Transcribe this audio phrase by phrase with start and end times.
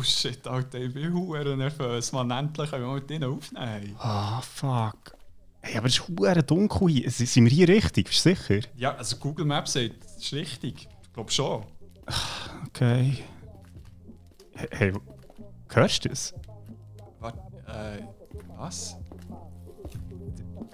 [0.00, 2.10] Oh shit, Alter, ich bin hure nervös.
[2.12, 3.94] Man, endlich können wir mit denen aufnehmen.
[3.98, 5.14] Ah, fuck.
[5.60, 7.10] Hey, aber es ist hure dunkel hier.
[7.10, 8.06] Sind wir hier richtig?
[8.06, 8.66] Bist du sicher?
[8.76, 10.88] Ja, also Google Maps sagt, das ist richtig.
[11.02, 11.64] Ich glaube schon.
[12.68, 13.18] Okay.
[14.70, 14.94] Hey,
[15.68, 16.32] hörst du das?
[17.18, 18.02] Warte, äh,
[18.56, 18.96] was?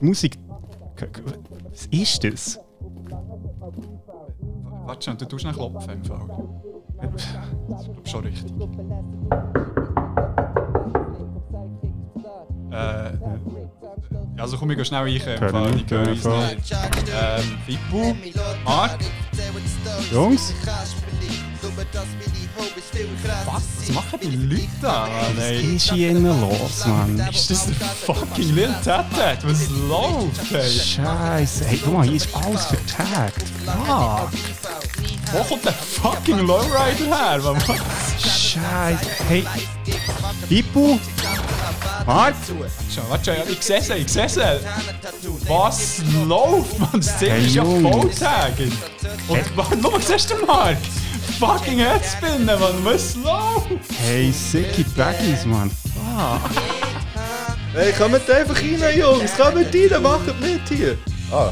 [0.00, 0.38] Die Musik.
[1.72, 2.60] Was ist das?
[4.84, 6.28] Warte schon, du tust einen Klopfen im Fall.
[8.04, 8.52] Schon richtig.
[12.70, 13.12] Äh,
[14.38, 16.72] also komm, ich schnell wir, die hören uns nicht.
[16.72, 18.16] Ähm, Fippo,
[18.64, 18.98] Marc,
[20.12, 20.52] Jungs?
[23.46, 23.62] was?
[23.78, 25.08] Was machen die Leute da?
[25.08, 25.76] Was Nein.
[25.76, 27.18] ist hier innen los, Mann?
[27.30, 29.06] Ist das der fucking Lil Tat?
[29.42, 30.52] Was läuft?
[30.52, 30.70] Ey?
[30.70, 31.64] Scheiße.
[31.64, 33.42] Hey, guck mal, hier ist alles vertagt.
[33.64, 34.30] Fuck.
[35.32, 37.40] Wo kommt der fucking Lowrider her?
[38.18, 38.98] Scheiße.
[39.28, 39.44] Hey.
[40.48, 40.98] Pippo?
[42.06, 42.34] Marc?
[42.94, 44.36] Schau, warte ich sehe es, ich sehe es.
[45.48, 46.88] Was läuft, man?
[46.94, 47.92] Das Hey, ist ja Jungs.
[47.96, 48.72] volltagend.
[49.28, 50.76] Und warte, schau, siehst du, Marc?
[51.40, 53.66] Fucking Headspinnen, man, was läuft?
[54.04, 55.70] Hey, sicke Baggies, Mann.
[55.70, 56.50] Fuck.
[57.74, 59.36] Hey, kommt einfach rein, Jungs!
[59.36, 60.96] Kommt rein, macht mit hier!
[61.32, 61.50] Ah,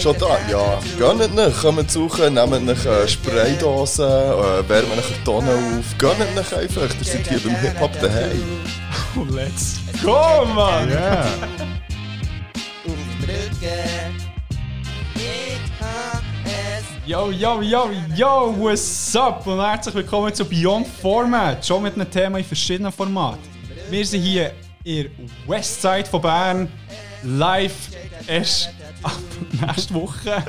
[0.00, 0.36] schon da?
[0.50, 6.18] Ja, gönnt nicht, kommt suchen, nehmt nicht äh, Spraydosen, äh, wärmt nicht Tonnen auf, gönnt
[6.34, 8.42] nicht einfach, ihr seid hier beim Hip-Hop daheim.
[9.16, 10.90] Oh, let's go, man!
[10.90, 11.24] Ja.
[17.06, 19.46] Yo, yo, yo, yo, what's up?
[19.46, 21.64] Und herzlich willkommen zu Beyond Format.
[21.64, 23.38] Schon mit einem Thema in verschiedenen Formaten.
[23.88, 24.50] Wir sind hier
[24.82, 25.10] in der
[25.46, 26.68] Westside von Bern.
[27.22, 27.72] Live
[28.26, 28.70] erst
[29.06, 29.12] ab
[29.66, 30.42] nächste Woche.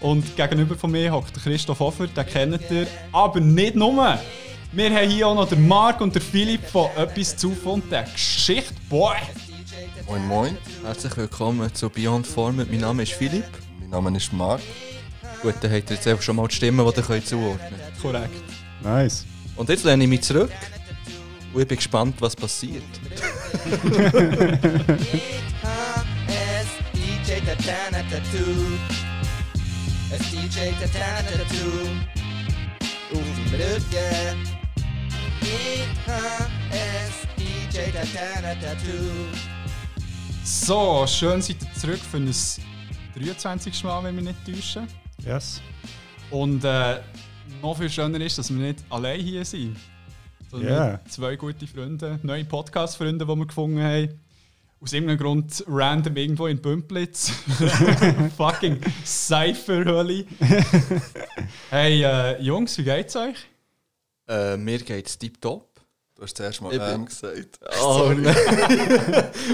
[0.00, 2.86] Und gegenüber von mir hockt der Christoph Hofer, den kennt ihr.
[3.12, 4.18] Aber nicht nur.
[4.72, 8.04] Wir haben hier auch noch den Marc und der Philipp von «Etwas zu von der
[8.04, 8.72] Geschichte».
[8.88, 9.16] Boy!
[10.06, 12.70] Moin moin, Herzlich willkommen zu Beyond Format.
[12.70, 13.44] Mein Name ist Philipp.
[13.78, 14.60] mein Name ist Marc.
[15.42, 18.00] Gut, dann habt ihr jetzt einfach schon mal die Stimmen, die ihr könnt zuordnen könnt.
[18.00, 18.42] Korrekt.
[18.82, 19.26] Nice.
[19.56, 20.52] Und jetzt lehne ich mich zurück
[21.52, 22.82] und ich bin gespannt, was passiert.
[40.42, 42.34] So, schön seid ihr zurück für ein
[43.14, 43.84] 23.
[43.84, 44.88] Mal, wenn wir nicht täuschen.
[45.24, 45.62] Yes.
[46.32, 46.98] Und äh,
[47.62, 49.76] noch viel schöner ist, dass wir nicht allein hier sind.
[50.50, 54.18] Sondern mit zwei gute Freunde, neue Podcast-Freunde, die wir gefunden haben.
[54.82, 57.30] Aus irgendeinem Grund random irgendwo in Bümplitz.
[58.36, 60.24] Fucking Cypher-Hölle.
[61.68, 63.36] hey, äh, Jungs, wie geht's euch?
[64.26, 65.82] Äh, mir geht es tiptop.
[66.14, 67.60] Du hast zuerst mal Ich ähm gesagt.
[67.82, 68.34] Oh, nein.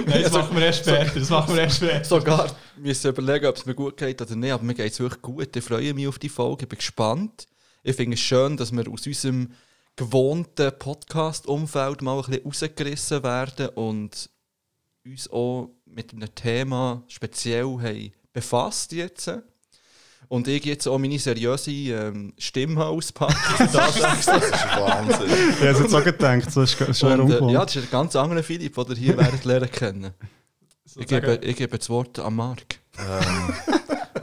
[0.06, 1.19] Nein, das machen wir erst später.
[1.19, 2.04] Das machen wir erst später.
[2.04, 4.53] Sogar müssen überlegen, ob es mir gut geht oder nicht.
[4.53, 5.56] Aber mir geht es wirklich gut.
[5.56, 6.64] Ich freue mich auf die Folge.
[6.64, 7.47] Ich bin gespannt.
[7.82, 9.53] Ich finde es schön, dass wir aus unserem
[9.97, 14.28] gewohnten Podcast-Umfeld mal ein bisschen rausgerissen werden und
[15.06, 19.31] uns auch mit einem Thema speziell haben befasst jetzt.
[20.28, 23.37] Und ich jetzt auch meine seriöse ähm, Stimme auspacken.
[23.59, 25.27] Das ist Wahnsinn.
[25.61, 28.17] Ich habe jetzt auch gedacht, so ist schon Und, äh, ja, das ist ein ganz
[28.17, 30.11] anderer Philipp, den ihr hier werdet lernen kennen.
[30.97, 32.81] Ich gebe, ich gebe das Wort an Marc.
[32.99, 33.55] ähm,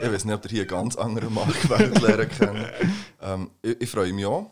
[0.02, 2.66] ich weiß nicht, ob ihr hier einen ganz anderen Marc werdet lernen kennen.
[3.22, 4.52] Ähm, ich, ich freue mich auch.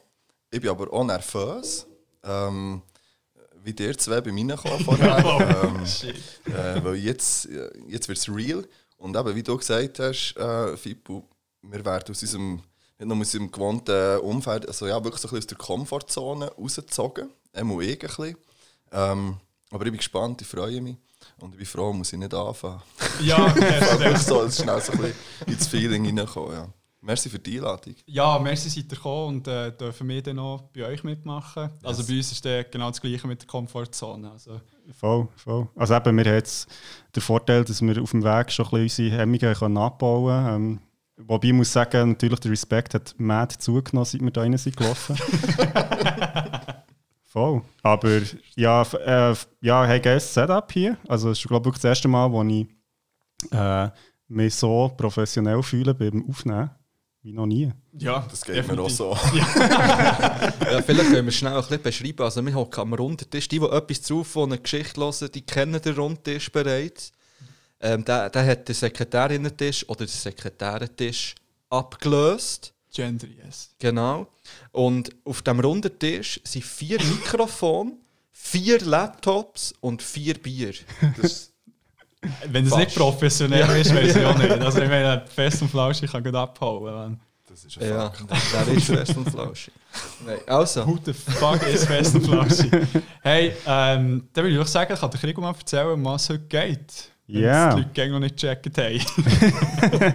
[0.49, 1.85] Ich bin aber auch nervös.
[2.23, 2.81] Ähm,
[3.63, 5.63] wie dir zwei bei mir vorher.
[5.63, 5.83] ähm,
[6.53, 8.67] äh, weil jetzt, äh, jetzt wird es real.
[8.97, 11.27] Und eben, wie du gesagt hast, äh, Fippo,
[11.63, 12.55] wir werden aus unserem,
[12.99, 16.51] nicht nur aus unserem gewohnten Umfeld, also ja, wirklich so ein bisschen aus der Komfortzone
[16.53, 17.29] rausgezogen.
[17.53, 18.37] Einmal ich ein bisschen.
[18.91, 19.37] Ähm,
[19.71, 20.97] aber ich bin gespannt, ich freue mich.
[21.39, 22.81] Und ich bin froh, muss ich nicht anfangen.
[23.21, 24.27] Ja, Einfach erst.
[24.27, 25.13] so schnell so ein bisschen
[25.47, 26.53] ins Feeling reinkommen.
[26.53, 26.67] Ja.
[27.03, 27.95] Merci für die Einladung.
[28.05, 31.71] Ja, merci seid ihr gekommen und äh, dürfen wir dann noch bei euch mitmachen.
[31.83, 34.31] Also bei uns ist der genau das gleiche mit der Komfortzone.
[34.31, 34.61] Also,
[34.93, 35.67] Voll, voll.
[35.75, 36.69] Also eben, wir haben jetzt
[37.15, 40.55] den Vorteil, dass wir auf dem Weg schon ein bisschen unsere Hemmungen können abbauen können.
[40.55, 40.79] Ähm,
[41.27, 44.77] wobei ich muss sagen, natürlich der Respekt hat mad zugenommen, seit wir da rein sind
[44.77, 45.15] gelaufen.
[47.23, 47.63] voll.
[47.81, 48.21] Aber
[48.55, 50.97] ja, äh, ja, hey, geiles Setup hier.
[51.07, 52.67] Also es ist, glaube ich, wirklich das erste Mal, wo ich
[53.51, 53.89] äh,
[54.27, 56.69] mich so professionell fühle beim Aufnehmen.
[57.23, 57.71] Wie noch nie.
[57.99, 59.15] ja, Das geht mir auch so.
[59.35, 62.23] Ja, vielleicht können wir schnell ein bisschen beschreiben.
[62.23, 63.47] Also, wir hocken am Rundtisch.
[63.47, 67.11] Die, die etwas zu von einer Geschichte hören, die kennen den Rundtisch bereits.
[67.79, 71.35] Ähm, der, der hat den Sekretärinnentisch oder den Sekretärentisch
[71.69, 72.73] abgelöst.
[72.93, 73.69] Gender, yes.
[73.79, 74.27] Genau.
[74.71, 77.93] Und auf dem runden Tisch sind vier Mikrofone,
[78.31, 80.73] vier Laptops und vier Bier.
[81.21, 81.50] Das,
[82.47, 84.51] Wenn es nicht professionell ist, weiß ich auch nicht.
[84.51, 86.83] Also ich meine, fest und flauschig kann gut abhauen.
[86.93, 87.19] Man.
[87.49, 88.67] das ist ein Ja, Fakt.
[88.67, 89.73] der ist fest und flauschig.
[90.25, 92.71] Nein, also, Who the fuck ist fest und flauschig?
[93.21, 96.29] Hey, ähm, dann würde ich auch sagen, kann der Krieg mal erzählen, um was es
[96.29, 97.11] heute geht.
[97.27, 97.69] Ja.
[97.69, 100.13] es die Leute noch nicht gecheckt haben.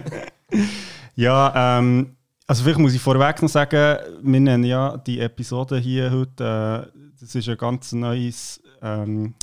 [1.15, 2.15] Ja, ähm,
[2.45, 6.99] also vielleicht muss ich vorweg noch sagen, wir nennen ja die Episode hier heute, äh,
[7.19, 9.33] das ist ein ganz neues, ähm,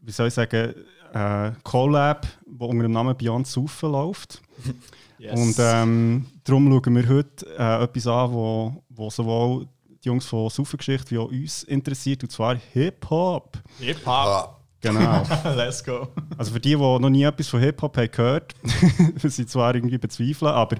[0.00, 0.74] wie soll ich sagen,
[1.12, 4.42] äh, Collab, das unter dem Namen Beyond Saufen läuft.
[5.20, 5.36] Yes.
[5.36, 10.48] Und ähm, darum schauen wir heute äh, etwas an, wo, wo sowohl die Jungs von
[10.48, 13.58] Saufengeschichte wie auch uns interessiert, und zwar Hip-Hop.
[13.80, 14.06] Hip-Hop.
[14.06, 15.24] Ah, Genau.
[15.56, 16.08] Let's go.
[16.36, 18.54] Also für die, die noch nie etwas von Hip-Hop haben gehört,
[19.22, 20.76] was sie zwar irgendwie bezweifeln, aber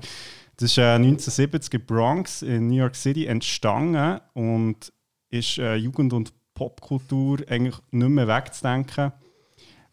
[0.56, 4.92] das ist äh, 1970 in Bronx in New York City entstanden und
[5.30, 9.12] ist äh, Jugend- und Popkultur eigentlich nicht mehr wegzudenken.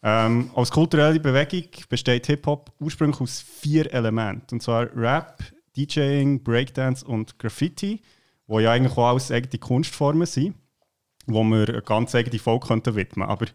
[0.08, 5.42] Ähm, als kulturelle Bewegung besteht Hip-Hop ursprünglich aus vier Elementen, und zwar Rap,
[5.76, 8.02] DJing, Breakdance und Graffiti,
[8.46, 10.54] wo ja eigentlich auch alles eigene Kunstformen sind,
[11.26, 13.46] wo wir eine ganz eigene Folge könnten widmen Aber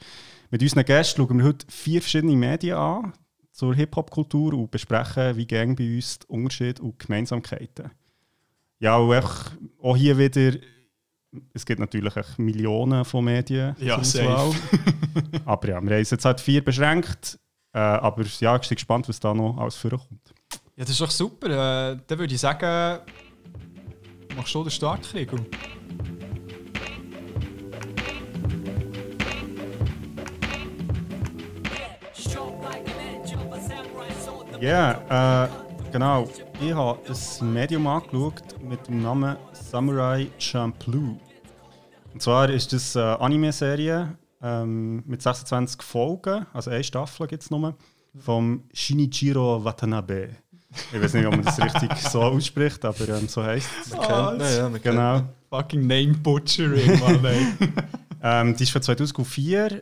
[0.49, 3.13] mit unseren Gästen schauen wir heute vier verschiedene Medien an
[3.53, 7.91] zur Hip-Hop-Kultur und besprechen, wie gehen bei uns die Unterschiede und Gemeinsamkeiten.
[8.79, 9.23] Ja, und
[9.81, 10.59] auch hier wieder,
[11.53, 13.75] es gibt natürlich Millionen von Medien.
[13.79, 14.53] Ja, Auswahl.
[15.45, 17.39] aber ja, wir haben es jetzt halt vier beschränkt.
[17.73, 20.33] Äh, aber ja, ich bin gespannt, was da noch alles vorkommt.
[20.75, 21.47] Ja, das ist doch super.
[21.47, 22.99] Äh, dann würde ich sagen,
[24.35, 25.31] machst du den Start, Krieg?
[34.59, 35.49] Ja, äh,
[35.91, 36.29] genau.
[36.59, 39.35] Ich habe ein Medium angeschaut mit dem Namen
[39.71, 41.17] Samurai Champloo.
[42.13, 47.49] Und zwar ist das eine Anime-Serie ähm, mit 26 Folgen, also eine Staffel gibt es
[47.49, 47.77] nur,
[48.19, 50.31] vom Shinichiro Watanabe.
[50.91, 53.93] Ich weiß nicht, ob man das richtig so ausspricht, aber ähm, so heisst es.
[53.93, 55.21] Ihn, ja, kennen Genau.
[55.49, 57.57] Fucking Name Butchering, Mann.
[58.23, 59.81] Ähm, die ist von 2004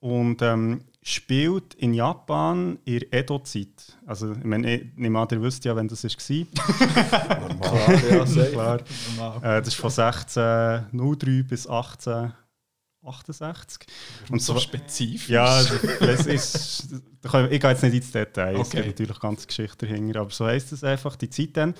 [0.00, 3.96] und ähm, spielt in Japan in der Edo-Zeit.
[4.06, 6.10] Also, ich meine, ich nehme an, ihr wisst ja, wenn das war.
[7.40, 8.02] normal.
[8.10, 8.50] Ja, safe.
[8.52, 8.80] Klar.
[9.16, 9.38] Normal.
[9.38, 13.86] Äh, das ist von 1603 bis 1868.
[14.30, 15.30] Und so so, spezifisch.
[15.30, 15.62] ja,
[16.00, 16.88] das ist,
[17.22, 18.82] da können wir- ich gehe jetzt nicht ins Detail, es Okay.
[18.82, 21.72] gibt natürlich ganze Geschichte dahinter, aber so heisst es einfach, die Zeit dann.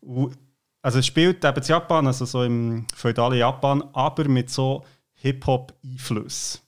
[0.00, 0.34] Und,
[0.80, 4.82] also es spielt eben in Japan, also so im feudalen Japan, aber mit so
[5.16, 6.62] Hip-Hop-Einfluss.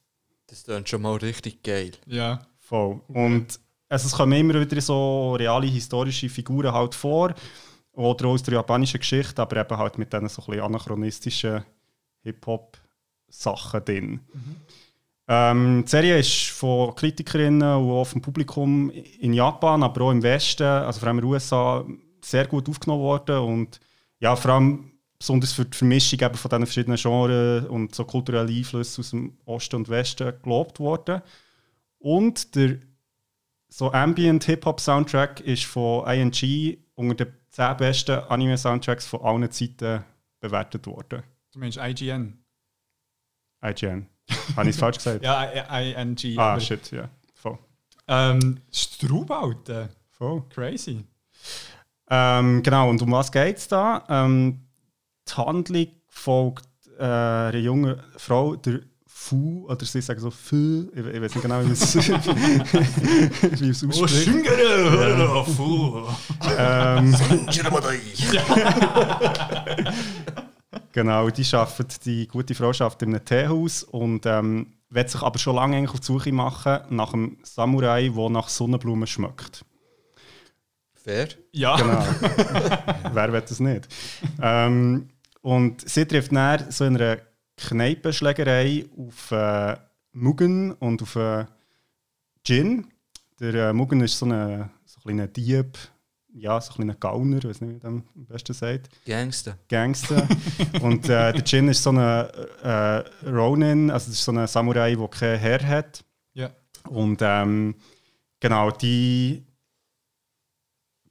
[0.55, 1.91] Das klingt schon mal richtig geil.
[2.07, 2.47] Ja.
[2.61, 3.01] Voll.
[3.09, 3.59] Und
[3.89, 7.35] also, es kommen immer wieder so reale historische Figuren halt vor,
[7.93, 11.65] oder aus der japanischen Geschichte, aber eben halt mit diesen so ein bisschen anachronistischen
[12.23, 14.21] Hip-Hop-Sachen drin.
[15.27, 20.23] Ähm, die Serie ist von Kritikerinnen und auch vom Publikum in Japan, aber auch im
[20.23, 21.85] Westen, also vor allem in den USA,
[22.21, 23.81] sehr gut aufgenommen worden und
[24.21, 28.53] ja, vor allem besonders für die Vermischung eben von diesen verschiedenen Genres und so kulturelle
[28.53, 31.23] Einflüsse aus dem Osten und Westen gelobt worden.
[31.99, 32.79] Und der
[33.69, 40.05] so Ambient Hip-Hop Soundtrack ist von ING unter den 10 besten Anime-Soundtracks von allen Zeiten
[40.41, 41.23] bewertet worden.
[41.53, 42.39] Du meinst IGN?
[43.65, 44.09] IGN.
[44.57, 45.23] Habe ich es falsch gesagt?
[45.25, 46.39] Ja, ING.
[46.39, 47.09] Ah, shit, ja.
[47.35, 47.59] Voll.
[48.07, 49.89] Ähm, Straub, Alter.
[50.11, 50.43] Voll.
[50.51, 51.05] Crazy.
[52.11, 54.05] Ähm, genau, und um was geht es da?
[54.09, 54.64] Ähm,
[55.29, 56.67] die Handlung folgt
[56.99, 61.43] äh, einer jungen Frau, der Fu, oder sie sagen so Fu, ich, ich weiß nicht
[61.43, 62.21] genau, wie man es wie man
[63.71, 64.29] es ausspricht.
[66.59, 67.15] ähm,
[70.93, 75.39] genau, die arbeitet, die gute Frau arbeitet in einem Teehaus und ähm, will sich aber
[75.39, 79.65] schon lange eigentlich auf die Suche machen nach einem Samurai, der nach Sonnenblumen schmeckt.
[80.93, 81.29] Fair.
[81.53, 81.77] Ja.
[81.77, 82.05] Genau.
[83.13, 83.89] Wer will das nicht?
[84.41, 85.09] Ähm,
[85.45, 87.19] und sie trifft dann so in einer
[87.59, 89.77] Kneipenschlägerei auf äh,
[90.13, 91.45] Mugen und auf äh,
[92.43, 92.87] Gin.
[93.39, 95.77] Der äh, Mugen ist so ein so ein kleiner Dieb,
[96.33, 98.89] ja, so ein kleiner Gauner, ich weiß nicht, wie man das am besten sagt.
[99.05, 99.59] Gangster.
[99.69, 100.27] Gangster.
[100.81, 104.97] und äh, der Jin ist so ein äh, Ronin, also das ist so ein Samurai,
[104.97, 106.05] der keinen Herr hat.
[106.33, 106.53] Ja.
[106.89, 107.75] Und ähm,
[108.41, 109.45] genau, die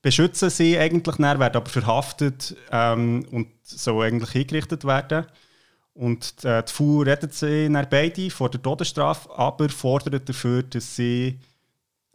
[0.03, 5.25] beschützen sie eigentlich, dann, werden aber verhaftet ähm, und so eigentlich hingerichtet werden.
[5.95, 10.95] Und äh, die Fu rettet sie dann beide vor der Todesstrafe, aber fordert dafür, dass
[10.95, 11.39] sie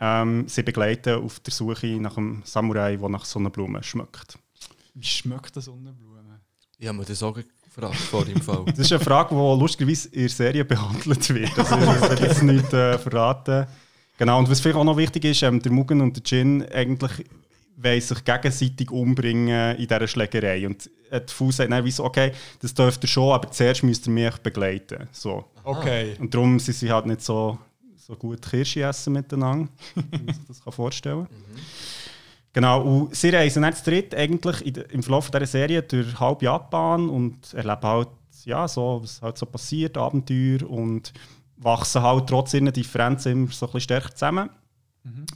[0.00, 4.38] ähm, sie begleiten auf der Suche nach einem Samurai, der nach Sonnenblumen schmeckt.
[4.94, 6.40] Wie schmeckt das Sonnenblume?
[6.78, 8.64] Ich habe mir das auch gefragt vor im Fall.
[8.66, 11.58] Das ist eine Frage, die lustigerweise in der Serie behandelt wird.
[11.58, 13.66] Also ich will jetzt nicht äh, verraten.
[14.18, 17.24] Genau, und was vielleicht auch noch wichtig ist, ähm, der Mugen und der Jin eigentlich
[17.82, 20.66] wollen sich gegenseitig umbringen in dieser Schlägerei.
[20.66, 24.06] Und äh, die Fu sagt dann so, okay, das dürft ihr schon, aber zuerst müsst
[24.06, 25.08] ihr mich begleiten.
[25.12, 25.44] So.
[25.64, 26.16] Okay.
[26.18, 27.58] Und darum sind sie halt nicht so,
[27.96, 31.36] so gut Kirsche essen miteinander, wie man sich das kann vorstellen kann.
[32.52, 37.08] Genau, und sie reisen zu dritt eigentlich in, im Verlauf dieser Serie durch halb Japan
[37.08, 38.08] und erleben halt,
[38.44, 41.12] ja, so, was halt so passiert, Abenteuer und
[41.58, 44.50] wachsen halt trotz ihren Differenzen immer so ein bisschen stärker zusammen.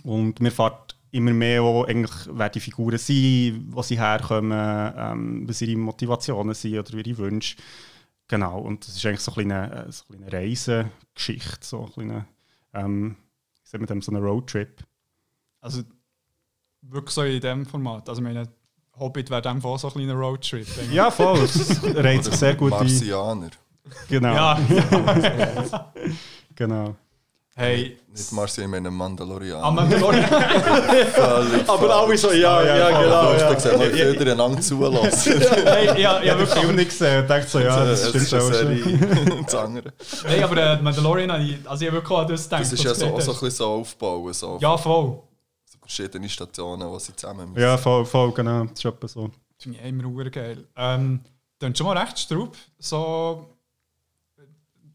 [0.03, 5.49] Und mir fährt immer mehr auch eigentlich, wer die Figuren sind, wo sie herkommen, ähm,
[5.49, 7.57] was ihre Motivationen sind oder ihre Wünsche.
[8.29, 11.93] Genau, und das ist eigentlich so ein kleine, äh, so eine kleine Reisegeschichte, so ein
[11.93, 12.27] kleine,
[12.73, 13.17] ähm,
[13.63, 14.83] wie sagt man dem, so eine Roadtrip.
[15.61, 15.83] Also
[16.81, 18.09] wirklich so in diesem Format.
[18.09, 18.49] Also meine
[18.99, 20.67] Hobbit wäre dann auch so ein kleiner Roadtrip.
[20.67, 20.93] ich.
[20.93, 22.81] Ja, voll, es reiht sich sehr gut ein.
[22.81, 23.51] Marsianer.
[24.09, 24.59] Genau, Ja,
[26.55, 26.97] genau.
[27.55, 29.65] Hey, Nicht Marsianer, ich meine Mandalorianer.
[29.65, 30.25] am Mandalorian.
[31.13, 33.33] Völlig Aber alle so, ja, ja, ja, genau.
[33.35, 35.41] Ja, gesehen, man viel einander zulassen.
[35.65, 36.63] hey, ja, ja, Ich wirklich.
[36.65, 38.55] habe nicht gesehen und dachte so, ja, das stimmt ist eine auch schon.
[38.55, 39.43] Serie.
[39.45, 39.93] Das andere.
[40.25, 42.61] Hey, aber äh, Mandalorian, habe ich- also ich habe wirklich an das gedacht.
[42.63, 44.33] Das ist ja so, auch so ein gesagt bisschen so aufbauen.
[44.33, 44.59] So.
[44.61, 45.23] Ja, voll.
[45.81, 47.63] verschiedene Stationen, wo sie zusammen müssen.
[47.63, 49.31] Ja, voll, voll, genau, das ist etwa so.
[49.59, 50.65] Finde ich immer geil.
[50.77, 51.21] Ähm,
[51.59, 52.57] dann schon mal recht straub.
[52.79, 53.47] So.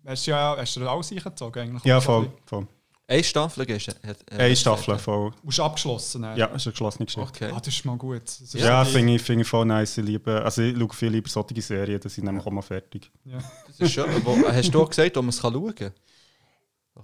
[0.08, 1.84] Hast du ja hast du alles eingezogen eigentlich?
[1.84, 2.66] Ja, voll, voll.
[3.10, 3.92] Eine Staffel gehst du?
[3.92, 5.32] hat- hat- Eine Staffel, voll.
[5.42, 6.22] Du hast abgeschlossen.
[6.24, 6.38] dann?
[6.38, 7.28] Ja, ist eine geschlossene Geschichte.
[7.30, 7.52] Okay.
[7.56, 8.24] Ah, das ist mal gut.
[8.24, 9.98] Ist Ja, finde ich, finde ich voll nice.
[9.98, 13.10] Ich liebe, also ich schaue viel lieber solche Serien, dass ich nämlich auch mal fertig.
[13.24, 13.38] Ja.
[13.68, 14.06] Das ist schön.
[14.26, 15.92] Wo, hast du auch gesagt, wo man es schauen kann?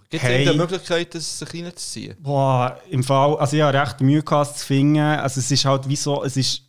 [0.10, 0.40] Gibt es Hey.
[0.44, 2.18] irgendeine Möglichkeit, das sich reinzuziehen?
[2.20, 4.98] Boah, im Fall, also ich habe recht Mühe gehabt, es zu finden.
[5.00, 6.64] Also es ist halt wie so, es ist,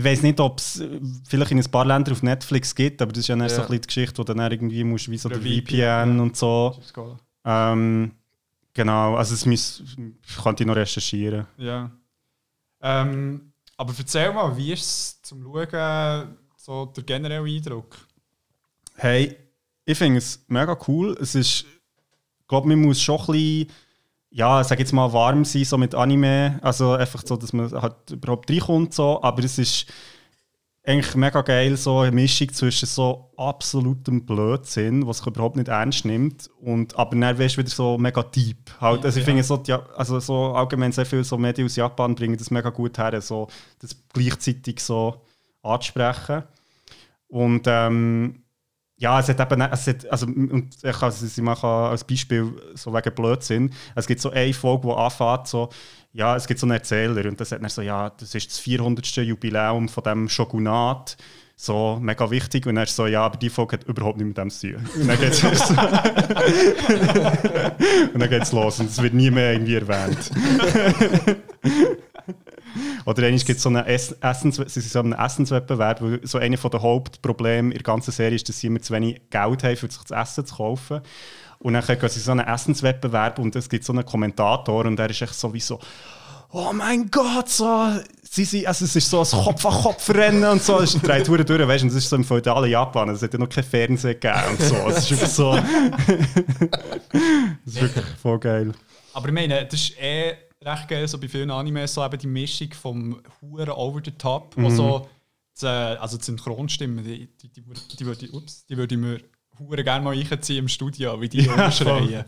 [0.00, 3.12] ich weiß nicht, ob es äh, vielleicht in ein paar Ländern auf Netflix gibt, aber
[3.12, 3.60] das ist ja, dann so Ja.
[3.62, 5.64] ein bisschen die Geschichte, wo dann irgendwie musst, wie so Der der VPN,
[6.16, 6.78] VPN und so.
[7.44, 8.12] Ähm,
[8.72, 9.82] genau, also es muss,
[10.42, 11.46] könnte ich noch recherchieren.
[11.58, 11.90] Ja.
[12.80, 17.96] Ähm, aber erzähl mal, wie ist es zum Schauen, so der generelle Eindruck?
[18.96, 19.36] Hey,
[19.84, 21.16] ich finde es mega cool.
[21.20, 21.64] Es ist,
[22.40, 23.66] ich glaube, man muss schon ein bisschen,
[24.30, 26.58] ja, sag jetzt mal, warm sein so mit Anime.
[26.62, 28.94] Also einfach so, dass man halt überhaupt reinkommt.
[28.94, 29.22] So.
[29.22, 29.86] Aber es ist
[30.82, 36.06] eigentlich mega geil, so eine Mischung zwischen so absolutem Blödsinn, was sich überhaupt nicht ernst
[36.06, 38.70] nimmt, und aber dann weißt du wieder so mega deep.
[38.80, 39.30] Halt, also ich Ja.
[39.30, 42.70] finde so, die, also so allgemein sehr viele so Medien aus Japan bringen das mega
[42.70, 45.20] gut her, so das gleichzeitig so
[45.62, 46.44] anzusprechen.
[47.28, 48.42] Und ähm,
[49.00, 52.52] ja, es hat eben, es hat, also, und ich kann es ich mache als Beispiel
[52.74, 53.72] so wegen Blödsinn.
[53.94, 55.70] Es gibt so eine Folge, die anfängt, so,
[56.12, 58.58] ja, es gibt so einen Erzähler und der sagt dann so, ja, das ist das
[58.58, 59.06] 400.
[59.16, 61.16] Jubiläum von dem Shogunat.
[61.56, 62.66] So, mega wichtig.
[62.66, 64.86] Und er ist so, ja, aber die Folge hat überhaupt nichts mit dem zu tun.
[65.00, 65.70] Und dann geht's los.
[68.12, 70.30] und dann geht's los und es wird nie mehr irgendwie erwähnt.
[73.04, 76.82] Oder einmal gibt es so einen Ess Essens so einen Essenswettbewerb, wo so einer der
[76.82, 80.02] Hauptprobleme in der ganzen Serie ist, dass sie immer zu wenig Geld haben, für sich
[80.08, 81.00] das Essen zu kaufen.
[81.58, 85.10] Und dann gehen sie so einen Essenswettbewerb und es gibt so einen Kommentator und der
[85.10, 85.78] ist echt sowieso
[86.52, 87.88] oh mein Gott, so,
[88.22, 91.82] sie, sind, also es ist so ein Kopf-an-Kopf-Rennen und so, es dreht Touren durch, weißt
[91.82, 94.42] du, und das ist so im feudalen Japan, es hat ja noch kein Fernsehen gegeben
[94.50, 95.54] und so, es ist wirklich so,
[97.64, 98.72] das ist wirklich voll geil.
[99.12, 100.34] Aber ich meine, das ist eh
[100.64, 104.54] recht geil, so bei vielen Animes, so eben die Mischung vom Huren over the top,
[104.56, 105.08] wo so,
[105.60, 107.62] die, also die Synchronstimmen, die, die, die,
[107.98, 109.20] die, würde, ups, die würde ich mir
[109.58, 112.24] Huren gerne mal einziehen im Studio, wie die ja, schreien.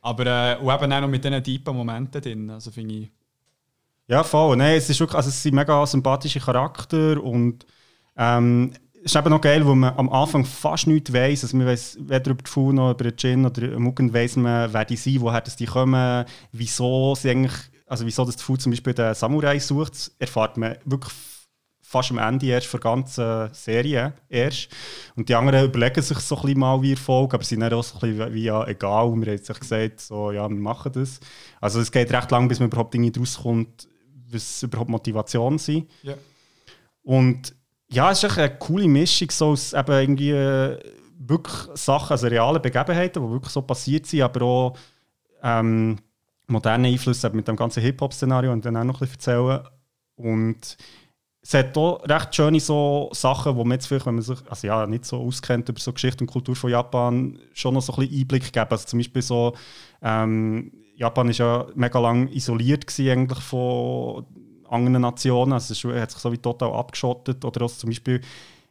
[0.00, 3.10] Aber äh, und eben auch noch mit diesen tiefen Momenten drin, also finde ich...
[4.08, 4.56] Ja, voll.
[4.56, 7.64] Nein, es, ist wirklich, also es sind mega sympathische Charakter und
[8.16, 11.42] ähm, ist eben noch geil, wo man am Anfang fast nichts weiss.
[11.42, 14.36] Also man weiss weder über die Fu noch über den Jin oder den Mugen weiss
[14.36, 17.52] man, wer die sind, woher das die kommen, wieso sie eigentlich,
[17.86, 21.12] also wieso das die Fu zum Beispiel den Samurai sucht, erfahrt man wirklich
[21.80, 24.68] fast am Ende erst der ganzen Serie erst.
[25.14, 27.74] Und die anderen überlegen sich so ein bisschen mal, wie Erfolg, aber sie sind dann
[27.74, 29.08] auch so ein bisschen wie, ja, egal.
[29.08, 31.20] Und wir haben sich gesagt, so, ja, wir machen das.
[31.60, 33.88] Also es geht recht lang, bis man überhaupt Dinge daraus kommt,
[34.30, 35.90] was überhaupt Motivation sind.
[36.02, 36.14] Ja.
[37.02, 37.54] Und
[37.92, 40.78] ja, es ist eine coole Mischung so aus eben irgendwie äh,
[41.18, 44.76] wirklich Sachen, also reale Begebenheiten, die wirklich so passiert sind, aber auch
[45.42, 45.98] ähm,
[46.46, 49.60] moderne Einflüsse mit dem ganzen Hip-Hop-Szenario und dann auch noch ein bisschen erzählen.
[50.16, 50.76] Und
[51.42, 54.66] es hat auch recht schöne so Sachen, wo man jetzt vielleicht, wenn man sich also
[54.66, 58.00] ja, nicht so auskennt über so Geschichte und Kultur von Japan, schon noch so ein
[58.00, 58.66] bisschen Einblick geben.
[58.70, 59.54] Also zum Beispiel so,
[60.00, 64.24] ähm, Japan ist ja mega lang isoliert eigentlich von
[64.72, 65.52] anderen Nationen.
[65.52, 67.44] Also es hat sich so wie total abgeschottet.
[67.44, 68.20] Oder auch zum Beispiel,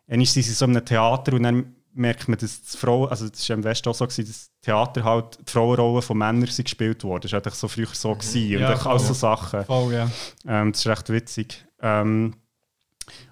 [0.08, 3.27] einmal sind sie so in einem Theater und dann merkt man, dass die Frauen, also
[3.27, 6.48] das war im Westen auch so, gewesen, dass das Theater halt die Frauenrolle von Männern
[6.48, 7.24] sind gespielt worden.
[7.24, 8.13] Das war eigentlich so früher so.
[8.13, 8.55] Gewesen.
[8.55, 9.15] Und Ja, auch so voll.
[9.15, 9.65] Sachen.
[9.65, 10.10] Voll, ja.
[10.48, 11.65] Ähm, das ist recht witzig.
[11.81, 12.36] Ähm,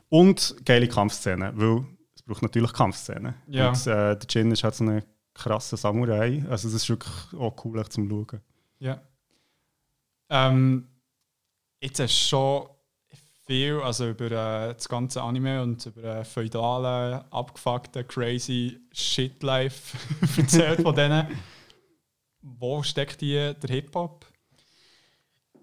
[0.10, 1.86] und geile Kampfszenen, weil
[2.16, 3.36] es braucht natürlich Kampfszenen.
[3.48, 3.70] Ja.
[3.70, 6.44] Und äh, der Jin ist halt so eine krasse Samurai.
[6.50, 8.42] Also das ist wirklich auch cool zum Schauen.
[8.80, 9.02] Ja.
[10.30, 10.88] Ähm,
[11.82, 12.70] jetzt hast du schon
[13.50, 19.98] viel also über äh, das ganze Anime und über äh, feudale, abgefuckte, crazy Shit-Life
[20.38, 21.28] erzählt von denen.
[22.42, 24.26] Wo steckt die, der Hip-Hop?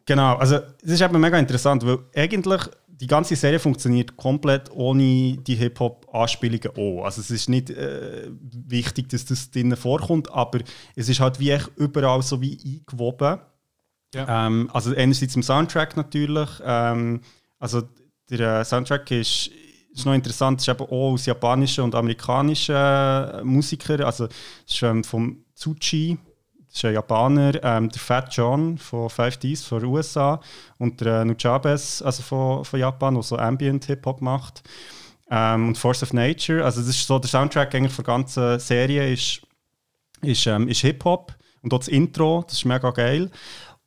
[0.04, 5.37] Genau, also es ist eben mega interessant, weil eigentlich die ganze Serie funktioniert komplett ohne
[5.37, 7.04] die Hip-Hop-Anspielungen auch.
[7.04, 10.61] Also es ist nicht äh, wichtig, dass das drinnen vorkommt, aber
[10.96, 13.38] es ist halt wie echt überall so wie eingewoben.
[14.14, 14.46] Ja.
[14.46, 16.48] Ähm, also einerseits im Soundtrack natürlich.
[16.64, 17.20] Ähm,
[17.58, 17.82] also
[18.30, 19.50] der äh, Soundtrack ist,
[19.92, 24.02] ist noch interessant, ist eben auch aus japanischen und amerikanischen äh, Musikern.
[24.02, 24.28] Also
[24.66, 26.18] ist ähm, vom Tsuchi,
[26.66, 30.40] das ist ein Japaner, ähm, der Fat John von 5Ds von den USA
[30.78, 34.62] und der äh, Nujabes, also von, von Japan, der so Ambient Hip-Hop macht.
[35.30, 38.60] Ähm, und Force of Nature, also das ist so der Soundtrack eigentlich für die ganze
[38.60, 39.40] Serie ist,
[40.22, 43.30] ist, ähm, ist Hip-Hop und auch das Intro, das ist mega geil.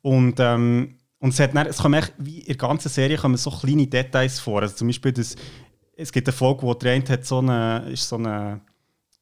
[0.02, 3.36] Und, ähm, und es, hat dann, es kommen echt, wie in der ganzen Serie kommen
[3.36, 4.62] so kleine Details vor.
[4.62, 5.36] Also zum Beispiel, das,
[5.96, 8.60] es gibt eine Folge, wo der hat so eine, ist so eine,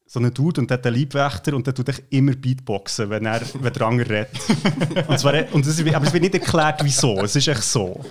[0.05, 3.41] so einen Dude und hat einen Leibwächter und der tut echt immer Beatboxen, wenn, er,
[3.53, 5.07] wenn der andere redet.
[5.07, 7.21] und zwar, und das, aber es wird nicht erklärt, wieso.
[7.21, 8.03] Es ist echt so.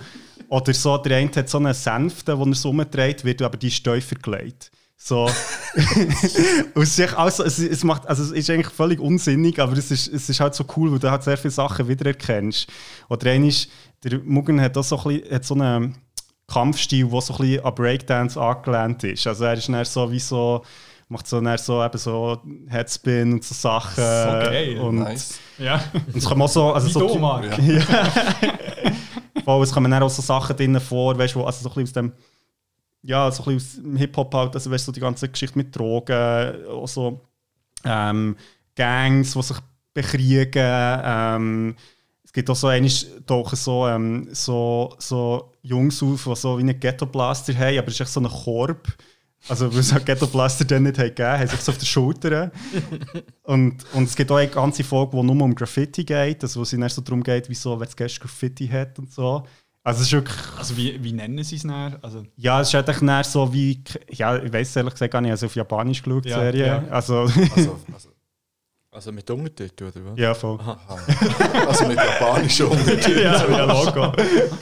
[0.47, 3.67] Oder so, der eine hat so eine Sänfte, die er so umdreht, wird aber die
[3.67, 4.71] ist tiefer gelegt.
[5.01, 5.29] So.
[6.75, 10.07] es, ist also, es, es, macht, also es ist eigentlich völlig unsinnig, aber es ist,
[10.07, 12.67] es ist halt so cool, weil du halt sehr viele Sachen wiedererkennst.
[13.07, 13.69] Oder ist,
[14.03, 15.95] der Mugen hat auch so, ein bisschen, hat so einen
[16.47, 19.25] Kampfstil, der so ein bisschen an Breakdance angelehnt ist.
[19.25, 20.63] Also er ist dann so wie so,
[21.07, 23.95] macht so, dann so, eben so Headspin und so Sachen.
[24.03, 24.79] So geil.
[24.79, 25.39] Und, Nice.
[25.57, 27.57] Ja, und es kommen auch so, also wie so du, Marc.
[27.57, 27.81] Ja.
[29.45, 31.83] Voll, es kommen dann auch so Sachen drin vor, weißt du, wo- also so ein
[31.85, 32.13] bisschen aus dem,
[33.01, 35.57] ja, so ein bisschen aus dem Hip-Hop halt, also weißt du, so die ganze Geschichte
[35.57, 37.21] mit Drogen, auch so
[37.85, 38.35] ähm,
[38.75, 39.57] Gangs, die sich
[39.93, 40.51] bekriegen.
[40.55, 41.75] Ähm,
[42.23, 42.91] es gibt auch so einmal
[43.25, 47.95] tauchen so, ähm, so, so Jungs auf, die so wie einen Ghetto-Blaster haben, aber es
[47.95, 48.87] ist echt so ein Korb.
[49.47, 52.51] Also, weil es halt Ghetto-Blaster dann nicht haben gegeben haben, sich so auf der Schulter.
[53.43, 56.63] Und, und es gibt auch eine ganze Folge, die nur um Graffiti geht, also wo
[56.63, 59.43] es dann so darum geht, wieso, wer das Graffiti hat und so.
[59.83, 61.97] Also es ist wirklich, Also wie, wie nennen sie es näher?
[62.01, 65.31] Also, ja, es ist eigentlich dann so wie, ja, ich weiß ehrlich gesagt gar nicht,
[65.31, 66.65] also auf Japanisch geschaut, die Ja, Serie.
[66.65, 66.83] ja.
[66.89, 68.09] Also, Also, also,
[68.91, 70.19] Also mit Untertiteln, oder was?
[70.19, 70.59] ja, voll.
[71.67, 73.23] also mit japanischen Untertiteln.
[73.23, 74.11] ja, ja, Logo.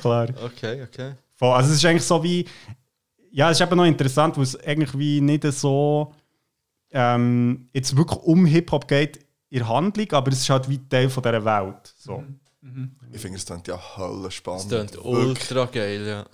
[0.01, 0.27] Klar.
[0.45, 1.13] Okay, okay.
[1.35, 1.55] Voll.
[1.55, 2.45] Also es ist eigentlich so wie,
[3.31, 6.13] ja, es ist eben noch interessant, weil es eigentlich wie nicht so
[6.91, 11.23] ähm, jetzt wirklich um Hip-Hop geht in Handlung, aber es ist halt wie Teil von
[11.23, 11.93] dieser Welt.
[11.97, 12.23] So.
[13.11, 14.67] Ich finde, es klingt ja hölle spannend.
[14.69, 16.25] klingt Wirklich, ultra geil, ja.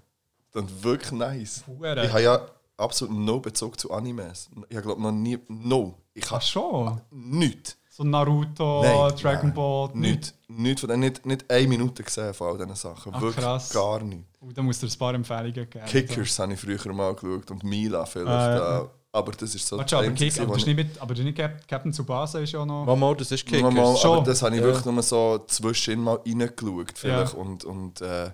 [0.52, 1.64] klingt wirklich nice.
[1.68, 2.06] Hure.
[2.06, 2.46] Ich habe ja
[2.78, 4.50] absolut no Bezug zu Animes.
[4.70, 5.98] Ich glaube noch nie, no.
[6.14, 7.02] Ich Ach habe schon.
[7.12, 7.78] nichts.
[7.90, 10.34] So Naruto, Nein, Dragon nein, Ball, Nichts.
[10.48, 13.14] Nichts von denen, nicht, nicht eine Minute gesehen von all diesen Sachen.
[13.14, 13.70] Ah, Wirklich krass.
[13.72, 14.24] gar nicht.
[14.42, 15.86] Oh, da musst du ein paar Empfehlungen geben.
[15.86, 18.62] Kickers habe ich früher mal geschaut und Mila vielleicht.
[18.62, 21.14] Äh, aber das ist so Warte, aber, Kick, aber, das ist ich- nicht mit, aber
[21.14, 22.84] nicht Cap- Captain Tsubasa ist ja noch...
[22.86, 23.72] Mal, mal, das ist Kickers.
[23.74, 24.18] mal, Schon.
[24.18, 24.68] aber das habe ich Ja.
[24.68, 27.40] wirklich nur so zwischen mal reingeschaut vielleicht Ja.
[27.40, 28.32] und, und äh,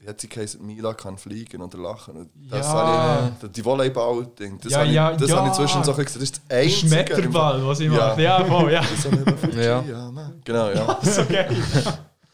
[0.00, 2.28] wie hat sie geheißen, Mila kann fliegen oder lachen.
[2.50, 2.72] Das Ja.
[2.72, 5.36] habe ich, die Volleyball-Ding, das, Ja, habe ich, ja, das ja.
[5.38, 6.04] habe ich zwischen so gesehen.
[6.20, 6.76] Das ist das Einzige.
[6.88, 8.08] Schmetterball, was ich Ja.
[8.08, 8.22] mache.
[8.22, 8.80] Ja, voll, ja.
[8.82, 9.84] Das habe ich einfach Ja.
[10.44, 10.98] Genau, ja.
[11.02, 11.56] so geil.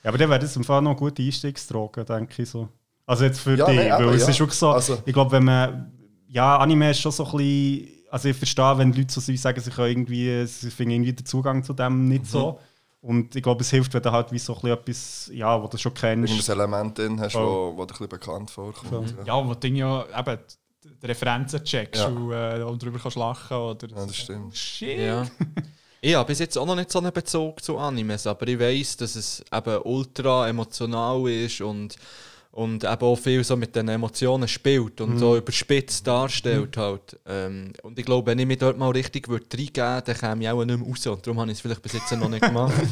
[0.03, 2.69] Ja, aber dann wäre das im Fall noch eine gute Einstiegsdroge, denke ich so.
[3.07, 4.29] Also jetzt für Ja, dich, nein, aber weil es ja.
[4.29, 5.93] ist wirklich so, Also- ich glaube, wenn man,
[6.35, 9.61] ja, Anime ist schon so ein bisschen, also ich verstehe, wenn Leute so sind, sagen,
[9.61, 12.59] sie können irgendwie, sie finden irgendwie den Zugang zu dem nicht so.
[13.01, 15.67] Und ich glaube, es hilft, wenn du halt wie so ein bisschen etwas, ja, wo
[15.69, 16.33] du schon kennst.
[16.33, 17.45] Irgendein Element drin hast, Voll.
[17.47, 19.15] wo, wo dir ein bisschen bekannt vorkommt.
[19.19, 19.25] Ja.
[19.41, 20.39] Ja, wo du ja eben
[20.83, 22.09] die- die Referenzen checkst Ja.
[22.09, 23.89] und, äh, und darüber kannst lachen oder...
[23.89, 24.57] Ja, das stimmt.
[24.57, 24.99] Shit.
[24.99, 25.27] Ja.
[26.07, 28.99] Ich habe bis jetzt auch noch nicht so einen Bezug zu Animes, aber ich weiß,
[28.99, 31.97] dass es eben ultra emotional ist und,
[32.55, 37.19] und eben auch viel so mit den Emotionen spielt und so überspitzt darstellt halt.
[37.27, 40.45] Ähm, und ich glaube, wenn ich mich dort mal richtig würde reingeben würde, dann käme
[40.45, 41.07] ich auch nicht mehr raus.
[41.09, 42.75] Und darum habe ich es vielleicht bis jetzt noch nicht gemacht.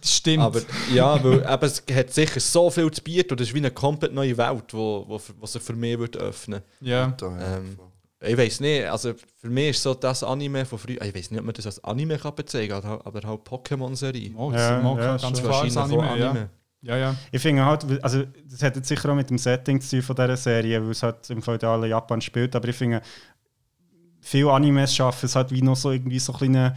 [0.00, 0.44] Das stimmt.
[0.44, 0.60] aber
[0.94, 3.72] ja, weil eben, es hat sicher so viel zu bieten und es ist wie eine
[3.72, 7.16] komplett neue Welt, wo, wo, wo sich für mich wird öffnen ja.
[7.20, 7.76] Ähm,
[8.20, 11.40] ich weiß nicht, also für mich ist so das Anime von früher, ich weiß nicht,
[11.40, 14.32] ob man das als Anime kann bezeichnen kann, aber halt Pokémon-Serie.
[14.36, 15.32] Oh, das Ja, ja, ganz schon.
[15.34, 16.48] klar Wahrscheinlich Anime, auch ja.
[16.80, 17.16] Ja, ja.
[17.32, 20.16] Ich finde halt, also das hat jetzt sicher auch mit dem Setting zu tun von
[20.16, 23.02] dieser Serie, weil es halt im feudalen Japan spielt, aber ich finde,
[24.20, 26.74] viele Animes schaffen es halt wie noch so irgendwie so kleine,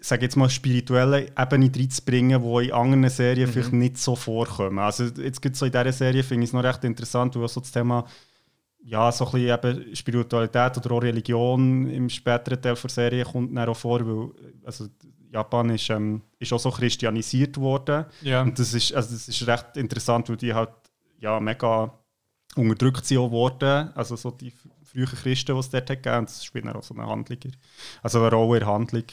[0.00, 4.78] sage jetzt mal, spirituelle Ebene reinzubringen, die in anderen Serien vielleicht nicht so vorkommen.
[4.78, 7.60] Also jetzt gibt so in dieser Serie, finde ich es noch recht interessant, wo so
[7.60, 8.06] das Thema
[8.80, 13.54] ja, so ein bisschen eben Spiritualität oder auch Religion im späteren Teil der Serie kommt
[13.54, 14.30] dann auch vor, weil
[14.64, 14.86] also
[15.30, 18.06] Japan ist, ähm, ist auch so christianisiert worden.
[18.22, 18.42] Ja.
[18.42, 20.70] Und das ist, also das ist recht interessant, weil die halt
[21.20, 21.92] ja, mega
[22.56, 23.90] unterdrückt sind auch worden.
[23.94, 24.52] Also so die
[24.84, 27.38] frühen Christen, die es dort hat gegeben, und das spielt dann auch so eine Handlung.
[28.02, 29.04] Also eine Rolle in der Handlung.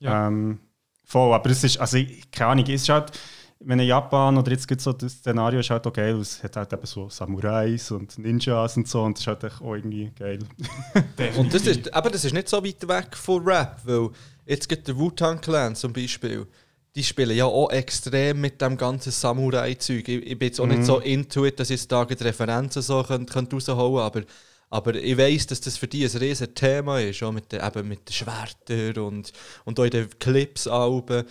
[0.00, 0.26] Ja.
[0.28, 0.58] Ähm,
[1.04, 3.12] voll, aber es ist, also ich- keine Ahnung, es ist halt,
[3.60, 6.56] wenn in Japan oder jetzt gibt so das Szenario ist halt auch geil, es hat
[6.56, 10.40] halt eben so Samurais und Ninjas und so und das ist halt auch irgendwie geil.
[11.38, 14.10] Und das ist, aber das ist nicht so weit weg von Rap, weil
[14.46, 16.46] jetzt gibt der Wu-Tang Clan zum Beispiel,
[16.94, 20.08] die spielen ja auch extrem mit dem ganzen Samurai-Zeug.
[20.08, 22.80] Ich, ich bin jetzt auch nicht so into it, dass ich jetzt da die Referenzen
[22.80, 24.22] so könnt, könnt rausholen aber,
[24.70, 27.86] aber ich weiß, dass das für die ein riesen Thema ist, auch mit den, eben
[27.86, 29.32] mit den Schwertern und,
[29.66, 31.24] und auch in den Clips-Alben.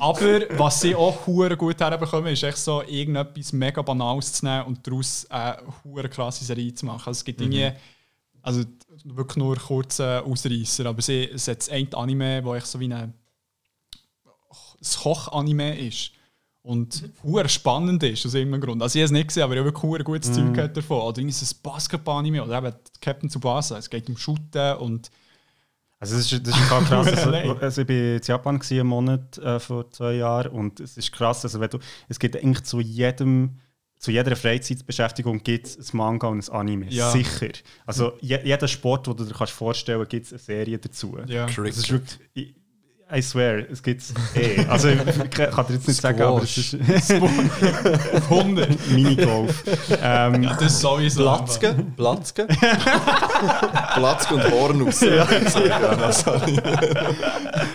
[0.00, 4.64] aber was sie auch hure gut herbekommen, ist echt so irgendetwas mega Banales zu nehmen
[4.66, 7.06] und daraus eine hure krasse Serie zu machen.
[7.06, 7.70] Also es gibt irgendwie,
[8.42, 8.64] also
[9.04, 12.92] wirklich nur kurze Ausreißer, aber sie, es hat das eine Anime, wo ich so wie
[12.92, 13.14] ein
[15.02, 16.12] Koch-Anime ist
[16.62, 18.82] und hure spannend ist aus irgendeinem Grund.
[18.82, 21.00] Also ich habe es nicht gesehen, aber ich habe wirklich gutes Zeug gehört davon.
[21.00, 23.78] Oder irgendwie so ein Basketball-Anime oder eben Captain Tsubasa.
[23.78, 25.10] Es geht um Shooten und
[25.98, 26.90] Also das ist, das ist krass.
[26.90, 30.96] Also, also ich war in Japan gewesen, einen Monat äh, vor zwei Jahren und es
[30.96, 31.44] ist krass.
[31.44, 33.56] Also wenn du, es gibt eigentlich zu jedem
[34.00, 36.86] zu jeder Freizeitbeschäftigung gibt es ein Manga und ein Anime.
[36.88, 37.10] Ja.
[37.10, 37.50] Sicher.
[37.84, 41.18] Also je, jeder Sport, den du dir kannst vorstellen kannst, gibt es eine Serie dazu.
[41.26, 41.44] ja.
[41.44, 42.54] Das ist wirklich, ich,
[43.12, 44.64] I swear, es gibt es eh.
[44.68, 44.98] Also ich
[45.30, 46.76] kann dir jetzt nicht sagen, aber es ist
[48.30, 48.88] 100.
[48.90, 49.64] Minigolf.
[50.00, 51.22] ähm, Ja, das ist sowieso.
[51.22, 52.46] Platzke, Platzke.
[53.94, 55.00] Platzke und Hornus.
[55.02, 55.26] ja.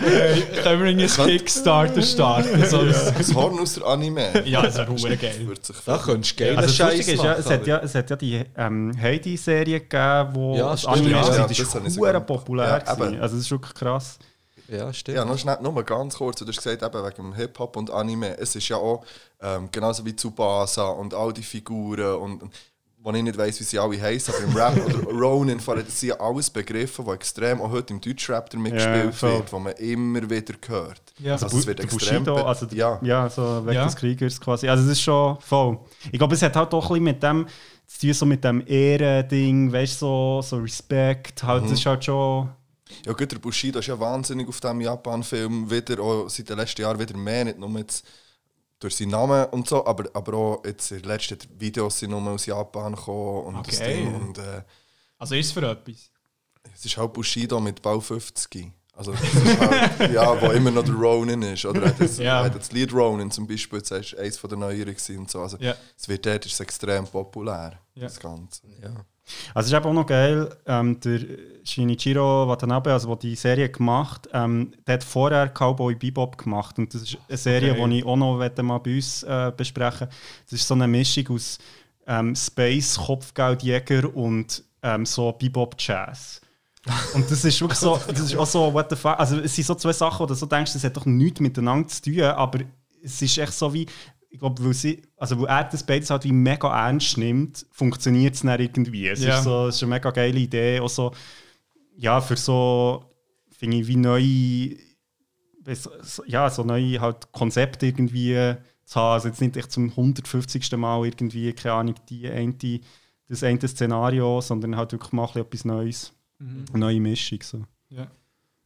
[0.00, 2.64] Hey, können wir irgendwie ein Kickstarter starten?
[2.64, 4.42] So, ja, Das Hornuser Anime.
[4.44, 5.46] ja, das wäre hure geil.
[5.84, 8.10] Da könntest du geile also das Scheiße Lustige ist ja, es hat ja, es hat
[8.10, 10.86] ja die ähm, Heidi-Serie gegeben, wo Ja, das.
[10.86, 11.28] Anime Ja, ist.
[11.28, 12.82] ja, Das das ist sehr populär.
[12.86, 14.18] Ja, also das ist wirklich krass.
[14.68, 15.16] Ja, stimmt.
[15.16, 16.38] Ja, noch, schnell, noch mal ganz kurz.
[16.40, 18.36] Du hast gesagt, eben wegen Hip-Hop und Anime.
[18.38, 19.04] Es ist ja auch
[19.40, 22.42] ähm, genauso wie Tsubasa und all die Figuren und
[22.98, 24.76] wo ich nicht weiss, wie sie alle heißen, aber im Rap
[25.06, 28.78] oder Ronin, das sind ja alles Begriffe, die extrem auch heute im Deutschrap damit Ja,
[28.92, 29.32] gespielt voll.
[29.34, 31.00] wird, wo man immer wieder hört.
[31.20, 31.34] Ja.
[31.34, 32.98] Also, Bu- es wird extrem Bushido, also ja.
[33.02, 33.30] ja.
[33.30, 33.84] so weg Ja.
[33.84, 34.68] des Kriegers quasi.
[34.68, 35.78] Also es ist schon voll.
[36.10, 37.46] Ich glaube, es hat halt auch ein bisschen mit dem
[37.86, 41.44] zu tun, so mit dem Ehrending, weißt du, so, so Respekt.
[41.44, 41.70] Halt, Mhm.
[41.70, 42.48] Das ist halt schon.
[43.04, 46.82] Ja gut, der Bushido ist ja wahnsinnig auf diesem Japan-Film wieder, auch seit den letzten
[46.82, 48.06] Jahren wieder mehr, nicht nur jetzt
[48.78, 52.20] durch seinen Namen und so, aber, aber auch jetzt in den letzten Videos sind nur
[52.30, 53.94] aus Japan gekommen und das Okay.
[54.04, 54.62] Ding und äh,
[55.18, 56.10] Also ist es für etwas?
[56.74, 58.70] es ist halt Bushido mit Bau 50.
[58.92, 61.64] Also das ist halt, ja, wo immer noch der Ronin ist.
[61.66, 64.56] Oder er hat das, er hat das Lied Ronin zum Beispiel, das ist eines der
[64.56, 65.40] neueren und so.
[65.42, 65.74] Also Ja.
[65.98, 68.02] es wird dort ist es extrem populär, Ja.
[68.04, 68.62] das Ganze.
[68.82, 68.90] Ja.
[69.54, 71.20] Also es ist auch noch geil, ähm, der
[71.64, 76.94] Shinichiro Watanabe, also der die Serie gemacht ähm, der hat vorher Cowboy Bebop gemacht und
[76.94, 77.90] das ist eine Serie, Okay.
[77.90, 80.08] die ich auch noch mal bei uns äh, besprechen
[80.44, 81.58] Das ist so eine Mischung aus
[82.06, 86.40] ähm, Space, Kopfgeldjäger und ähm, so Bebop-Jazz.
[87.14, 89.18] Und das ist wirklich so, das ist auch so, what the fuck.
[89.18, 91.88] Also es sind so zwei Sachen, wo du so denkst, das hat doch nichts miteinander
[91.88, 92.60] zu tun, aber
[93.02, 93.86] es ist echt so wie,
[94.36, 98.34] ich glaube, weil, sie, also weil er das beides halt wie mega ernst nimmt, funktioniert
[98.34, 99.08] es dann irgendwie.
[99.08, 99.38] Es, Ja.
[99.38, 101.12] ist so, es ist eine mega geile Idee, auch so,
[101.96, 103.02] ja, für so,
[103.50, 104.76] finde ich, wie neue
[106.26, 109.14] ja, so neue halt Konzepte irgendwie zu haben.
[109.14, 110.70] Also jetzt nicht echt zum 150.
[110.76, 112.54] Mal irgendwie, keine Ahnung, die eine,
[113.28, 116.12] das eine Szenario, sondern halt wirklich mal etwas Neues.
[116.38, 116.66] Mhm.
[116.70, 117.40] Eine neue Mischung.
[117.42, 117.64] So.
[117.88, 118.06] Ja.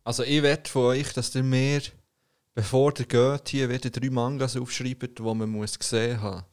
[0.05, 1.81] Also ich werde von euch, dass ihr mir,
[2.55, 6.45] bevor ihr geht, hier wieder drei Mangas aufschreibt, die man muss gesehen haben.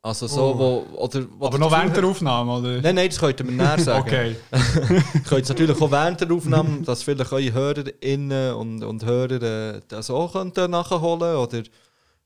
[0.00, 0.58] Also so, Oh.
[0.58, 2.80] wo, oder, wo Aber noch das während der Aufnahme, oder?
[2.80, 4.06] Nein, nein, das könnt ihr mir näher sagen.
[4.06, 4.36] Okay.
[5.14, 9.42] Ihr könnt es natürlich auch während der Aufnahme, dass vielleicht eure HörerInnen und, und Hörer
[9.76, 11.62] äh, das auch könnten nachholen oder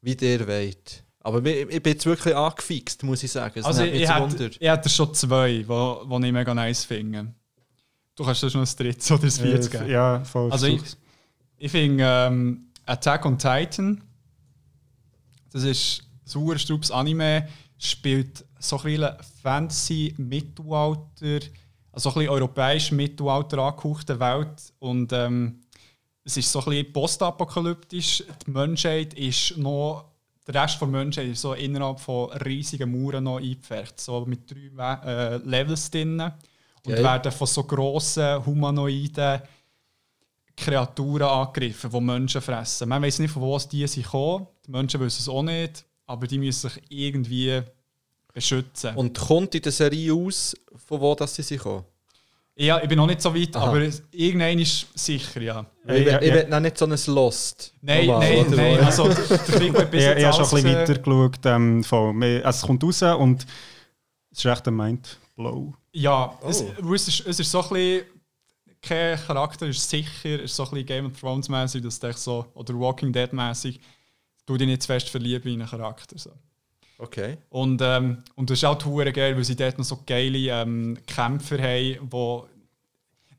[0.03, 1.03] wie ihr wollt.
[1.21, 3.61] Aber ich, ich bin jetzt wirklich angefixt, muss ich sagen.
[3.61, 4.03] Es Also ich, mich
[4.61, 7.33] ich, hätte schon zwei, wo, wo ich mega nice finde.
[8.17, 9.87] Du kannst das noch ein drittes oder ein viertes geben.
[9.87, 10.53] Äh, ja, voll.
[10.53, 10.83] Also ich.
[11.63, 14.03] Ich finde ähm, Attack on Titan,
[15.53, 16.03] das ist
[16.35, 17.49] ein urstrubes Anime,
[17.79, 21.47] spielt so ein Fantasy Mittelalter,
[21.93, 25.61] also ein bisschen europäisch Mittelalter angehauchte Welt und ähm,
[26.25, 28.25] es ist so ein bisschen postapokalyptisch.
[28.45, 30.07] Die Menschheit ist noch,
[30.49, 34.95] der Rest der Menschheit ist so innerhalb von riesigen Mauern noch eingepfercht, so mit drei
[35.05, 36.21] äh, Levels drin
[36.85, 37.05] und Geil.
[37.05, 39.43] werden von so grossen humanoiden
[40.63, 42.89] Kreaturen angegriffen, die Menschen fressen.
[42.89, 44.47] Man weiß nicht, von wo die sind gekommen.
[44.67, 47.63] Die Menschen wissen es auch nicht, aber die müssen sich irgendwie
[48.33, 48.95] beschützen.
[48.97, 51.85] Und kommt in der Serie aus, von wo das sie sich kommen?
[52.55, 53.67] ja, ich bin noch nicht so weit, Aha.
[53.69, 55.65] aber es- irgendein ist sicher, ja.
[55.85, 56.35] Ich will, Ja, ich ja.
[56.35, 57.73] will noch nicht so ein Lost.
[57.81, 58.57] Nein, Nochmal, nein, oder?
[58.57, 58.81] nein.
[58.85, 61.47] Also, der Krieg hat bis Ich, jetzt ich habe schon ein bisschen äh, weiter geschaut.
[61.47, 61.85] Ähm,
[62.45, 63.47] also es kommt raus und
[64.31, 65.73] es ist echt ein Mindblow.
[65.93, 66.93] Ja, es, Oh.
[66.95, 68.03] es, ist, es ist so ein bisschen.
[68.83, 72.47] Kein Charakter ist sicher, ist so ein bisschen Game of Thrones mäßig, dass du so,
[72.55, 73.81] oder Walking Dead mäßig,
[74.45, 76.19] du dich nicht zu fest verlieben in einen Charakter.
[76.19, 76.33] So.
[76.99, 77.39] Okay.
[77.51, 80.97] Und, ähm, und das ist auch hure geil, weil sie dort noch so geile ähm,
[81.07, 82.47] Kämpfer haben, wo.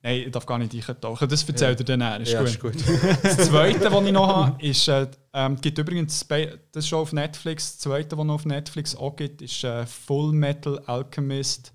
[0.01, 1.29] Nein, ich darf gar nicht eintauchen.
[1.29, 2.21] Das erzählt er dann.
[2.21, 2.49] Ist ja, gut.
[2.49, 2.75] ist gut.
[3.23, 7.13] Das zweite, was ich noch habe, ist, äh, ähm, gibt übrigens, das ist schon auf
[7.13, 11.71] Netflix, das zweite, was noch auf Netflix auch gibt, ist äh, Full Metal Alchemist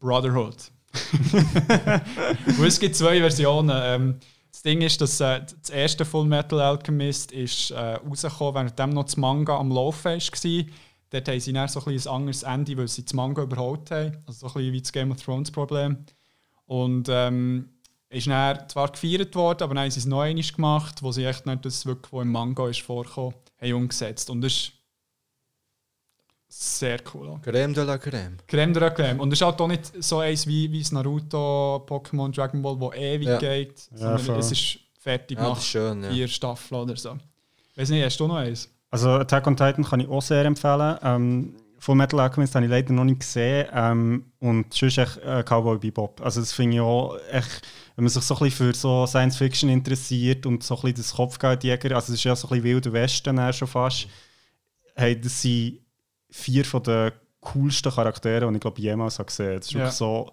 [0.00, 0.72] Brotherhood.
[2.58, 3.80] Und es gibt zwei Versionen.
[3.82, 4.14] Ähm,
[4.50, 9.04] das Ding ist, dass äh, das erste Full Metal Alchemist ist äh, rausgekommen, während noch
[9.04, 10.64] das Manga am Laufen war.
[11.10, 14.18] Dort haben sie dann so ein, ein anderes Ende, weil sie das Manga überholt haben.
[14.26, 16.04] Also so ein bisschen wie das Game of Thrones Problem.
[16.66, 17.70] Und ähm,
[18.10, 21.24] ist dann zwar gefeiert worden, aber dann haben sie es noch einmal gemacht, wo sie
[21.24, 24.30] echt nicht das wirklich, was im Manga ist vorgekommen, haben umgesetzt.
[24.30, 24.72] Und das ist
[26.52, 27.28] sehr cool.
[27.28, 27.40] auch.
[27.40, 28.32] Crème de la Crème.
[28.46, 29.20] Creme de la Creme.
[29.20, 32.78] Und es ist halt auch nicht so eins wie, wie das Naruto, Pokémon, Dragon Ball,
[32.80, 33.38] wo ewig Ja.
[33.38, 34.38] geht, Ja, sondern voll.
[34.38, 36.02] es ist fertig Ja, das nach ist schön.
[36.04, 36.10] Ja.
[36.10, 37.16] vier Staffeln oder so.
[37.76, 38.68] Weiß nicht, hast du noch eins?
[38.90, 40.98] Also Attack on Titan kann ich auch sehr empfehlen.
[41.02, 43.66] Ähm, Full Metal Alchemist habe ich leider noch nicht gesehen.
[43.72, 46.20] Ähm, und sonst echt äh, Cowboy Bebop.
[46.20, 47.62] Also das finde ich auch echt,
[47.96, 50.96] wenn man sich so ein bisschen für so Science Fiction interessiert und so ein bisschen
[50.96, 54.08] das Kopfgeldjäger, also es ist ja so ein bisschen Wilder Westen schon fast,
[54.96, 55.78] hey, das sind
[56.30, 59.56] vier von den coolsten Charaktere, die ich glaube jemals habe gesehen.
[59.56, 59.78] Das ist Ja.
[59.80, 60.32] wirklich so,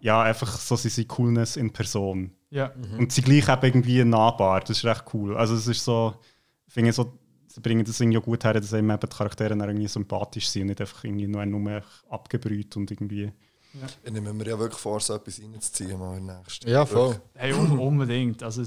[0.00, 2.32] ja, einfach so sie sind Coolness in Person.
[2.50, 2.72] Ja.
[2.98, 4.60] Und sie gleich eben irgendwie nahbar.
[4.60, 5.36] Das ist recht cool.
[5.36, 6.14] Also es ist so,
[6.66, 9.68] ich finde so, sie bringen das irgendwie auch gut her, dass eben die Charaktere dann
[9.68, 13.32] irgendwie sympathisch sind und nicht einfach irgendwie nur, nur abgebrüht und irgendwie.
[14.04, 16.68] Ich nehme mir ja wirklich vor, so etwas reinzuziehen mal in den nächsten.
[16.70, 17.20] Ja, voll.
[17.34, 18.40] Hey, un unbedingt.
[18.42, 18.62] Also,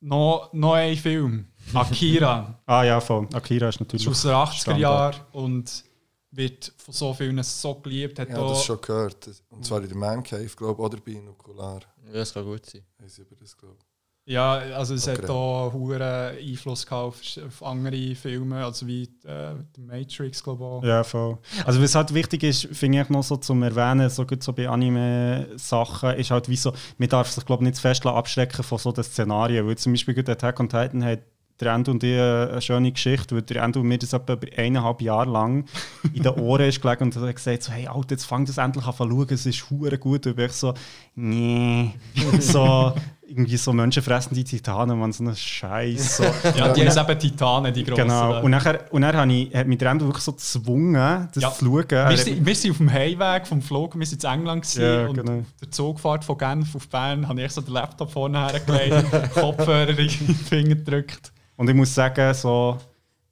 [0.00, 1.46] noch, noch ein Film.
[1.74, 2.58] Akira.
[2.66, 3.28] Ah ja, voll.
[3.32, 4.06] Akira ist natürlich.
[4.06, 4.80] ist aus den 80er Standard.
[4.80, 5.84] Jahren und
[6.32, 8.18] wird von so vielen so geliebt.
[8.18, 9.28] Hat Ja, auch- das schon gehört.
[9.50, 11.80] Und zwar in der Man Cave, glaube ich, oder bei Nukular.
[12.06, 12.82] Ja, das kann gut sein.
[12.98, 13.89] Haben sie über das, glaube ich.
[14.30, 15.22] Ja, also es Okay.
[15.22, 20.78] hat auch hohen Einfluss gehabt auf, auf andere Filme, also wie äh, The Matrix, glaube
[20.82, 20.88] ich.
[20.88, 21.36] Ja, voll.
[21.64, 24.68] Also was halt wichtig ist, finde ich noch so zum Erwähnen, so, gut so bei
[24.68, 28.78] Anime-Sachen, ist halt wie so, man darf sich glaube ich nicht zu fest abschrecken von
[28.78, 31.20] so den Szenarien, weil zum Beispiel gerade Attack on Titan hat
[31.60, 35.30] der Endo und ich eine schöne Geschichte, weil der Endo mir das etwa eineinhalb Jahre
[35.30, 35.66] lang
[36.14, 38.86] in den Ohren ist gelegen und hat gesagt so, hey Alter, jetzt fang das endlich
[38.86, 40.26] an zu schauen, es ist hure gut.
[40.26, 40.72] Und ich so,
[41.16, 41.92] nee,
[42.38, 42.94] so
[43.30, 46.16] irgendwie so menschenfressende Titanen, man, so ein Scheiß.
[46.16, 46.24] So.
[46.56, 48.02] Ja, die haben eben Titanen, die grossen.
[48.02, 48.42] Genau.
[48.42, 51.52] Und nachher, und dann habe ich, hat mich der wirklich so gezwungen, das Ja.
[51.52, 51.88] zu schauen.
[51.90, 54.82] Wir, hat- sind, wir sind auf dem Heimweg vom Flug, wir sind in England gewesen,
[54.82, 55.42] Ja, und genau.
[55.60, 59.96] der Zugfahrt von Genf auf Bern habe ich so den Laptop vorne hergelegt, Kopfhörer in
[59.96, 61.32] die Finger gedrückt.
[61.56, 62.78] Und ich muss sagen, so,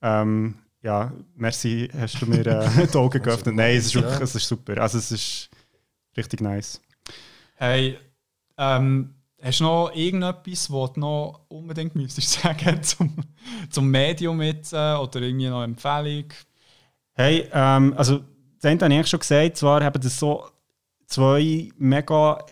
[0.01, 3.57] ähm, ja, merci, hast du mir äh, die Augen geöffnet.
[3.57, 4.81] Nein, es ist wirklich, es ist super.
[4.81, 5.49] Also es ist
[6.17, 6.81] richtig nice.
[7.57, 7.99] Hey,
[8.57, 13.15] ähm, hast du noch irgendetwas, was du noch unbedingt müsstest sagen zum,
[13.71, 16.27] zum Medium jetzt äh, oder irgendwie noch Empfehlung?
[17.15, 18.21] Hey, ähm, also
[18.61, 20.45] das habe ich schon gesagt, zwar haben das so
[21.07, 22.45] zwei mega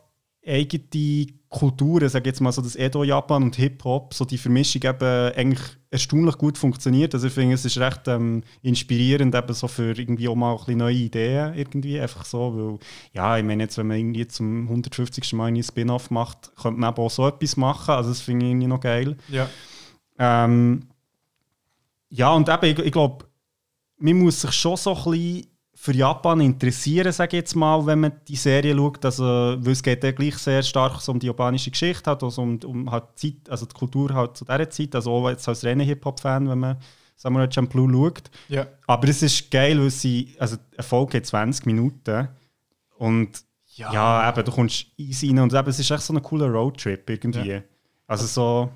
[0.47, 5.61] eigene Kulturen, sage jetzt mal so das Edo-Japan und Hip-Hop, so die Vermischung eben eigentlich
[5.91, 7.15] erstaunlich gut funktioniert.
[7.15, 10.59] Also ich finde, es ist recht ähm, inspirierend eben so für irgendwie auch mal ein
[10.59, 12.79] bisschen neue Ideen irgendwie, einfach so, weil,
[13.13, 15.33] ja, ich meine jetzt, wenn man irgendwie zum 150.
[15.35, 18.51] Mal einen Spin-Off macht, könnte man eben auch so etwas machen, also das finde ich
[18.51, 19.17] irgendwie noch geil.
[19.29, 19.49] Ja.
[20.19, 20.89] Ähm,
[22.11, 23.27] ja, und eben, ich, ich glaube,
[23.99, 25.47] man muss sich schon so ein bisschen
[25.87, 29.05] für Japan interessieren, sage ich jetzt mal, wenn man die Serie schaut.
[29.05, 32.59] Also, weil es geht ja gleich sehr stark um die japanische Geschichte, halt, also um,
[32.65, 34.95] um halt die Zeit, also die Kultur halt zu dieser Zeit.
[34.97, 36.77] Also auch jetzt als Rennen-Hip-Hop-Fan, wenn man
[37.15, 38.31] Samurai Champloo schaut.
[38.49, 38.67] Ja.
[38.89, 42.29] Aber es ist geil, weil sie, also eine Folge hat 20 Minuten
[42.99, 43.45] und
[43.77, 47.09] ja, eben, du kommst easy rein und eben, es ist echt so ein cooler Roadtrip
[47.09, 47.49] irgendwie.
[47.49, 47.63] Ja.
[48.09, 48.73] Also so,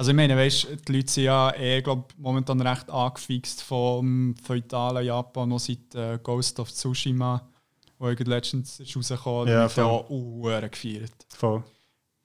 [0.00, 5.04] Also ich meine, weißt, die Leute sind ja eh, glaub, momentan recht angefixt vom feudalen
[5.04, 7.46] Japan, noch seit äh, Ghost of Tsushima,
[7.98, 9.84] wo irgendwie letztens ist rausgekommen Ja, ja, voll.
[9.84, 11.12] ja auch uh, gefeiert.
[11.28, 11.62] voll.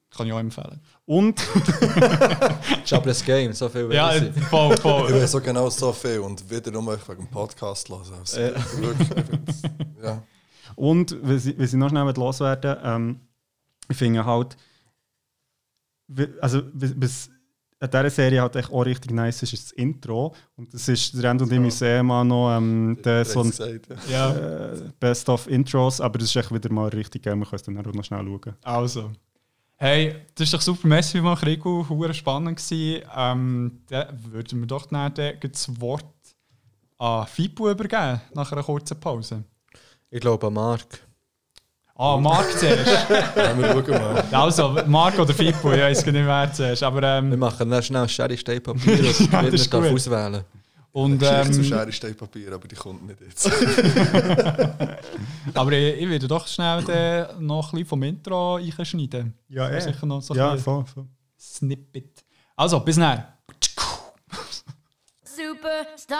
[0.10, 0.80] Kann ich auch empfehlen.
[1.04, 1.38] Und
[2.86, 4.32] ist ein Game, so viel Ja, ich.
[4.46, 5.14] voll, Ich voll.
[5.14, 8.04] weiß so genau so viel und wieder nur wegen dem Podcast hören.
[8.18, 8.52] Also, Ja.
[8.56, 10.24] ich ja.
[10.78, 13.20] Und, was ich, was ich noch schnell loswerden ähm,
[13.90, 14.56] ich finde halt,
[16.40, 17.32] also was
[17.86, 20.36] an dieser Serie halt echt auch richtig nice ist, ist das Intro.
[20.56, 23.50] Und das ist, der Rand und ich müssen eh mal noch ähm, den, so ein
[23.50, 24.34] gesagt, ja.
[24.34, 27.56] Ja, äh, Best of Intros, aber das ist echt wieder mal richtig geil, wir können
[27.56, 28.56] es dann auch noch schnell schauen.
[28.64, 29.12] also.
[29.78, 33.06] Hey, das ist doch super, merci mal, Rico, hure spannend gewesen.
[33.14, 36.06] Ähm, dann würden wir doch dann das Wort
[36.98, 39.44] an Fibu übergeben, nach einer kurzen Pause.
[40.10, 41.06] Ich glaube an Marc.
[41.98, 43.08] Ah, Marc zuerst.
[43.36, 44.24] Ja, wir schauen mal.
[44.32, 46.84] Also, Marc oder Fibu, ich weiß gar nicht, wer zuerst.
[46.84, 49.94] Aber, Wir ähm, machen dann schnell Schere, Stein, Papier und das der Gewinner ist darf
[49.94, 50.44] auswählen.
[50.92, 53.50] und, Geschichte zu ähm, Schere, Stein, Papier, aber die kommt nicht jetzt.
[55.54, 56.82] aber ich, ich werde doch schnell
[57.40, 59.34] noch ein bisschen vom Intro einschneiden.
[59.48, 61.06] Ja, Das ist sicher noch so ein Ja, voll, voll.
[61.40, 62.26] Snippet.
[62.58, 63.24] Also, bis dann.
[65.24, 66.18] Superstar.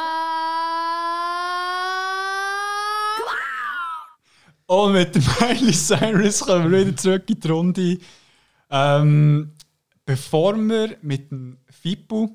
[4.68, 7.98] Und mit dem Miley Cyrus kommen wir wieder zurück in die Runde.
[8.70, 9.52] Ähm,
[10.06, 12.30] bevor wir mit dem Fipu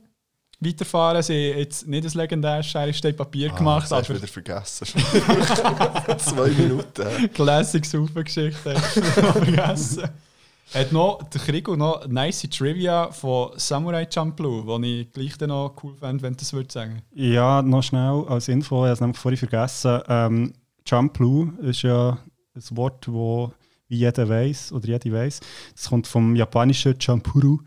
[0.61, 4.33] weiterfahren, sie jetzt nicht ein legendäres Schere, Papier gemacht, Ah, das hast du aber wieder
[4.33, 4.87] vergessen.
[6.19, 7.31] Zwei Minuten.
[7.35, 10.09] Classic Super-Geschichte vergessen.
[10.73, 15.75] Hat noch der Krigo noch nice Trivia von Samurai Champloo, die ich gleich dann noch
[15.83, 17.03] cool fände, wenn du das würdest sagen.
[17.13, 20.01] Ja, noch schnell als Info, ich habe es nämlich vorhin vergessen.
[20.09, 20.53] Ähm,
[20.91, 22.19] Champloo ist ja
[22.57, 23.15] ein Wort, das
[23.91, 25.41] wie jeder weiß oder jede weiß.
[25.75, 27.59] Das kommt vom japanischen Champuru.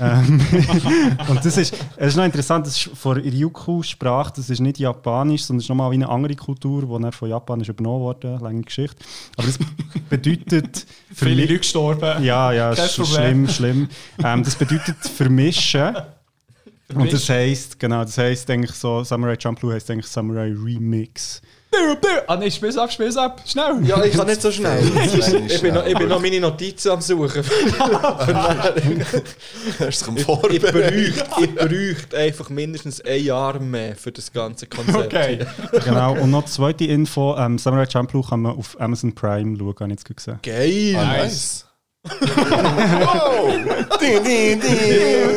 [0.00, 0.40] ähm,
[1.28, 5.44] und das ist, es ist noch interessant, das ist von Ryukyu-Sprache, das ist nicht japanisch,
[5.44, 8.38] sondern es ist nochmal wie eine andere Kultur, die dann von Japan ist übernommen wurde,
[8.40, 9.04] lange Geschichte.
[9.36, 9.58] Aber das
[10.08, 12.24] bedeutet für Viele Leute gestorben.
[12.24, 13.88] Ja, ja, schlimm, schlimm.
[14.22, 15.96] Ähm, das bedeutet vermischen.
[16.92, 21.40] Und das heisst, genau, das heisst eigentlich so, Samurai Champloo heisst eigentlich Samurai Remix.
[22.26, 23.84] Ah nein, spiel's ab, spiel's ab, schnell!
[23.84, 24.82] Ja, ich kann nicht so schnell.
[25.54, 27.42] Ich, bin noch, ich bin noch meine Notizen am Suchen.
[29.78, 34.32] Hast du dich Ich, ich, bräuchte, ich bräuchte einfach mindestens ein Jahr mehr für das
[34.32, 35.12] ganze Konzept.
[35.14, 35.46] Okay.
[35.84, 36.14] genau.
[36.14, 39.98] Und noch zweite Info: ähm, Samurai Champloo kann man auf Amazon Prime schauen, habe ich
[39.98, 40.38] jetzt gesehen.
[40.42, 40.96] Geil!
[40.96, 41.66] Ah, nice.
[42.04, 43.52] wow!
[44.00, 45.30] Ding, ding, ding.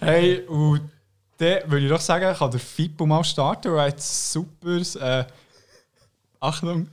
[0.00, 0.90] Hey, und
[1.38, 5.24] dann würde ich doch sagen, kann der Fippo mal starten, weil er hat super, äh,
[6.40, 6.88] Achtung,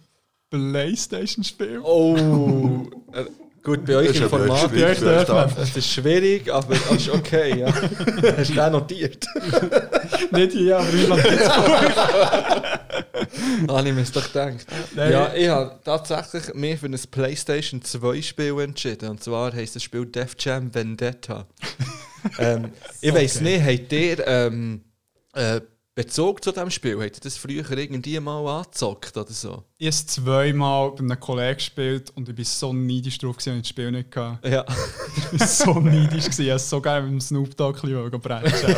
[0.49, 1.79] Playstation-Spiel.
[1.84, 2.88] Oh!
[3.63, 5.58] Gut, bei euch Das schwierig, Ja, ich darf.
[5.58, 7.60] Es ist schwierig, aber es ist okay.
[7.62, 7.73] Ja.
[8.38, 9.26] Hast du den notiert?
[10.32, 11.49] Nicht hier, aber ich jetzt.
[13.69, 14.65] Habe ich mir doch gedacht.
[14.93, 15.12] Nein.
[15.13, 19.12] Ja, ich habe tatsächlich mich für ein PlayStation 2 Spiel entschieden.
[19.12, 21.47] Und zwar heisst das Spiel Def Jam Vendetta.
[22.39, 24.82] ähm, ich weiss nicht, habt ihr ähm,
[25.36, 25.62] äh,
[25.95, 26.99] Bezug zu diesem Spiel?
[26.99, 29.63] Habt ihr das früher irgendwie mal angezockt oder so?
[29.77, 33.45] Ich habe es zweimal bei einem Kollegen gespielt und ich war so neidisch drauf, dass
[33.45, 34.49] ich das Spiel nicht hatte.
[34.49, 34.65] Ja.
[35.32, 38.75] Ich war so neidisch, ich wollte so gerne mit dem Snoop Dogg brechen.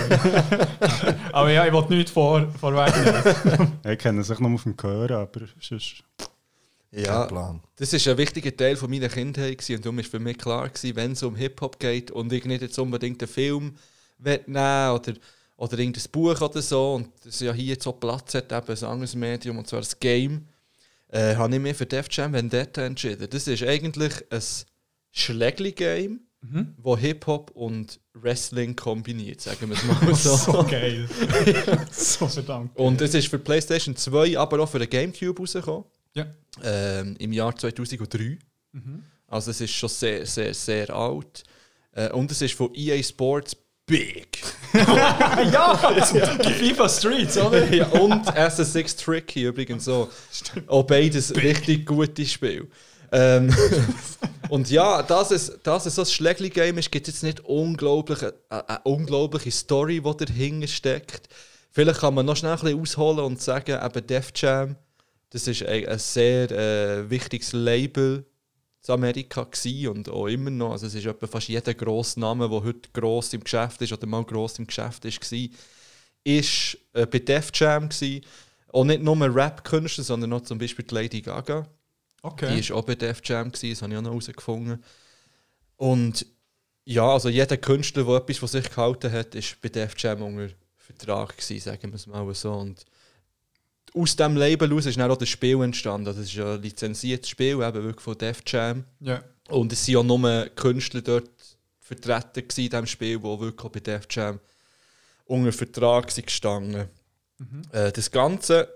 [1.32, 3.72] Aber ja, ich wollte nichts vor, vorwegnehmen.
[3.86, 6.04] Ich kenne sich noch auf dem Gehör, aber sonst.
[6.92, 7.62] Ja, Plan.
[7.78, 10.68] das war ein wichtiger Teil von meiner Kindheit gewesen, und darum war für mich klar,
[10.68, 13.76] gewesen, wenn es um Hip-Hop geht und ich nicht jetzt unbedingt einen Film
[14.18, 15.14] will nehmen oder,
[15.58, 19.16] oder irgendein Buch oder so und das ja hier so Platz hat, eben ein anderes
[19.16, 20.48] Medium, und zwar das Game,
[21.10, 23.28] äh, habe ich mich für Def Jam Vendetta entschieden.
[23.30, 24.42] Das ist eigentlich ein
[25.12, 26.20] Schlägli-Game,
[26.78, 30.36] wo Hip-Hop und Wrestling kombiniert, sagen wir es mal so.
[30.36, 31.10] so geil.
[31.92, 32.78] so verdammt.
[32.78, 35.86] Und es ist für PlayStation 2, aber auch für den Gamecube rausgekommen.
[36.14, 36.28] Ja.
[36.64, 38.38] ähm, im Jahr 2003.
[39.28, 41.44] Also es ist schon sehr, sehr, sehr alt.
[41.94, 44.42] Äh, und es ist von EA Sports Big.
[44.74, 47.66] ja, FIFA Streets, oder?
[47.74, 50.10] ja, und SS6 Tricky übrigens so.
[50.68, 52.68] Auch beides richtig gute Spiele.
[53.12, 53.56] Ähm,
[54.50, 58.24] und ja, dass es, dass es so ein Schlägli-Game ist, gibt es jetzt nicht unglaublich,
[58.24, 61.30] eine, eine unglaubliche Story, die dahinter steckt.
[61.72, 64.76] Vielleicht kann man noch schnell ein bisschen ausholen und sagen, eben Def Jam,
[65.30, 68.26] das ist ein, ein sehr äh, wichtiges Label
[68.88, 70.72] in Amerika gewesen und auch immer noch.
[70.72, 74.08] Also es ist etwa fast jeder grosse Name, der heute gross im Geschäft ist oder
[74.08, 75.50] mal gross im Geschäft ist, war,
[76.24, 78.26] ist äh, bei Def Jam gewesen.
[78.72, 81.68] Und nicht nur Rap-Künstler, sondern auch zum Beispiel die Lady Gaga.
[82.22, 82.60] Okay.
[82.60, 84.84] Die war auch bei Def Jam, gewesen, das habe ich auch noch herausgefunden.
[85.78, 86.26] Und
[86.84, 90.50] ja, also jeder Künstler, der etwas von sich gehalten hat, ist bei Def Jam unter
[90.76, 92.52] Vertrag gewesen, sagen wir es mal so.
[92.52, 92.86] Und
[93.96, 96.06] aus diesem Label heraus ist dann auch das Spiel entstanden.
[96.06, 98.84] Das ist ja ein lizenziertes Spiel, eben wirklich von Def Jam.
[99.00, 99.24] Ja.
[99.50, 101.30] Und es waren auch nur Künstler dort
[101.80, 104.40] vertreten in diesem Spiel, die wirklich bei Def Jam
[105.26, 106.88] unter Vertrag sind gestanden.
[107.72, 108.68] Äh, das Ganze,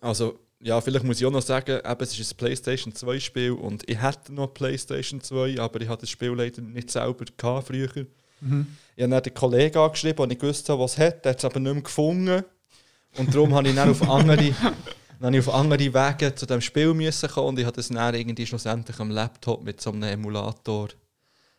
[0.00, 3.52] also ja, vielleicht muss ich auch noch sagen, eben, es ist ein PlayStation 2 Spiel
[3.52, 7.68] und ich hätte noch PlayStation 2, aber ich hatte das Spiel leider nicht selber gehabt
[7.68, 7.88] früher.
[8.96, 11.44] Ich habe dann den Kollegen angeschrieben, und ich wusste, was es hat, der hat es
[11.44, 12.44] aber nicht mehr gefunden.
[13.18, 14.54] Und darum habe ich dann auf andere,
[15.20, 18.14] dann ich auf andere Wege zu diesem Spiel müssen kommen und ich habe das dann
[18.14, 20.88] irgendwie schlussendlich am Laptop mit so einem Emulator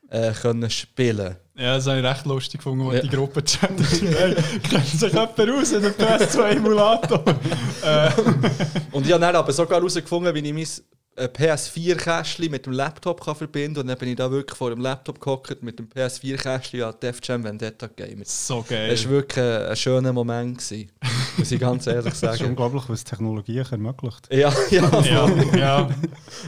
[0.10, 1.36] äh, können spielen.
[1.56, 3.02] Ja, das habe ich recht lustig gefunden, als Ja.
[3.04, 4.02] die Gruppe chattet.
[4.02, 4.36] hey,
[4.68, 7.24] kennt sich jemand aus in der PS2-Emulator?
[8.92, 13.36] Und ich habe dann aber sogar herausgefunden, wie ich mein PS4-Kästchen mit dem Laptop kann
[13.36, 13.82] verbinden kann.
[13.84, 17.20] Und dann bin ich da wirklich vor dem Laptop gehockt mit dem PS4-Kästchen an Def
[17.24, 18.24] Jam Vendetta Gamer.
[18.26, 19.04] So Das geil.
[19.06, 20.92] war wirklich ein, ein schöner Moment, gewesen,
[21.38, 22.46] muss ich ganz ehrlich Das ist sagen.
[22.52, 24.28] unglaublich, was Technologie ermöglicht.
[24.32, 25.02] Ja, ja.
[25.04, 25.90] Ja, ja.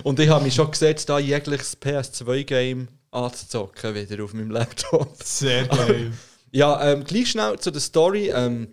[0.03, 5.15] Und ich habe mich schon gesetzt, da jegliches PS2-Game anzuzocken, wieder auf meinem Laptop.
[5.23, 6.11] Sehr geil.
[6.55, 8.29] Ja, ähm, gleich schnell zu der Story.
[8.29, 8.67] Ähm,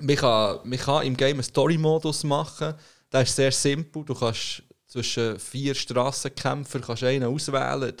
[0.00, 2.74] man, kann, man kann im Game einen Story-Modus machen.
[3.12, 4.04] Der ist sehr simpel.
[4.04, 7.94] Du kannst zwischen vier Strassenkämpfer kannst einen auswählen.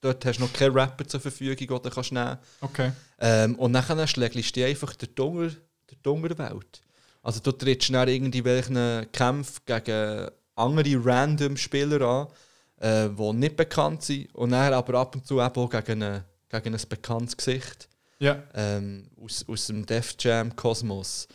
[0.00, 2.90] Dort, hast du noch keinen Rapper zur Verfügung, den du kannst nehmen Okay.
[3.20, 5.56] ähm, Und dann schlägst du einfach Unter, durch
[6.04, 6.82] die Unterwelt.
[7.22, 12.26] Also du trittst dann irgendwie welchen Kampf gegen andere random Spieler an,
[12.80, 14.34] äh, die nicht bekannt sind.
[14.34, 17.88] Und dann aber ab und zu eben auch gegen, eine, gegen ein bekanntes Gesicht
[18.18, 18.42] Ja.
[18.54, 21.28] ähm, aus, aus dem Def Jam Kosmos.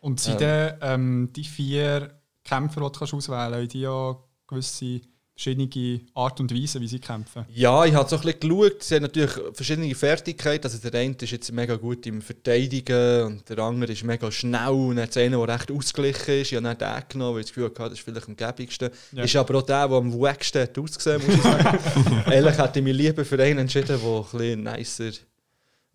[0.00, 4.14] Und sind dann ähm, die vier Kämpfer, die du kannst auswählen kannst, die ja
[4.54, 5.00] gewisse
[5.36, 7.44] verschiedene Art und Weise, wie sie kämpfen?
[7.52, 8.82] Ja, ich habe so ein bisschen geschaut.
[8.82, 10.64] Sie haben natürlich verschiedene Fertigkeiten.
[10.64, 14.68] Also der eine ist jetzt mega gut im Verteidigen und der andere ist mega schnell.
[14.68, 16.52] Und dann hat es einen, der recht ausgeglichen ist.
[16.52, 18.90] Ich habe den genommen, weil ich das Gefühl hatte, das ist vielleicht am gäbigsten.
[19.12, 19.24] Ja.
[19.24, 21.78] Ist aber auch der, der am wacksten hat ausgesehen muss ich sagen.
[22.30, 25.12] Ehrlich hätte ich mich lieber für einen entschieden, der ein bisschen nicer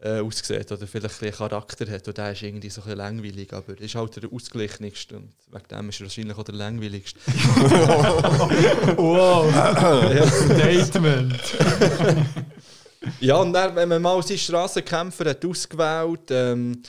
[0.01, 2.07] äh, aussieht oder vielleicht ein bisschen Charakter hat.
[2.07, 5.67] Und der ist irgendwie so ein bisschen langweilig, aber ist halt der ausgeglichenste und wegen
[5.69, 7.19] dem ist er wahrscheinlich auch der langweiligste.
[8.97, 9.51] Wow.
[10.31, 11.35] Statement.
[13.19, 16.81] Ja, und dann, wenn man mal seinen Strassenkämpfer hat ausgewählt ähm,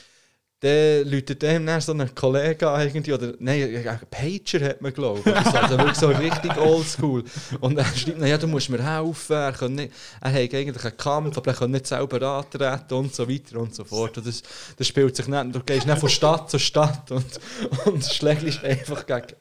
[0.61, 4.93] dann läutet dem dann so ein Kollege an, irgendwie, oder nein, ein Pager hat man,
[4.93, 5.35] glaube ich.
[5.35, 7.23] Also wirklich so richtig oldschool.
[7.61, 9.91] Und er schreibt, ja, du musst mir helfen, er, kann nicht,
[10.21, 13.73] er hat eigentlich einen Kampf, aber er kann nicht selber antreten und so weiter und
[13.73, 14.19] so fort.
[14.19, 14.43] Und das,
[14.77, 17.39] das spielt sich nicht, du gehst nicht von Stadt zu Stadt und,
[17.85, 19.33] und schlägst einfach gegen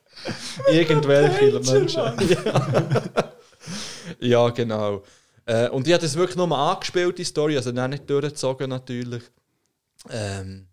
[0.73, 2.03] irgendwelche Menschen.
[2.45, 3.33] Ja.
[4.21, 5.03] ja, genau.
[5.45, 9.23] Äh, und ich habe das wirklich nur angespielt, die Story, also nicht durchgezogen natürlich.
[10.09, 10.70] Ähm,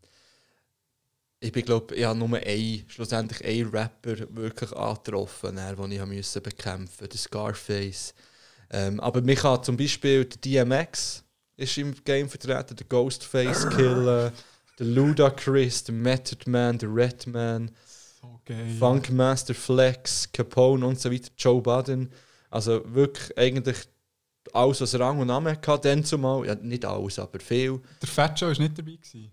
[1.39, 6.05] ich bin, glaube ich, habe nur einen, schlussendlich einen Rapper wirklich angetroffen, der, den ich
[6.05, 8.13] musste bekämpfen, der Scarface.
[8.71, 11.23] Ähm, aber mich hat zum Beispiel der DMX
[11.55, 14.31] ist im Game vertreten, der Ghostface Killer,
[14.77, 17.71] der Ludacris, der Method Man, der Redman,
[18.21, 18.75] So geil.
[18.77, 22.11] Funkmaster Flex, Capone und so weiter, Joe Budden.
[22.49, 23.77] Also wirklich eigentlich
[24.53, 27.79] alles, was Rang und Namen hatte, dann zumal, ja, nicht alles, aber viel.
[28.01, 28.91] Der Fat Joe war nicht dabei.
[28.91, 29.31] Gewesen.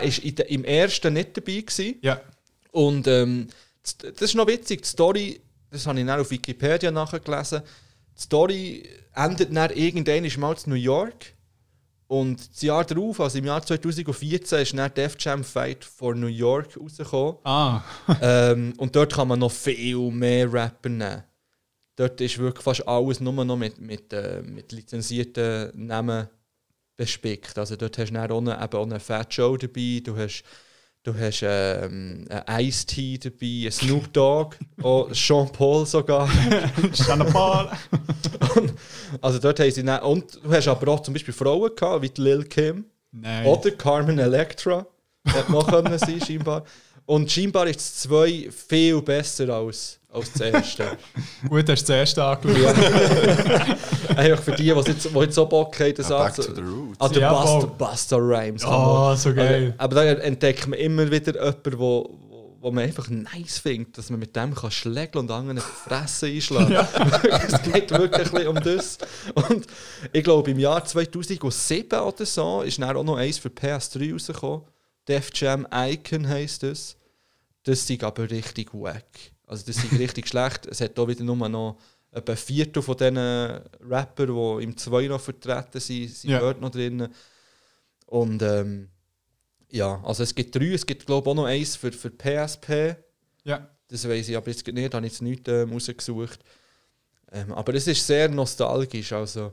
[0.00, 1.60] Der war in der- im ersten nicht dabei.
[1.60, 1.96] Gewesen.
[2.02, 2.20] Ja.
[2.70, 3.48] Und ähm,
[3.82, 5.40] das das ist noch witzig, die Story,
[5.70, 7.62] das habe ich dann auf Wikipedia nachgelesen,
[8.16, 11.34] die Story endet dann irgendwann mal in New York.
[12.06, 16.26] Und das Jahr darauf, also im Jahr 2014, ist dann Def Jam Fight for New
[16.26, 17.36] York rausgekommen.
[17.44, 17.80] Ah,
[18.20, 21.22] ähm, und dort kann man noch viel mehr Rapper nehmen.
[21.96, 26.28] Dort ist wirklich fast alles nur noch mit, mit, äh, mit lizenzierten Namen
[27.04, 27.58] bespickt.
[27.58, 30.44] Also dort hast du dann auch, einen, eben auch einen Fat Joe dabei, du hast
[31.04, 36.30] Du hast ähm, ein Ice-T dabei, ein Snoop Dogg, auch Sean Paul sogar.
[36.94, 37.70] Shanna Paul.
[39.20, 42.08] Also dort haben sie dann, Und du hast aber auch zum Beispiel Frauen gehabt, wie
[42.08, 43.46] die Lil Kim Nein.
[43.46, 44.86] oder Carmen Electra.
[45.24, 46.62] Hätte noch können sein, scheinbar.
[47.04, 50.98] Und scheinbar ist das 2 viel besser als, als das erste.
[51.48, 52.74] Gut, hast du das erste angeschaut.
[54.16, 56.54] Einfach für die, die jetzt, die jetzt so Bock haben, das Ja, back anzu- to
[56.54, 57.00] the roots.
[57.00, 57.66] Ah, der Ja, Buster.
[57.68, 58.64] Buster Rhymes.
[58.64, 59.74] Oh, so geil.
[59.78, 62.18] Aber, aber da entdeckt man immer wieder jemanden, wo,
[62.60, 66.26] wo, man einfach nice findet, dass man mit dem kann schlägeln und anderen die Fresse
[66.26, 66.72] einschlagen
[67.48, 68.98] Es geht wirklich um das.
[69.34, 69.66] Und
[70.12, 74.62] ich glaube, im Jahr 2007 oder so ist dann auch noch eins für PS3 rausgekommen.
[75.08, 76.96] Def Jam Icon heisst das.
[77.64, 79.31] Das ist aber richtig wack.
[79.52, 80.66] Also das ist richtig schlecht.
[80.66, 81.78] Es hat auch wieder nur noch
[82.10, 86.40] etwa ein Viertel von diesen Rapper, die im 2 noch vertreten sind, sind Ja.
[86.40, 87.08] dort noch drin.
[88.06, 88.88] Und ähm,
[89.70, 92.96] ja, also es gibt drei, es gibt glaube ich auch noch eins für, für PSP.
[93.44, 93.68] Ja.
[93.88, 96.40] Das weiß ich aber jetzt nicht, da habe ich jetzt nichts ähm, rausgesucht.
[97.30, 99.12] Ähm, aber es ist sehr nostalgisch.
[99.12, 99.52] Also,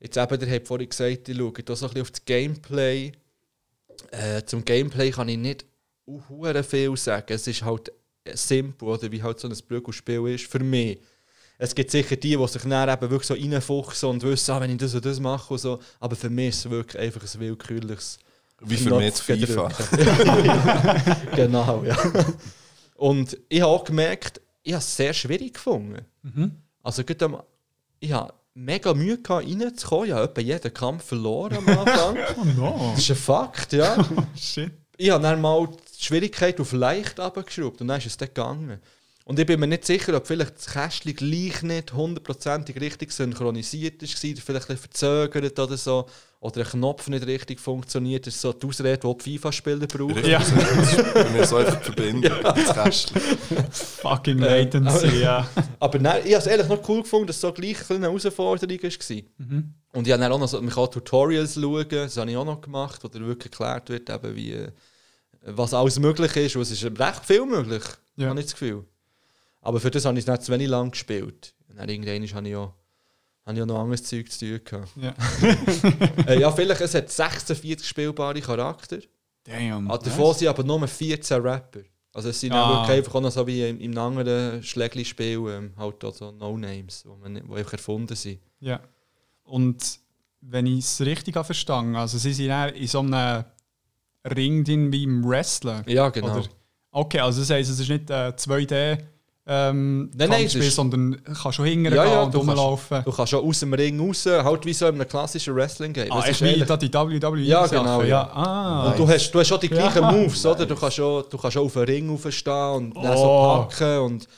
[0.00, 3.12] jetzt eben, ihr habt vorhin gesagt, ich schaue da so ein bisschen auf das Gameplay.
[4.10, 5.66] Äh, zum Gameplay kann ich nicht
[6.64, 7.32] viel sagen.
[7.32, 7.90] Es ist halt
[8.34, 10.98] simpel, oder wie halt so ein Prügelspiel ist, für mich.
[11.58, 14.70] Es gibt sicher die, die sich dann eben wirklich so reinfuchsen und wissen, ah, wenn
[14.70, 15.78] ich das und das mache und so.
[16.00, 18.18] Aber für mich ist es wirklich einfach ein willkürliches
[18.60, 19.68] Wie für mich zu Knopf FIFA.
[21.36, 21.96] genau, ja.
[22.96, 26.04] Und ich habe auch gemerkt, ich habe es sehr schwierig gefunden.
[26.82, 27.42] Also gut, am-
[28.00, 30.06] ich habe mega Mühe gehabt, reinzukommen.
[30.08, 32.16] Ich habe etwa jeden Kampf verloren am Anfang.
[32.38, 32.90] Oh no.
[32.94, 33.96] das ist ein Fakt, ja.
[34.36, 34.72] Shit.
[34.98, 35.68] Ich habe dann mal
[36.00, 38.80] die Schwierigkeit auf leicht abgeschraubt und dann ist es dann gegangen.
[39.24, 44.00] Und ich bin mir nicht sicher, ob vielleicht das Kästchen gleich nicht hundertprozentig richtig synchronisiert
[44.00, 46.06] ist, war, vielleicht ein bisschen verzögert oder so,
[46.38, 48.24] oder ein Knopf nicht richtig funktioniert.
[48.24, 50.24] Das ist so die Ausrede, die die FIFA-Spieler brauchen.
[50.24, 50.40] Ja.
[51.12, 52.30] Bei mir so einfach verbinden.
[52.40, 53.20] Das Kästchen.
[53.70, 55.48] Fucking Latency, ja.
[55.80, 58.06] Aber nein, ich habe es ehrlich noch cool gefunden, dass es so gleich ein eine
[58.06, 59.22] Herausforderung war.
[59.92, 62.44] Und ich habe dann auch noch so, man kann Tutorials schauen, das habe ich auch
[62.44, 64.68] noch gemacht, wo dir wirklich erklärt wird, eben wie,
[65.46, 66.56] was alles möglich ist.
[66.56, 67.82] Und es ist recht viel möglich,
[68.16, 68.28] Ja.
[68.28, 68.84] habe ich das Gefühl.
[69.62, 71.54] Aber für das habe ich es nicht zu wenig lang gespielt.
[71.68, 72.72] Und dann irgendwann habe ich auch,
[73.44, 74.88] habe ich auch noch anderes Zeug zu tun gehabt.
[74.96, 75.14] ja.
[76.26, 78.98] äh, ja, vielleicht, es hat 46 spielbare Charakter.
[79.44, 79.90] Damn.
[79.90, 81.80] Ah, davon sind aber nur 14 Rapper.
[82.12, 82.64] Also es sind Ah.
[82.64, 87.02] auch wirklich einfach auch noch so wie im, im anderen Schlägli-Spiel ähm, halt so No-Names,
[87.04, 88.40] die man einfach erfunden sind.
[88.60, 88.80] Ja.
[89.44, 90.00] Und
[90.40, 93.44] wenn ich es richtig habe verstanden also sie sind in so einem
[94.34, 95.82] Ring drin wie im Wrestling.
[95.86, 96.32] Ja, genau.
[96.38, 96.44] Oder?
[96.92, 98.98] Okay, also das heisst, es ist nicht äh, 2D
[99.48, 103.04] ähm, Nein, nein, ist- sondern kannst schon hingern Ja, ja, und du kannst- rumlaufen.
[103.04, 106.10] Du kannst schon aus dem Ring raus, halt wie so in einem klassischen Wrestling-Game.
[106.10, 108.08] Ah, ist wie da die WWE Ja, genau, ja.
[108.08, 108.30] ja.
[108.32, 110.10] Ah, Und du hast, du hast auch die gleichen Ja.
[110.10, 110.66] Moves, oder?
[110.66, 113.66] Du kannst auch, du kannst auch auf den Ring aufstehen und dann so Oh.
[113.68, 113.98] packen.
[114.00, 114.28] Und,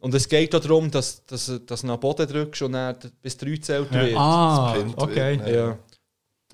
[0.00, 3.36] und es geht auch darum, dass, dass, dass du nach Boden drückst und dann bis
[3.36, 4.16] drei zählt wird.
[4.16, 5.38] ah, okay.
[5.40, 5.78] wird, Ja.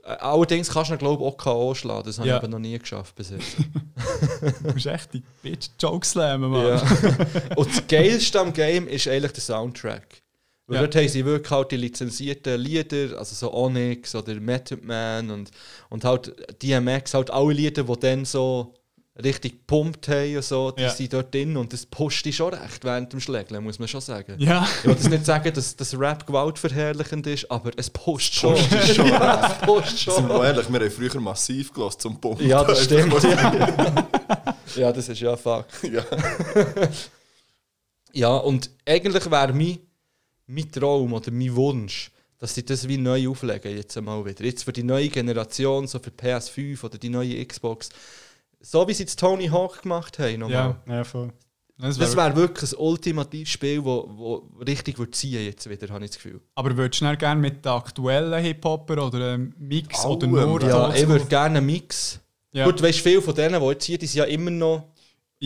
[0.04, 1.74] Allerdings kannst du ihn, glaube ich, auch K.O.
[1.74, 2.04] schlagen.
[2.04, 2.34] Das habe Ja.
[2.36, 3.56] ich aber noch nie geschafft bis jetzt.
[4.62, 6.66] Du musst echt die Bitch Jokes slammen, Mann.
[6.66, 6.82] Ja.
[7.56, 10.22] Und das Geilste am Game ist eigentlich der Soundtrack.
[10.66, 10.82] Weil Ja.
[10.82, 15.50] dort haben sie wirklich halt die lizenzierten Lieder, also so Onyx oder Method Man und,
[15.90, 18.74] und halt DMX, halt alle Lieder, die dann so
[19.22, 20.90] richtig gepumpt haben und so, die Ja.
[20.90, 24.00] sind dort drin und das pusht dich schon recht während dem Schlägeln, muss man schon
[24.00, 24.34] sagen.
[24.38, 24.66] Ja.
[24.80, 28.54] Ich will das nicht sagen, dass das Rap gewaltverherrlichend ist, aber es pusht schon.
[28.70, 28.96] es
[29.64, 30.28] pusht Sind schon.
[30.28, 32.48] wir ehrlich, wir haben früher massiv gelassen zum Pumpen.
[32.48, 33.22] Ja, das stimmt.
[33.22, 34.08] Ja.
[34.76, 35.72] ja, das ist ja Fakt.
[35.84, 36.04] Ja.
[38.12, 39.78] Ja, und eigentlich wäre mein,
[40.46, 44.44] mein Traum oder mein Wunsch, dass sie das wie neu auflegen jetzt einmal wieder.
[44.44, 47.88] Jetzt für die neue Generation, so für PS5 oder die neue Xbox.
[48.64, 50.40] So wie sie es Tony Hawk gemacht haben.
[50.40, 50.76] Nochmal.
[50.86, 50.94] Ja.
[50.94, 51.32] Ja, voll.
[51.76, 54.34] Das Das wär, wäre wirklich ein ultimatives Spiel, das wo, wo
[54.64, 56.40] richtig würde ziehen jetzt wieder, habe ich das Gefühl.
[56.54, 60.94] aber würdest du gerne mit den aktuellen Hip-Hopper oder einem Mix oder Allem, nur ja.
[60.94, 62.20] Ich würde gerne einen Mix.
[62.52, 62.64] Ja.
[62.64, 64.93] Gut, weißt du, viele von denen, die jetzt hier, die sind ja immer noch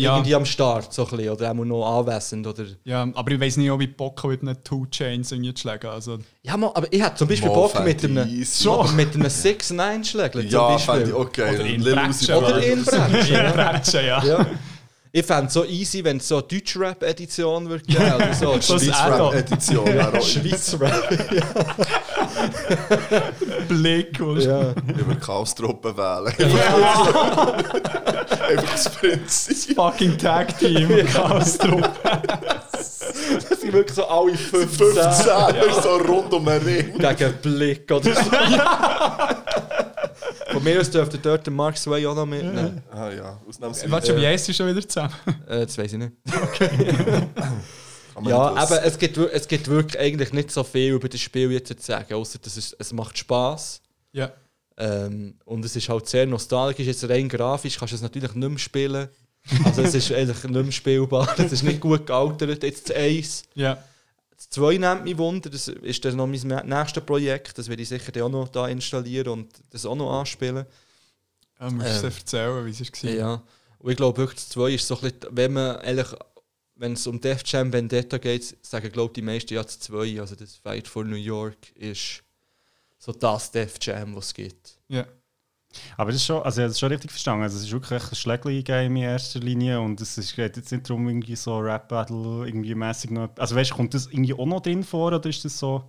[0.02, 0.16] Ja.
[0.16, 2.46] irgendwie am Start, so ein bisschen, oder auch noch anwesend.
[2.46, 5.54] Oder Ja, aber ich weiß nicht, ob ich Bock habe, mit einem Two Chains irgendwie
[5.54, 5.88] zu schlagen.
[5.88, 9.70] Also, ja, mal, aber ich hätte zum Beispiel Bock mit einem, aber mit einem 6
[9.70, 11.54] 9 schlägeln zum Ja, fände ich okay.
[11.54, 14.04] Oder in Bretschen, Oder in Bretschen.
[14.06, 14.24] ja.
[14.24, 14.46] ja.
[15.12, 15.14] Ja.
[15.14, 15.20] ja.
[15.20, 18.58] Ich fände es so easy, wenn es so eine Deutsch-Rap-Edition würde geben oder so.
[18.68, 19.32] So ein Schweiz Add-on.
[19.34, 19.86] Rap Edition.
[19.86, 21.08] wäre auch Schweiz-Rap.
[23.68, 24.20] Blick.
[24.20, 24.72] Und ja.
[24.98, 26.34] Über Chaos-Truppe wählen.
[28.48, 29.76] Einfach das Prinzip.
[29.76, 30.88] Fucking Tag Team.
[31.12, 31.88] Chaos-Truppe.
[32.70, 36.98] Das sind wirklich so alle 15, 15 so rund um den Ring.
[36.98, 38.20] gegen Blick oder so.
[40.50, 42.82] Von mir aus dürfte dort den Mark Sway auch noch mitnehmen.
[42.90, 43.90] Ah ja, ausnahmsweise.
[43.90, 45.14] Warte, wie heisst sie schon wieder zusammen?
[45.46, 46.12] Äh, das weiß ich nicht.
[48.14, 51.52] Man Ja, aber es gibt, es gibt wirklich eigentlich nicht so viel über das Spiel
[51.52, 53.80] jetzt zu sagen, außer dass es, es macht Spass.
[54.12, 54.32] Ja.
[54.76, 56.86] Ähm, und es ist halt sehr nostalgisch.
[56.86, 59.08] Jetzt rein grafisch kannst du es natürlich nicht mehr spielen.
[59.64, 61.28] Also es ist eigentlich nicht mehr spielbar.
[61.38, 62.62] Es ist nicht gut gealtert.
[62.62, 63.42] Jetzt das Eis.
[63.54, 63.78] Ja.
[64.38, 65.50] Das 2 nimmt mich Wunder.
[65.50, 67.58] Das ist dann noch mein nächstes Projekt.
[67.58, 70.64] Das werde ich sicher auch noch da installieren und das auch noch anspielen.
[71.58, 73.10] Ja, musst du Ähm, es erzählen, wie es war.
[73.10, 73.42] Ja.
[73.80, 76.06] Und ich glaube wirklich, das 2 ist so ein bisschen, wenn man ehrlich,
[76.76, 80.20] wenn es um Def Jam Vendetta geht, sagen glaube die meisten ja das 2.
[80.20, 82.22] Also das Fight for New York ist
[82.96, 84.78] so das Def Jam, was es gibt.
[84.88, 85.04] Ja.
[85.96, 87.42] Aber das ist schon, also ich habe es schon richtig verstanden.
[87.42, 90.88] Also es ist wirklich ein Schlägli-Game in erster Linie und es ist, geht jetzt nicht
[90.88, 93.30] darum, irgendwie so Rap-Battle irgendwie mäßig noch.
[93.38, 95.84] Also weißt du, kommt das irgendwie auch noch drin vor oder ist das so?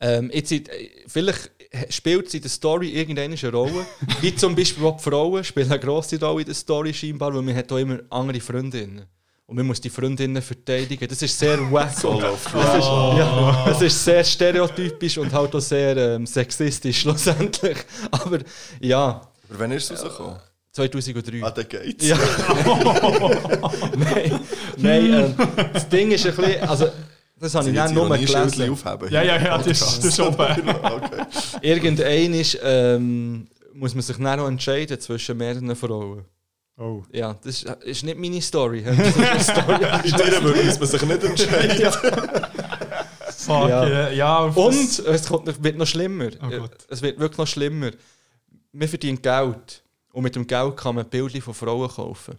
[0.00, 1.50] Ähm, jetzt, äh, vielleicht
[1.88, 3.86] spielt sie in der Story irgendeine Rolle.
[4.20, 7.42] Wie zum Beispiel auch die Frauen spielen eine grosse Rolle in der Story scheinbar, weil
[7.42, 9.06] man hat auch immer andere Freundinnen.
[9.52, 11.06] Und man muss die Freundinnen verteidigen.
[11.06, 11.92] Das ist sehr wack.
[11.92, 17.00] Soul of Das ist, ja, das ist sehr stereotypisch und halt auch sehr ähm, sexistisch
[17.02, 17.76] schlussendlich.
[18.10, 18.38] Aber
[18.80, 20.38] ja, Aber wann ist es rausgekommen?
[20.72, 21.42] 2003.
[21.42, 22.08] Ah, der geht's.
[22.08, 22.16] Ja.
[23.98, 24.40] nein,
[24.78, 25.34] nein ähm,
[25.74, 26.62] das Ding ist ein bisschen.
[26.66, 26.86] Also,
[27.38, 28.70] das habe ich dann nur gelesen.
[28.70, 29.12] aufheben.
[29.12, 31.26] Ja, ja, ja, das, das ist schon okay.
[31.60, 36.24] Irgendein ist, ähm, muss man sich dann noch entscheiden zwischen mehreren Frauen.
[36.78, 37.02] Oh.
[37.12, 38.82] Ja, das ist, ist nicht meine Story.
[38.82, 39.74] Das ist eine Story.
[40.04, 41.92] In dir muss man sich nicht entscheiden.
[43.36, 43.88] Fuck, Ja.
[43.88, 44.10] ja.
[44.10, 46.30] ja auf Und es kommt, wird noch schlimmer.
[46.42, 46.86] Oh Gott.
[46.88, 47.90] es wird wirklich noch schlimmer.
[48.72, 49.82] Man verdient Geld.
[50.12, 52.38] Und mit dem Geld kann man Bilder von Frauen kaufen.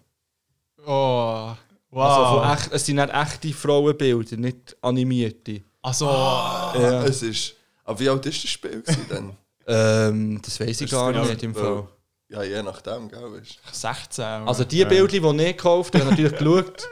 [0.86, 1.54] Oh,
[1.92, 2.46] wow.
[2.46, 5.62] Also echt, es sind nicht echte Frauenbilder, nicht animierte.
[5.82, 7.04] Also, Ja.
[7.04, 7.56] Es ist...
[7.86, 9.32] Aber wie alt ist das Spiel denn?
[9.68, 11.60] Ähm, das weiß ich gar nicht im ja.
[11.60, 11.88] Fall.
[12.34, 13.42] Ja, je nachdem, gell?
[13.44, 13.60] Ist.
[13.72, 14.26] 16.
[14.26, 16.90] Also die Bilder, die ich gekauft habe, habe ich natürlich geschaut.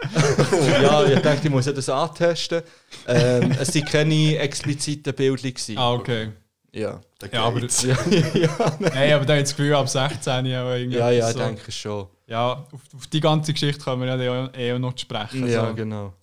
[0.84, 2.62] ja, ich dachte, ich muss ja das antesten.
[3.08, 5.50] Ähm, es waren keine expliziten Bilder.
[5.50, 5.80] Gewesen.
[5.80, 6.30] ah, okay.
[6.72, 7.02] Ja.
[7.32, 7.62] Ja, aber-.
[7.82, 7.98] Ja,
[8.36, 11.00] ja, Nein, aber da habe ich das Gefühl, ab 16 ja irgendwie.
[11.00, 11.40] ja, ja, ich so.
[11.40, 12.08] denke schon.
[12.28, 15.48] Ja, auf, auf die ganze Geschichte können wir ja eh noch sprechen.
[15.48, 15.74] Ja, so.
[15.74, 16.14] genau.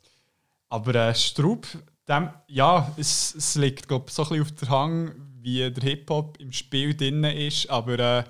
[0.69, 1.67] Aber äh, Strub,
[2.09, 6.39] dem, ja, es, es liegt glaub, so ein bisschen auf der Hang, wie der Hip-Hop
[6.39, 7.69] im Spiel drin ist.
[7.69, 8.25] Aber äh,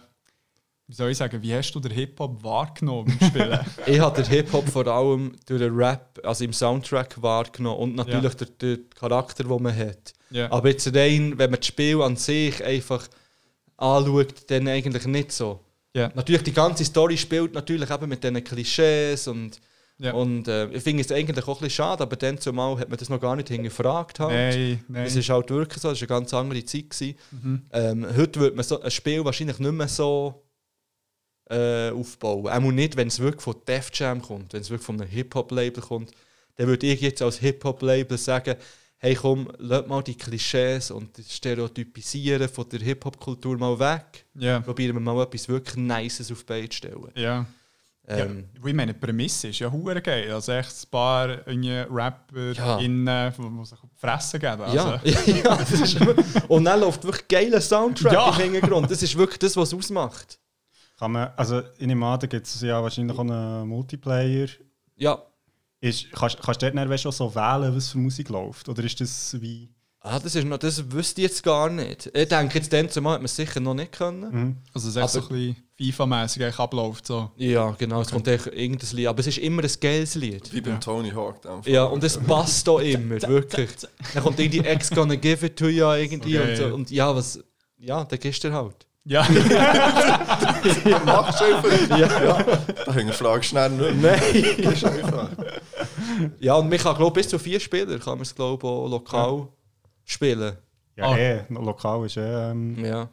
[0.89, 3.61] wie soll ich sagen, wie hast du den Hip-Hop wahrgenommen im Spielen?
[3.87, 8.35] Ich habe den Hip-Hop vor allem durch den Rap, also im Soundtrack wahrgenommen und natürlich
[8.35, 10.13] durch den Charakter, den man hat.
[10.31, 10.51] ja.
[10.51, 13.07] Aber jetzt rein, wenn man das Spiel an sich einfach
[13.77, 15.61] anschaut, dann eigentlich nicht so.
[15.95, 16.11] Ja.
[16.15, 19.61] Natürlich, die ganze Story spielt natürlich eben mit diesen Klischees und,
[19.99, 20.13] Ja.
[20.13, 22.99] und äh, ich finde es eigentlich auch ein bisschen schade, aber dann zumal hat man
[22.99, 24.21] das noch gar nicht hingefragt.
[24.21, 24.33] Halt.
[24.57, 25.07] Nein, nein.
[25.07, 26.91] Es ist halt wirklich so, es war eine ganz andere Zeit.
[26.91, 27.15] Gewesen.
[27.31, 27.63] Mhm.
[27.73, 30.45] Ähm, heute würde man so ein Spiel wahrscheinlich nicht mehr so
[31.51, 32.49] äh, aufbauen.
[32.49, 35.83] Auch nicht, wenn es wirklich von Def Jam kommt, wenn es wirklich von einem Hip-Hop-Label
[35.83, 36.11] kommt.
[36.57, 38.57] Dann würde ich jetzt als Hip-Hop-Label sagen,
[38.99, 44.27] hey komm, lass mal die Klischees und das Stereotypisieren von der Hip-Hop-Kultur mal weg.
[44.35, 44.61] Ja.
[44.61, 47.09] Probieren wir mal etwas wirklich Nices auf die Beine zu stellen.
[47.15, 47.47] Ja.
[48.11, 48.69] Ähm, ja.
[48.69, 50.33] Ich meine, die Prämisse ist ja hure geil.
[50.33, 52.79] Also echt ein paar irgendwie Rapper, Ja.
[52.79, 54.63] innen, die sich auf die Fresse geben.
[54.63, 55.99] Also, Ja, ja das ist,
[56.49, 58.31] und dann läuft wirklich geiler Soundtrack Ja.
[58.37, 58.91] im Hintergrund.
[58.91, 60.39] Das ist wirklich das, was es ausmacht.
[60.99, 64.49] Kann man, also in dem da gibt es ja wahrscheinlich auch einen Multiplayer.
[64.97, 65.23] Ja,
[65.81, 68.69] Ist, kannst, kannst du dort auch so wählen, was für Musik läuft?
[68.69, 69.71] Oder ist das wie.
[70.01, 72.11] Ah, das, ist noch, das wüsste ich jetzt gar nicht.
[72.15, 74.31] Ich denke, jetzt dann zumal hat man es sicher noch nicht können.
[74.31, 74.57] Mhm.
[74.73, 77.07] Also es ist echt so ein bisschen FIFA-mäßig abläuft.
[77.07, 77.31] So.
[77.37, 79.07] Ja, genau, es kommt echt irgendein Lied.
[79.07, 80.53] Aber es ist immer ein geiles Lied.
[80.53, 81.41] Wie beim Tony Hawk.
[81.65, 83.71] Ja, und es passt auch immer, wirklich.
[84.15, 86.73] Dann kommt irgendwie Ex gonna give it to you irgendwie Okay, und, so, ja.
[86.73, 87.45] und ja, was.
[87.79, 88.87] Ja, gehst du halt.
[89.05, 89.27] Ja,
[91.05, 91.99] Machst du einfach.
[91.99, 92.43] Ja,
[92.87, 94.17] Da hinterfragst du schnell nicht mehr.
[94.17, 94.45] nein.
[94.63, 95.29] Das ist einfach.
[96.41, 99.49] Ja, und man kann, glaube bis zu vier Spieler kann man es, glaube auch lokal
[100.05, 100.57] spielen.
[100.97, 101.17] Ja, Ah.
[101.17, 103.09] eh, lokal ist eh ähm, Ja.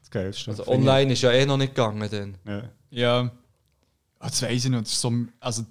[0.00, 0.50] das Geilste.
[0.50, 0.88] Also finde ich.
[0.88, 2.36] online ist ja eh noch nicht gegangen dann.
[2.46, 2.62] Ja.
[2.90, 3.30] ja.
[4.18, 4.84] Ah, Das weiß ich noch.
[4.84, 5.62] So, also,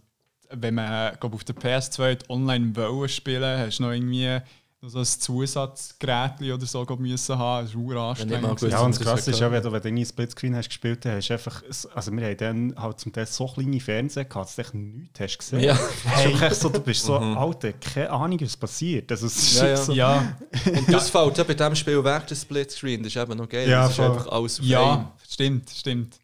[0.49, 4.39] wenn man glaub, auf der PS2 die online wollen spielen hast du noch irgendwie
[4.85, 7.65] so ein Zusatzgerät oder so müssen haben.
[7.65, 8.63] Das mal anstrengend.
[8.63, 11.31] Ja, und das Krasse ist ja, wenn du, wenn du irgendwie Splitscreen hast gespielt hast,
[11.31, 11.63] einfach,
[11.93, 15.19] also wir haben dann halt zum Teil so kleine Fernseher gehabt, dass du echt nichts
[15.19, 15.59] hast gesehen.
[15.61, 15.79] Ja.
[16.05, 16.33] Hey.
[16.33, 19.09] Echt so, du bist so, Alter, keine Ahnung, was passiert.
[19.11, 19.77] Also, es ist Ja, ja.
[19.77, 23.03] so, ja, Und das fällt ja bei diesem Spiel weg, das Splitscreen.
[23.03, 23.69] Das ist eben noch geil.
[23.69, 26.19] Ja, das ist einfach alles ja, stimmt, stimmt.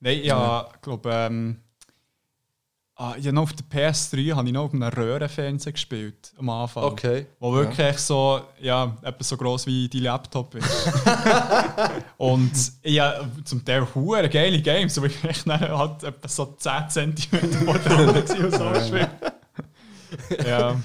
[0.00, 1.56] Nein, ja, ich glaube, ähm,
[2.96, 6.84] Ah, ja, noch auf der PS3 habe ich noch auf einem Röhrenfernseher gespielt am Anfang.
[6.84, 7.26] Okay.
[7.40, 10.92] Wo wirklich echt so, ja, etwa so gross wie die Laptop ist.
[12.18, 12.52] und
[12.84, 17.78] ja, zum Teil hure geile Games, wo ich dann halt etwa so 10 cm vor
[17.80, 19.10] der so gespielt.
[20.46, 20.76] Ja,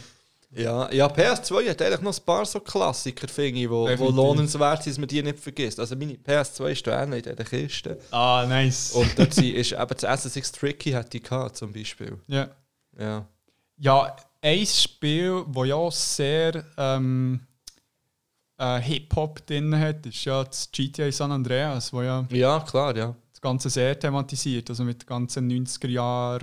[0.51, 4.81] Ja, ja, PS2 hat eigentlich noch ein paar so Klassiker, finde ich, wo, wo lohnenswert
[4.83, 5.79] sind, dass man die nicht vergisst.
[5.79, 7.99] Also meine PS2 ist da in der Kiste.
[8.09, 8.93] ah, nice.
[8.93, 12.17] Und dort ist eben das SSX Tricky hat die gehabt, zum Beispiel.
[12.27, 12.49] ja.
[12.97, 13.25] Ja.
[13.77, 17.39] ja, ein Spiel, das ja auch sehr ähm,
[18.57, 23.15] äh, Hip-Hop drin hat, ist ja das GTA San Andreas, wo ja Ja, klar, ja.
[23.31, 26.41] das Ganze sehr thematisiert, also mit der ganzen 90er Jahr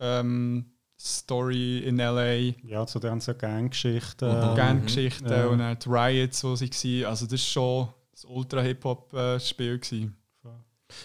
[0.00, 0.71] ähm,
[1.04, 4.28] Story in LA, Ja, zu den ganzen Ganggeschichten.
[4.28, 4.54] Mhm.
[4.54, 5.46] Gang-Geschichten Ja.
[5.46, 7.10] und dann die Riots, wo sie waren.
[7.10, 9.80] Also das war schon das Ultra-Hip-Hop-Spiel.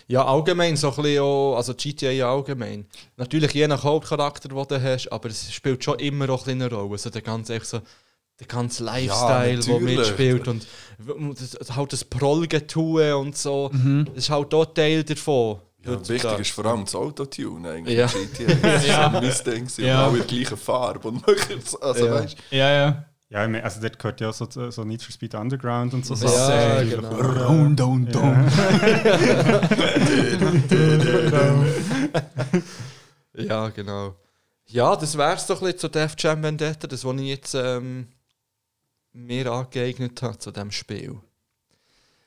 [0.07, 2.85] Ja, allgemein so ein bisschen auch, also GTA allgemein.
[3.15, 6.69] Natürlich je nach Hauptcharakter, den du hast, aber es spielt schon immer auch ein eine
[6.69, 6.97] Rolle.
[6.97, 7.79] So der ganze, echt so,
[8.39, 9.97] der ganze Lifestyle, der natürlich.
[9.97, 10.67] mitspielt und
[11.39, 13.71] das, halt das Prolgetue und so.
[14.05, 15.61] Das ist halt auch Teil davon.
[15.87, 17.97] Ja, wichtig ist vor allem das Autotune eigentlich.
[17.97, 18.07] Ja.
[18.07, 18.53] GTA.
[18.61, 19.19] Das Ja.
[19.19, 19.69] ist mein Ding.
[19.69, 19.97] Sie Ja.
[19.97, 21.75] haben alle die gleiche Farbe und machen es.
[21.81, 22.11] Also, Ja.
[22.13, 23.05] weißt Ja, ja.
[23.29, 26.89] Ja, also dort gehört ja so, so Need for Speed Underground und so Ja, Sachen.
[26.89, 27.09] genau.
[27.33, 28.51] Down, down, down.
[33.33, 34.15] Ja, genau.
[34.65, 38.07] Ja, das wär's doch ein bisschen zu Def Jam Vendetta, das, was ich jetzt ähm,
[39.13, 41.17] mir angeeignet habe zu diesem Spiel.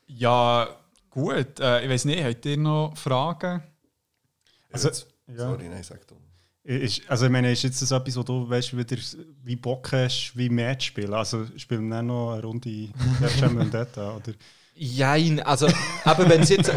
[0.07, 0.69] Ja,
[1.11, 1.61] gut.
[1.61, 3.63] Äh, ich weiß nicht, habt ihr noch Fragen?
[4.73, 5.37] Also, ja.
[5.37, 6.15] Sorry, nein, sag du.
[6.63, 8.97] Ist, also ich meine, ist jetzt das etwas, wo du weißt, wieder
[9.43, 11.15] wie Bock hast, wie Match spielen?
[11.15, 12.69] Also spielen wir noch eine Runde
[13.41, 14.17] Vendetta?
[14.17, 14.35] Oder?
[14.75, 15.69] Jein, also,
[16.05, 16.73] aber wenn sie jetzt,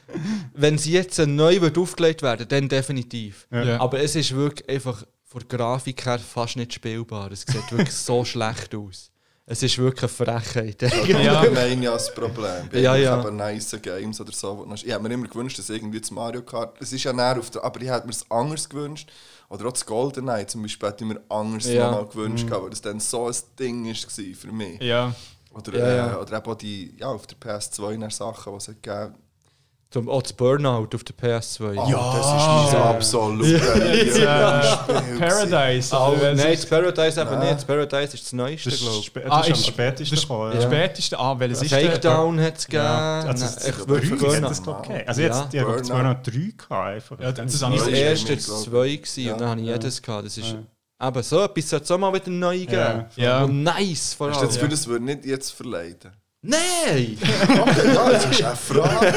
[0.54, 3.46] wenn sie jetzt neu wird aufgelegt werden, dann definitiv.
[3.50, 3.62] Ja.
[3.64, 3.80] Ja.
[3.80, 7.30] Aber es ist wirklich einfach von der Grafik her fast nicht spielbar.
[7.30, 9.10] Es sieht wirklich so schlecht aus.
[9.48, 10.82] Es ist wirklich eine Frechheit.
[11.06, 11.38] Ja.
[11.38, 12.68] Allgemein ja das Problem.
[12.70, 13.14] Bei Ja, ja.
[13.16, 14.58] aber nice Games oder so.
[14.58, 16.76] wo du hast- Ich habe mir immer gewünscht, dass irgendwie das Mario Kart.
[16.80, 17.62] Es ist ja näher auf der.
[17.62, 19.08] Aber ich hätte mir es anders gewünscht.
[19.48, 21.90] Oder auch das GoldenEye zum Beispiel hätte ich mir anders Ja.
[21.92, 24.80] nochmal gewünscht, weil das dann so ein Ding war für mich.
[24.82, 25.14] Ja.
[25.54, 26.12] Oder, Ja, ja.
[26.14, 29.14] Äh, oder eben auch die, ja, auf der PS2 dann Sachen, die es hat gegeben
[29.88, 31.76] Zum, auch das Burnout auf der PS2.
[31.76, 35.18] Oh, das ist mein absoluter Lieblingsspiel.
[35.18, 35.96] Paradise.
[35.96, 37.40] Oh, nein, ist- das Paradise eben Nein.
[37.40, 37.52] nicht.
[37.54, 39.26] Das Paradise ist das Neueste, glaube ist, ich.
[39.26, 40.52] Ah, das ist am ist- spätesten das gekommen.
[40.52, 40.70] Das ja.
[40.70, 41.18] späteste.
[41.18, 41.80] Ah, welches ist der?
[41.80, 42.82] Shakedown hat es gegeben.
[42.84, 44.92] Ja, also Drei hat Burnout.
[44.92, 45.08] ich.
[45.08, 45.26] Also Ja.
[45.28, 45.84] jetzt, die haben Burnout.
[45.84, 47.20] zwar noch drei gehabt, einfach.
[47.20, 49.32] Ja, das ist Ja, ist war glaub zwei gewesen, Ja.
[49.34, 49.72] und dann habe ich Ja.
[49.74, 50.26] jedes gehabt.
[50.26, 50.56] Das ist
[51.00, 51.08] Ja.
[51.08, 52.72] eben so etwas sollte es auch mal wieder neu geben.
[52.74, 53.06] Ja.
[53.16, 53.44] Ja.
[53.44, 54.48] Und nice vor Hast du allem.
[54.48, 56.10] das Gefühl, das würde nicht jetzt verleiden?
[56.46, 57.18] Nein!
[57.94, 59.14] Ja, jetzt ist eine Frage.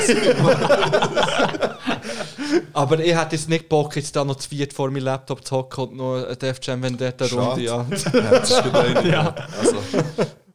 [2.73, 5.55] Aber ich hätte jetzt nicht Bock, jetzt da noch zu viert vor meinem Laptop zu
[5.57, 7.41] hocken und noch eine Def Jam Vendetta Schade.
[7.41, 7.61] Runde.
[7.63, 7.85] Ja.
[8.13, 9.09] ja, das ist eine.
[9.11, 9.35] Ja.
[9.59, 9.75] Also,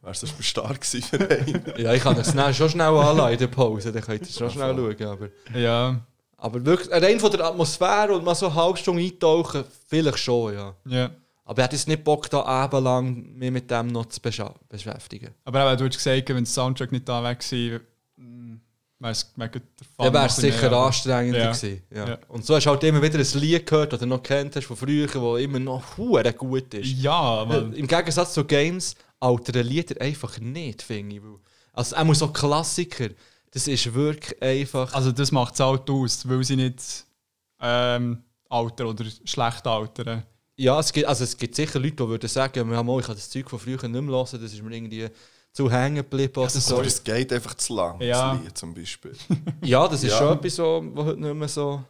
[0.01, 1.63] wärst du sonst stark gewesen für einen?
[1.77, 4.49] ja, ich kann das schnell, schon schnell anlassen in der Pause, dann könnt ihr schon
[4.49, 5.07] schnell schauen.
[5.07, 5.99] Aber, Ja.
[6.37, 10.53] aber wirklich, rein von der Atmosphäre und mal so eine halbe Stunde eintauchen, vielleicht schon,
[10.53, 10.73] ja.
[10.85, 11.09] ja.
[11.47, 15.29] Aber ich hätte jetzt nicht Bock, da abendlang mich mit dem noch zu beschäftigen.
[15.43, 17.81] Aber eben, du hast gesagt, wenn der Soundtrack nicht da weg gewesen
[18.97, 21.51] wäre es der wäre es sicher mehr, anstrengender Ja.
[21.51, 21.83] gewesen.
[21.93, 22.07] Ja.
[22.09, 22.17] Ja.
[22.29, 24.65] Und so hast du halt immer wieder ein Lied gehört, das du noch kennt hast
[24.65, 26.87] von früher, das immer noch hure gut ist.
[27.01, 31.21] Ja, aber Im Gegensatz zu Games altern Lieder einfach nicht, finde ich.
[31.23, 31.39] weil-
[31.73, 33.09] Also auch so Klassiker,
[33.51, 34.93] das ist wirklich einfach...
[34.93, 37.05] also das macht es halt aus, weil sie nicht
[37.61, 40.23] ähm, altern oder schlecht altern.
[40.57, 43.15] Ja, es gibt, also es gibt sicher Leute, die würden sagen, wir haben ich habe
[43.15, 45.09] das Zeug von früher nicht mehr hören, das ist mir irgendwie
[45.51, 46.37] zu hängen geblieben.
[46.37, 46.75] oder so.
[46.75, 48.33] Aber es geht einfach zu lang, Ja.
[48.35, 49.15] das Lied zum Beispiel.
[49.63, 50.17] Ja, das ist Ja.
[50.17, 51.83] schon etwas, so, was heute nicht mehr so...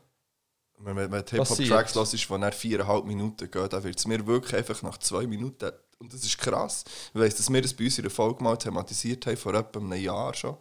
[0.77, 1.23] Wenn man wenn.
[1.23, 4.97] Hip-Hop-Tracks hört, ist, die nach viereinhalb Minuten gehen, dann wird es mir wirklich einfach nach
[4.97, 8.11] zwei Minuten, und das ist krass, ich weiss, dass wir das bei uns in der
[8.11, 10.57] Folge mal thematisiert haben, vor etwa einem Jahr schon,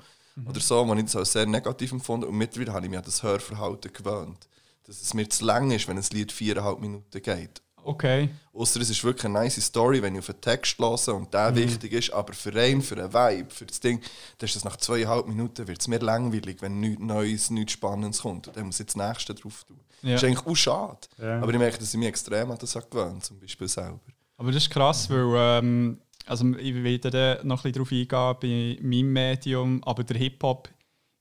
[0.48, 3.04] oder so, wo ich das als sehr negativ empfunden und mittlerweile habe ich mich an
[3.04, 4.48] das Hörverhalten gewöhnt.
[4.86, 7.60] Dass es mir zu lang ist, wenn ein Lied viereinhalb Minuten geht.
[7.84, 8.30] Okay.
[8.52, 11.54] Ausser es ist wirklich eine nice Story, wenn ich auf einen Text höre und der
[11.54, 14.00] wichtig ist, aber für einen, für einen Vibe, für das Ding,
[14.38, 18.22] dann ist das nach zweieinhalb Minuten wird es mir langweilig, wenn nichts Neues, nichts Spannendes
[18.22, 18.48] kommt.
[18.48, 19.80] Und dann muss ich das Nächste drauf tun.
[20.02, 20.12] Ja.
[20.12, 20.98] Das ist eigentlich auch schade.
[21.18, 21.40] Ja.
[21.40, 24.00] Aber ich merke, dass ich mich extrem an das gewöhnt zum Beispiel selber.
[24.36, 28.78] Aber das ist krass, weil ähm, also ich werde da noch ein bisschen darauf eingehen
[28.80, 30.68] bei meinem Medium, aber der Hip-Hop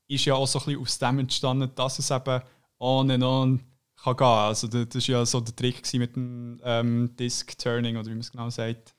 [0.07, 2.41] ist ja auch so ein bisschen aus dem entstanden, dass es eben
[2.79, 3.63] on and on
[4.03, 4.25] kann gehen.
[4.27, 8.19] Also das das ist ja so der Trick mit dem ähm, Disc-Turning oder wie man
[8.19, 8.93] es genau sagt.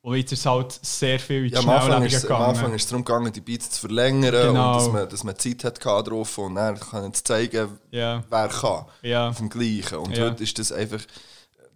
[0.00, 2.36] Und jetzt ist es halt sehr viel in die Ja, am, Anfang ist, es- am
[2.40, 2.74] Anfang gegangen.
[2.76, 4.68] ist es darum gegangen, die Beats zu verlängern Genau.
[4.68, 8.48] und dass man, dass man Zeit hat drauf und dann kann es zeigen, Ja, wer
[8.48, 8.84] kann.
[9.02, 9.98] ja, Auf dem Gleichen.
[9.98, 10.26] Und Ja.
[10.26, 11.00] heute ist das einfach,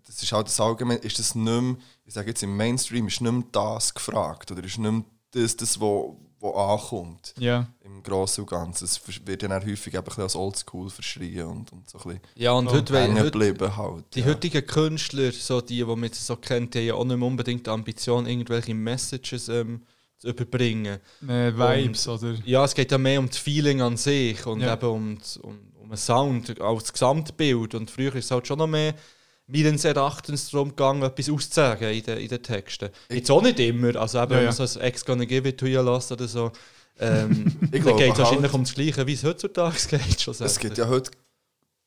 [0.06, 3.20] das ist halt das Allgemein, ist das nicht mehr, ich sage jetzt im Mainstream, ist
[3.20, 7.68] nicht mehr das gefragt oder ist nicht mehr das, das wo, wo ankommt ja.
[7.84, 8.84] im Großen und Ganzen.
[8.84, 12.04] Es wird dann auch häufig eben ein bisschen als Oldschool verschrien und, und so ein
[12.04, 14.04] bisschen Ja, und heute, hängen geblieben halt.
[14.14, 14.26] die ja.
[14.26, 17.28] heutigen Künstler, so die, die man jetzt so kennt, die haben ja auch nicht mehr
[17.28, 19.82] unbedingt die Ambition, irgendwelche Messages ähm,
[20.18, 20.98] zu überbringen.
[21.28, 22.34] Äh, Vibes, oder?
[22.44, 24.74] Ja, es geht ja mehr um das Feeling an sich und Ja.
[24.74, 27.74] eben um, das- um, um den Sound, als Gesamtbild.
[27.76, 28.94] Und früher ist es halt schon noch mehr
[29.46, 32.90] meines Erachtens darum gegangen, etwas auszusagen in den, in den Texten.
[33.10, 35.58] Jetzt auch nicht immer, also eben, Ja, wenn man so ein Ex gonna give it
[35.58, 36.50] to you lässt oder so,
[36.98, 40.20] ähm, Ich dann glaube geht es wahrscheinlich halt- um das Gleiche, wie es heutzutage geht.
[40.20, 41.10] Schon Es gibt ja heute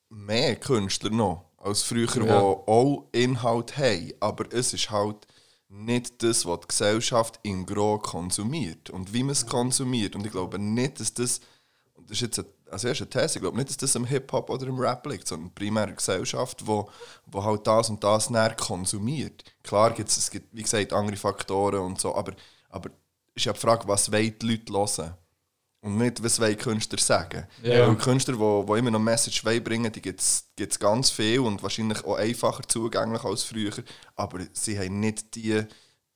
[0.09, 2.39] mehr Künstler noch als früher, die Ja.
[2.39, 4.13] auch Inhalt haben.
[4.19, 5.25] Aber es ist halt
[5.69, 10.15] nicht das, was die Gesellschaft im Gros konsumiert und wie man es konsumiert.
[10.15, 11.39] Und ich glaube nicht, dass das,
[11.95, 14.49] und das ist jetzt eine, also erste These, ich glaube nicht, dass das im Hip-Hop
[14.49, 16.89] oder im Rap liegt, sondern primär eine Gesellschaft, wo,
[17.25, 19.43] wo halt das und das näher konsumiert.
[19.63, 22.33] Klar gibt es, es gibt, wie gesagt, andere Faktoren und so, aber,
[22.69, 22.89] aber
[23.35, 25.13] es ist ja die Frage, was wollen die Leute hören?
[25.81, 27.45] Und nicht, was wollen Künstler sagen.
[27.61, 27.87] Ja.
[27.87, 31.61] Weil Künstler, die, die immer noch Message wollen bringen die gibt es ganz viel und
[31.61, 33.71] wahrscheinlich auch einfacher zugänglich als früher.
[34.15, 35.63] Aber sie haben nicht die,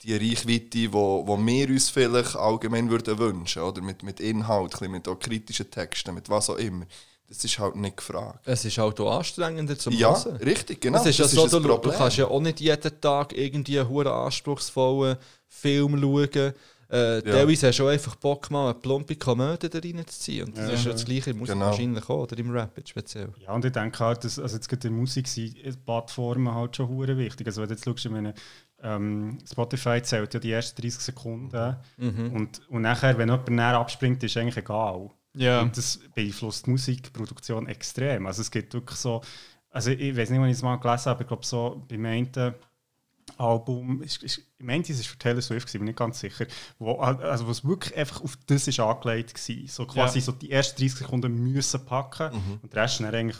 [0.02, 5.06] die Reichweite, die, die wir uns vielleicht allgemein würden wünschen oder Mit, mit Inhalt, mit
[5.08, 6.86] auch kritischen Texten, mit was auch immer.
[7.28, 8.40] Das ist halt nicht gefragt.
[8.44, 10.36] Es ist halt auch anstrengender zum Ja, Hören.
[10.38, 10.98] richtig, genau.
[10.98, 13.88] Es ist ja so, das du, du kannst ja auch nicht jeden Tag irgendwie einen
[13.88, 16.54] hure anspruchsvollen Film schauen.
[16.88, 20.48] Äh, Teilweise hast du auch einfach Bock, mal eine plumpe Komödie da reinzuziehen.
[20.48, 21.66] Und das ist ja das Gleiche in Musik Genau.
[21.66, 23.32] wahrscheinlich auch, oder im Rap jetzt speziell.
[23.38, 26.74] Ja, und ich denke halt, dass, also jetzt gerade in der Musik sind Plattformen halt
[26.74, 27.46] schon hure wichtig.
[27.46, 28.34] Also wenn du jetzt schaust, ich meine,
[28.82, 31.76] ähm, Spotify zählt ja die ersten 30 Sekunden
[32.34, 35.10] und, und nachher, wenn jemand näher abspringt, ist eigentlich egal.
[35.34, 35.60] Ja.
[35.60, 38.26] Und das beeinflusst die Musikproduktion extrem.
[38.26, 39.20] Also es gibt wirklich so,
[39.70, 42.04] also ich weiß nicht, wann ich es mal gelesen habe, aber ich glaube so beim
[42.06, 42.54] einen
[43.38, 46.46] Album, ist, ist, ich meine, es war für Taylor Swift, gewesen, bin nicht ganz sicher,
[46.78, 49.68] wo, also wirklich einfach auf das ist angelegt war.
[49.68, 50.24] So quasi Ja.
[50.24, 53.38] so die ersten 30 Sekunden müssen packen und der Rest dann eigentlich,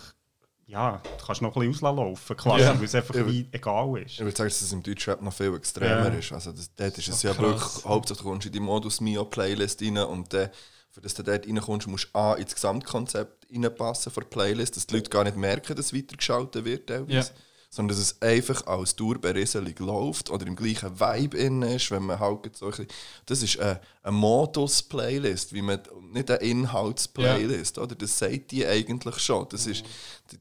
[0.70, 2.78] ja, du kannst noch ein bisschen auslaufen, quasi, Ja.
[2.78, 4.12] weil es einfach wie egal ist.
[4.12, 6.18] Ich würde sagen, dass es im Deutschrap noch viel extremer Ja.
[6.18, 6.32] ist.
[6.32, 9.82] Also das, dort ist es ja wirklich, hauptsächlich kommst du in die Modus Mio Playlist
[9.82, 10.50] rein und dann,
[10.90, 14.86] für das du dort reinkommst, musst du A, ins Gesamtkonzept reinpassen von der Playlist, dass
[14.86, 17.28] die Leute gar nicht merken, dass weitergeschaltet wird teilweise.
[17.30, 17.34] Ja.
[17.72, 22.18] Sondern dass es einfach als Dauerberieselung läuft oder im gleichen Vibe in ist, wenn man
[22.18, 22.88] halt so ein bisschen,
[23.26, 25.80] Das ist eine, eine Modus-Playlist, wie man,
[26.12, 27.94] nicht eine Inhalts-Playlist, oder?
[27.94, 29.46] Das sagt die eigentlich schon.
[29.50, 29.84] Das ist,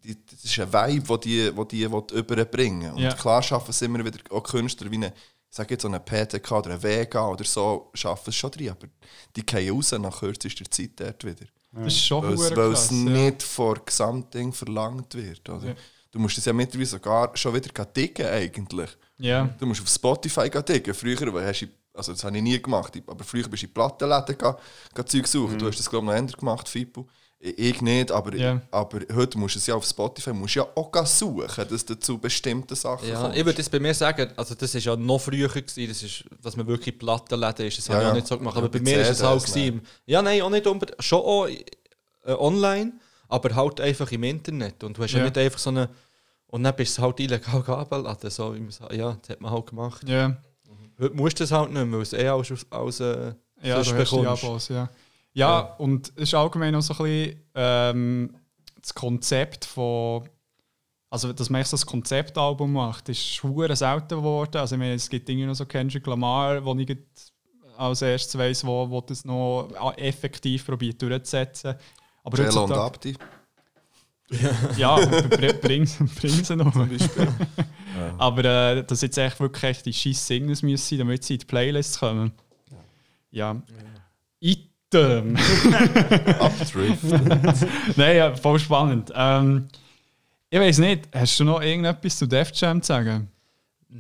[0.04, 3.14] die, das ist ein Vibe, den die, wo die will überbringen Und Ja.
[3.14, 5.14] klar schaffen es immer wieder auch Künstler wie eine,
[5.52, 8.88] sage jetzt so eine PTK oder eine Vega oder so, schaffen es schon drin, aber
[9.36, 11.46] die gehen raus nach kürzester Zeit dort wieder.
[11.72, 12.86] Das ist schon Weil es, weil krass.
[12.86, 12.98] es ja.
[12.98, 15.48] nicht vor Gesamtding verlangt wird.
[15.48, 15.68] Oder?
[15.68, 15.76] Ja.
[16.12, 18.90] Du musst es ja mittlerweile sogar schon wieder dicken eigentlich.
[19.20, 19.50] Ja.
[19.60, 20.94] Du musst auf Spotify dicken.
[20.94, 23.74] Früher weil hast du, also das habe ich nie gemacht, aber früher bist du in
[23.74, 24.36] Plattenläden
[25.06, 25.58] Zeug suchen.
[25.60, 27.08] Du hast das glaube ich noch ändern gemacht, Fippo.
[27.42, 28.62] Ich nicht, aber, Ja.
[28.70, 31.98] aber heute musst du es ja auf Spotify musst du ja auch suchen, dass du
[31.98, 33.38] zu bestimmten Sachen Ja, kommst.
[33.38, 36.26] ich würde das bei mir sagen, also das ist ja noch früher gewesen, das ist,
[36.42, 38.12] dass man wirklich Plattenläden ist, das Ja, habe ich ja.
[38.12, 40.50] auch nicht so gemacht, Ja, aber bei bei mir ist es gewesen, ja nein, auch
[40.50, 41.64] nicht unbedingt, schon auch äh,
[42.34, 43.00] online,
[43.30, 45.26] aber halt einfach im Internet und du hast ja, Ja.
[45.26, 45.90] nicht einfach so eine,
[46.48, 48.54] und dann bist du halt illegal abgeladen, so
[48.92, 50.08] ja, das hat man halt gemacht.
[50.08, 50.36] Ja.
[51.00, 53.80] Heute musst du das halt nicht mehr, weil es eh alles, alles äh, Ja, du
[53.80, 54.44] hast bekommst.
[54.44, 54.90] Abos, ja.
[55.32, 58.36] Ja, und es ist allgemein auch so ein bisschen ähm,
[58.82, 60.28] das Konzept von.
[61.12, 64.58] Also, dass man echt so ein Konzeptalbum macht, ist schwer selten geworden.
[64.58, 66.98] Also, ich meine, es gibt irgendwie noch so Kendrick Lamar, wo ich
[67.78, 71.76] als erstes weiss, wo, wo das noch effektiv probiert durchzusetzen.
[72.34, 73.16] Aber Jello und Abdi.
[74.78, 76.74] ja, br- bring, bring sie noch.
[78.20, 81.46] Aber äh, dass jetzt echt wirklich echt die scheiß Singles müssen damit sie in die
[81.46, 82.32] Playlist kommen.
[83.32, 83.56] Ja.
[84.40, 85.36] Item.
[86.40, 87.04] Abdrift.
[87.98, 89.12] Nein, ja, voll spannend.
[89.16, 89.68] Ähm,
[90.52, 93.28] ich weiß nicht, hast du noch irgendetwas zu Def Jam zu sagen?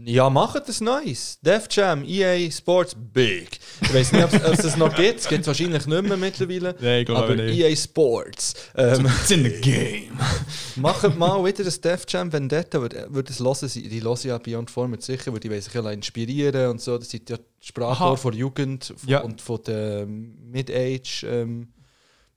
[0.06, 1.40] Ja, macht das Neues.
[1.42, 3.60] Def Jam, EA Sports, big.
[3.82, 5.20] Ich weiß nicht, ob es- das noch gibt.
[5.22, 6.76] Es gibt es wahrscheinlich nicht mehr mittlerweile.
[6.80, 7.58] Nein, ich glaube aber nicht.
[7.58, 8.54] EA Sports.
[8.76, 10.12] Ähm, It's in the game.
[10.76, 14.38] Macht mal wieder ein Def Jam Vendetta, würde würd das hören, sie- die hören ja
[14.38, 16.96] Beyond Format sicher, weil die wollen sich ja inspirieren und so.
[17.00, 19.22] Das sind ja die Sprachrohr von der Jugend von, Ja.
[19.22, 21.70] und von den Mid-Age ähm,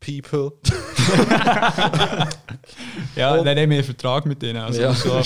[0.00, 0.52] People.
[3.14, 3.44] Ja, Oh.
[3.44, 4.56] dann haben wir einen Vertrag mit denen.
[4.62, 4.94] Also Ja.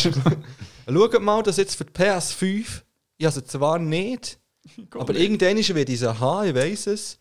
[0.89, 2.83] Schaut mal, dass jetzt für die PS5,
[3.19, 4.39] ich habe sie zwar nicht,
[4.91, 7.19] Aber irgendwann wird dieser H, ich weiss es,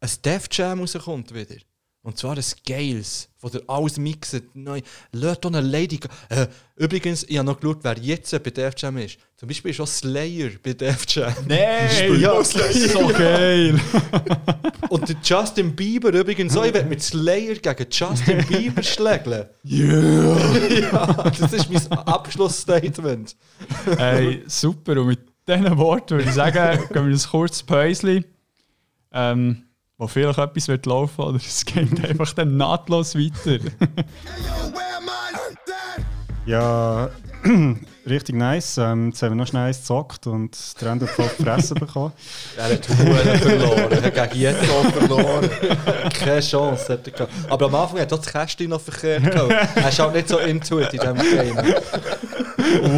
[0.00, 1.56] ein Def Jam rauskommt wieder.
[2.02, 4.42] Und zwar ein Scales, wo der alles mixt.
[4.54, 4.80] Neu.
[5.12, 6.00] Lasst eine Lady.
[6.30, 6.46] Äh,
[6.76, 9.18] übrigens, ich habe noch geschaut, wer jetzt bei Def Jam ist.
[9.36, 11.34] Zum Beispiel ist auch Slayer bei Def Jam.
[11.46, 12.18] Nein!
[12.18, 12.42] Ja.
[12.42, 13.78] so geil!
[14.88, 16.64] Und der Justin Bieber übrigens auch.
[16.64, 19.50] Ich werde mit Slayer gegen Justin Bieber schlägeln.
[19.62, 20.80] Yeah!
[20.80, 23.36] ja, das ist mein Abschlussstatement.
[23.98, 24.98] Hey, super.
[25.02, 28.24] Und mit diesen Worten würde ich sagen, gehen wir ein kurzes Päuschen,
[29.12, 29.64] ähm,
[30.00, 33.62] wo vielleicht etwas wird laufen oder es geht einfach dann nahtlos weiter.
[36.46, 37.10] Ja,
[38.08, 38.78] richtig nice.
[38.78, 41.74] Ähm, jetzt haben wir noch schnell eins gezockt und der Ende hat voll die Fresse
[41.74, 42.12] bekommen.
[42.56, 43.92] Er hat Huren verloren.
[43.92, 45.50] Er hat gegen Jeto verloren.
[46.14, 47.32] Keine Chance hat er gehabt.
[47.50, 49.76] Aber am Anfang hat er das Kästchen noch verkehrt gehabt.
[49.76, 51.56] Er ist auch nicht so into it in diesem Game.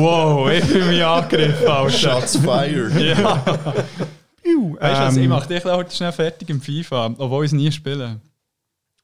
[0.00, 1.90] wow, ich bin mich angegriffen, Alter.
[1.90, 2.94] Shots fired.
[2.94, 3.42] Ja.
[4.44, 7.52] Weißt du was, ich ähm, mache dich heute schnell fertig im FIFA, obwohl ich es
[7.56, 8.20] nie spiele.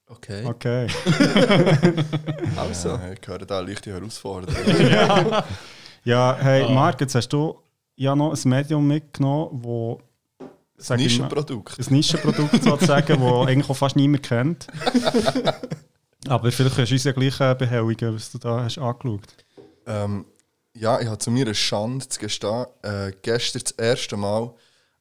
[0.08, 0.44] Okay.
[0.44, 0.86] Okay.
[2.56, 2.88] Also.
[2.90, 4.54] Ja, ich höre da eine leichte Herausforderung.
[6.04, 6.70] Ja, hey, Ah.
[6.70, 7.58] Marc, jetzt hast du
[7.96, 10.00] ja noch ein Medium mitgenommen, wo
[10.88, 11.78] mal, Nischenprodukt.
[11.78, 14.66] ein Nischenprodukt sozusagen, das eigentlich auch fast niemand kennt.
[16.26, 19.20] Aber vielleicht kannst du uns ja gleich äh, behelligen, was du da hast angeschaut.
[19.86, 20.24] Ähm,
[20.74, 24.54] ja, ich habe zu meiner Schande zu gestehen, äh, gestern das erste Mal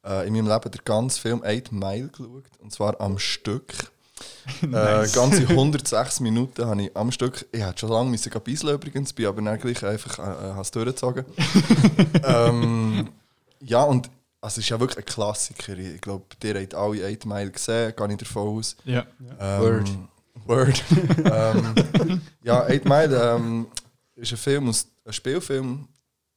[0.08, 2.46] äh, in meinem Leben den ganzen Film 8 Mile geschaut.
[2.60, 3.74] Und zwar am Stück.
[4.64, 7.46] äh, ganze 106 Minuten habe ich am Stück.
[7.52, 10.72] Ich hätte schon lange müssen bisseln übrigens, bin aber dann gleich einfach äh, äh, es
[10.72, 11.26] durchgezogen.
[12.24, 13.10] ähm,
[13.60, 15.78] ja, und also, es ist ja wirklich ein Klassiker.
[15.78, 18.78] Ich glaube, ihr habt alle 8 Mile gesehen, gehe ich davon aus.
[18.86, 19.06] Ja.
[19.40, 19.90] Ähm, Word.
[20.46, 20.84] Word.
[21.26, 23.68] ähm, ja, 8 Mile ähm,
[24.16, 25.88] ist ein Film, aus, ein Spielfilm,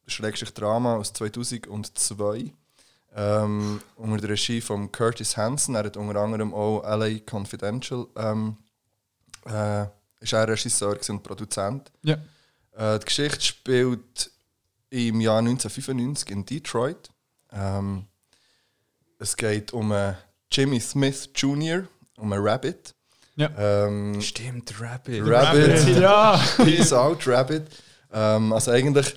[0.06, 2.52] Schrägstrich Drama aus 2002.
[3.14, 5.74] Ähm, unter der Regie von Curtis Hanson.
[5.74, 8.06] Er hat unter anderem auch LA Confidential.
[8.16, 8.56] Ähm,
[9.46, 9.86] äh,
[10.20, 11.90] ist er Regisseur und Produzent.
[12.02, 12.18] Ja.
[12.76, 14.30] Äh, die Geschichte spielt
[14.90, 17.10] im Jahr 1995 in Detroit.
[17.52, 18.06] Ähm,
[19.18, 20.14] es geht um äh,
[20.52, 21.84] Jimmy Smith Jr.,
[22.18, 22.94] um einen Rabbit.
[23.36, 23.50] Ja.
[23.56, 25.22] Ähm, Stimmt, Rabbit.
[25.24, 25.98] Rabbit.
[25.98, 26.36] Ja!
[26.56, 27.66] Peace out, Rabbit.
[28.12, 29.14] Ähm, also eigentlich,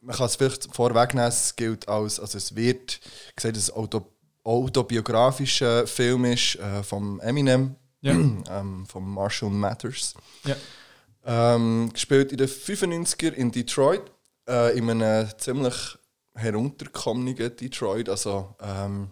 [0.00, 3.00] man kann es vielleicht vorwegnehmen, es gilt als, also es wird
[3.36, 4.06] gesagt, dass es ein Auto,
[4.44, 8.12] autobiografischer Film ist äh, vom Eminem, Ja.
[8.50, 10.14] ähm, von Marshall Mathers.
[10.44, 10.56] Ja.
[11.24, 14.10] Ähm, gespielt in den 95er in Detroit,
[14.48, 15.98] äh, in einem ziemlich
[16.34, 18.08] heruntergekommenen Detroit.
[18.08, 19.10] Also ähm,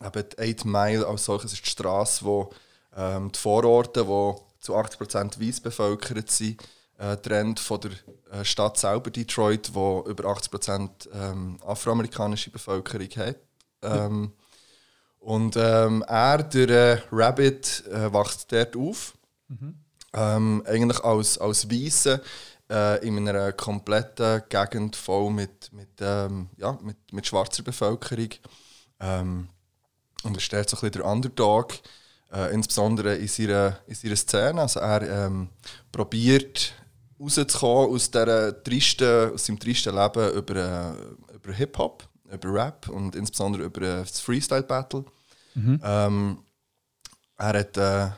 [0.00, 2.50] eben die 8 Mile als solches ist die Straße, wo
[2.96, 6.62] ähm, die Vororte, die zu 80% weiß bevölkert sind,
[6.98, 7.90] äh, trennt von der
[8.32, 13.36] äh, Stadt selber Detroit, wo über 80% ähm, afroamerikanische Bevölkerung hat.
[13.82, 14.32] Ähm,
[15.18, 19.14] Und ähm, er, der äh, Rabbit, äh, wacht dort auf.
[20.12, 22.20] Ähm, eigentlich als, als Weisse
[22.70, 28.28] äh, in einer kompletten Gegend voll mit, mit, ähm, ja, mit, mit schwarzer Bevölkerung.
[29.00, 29.48] Ähm,
[30.24, 31.72] und er steht so ein bisschen der Underdog,
[32.32, 34.60] äh, insbesondere in seiner, in seiner Szene.
[34.60, 35.48] Also er ähm,
[35.90, 36.74] probiert
[37.24, 40.92] rauszukommen aus, dieser tristen, aus seinem tristen Leben über, äh,
[41.34, 45.04] über Hip-Hop, über Rap und insbesondere über äh, das Freestyle-Battle.
[45.56, 46.38] Ähm,
[47.36, 48.08] er hat, äh,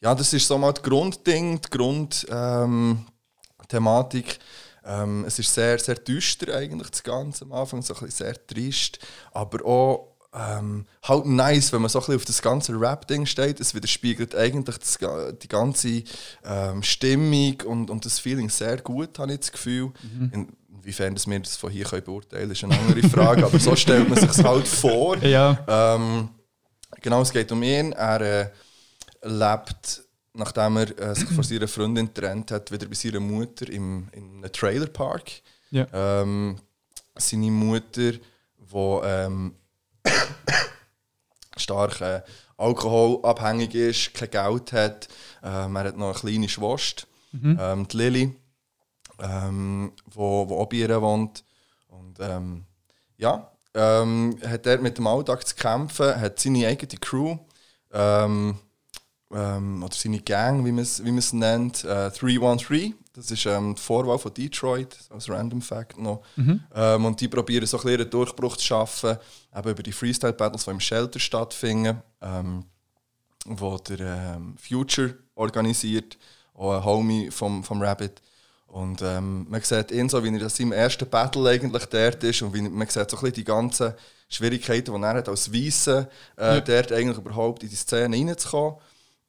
[0.00, 4.38] ja, das ist so mal das Grundding, die Grundthematik.
[4.84, 8.26] Ähm, ähm, es ist sehr, sehr düster eigentlich, das Ganze am Anfang, so ein bisschen
[8.26, 8.98] sehr trist,
[9.32, 13.60] aber auch ähm, halt nice, wenn man so ein bisschen auf das ganze Rap-Ding steht.
[13.60, 14.98] Es widerspiegelt eigentlich das,
[15.42, 16.02] die ganze
[16.44, 19.92] ähm, Stimmung und, und das Feeling sehr gut, habe ich das Gefühl.
[20.32, 20.48] In,
[20.84, 23.74] inwiefern das wir das von hier können beurteilen können, ist eine andere Frage, aber so
[23.76, 25.16] stellt man sich es halt vor.
[25.22, 25.64] Ja.
[25.66, 26.28] Ähm,
[27.00, 27.92] genau, es geht um ihn.
[27.92, 28.50] Er äh,
[29.22, 30.02] lebt,
[30.34, 34.38] nachdem er äh, sich von seiner Freundin getrennt hat, wieder bei seiner Mutter im, in
[34.38, 35.30] einem Trailerpark.
[35.70, 35.86] Ja.
[35.92, 36.56] Ähm,
[37.16, 39.50] seine Mutter, die
[41.56, 42.22] stark äh,
[42.56, 45.08] alkoholabhängig ist, kein Geld hat.
[45.42, 47.06] Ähm, er hat noch eine kleine Schwester,
[47.60, 48.36] ähm, die Lilly,
[49.18, 51.44] ähm, wo, wo auch bei ihr wohnt.
[51.88, 52.64] Und ähm,
[53.16, 57.36] ja, ähm, hat er mit dem Alltag zu kämpfen, hat seine eigene Crew
[57.92, 58.58] ähm,
[59.32, 62.94] ähm, oder seine Gang, wie man es nennt, äh, 313.
[63.14, 66.22] Das ist ähm, die Vorwahl von Detroit, als Random Fact noch.
[66.74, 69.16] Ähm, und die probieren so ein einen Durchbruch zu schaffen,
[69.56, 72.64] eben über die Freestyle-Battles, die im Shelter stattfinden, ähm,
[73.46, 76.18] wo der ähm, Future organisiert,
[76.54, 78.20] auch ein Homie vom, vom Rabbit.
[78.66, 82.42] Und ähm, man sieht ihn so, wie er in seinem ersten Battle eigentlich dort ist
[82.42, 83.94] und wie, man sieht so ein bisschen die ganzen
[84.28, 88.80] Schwierigkeiten, die er hat als Weisse, äh, dort eigentlich überhaupt in die Szene reinzukommen,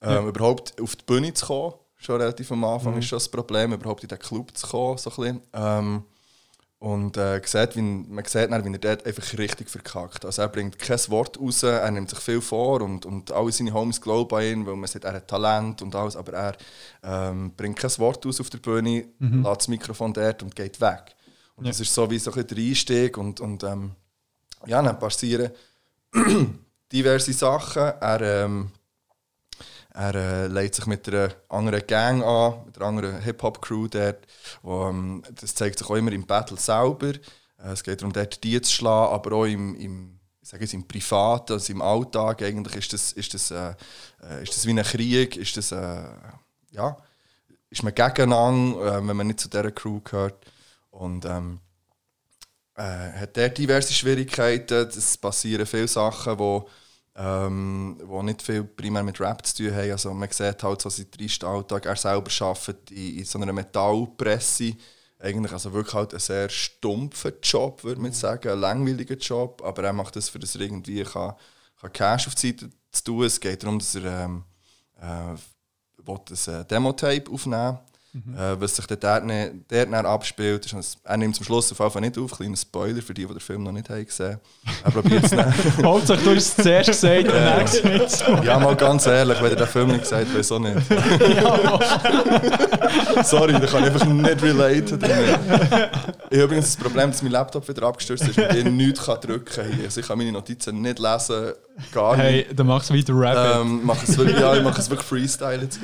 [0.02, 1.74] ähm, überhaupt auf die Bühne zu kommen.
[2.06, 4.98] Schon relativ am Anfang ist schon das Problem, überhaupt in den Club zu kommen.
[5.00, 5.42] So ein bisschen.
[5.54, 6.04] Ähm,
[6.78, 10.24] und äh, sieht, wie, man sieht dann, wie er dort einfach richtig verkackt.
[10.24, 13.74] Also er bringt kein Wort raus, er nimmt sich viel vor und, und alle seine
[13.74, 16.58] Homies glauben an ihn, weil man sieht, er hat Talent und alles, aber er
[17.02, 21.16] ähm, bringt kein Wort aus auf der Bühne, lässt das Mikrofon dort und geht weg.
[21.56, 23.94] Und das ist so wie so ein der Einstieg und, und ähm,
[24.68, 25.50] ja, dann passieren
[26.92, 27.82] diverse Sachen.
[27.82, 28.70] Er, ähm,
[29.96, 34.28] er äh, legt sich mit einer anderen Gang an, mit einer anderen Hip-Hop-Crew dort.
[34.62, 37.14] Wo, ähm, das zeigt sich auch immer im Battle selber.
[37.64, 40.20] Äh, es geht darum, dort die zu schlagen, aber auch im, im,
[40.60, 42.42] ich im Privaten, also im Alltag.
[42.42, 43.74] Eigentlich ist das, ist das, äh,
[44.44, 46.04] ist das wie ein Krieg, ist das, äh,
[46.72, 46.98] ja,
[47.70, 50.46] ist man gegeneinander, äh, wenn man nicht zu dieser Crew gehört.
[50.92, 51.62] Und ähm,
[52.76, 54.90] äh, hat dort diverse Schwierigkeiten.
[54.90, 56.62] Es passieren viele Sachen, die
[57.18, 59.92] ähm, wo nicht viel primär mit Rap zu tun haben.
[59.92, 61.86] Also man sieht halt so seinen tristen Alltag.
[61.86, 64.74] Er selber arbeitet in, in so einer Metallpresse.
[65.20, 68.50] Eigentlich also wirklich halt ein sehr stumpfer Job, würde man sagen.
[68.50, 69.62] Ein langweiliger Job.
[69.64, 71.36] Aber er macht das, für das er irgendwie kann,
[71.80, 73.24] kann Cash auf die Seite zu tun.
[73.24, 74.44] Es geht darum, dass er ähm,
[75.00, 75.36] äh,
[76.06, 77.80] will ein Demo-Tape aufnehmen
[78.16, 81.92] äh, was sich dort, dort, dort dann abspielt, ist, er nimmt zum Schluss auf jeden
[81.92, 82.32] Fall nicht auf.
[82.32, 84.40] Kleiner Spoiler für die, die den Film noch nicht haben gesehen
[84.84, 85.54] Er probiert es dann.
[85.84, 88.46] Hauptsache, du hast es zuerst gesagt dann gesagt.
[88.46, 90.78] Ja, mal ganz ehrlich, wenn ihr den Film nicht gesagt habt, weiß auch nicht.
[93.26, 95.00] Sorry, da kann ich einfach nicht relaten.
[95.04, 95.90] Ich habe
[96.30, 99.80] übrigens das Problem, dass mein Laptop wieder abgestürzt ist und ich nichts kann drücken kann.
[99.84, 101.54] Also ich kann meine Notizen nicht lesen,
[101.92, 102.26] gar nicht.
[102.26, 103.62] Hey, dann machst du wieder Rabbit.
[103.62, 105.80] Ähm, mach es wirklich, ja, ich mache es wirklich Freestyle jetzt.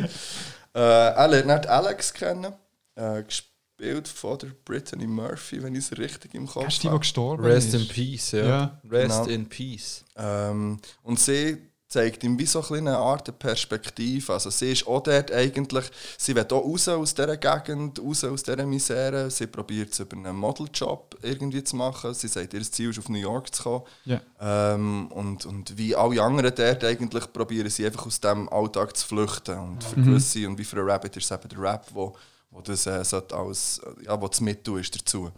[0.73, 2.53] Äh, er lernt nicht Alex kennen,
[2.95, 6.87] äh, gespielt von der Brittany Murphy, wenn ich es richtig im Kopf Hast du die,
[6.87, 6.99] die habe.
[6.99, 7.81] gestorben Rest ist?
[7.81, 8.45] in Peace, ja.
[8.45, 8.81] Ja.
[8.89, 9.25] Rest Genau.
[9.25, 10.05] in Peace.
[10.15, 11.57] Ähm, und sie
[11.91, 14.31] zeigt ihm wie so eine Art der Perspektive.
[14.31, 18.43] Also sie ist auch dort eigentlich, sie will auch raus aus dieser Gegend, raus aus
[18.43, 19.29] dieser Misere.
[19.29, 22.13] Sie probiert es über einen Modeljob irgendwie zu machen.
[22.13, 23.83] Sie sagt, ihr Ziel ist auf New York zu kommen.
[24.05, 24.21] Ja.
[24.39, 29.05] Ähm, und, und wie alle anderen dort eigentlich probieren sie einfach aus dem Alltag zu
[29.05, 29.59] flüchten.
[29.59, 32.15] Und für gewisse, und wie für einen Rabbit ist es eben der Rap, wo,
[32.51, 35.29] wo das äh, als, ja, wo das Mittel ist dazu.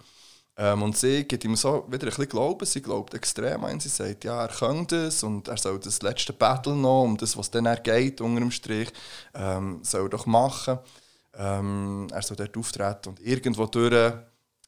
[0.56, 2.66] Ähm, und sie gibt ihm so wieder ein bisschen Glauben.
[2.66, 3.80] Sie glaubt extrem an.
[3.80, 7.36] Sie sagt, ja, er kann das und er soll das letzte Battle noch, um das,
[7.38, 8.92] was dann er geht, unter dem Strich,
[9.34, 10.80] ähm, soll er doch machen.
[11.36, 14.14] Ähm, er soll dort auftreten und irgendwo durch,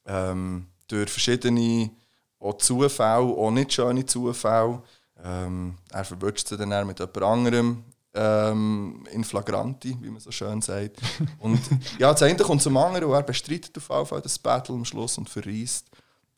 [0.08, 1.92] ähm, durch verschiedene
[2.40, 4.82] auch Zufälle, auch nicht schöne Zufälle,
[5.24, 7.84] ähm, er verwünscht sie dann mit jemand anderem
[8.16, 10.98] ähm, in flagranti, wie man so schön sagt.
[11.40, 11.60] Und
[12.00, 14.86] ja, das eine kommt zum anderen und er bestreitet auf jeden Fall das Battle am
[14.86, 15.88] Schluss und verreist.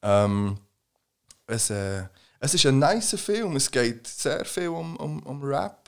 [0.01, 0.57] Ähm,
[1.45, 2.03] es, äh,
[2.39, 5.86] es ist ein nice Film, es geht sehr viel um, um, um Rap.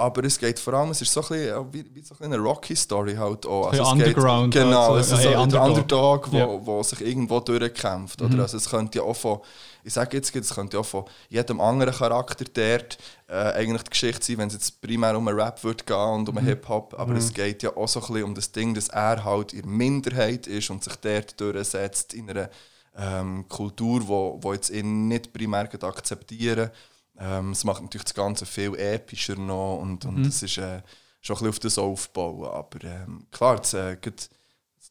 [0.00, 2.38] Aber es geht vor allem, es ist so ein bisschen, wie, wie so ein eine
[2.40, 3.72] Rocky-Story halt auch.
[3.72, 5.66] Ein es Underground Geht, genau, also, es ist so der Underdog.
[5.66, 8.22] Underdog, wo, wo sich irgendwo durchkämpft.
[8.22, 8.42] Oder?
[8.42, 9.40] Also es könnte ja auch von,
[9.82, 13.90] ich sage jetzt, es könnte ja auch von jedem anderen Charakter dort äh, eigentlich die
[13.90, 16.94] Geschichte sein, wenn es jetzt primär um einen Rap wird gehen und um einen Hip-Hop.
[16.96, 19.62] Aber es geht ja auch so ein bisschen um das Ding, dass er halt in
[19.62, 22.50] der Minderheit ist und sich dort durchsetzt in einer
[22.96, 26.70] ähm, Kultur, wo, wo jetzt ihn nicht primär akzeptieren.
[27.18, 30.82] Ähm, es macht natürlich das Ganze viel epischer noch und, und es ist äh,
[31.20, 32.48] schon ein bisschen auf das aufbauen.
[32.48, 34.30] Aber ähm, klar, das, äh, das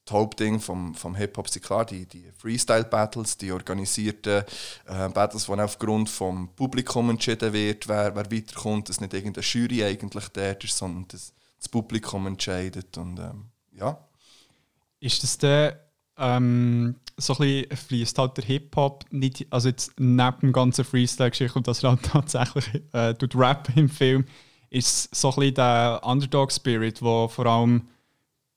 [0.09, 4.43] Hauptding vom, vom Hip-Hop sind klar die, die Freestyle-Battles, die organisierten
[4.85, 9.45] äh, Battles, wo dann aufgrund vom Publikum entschieden wird, wer, wer weiterkommt, dass nicht irgendeine
[9.45, 12.97] Jury eigentlich dort ist, sondern dass das Publikum entscheidet.
[12.97, 13.97] Und ähm, ja.
[14.99, 15.86] Ist das der
[16.17, 21.57] ähm, so ein bisschen fließt halt der Hip-Hop nicht, also jetzt neben dem ganzen Freestyle-Geschichte
[21.57, 24.25] und dass er halt tatsächlich äh, tut Rap im Film,
[24.69, 27.87] ist so ein bisschen der Underdog-Spirit, der vor allem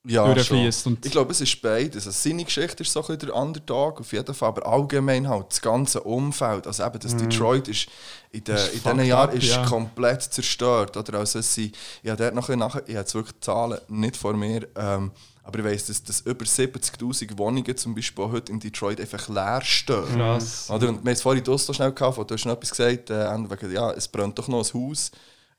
[0.05, 0.83] Ja, durchfließt.
[0.83, 0.97] schon.
[1.03, 2.05] Ich glaube, es ist beides.
[2.07, 5.47] Also seine Geschichte ist so ein bisschen der Underdog, auf jeden Fall, aber allgemein halt
[5.49, 6.67] das ganze Umfeld.
[6.67, 7.87] Also eben, das Detroit ist
[8.31, 9.65] in, den, Ist in diesen Jahren ist ja.
[9.65, 10.97] komplett zerstört.
[10.97, 11.19] Oder?
[11.19, 13.79] Also es sind, ich habe dort noch ein bisschen nachher, ich habe jetzt wirklich Zahlen
[13.87, 15.11] nicht vor mir, ähm,
[15.43, 19.61] aber ich weiss, dass, dass über 70'000 Wohnungen zum Beispiel heute in Detroit einfach leer
[19.63, 20.05] stehen.
[20.15, 20.69] krass.
[20.69, 20.89] Oder?
[20.89, 23.71] Und wir haben es vorhin so schnell gehabt, du hast noch etwas gesagt, äh, wegen,
[23.71, 25.11] ja, es brennt doch noch ein Haus.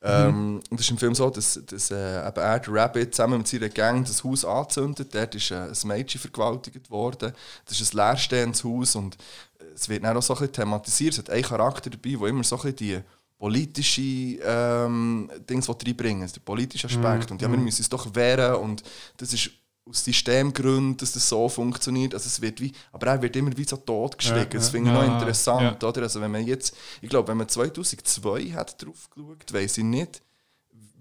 [0.04, 3.38] Ähm, und es ist im Film so, dass, dass äh, eben er, der Rabbit, zusammen
[3.38, 5.14] mit seiner Gang das Haus anzündet.
[5.14, 7.32] Dort ist äh, ein Mädchen vergewaltigt worden.
[7.66, 9.16] Das ist ein leerstehendes Haus und
[9.60, 11.12] äh, es wird dann auch so ein bisschen thematisiert.
[11.12, 13.00] Es hat einen Charakter dabei, der immer so ein bisschen die
[13.38, 14.00] politische
[14.44, 17.30] ähm, Dinge reinbringen, also der politische Aspekt.
[17.30, 18.82] Und ja, wir müssen uns doch wehren und
[19.18, 19.50] das ist
[19.84, 22.14] aus Systemgründen, dass das so funktioniert.
[22.14, 24.42] Also es wird wie, aber er wird immer wie so totgeschwiegen.
[24.44, 25.82] Ja, das finde ich Ja, noch interessant.
[25.82, 25.88] ja.
[25.88, 26.02] Oder?
[26.02, 30.22] Also wenn man jetzt, ich glaube, wenn man 2002 hat drauf geschaut, weiß ich nicht,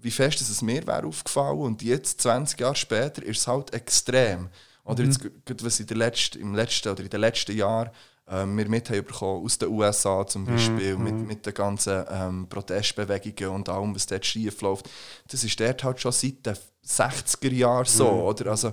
[0.00, 4.48] wie fest es mir wäre aufgefallen und jetzt, 20 Jahre später, ist es halt extrem.
[4.84, 7.90] Oder jetzt, gerade was in der letzten, im letzten oder in den letzten Jahren
[8.32, 12.48] ähm, wir mit haben bekommen aus den USA zum Beispiel, mit, mit den ganzen ähm,
[12.48, 14.88] Protestbewegungen und allem, was dort schief läuft.
[15.28, 16.56] Das ist dort halt schon seit den
[16.86, 18.08] 60er Jahren so.
[18.08, 18.52] Oder?
[18.52, 18.72] Also,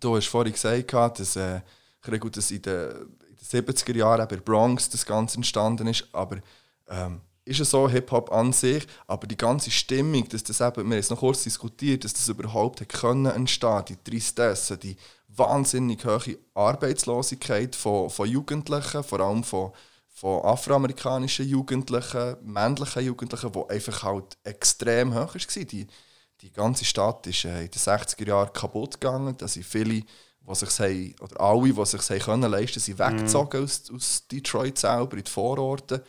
[0.00, 1.60] du hast vorhin gesagt, dass, äh,
[2.18, 6.38] gut, dass in den, in den 70er Jahren der Bronx das Ganze entstanden ist, aber
[6.88, 10.82] ähm, ist es so, Hip-Hop an sich, aber die ganze Stimmung, dass das eben, wir
[10.82, 14.96] haben es noch kurz diskutiert, dass das überhaupt hat können entstehen, die Tristesse, die
[15.28, 19.72] wahnsinnig hohe Arbeitslosigkeit von, von Jugendlichen, vor allem von,
[20.08, 25.64] von afroamerikanischen Jugendlichen, männlichen Jugendlichen, die einfach halt extrem hoch war.
[25.64, 25.86] Die,
[26.40, 29.36] die ganze Stadt ist äh, in den 60er Jahren kaputt gegangen.
[29.36, 33.64] Da sind viele, die sich haben, oder alle, die sich haben können leisten, sind weggezogen
[33.64, 36.04] aus, aus Detroit selber in die Vororte.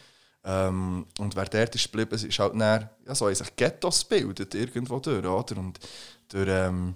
[0.51, 4.55] Ähm, und wer dort ist geblieben, ist halt dann, ja, so haben sich Ghettos gebildet,
[4.55, 5.57] irgendwo durch, oder?
[5.57, 5.79] Und
[6.29, 6.95] durch, ähm,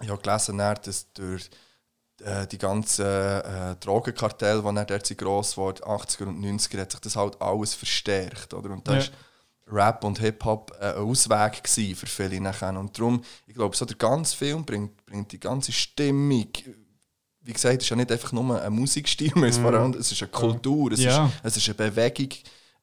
[0.00, 1.50] ich habe gelesen, dann, dass durch
[2.22, 7.00] äh, die ganzen äh, Drogenkartelle, die dann dort gross wurden, 80er und 90er, hat sich
[7.00, 8.70] das halt alles verstärkt, oder?
[8.70, 8.98] Und da Ja.
[8.98, 9.12] ist
[9.66, 12.78] Rap und Hip-Hop äh, ein Ausweg für viele nachher.
[12.78, 16.48] Und darum, ich glaube, so der ganze Film bringt, bringt die ganze Stimmung,
[17.40, 19.32] wie gesagt, es ist ja nicht einfach nur ein Musikstil,
[19.74, 21.26] allem- es ist eine Kultur, es, Ja.
[21.26, 22.28] ist, es ist eine Bewegung,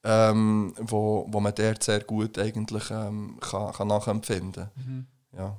[0.03, 5.07] ähm, wo, wo man dort sehr gut eigentlich ähm, kann, kann nachempfinden kann.
[5.37, 5.57] Ja.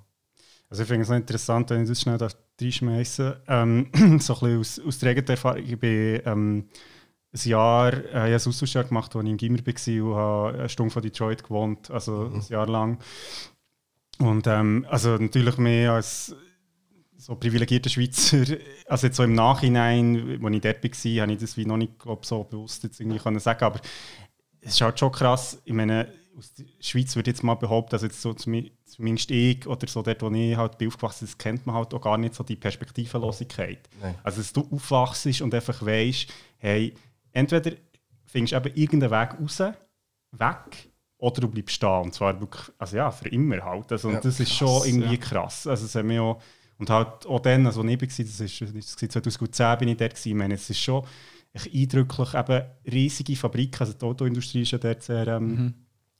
[0.68, 2.28] Also ich finde es noch interessant, wenn ich das schnell da
[2.60, 3.42] reinschmeiße.
[3.46, 5.62] Ähm, so ein bisschen aus, aus der eigenen Erfahrung.
[5.64, 6.68] Ich bin ähm,
[7.34, 10.58] ein Jahr, äh, ich habe ein Austauschjahr gemacht, als ich im Gimmer war und habe
[10.58, 12.98] eine Stunde von Detroit gewohnt, also ein Jahr lang.
[14.18, 16.34] Und ähm, also natürlich mehr als
[17.16, 18.44] so privilegierter Schweizer,
[18.86, 21.98] also jetzt so im Nachhinein, als ich dort war, habe ich das wie noch nicht
[21.98, 23.80] glaub, so bewusst jetzt irgendwie können sagen, aber
[24.62, 26.08] es ist halt schon krass, ich meine,
[26.38, 30.00] aus der Schweiz würde jetzt mal behaupten, also jetzt so zumi- zumindest ich oder so
[30.02, 32.56] dort, wo ich halt bin aufgewachsen das kennt man halt auch gar nicht so die
[32.56, 33.80] Perspektivenlosigkeit.
[34.00, 34.14] Nein.
[34.22, 36.94] Also dass du aufwachst und einfach weißt, hey,
[37.32, 37.72] entweder
[38.24, 39.60] findest du eben irgendeinen Weg raus,
[40.32, 42.02] weg, oder du bleibst stehen.
[42.02, 43.92] Und zwar wirklich, also ja, für immer halt.
[43.92, 45.20] Also, und Ja, das ist schon irgendwie ja.
[45.20, 45.66] krass.
[45.66, 46.40] Also es hat mich auch,
[46.78, 48.20] und halt auch dann, also als ich
[48.60, 51.04] war, das ist 2010 bin ich dort gewesen, ich meine, es ist schon
[51.54, 55.74] eindrücklich, eben riesige Fabriken, also die Autoindustrie ist ja dort sehr ähm,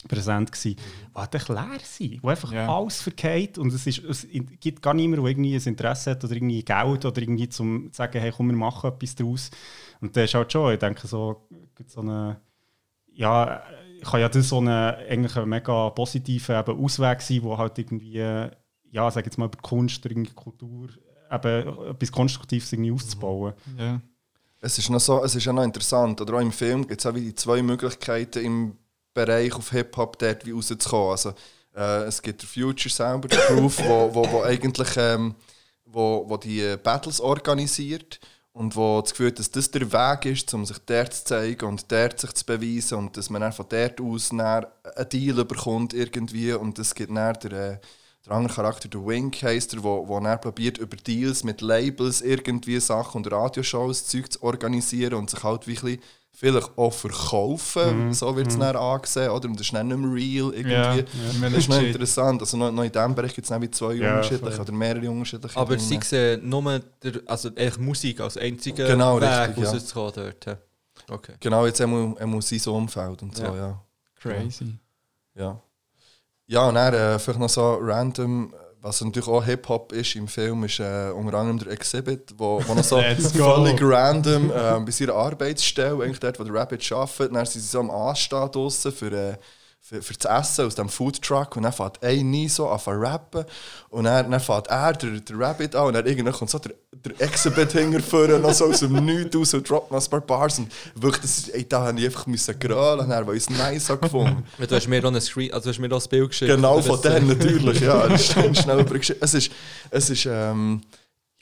[0.09, 2.77] präsent gewesen, die halt echt leer sind, wo einfach Ja.
[2.77, 4.27] alles verkehrt und es, ist, es
[4.61, 7.97] gibt gar niemanden, der irgendwie ein Interesse hat oder irgendwie Geld oder irgendwie zum zu
[7.97, 9.51] sagen, hey komm, wir machen etwas daraus.
[10.01, 11.49] Und das ist halt schon, ich denke so,
[11.87, 12.41] so eine,
[13.15, 13.63] ja,
[14.03, 18.19] kann ja das so eine, eigentlich ein mega positiver eben Ausweg sein, wo halt irgendwie,
[18.91, 20.89] ja, sag jetzt mal über Kunst oder irgendwie Kultur,
[21.31, 23.55] eben etwas Konstruktives irgendwie aufzubauen.
[23.79, 24.01] Ja.
[24.65, 27.07] Es ist noch so, es ist ja noch interessant, oder auch im Film gibt es
[27.07, 28.79] auch wie die zwei Möglichkeiten im
[29.13, 31.11] Bereich auf Hip-Hop dort wie rauszukommen.
[31.11, 31.35] Also,
[31.77, 35.35] äh, es gibt der Future selber, der Proof, wo, wo, wo eigentlich ähm,
[35.93, 38.21] wo, wo die Battles organisiert
[38.53, 41.91] und wo das Gefühl dass das der Weg ist, um sich dort zu zeigen und
[41.91, 45.95] dort sich zu beweisen und dass man dann von dort aus dann einen Deal bekommt
[45.95, 47.79] irgendwie und es gibt dann der, äh,
[48.27, 52.21] der andere Charakter, der Wink heisst er, wo, wo er probiert über Deals mit Labels
[52.21, 55.99] irgendwie Sachen und Radioshows Zeug zu organisieren und sich halt wirklich
[56.35, 59.49] vielleicht auch verkaufen, so wird es dann angesehen, oder?
[59.49, 60.73] Und das ist dann nicht mehr real irgendwie.
[60.73, 61.05] Ja, ja.
[61.43, 63.95] Das ist noch interessant, also noch, noch in diesem Bereich gibt es dann wie zwei
[63.95, 64.61] Ja, unterschiedliche voll.
[64.65, 65.89] oder mehrere unterschiedliche Aber Dinge.
[65.89, 69.71] sie sehen nur der, also eigentlich Musik als einziger Genau, Weg richtig, ja.
[69.71, 70.47] rauszukommen dort.
[70.47, 70.57] ja.
[71.11, 71.33] Okay.
[71.41, 73.81] Genau, jetzt einmal, einmal sein Umfeld und so, ja.
[74.21, 74.79] Crazy.
[75.35, 75.61] Ja,
[76.47, 80.65] ja und dann äh, vielleicht noch so random, was natürlich auch Hip-Hop ist im Film,
[80.65, 83.01] ist äh, unter anderem der Exhibit, wo, wo noch so
[83.35, 87.69] völlig random äh, bei seiner Arbeitsstelle, eigentlich dort, wo der Rabbit arbeitet, dann sind sie
[87.69, 89.37] so am Anstehen draussen für, äh,
[89.85, 92.91] für, für das Essen aus dem Foodtruck und dann fährt ein nie so an zu
[92.91, 93.45] rappen
[93.91, 96.73] und dann, dann fährt er, der, der Rabbit an und dann irgendwann kommt so der,
[96.93, 100.61] der Exhibit hinterführen, noch so aus dem Nichts raus und droppt noch ein paar Bars
[100.61, 104.45] und wirklich, das ey, da habe ich einfach müssen grölen, weil ich es nice gefunden
[104.59, 106.51] Du hast mir auch ein Screen, also hast mir ein Bild geschickt.
[106.51, 108.07] Genau von denen natürlich, ja.
[108.09, 109.23] Das ist schnell übergeschrieben.
[109.23, 109.51] Es ist,
[109.91, 110.83] es ist ähm,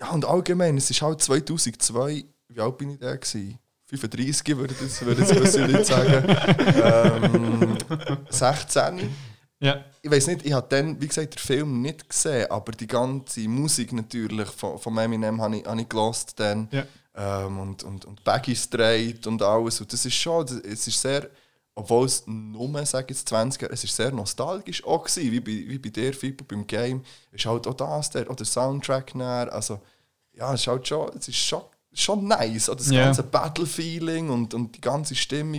[0.00, 3.58] ja und allgemein, es ist halt 2002, wie alt bin ich da gewesen?
[3.90, 6.36] 35 würde das, würde gewisse Leute sagen.
[6.82, 7.78] ähm,
[8.28, 9.10] 16.
[9.60, 9.84] Ja.
[10.02, 13.40] Ich weiß nicht, ich habe dann, wie gesagt, den Film nicht gesehen, aber die ganze
[13.48, 16.68] Musik natürlich von, von Eminem habe ich, habe ich gelost dann.
[16.70, 16.84] Ja.
[17.14, 19.80] Ähm, und, und, und Baggy Straight und alles.
[19.80, 21.28] Und das ist schon, das- es ist sehr
[21.72, 25.40] obwohl es nur, sage ich jetzt 20 Jahre, es ist sehr nostalgisch auch gewesen, wie
[25.40, 29.50] bei, wie bei dir, Fippo, beim Game, ist halt auch das, der, oder Soundtrack näher,
[29.50, 29.80] also
[30.34, 31.62] ja, es ist halt schon, es ist schon,
[31.92, 33.04] schon nice, oder das Ja.
[33.04, 35.54] ganze Battle-Feeling und, und die ganze Stimmung.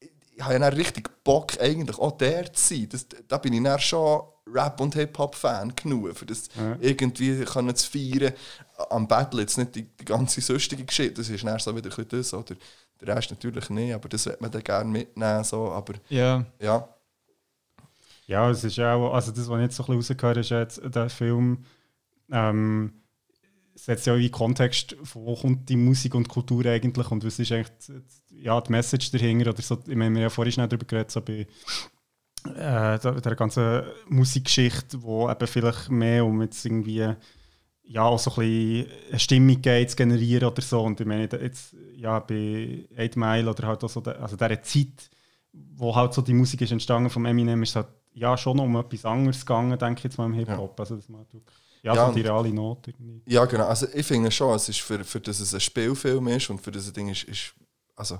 [0.00, 2.88] Ich, ich habe ja dann richtig Bock, eigentlich auch der zu sein.
[2.90, 6.48] Das, da bin ich dann schon Rap- und Hip-Hop-Fan genug, für das
[6.80, 8.32] irgendwie können zu feiern.
[8.90, 12.08] Am Battle jetzt nicht die, die ganze sonstige Geschichte, das ist dann so wieder ein
[12.08, 12.56] das, oder
[13.00, 16.88] der Rest natürlich nicht, aber das wird man dann gerne mitnehmen, so, aber Ja, ja.
[18.26, 20.50] Ja, es ist auch, also das, was ich jetzt so ein bisschen rausgehört habe, ist
[20.50, 21.64] jetzt der Film,
[22.30, 22.92] ähm,
[23.84, 27.40] setzt ja auch in Kontext, von wo kommt die Musik und Kultur eigentlich und was
[27.40, 27.72] ist eigentlich
[28.30, 30.86] die, ja, die Message dahinter oder so, ich meine, wir haben ja vorhin schnell darüber
[30.86, 31.48] geredet, so bei
[32.44, 37.12] äh, der, ganzen Musikgeschichte, wo eben vielleicht mehr um jetzt irgendwie
[37.84, 41.28] ja, auch so ein bisschen eine Stimmung geht, zu generieren oder so und ich meine,
[41.28, 45.10] jetzt ja, bei 8 Mile oder halt auch so, der, also dieser Zeit,
[45.52, 49.04] wo halt so die Musik ist entstanden vom Eminem, ist halt ja schon um etwas
[49.04, 50.78] anderes gegangen, denke ich jetzt mal im Hip-Hop.
[50.78, 53.22] Also, halt wirklich, ja, Ja, so die reale Note irgendwie.
[53.26, 53.66] Ja, genau.
[53.66, 56.70] Also ich finde schon, es ist für, für das es ein Spielfilm ist und für
[56.70, 57.54] das Ding ist, ist
[57.96, 58.18] also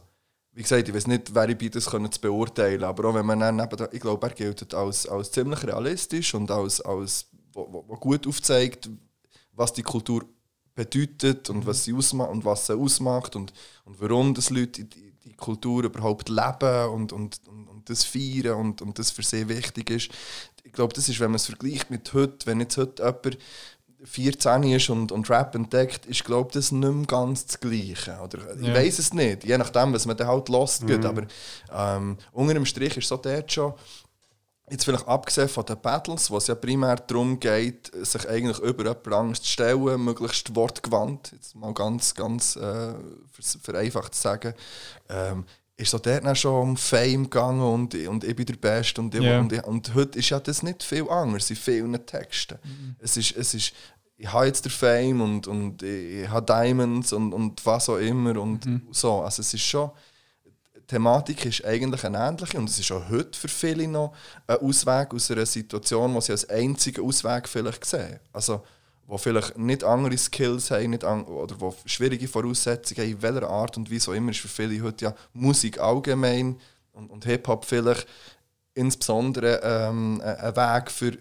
[0.55, 3.25] wie gesagt, ich weiß nicht, wer ich bei das können zu beurteilen, aber auch wenn
[3.25, 7.67] man dann neben, ich glaube, er gilt als, als ziemlich realistisch und als, als wo,
[7.71, 8.91] wo, wo gut aufzeigt,
[9.53, 10.25] was die Kultur
[10.75, 13.53] bedeutet und was sie ausmacht und was sie ausmacht und,
[13.85, 18.59] und warum das Leute die, die Kultur überhaupt leben und, und, und, und das feiern
[18.59, 20.11] und, und das für sie wichtig ist.
[20.65, 23.39] Ich glaube, das ist, wenn man es vergleicht mit heute, wenn jetzt heute jemand
[24.05, 28.19] 14 ist und, und Rap entdeckt, ist glaube das nicht mehr ganz das Gleiche.
[28.23, 28.75] Oder, ich Ja.
[28.75, 30.87] weiß es nicht, je nachdem, was man dann halt lost.
[30.87, 31.05] geht.
[31.05, 31.23] Aber
[31.73, 33.75] ähm, unter dem Strich ist so dort schon,
[34.71, 38.85] jetzt vielleicht abgesehen von den Battles, wo es ja primär darum geht, sich eigentlich über
[38.85, 42.95] jemanden Angst zu stellen, möglichst wortgewandt, jetzt mal ganz, ganz äh,
[43.63, 44.55] vereinfacht zu sagen,
[45.11, 45.45] ähm,
[45.77, 49.15] ist so dort dann schon um Fame gegangen und, und ich bin der Beste und,
[49.15, 49.41] Ja.
[49.41, 52.59] und, ich, und heute ist ja das nicht viel anders in vielen Texten.
[52.99, 53.73] Es ist, es ist,
[54.17, 58.39] ich habe jetzt den Fame und, und ich habe Diamonds und, und was auch immer
[58.41, 59.23] und so.
[59.23, 59.91] Also es ist schon,
[60.77, 64.15] die Thematik ist eigentlich eine ähnliche und es ist auch heute für viele noch
[64.47, 68.21] ein Ausweg aus einer Situation, wo sie als einzigen Ausweg vielleicht sehen.
[68.33, 68.63] Also
[69.07, 73.49] wo vielleicht nicht andere Skills haben nicht an, oder wo schwierige Voraussetzungen haben, in welcher
[73.51, 76.59] Art und Weise auch immer, ist für viele heute ja Musik allgemein
[76.93, 78.07] und, und Hip-Hop vielleicht
[78.75, 81.13] insbesondere ähm, ein Weg für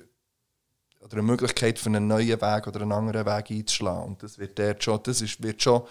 [1.02, 4.04] oder eine Möglichkeit für einen neuen Weg oder einen anderen Weg einzuschlagen.
[4.04, 5.82] Und das wird dort schon, das ist, wird schon,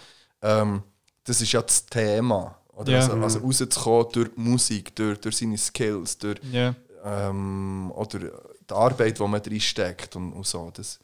[0.41, 0.83] ähm,
[1.23, 2.57] das ist ja das Thema.
[2.69, 2.99] Oder Ja.
[2.99, 6.73] also, also rauszukommen durch die Musik, durch, durch seine Skills, durch ja.
[7.03, 10.71] ähm, oder die Arbeit, die man reinsteckt und, und so.
[10.73, 10.99] Das,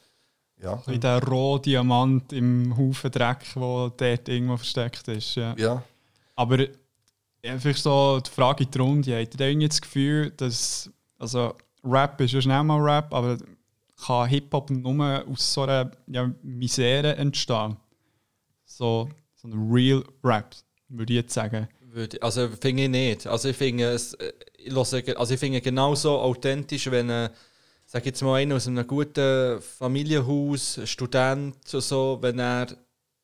[0.61, 0.81] ja.
[0.87, 5.35] Wie der rohe Diamant im Haufen Dreck, der dort irgendwo versteckt ist.
[5.35, 5.55] Ja.
[5.57, 5.83] ja.
[6.35, 6.65] Aber
[7.43, 10.89] einfach so die Frage in die Runde, habt ihr irgendwie das Gefühl, dass
[11.19, 11.53] also
[11.83, 13.37] Rap ist ja schnell mal Rap, aber
[14.05, 17.77] kann Hip-Hop nur aus so einer ja, Misere entstehen?
[18.65, 20.55] So, so ein Real Rap,
[20.89, 21.67] würde ich jetzt sagen.
[22.21, 23.27] Also finde ich nicht.
[23.27, 27.29] Also ich finde es, äh, ich höre also ich finde genauso authentisch, wenn äh,
[27.89, 32.67] sag jetzt mal einer aus einem guten Familienhaus, Student oder so, wenn er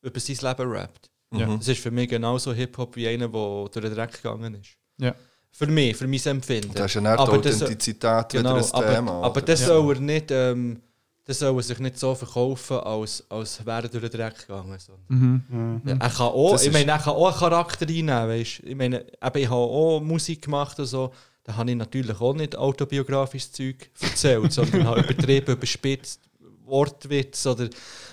[0.01, 1.11] über sein Leben rappt.
[1.33, 1.47] Ja.
[1.47, 1.59] Mhm.
[1.59, 4.77] Das ist für mich genauso Hip-Hop wie einer, der durch den Dreck gegangen ist.
[4.99, 5.13] Ja.
[5.51, 6.73] Für mich, für mein Empfinden.
[6.73, 9.11] Das ist ja nicht die Aber das- Authentizität Genau, wieder ein aber, Thema.
[9.21, 9.41] aber oder?
[9.41, 9.67] das Ja.
[9.67, 10.81] soll er nicht, ähm,
[11.25, 14.77] das soll er sich nicht so verkaufen, als, als wäre er durch den Dreck gegangen.
[15.09, 15.81] Mhm.
[15.85, 18.59] Ja, er kann auch, Das ich ist- meine, er kann auch einen Charakter reinnehmen, weißt?
[18.63, 21.11] Ich meine, ich habe auch Musik gemacht und so,
[21.43, 26.21] da habe ich natürlich auch nicht autobiografisches Zeug erzählt, sondern habe übertrieben, überspitzt,
[26.65, 27.69] Wortwitz oder,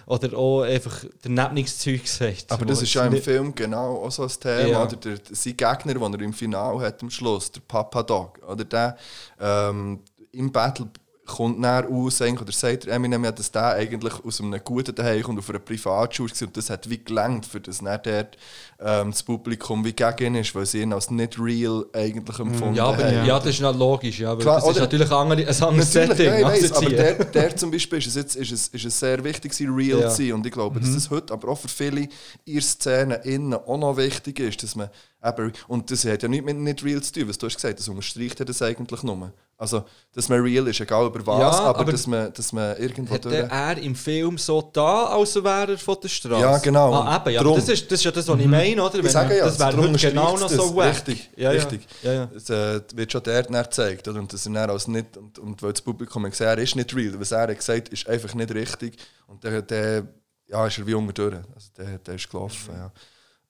[0.06, 2.50] oder auch einfach Danebungszeug gesagt.
[2.50, 4.68] Aber das ist ja im Film genau auch so ein Thema.
[4.68, 4.82] Ja.
[4.82, 8.64] Oder der, sein Gegner, den er im Finale hat am Schluss, der Papa Dog, oder
[8.64, 8.96] der
[9.38, 10.00] ähm,
[10.32, 10.88] im Battle
[11.26, 14.94] kommt näher aus, eigentlich, oder sagt der Eminem ja, dass der eigentlich aus einem guten
[14.94, 18.36] Daheim kommt, auf einer Privatschule war und das hat wie gelangt, für das nicht dort
[18.82, 22.74] ähm, das Publikum wie gegen ihn ist, weil sie ihn als nicht real eigentlich empfunden
[22.74, 23.26] ja, aber, haben.
[23.26, 25.94] ja, das ist logisch, ja, aber Klar, das ist oder- natürlich ein, andere, ein anderes
[25.94, 26.26] Natürlich, Setting.
[26.26, 28.84] ja, ich als weiss, aber der, der zum Beispiel ist es, jetzt, ist es, ist
[28.86, 30.08] es sehr wichtig, real Ja.
[30.08, 30.32] zu sein.
[30.32, 32.08] Und ich glaube, dass das heute aber auch für viele
[32.46, 34.88] ihre Szenen innen auch noch wichtig ist, dass man
[35.22, 37.78] eben, und das hat ja nichts mit nicht real zu tun, was du hast gesagt,
[37.78, 39.32] das unterstreicht das eigentlich nur.
[39.58, 39.84] Also,
[40.14, 43.12] dass man real ist, egal über was, Ja, aber, aber dass, man, dass man irgendwo
[43.14, 43.34] Hat durch...
[43.34, 46.40] er im Film so da, als wäre er von der Straße?
[46.40, 46.94] Ja, genau.
[46.94, 48.98] Ah, eben, ja, das ist, das ist ja das, was ich meine, oder?
[48.98, 50.76] Ich sage ja, das wäre darum genau noch so das.
[50.76, 50.94] wack.
[50.94, 51.86] Richtig, ja, richtig.
[52.02, 52.30] Ja, ja.
[52.36, 54.06] Es äh, wird schon dort dann gezeigt.
[54.06, 54.20] Oder?
[54.20, 56.76] Und, dass er dann als nicht, und, und weil das Publikum hat gesagt er ist
[56.76, 57.18] nicht real.
[57.18, 58.96] Was er hat gesagt ist einfach nicht richtig.
[59.26, 60.06] Und der, der
[60.46, 61.34] ja, ist er wie unter durch.
[61.54, 62.74] Also der, der ist gelaufen.
[62.74, 62.92] Ja.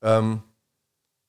[0.02, 0.42] Ähm,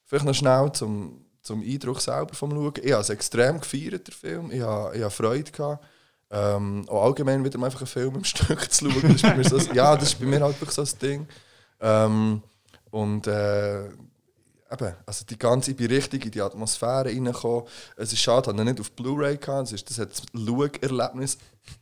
[0.06, 2.74] vielleicht noch schnell zum, zum Eindruck selber vom Schauen.
[2.84, 4.52] Ich habe es extrem gefeiert, der Film.
[4.52, 5.86] Ich habe, ich habe Freude gehabt.
[6.34, 9.02] Ähm, auch allgemein wieder mal einfach einen Film im Stück zu schauen.
[9.02, 11.28] Das ist bei mir so, ja, das ist bei mir halt wirklich so ein Ding.
[11.80, 12.42] Ähm,
[12.92, 13.86] und äh,
[14.72, 17.64] eben, also die ganze, ich bin richtig in die Atmosphäre reingekommen.
[17.98, 19.64] Es ist schade, dass ich nicht auf Blu-ray gehabt.
[19.64, 21.38] Das, ist, das hat das Schauerlebnis.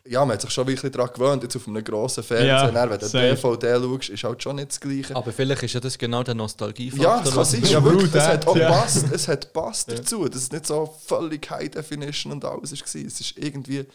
[0.06, 2.48] Ja, man hat sich schon wirklich daran gewöhnt, jetzt auf einem grossen Fernseher.
[2.48, 3.36] Ja, Dann, wenn du safe.
[3.36, 5.15] DVD schaust, ist halt schon nicht das Gleiche.
[5.15, 7.06] Aber vielleicht ist ja das genau der Nostalgiefaktor.
[7.06, 7.64] Ja, es kann was sein.
[7.64, 8.69] Ja, wirklich, es hat auch ja.
[8.69, 13.02] passt, es hat passt dazu, dass es nicht so völlig High Definition und alles war.
[13.06, 13.86] Es ist irgendwie,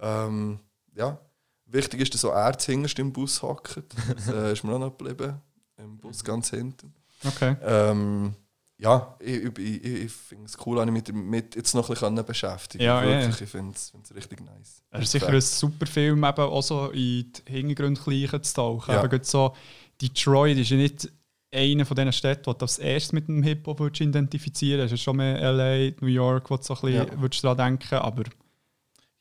[0.00, 0.60] ähm,
[0.94, 1.18] ja,
[1.66, 3.84] wichtig ist, dass so hinterst im Bus hocken.
[4.14, 5.40] Das äh, ist mir auch noch geblieben,
[5.84, 6.92] im Bus ganz hinten.
[7.24, 7.56] Okay.
[7.62, 8.34] Ähm,
[8.78, 12.24] ja, ich, ich, ich, finde es cool, dass ich mich damit jetzt noch ein bisschen
[12.26, 13.08] beschäftigen Ja, kann.
[13.08, 13.20] ja.
[13.20, 14.82] Wirklich, ich finde es richtig nice.
[14.90, 18.94] Es ist sicher ein super Film, eben auch so in die Hintergründe gleich zu tauchen.
[18.94, 19.04] Ja.
[19.04, 19.54] Eben so,
[20.00, 21.08] Detroit ist ja nicht
[21.54, 24.94] eine von diesen Städten, die du als erstes mit dem Hip-Hop würdest identifizieren würdest.
[24.94, 27.20] Es ist schon mehr LA, New York, wo du so ein bisschen Ja.
[27.20, 28.24] würdest daran denken aber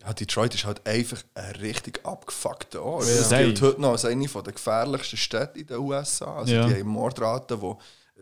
[0.05, 3.05] Ja, Detroit ist halt einfach ein richtig abgefuckter Ort.
[3.07, 3.15] Ja.
[3.17, 6.38] Das gilt heute noch als eine der gefährlichsten Städte in den USA.
[6.39, 6.67] Also Ja.
[6.67, 7.75] die haben Mordraten, die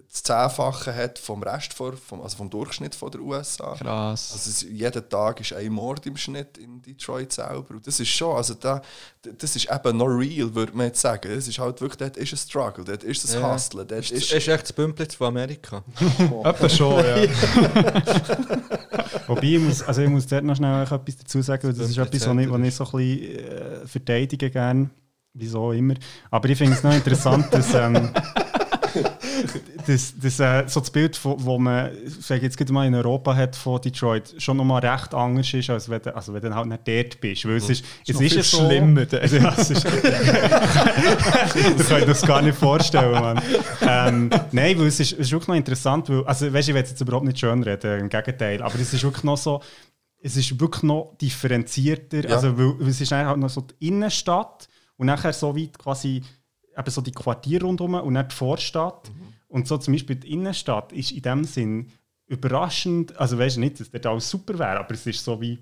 [0.10, 3.76] das Zehnfache hat vom Rest vor, vom, also vom Durchschnitt von der USA.
[3.76, 4.32] krass.
[4.34, 7.76] Also es, jeden Tag ist ein Mord im Schnitt in Detroit selber.
[7.76, 8.82] Und das ist schon, also da,
[9.22, 11.30] das ist eben noch real, würde man jetzt sagen.
[11.32, 13.54] Es ist halt wirklich, dort ist ein Struggle, dort ist ein Ja.
[13.54, 14.32] Hustlen, dort Es ist...
[14.32, 15.84] ist echt das Bümplitz von Amerika.
[16.44, 17.16] Etwa schon, ja.
[19.28, 21.98] Wobei, ich muss, also ich muss dort noch schnell etwas dazu sagen, weil das ist
[21.98, 24.90] Wirklich etwas, was ich, was ich so ein bisschen äh, verteidige gerne,
[25.34, 25.96] wieso immer.
[26.30, 28.12] Aber ich finde es noch interessant, dass, ähm,
[29.88, 31.90] dass, dass äh, so das Bild, wo man,
[32.20, 35.70] sag ich jetzt mal in Europa hat von Detroit, schon noch mal recht anders ist,
[35.70, 37.46] als wenn, du- also wenn du halt nicht dort bist.
[37.46, 39.06] Weil es ist, es ist ja so, schlimmer.
[39.22, 39.94] Also, ja, es ist, das
[41.88, 43.42] kann ich das gar nicht vorstellen, Mann.
[43.82, 46.82] Ähm, nein, weil es ist, es ist wirklich noch interessant, weil, also weißt, ich will
[46.82, 49.62] jetzt überhaupt nicht schön reden, im Gegenteil, aber es ist wirklich noch so,
[50.24, 52.36] es ist wirklich noch differenzierter, Ja.
[52.36, 56.22] also weil, weil es ist halt noch so die Innenstadt und nachher so weit quasi
[56.78, 59.10] eben so die Quartiere rundherum und nicht die Vorstadt.
[59.52, 61.88] Und so zum Beispiel die Innenstadt ist in dem Sinn
[62.28, 65.60] überraschend, also weißt du nicht, dass dort alles super wäre, aber es ist so wie,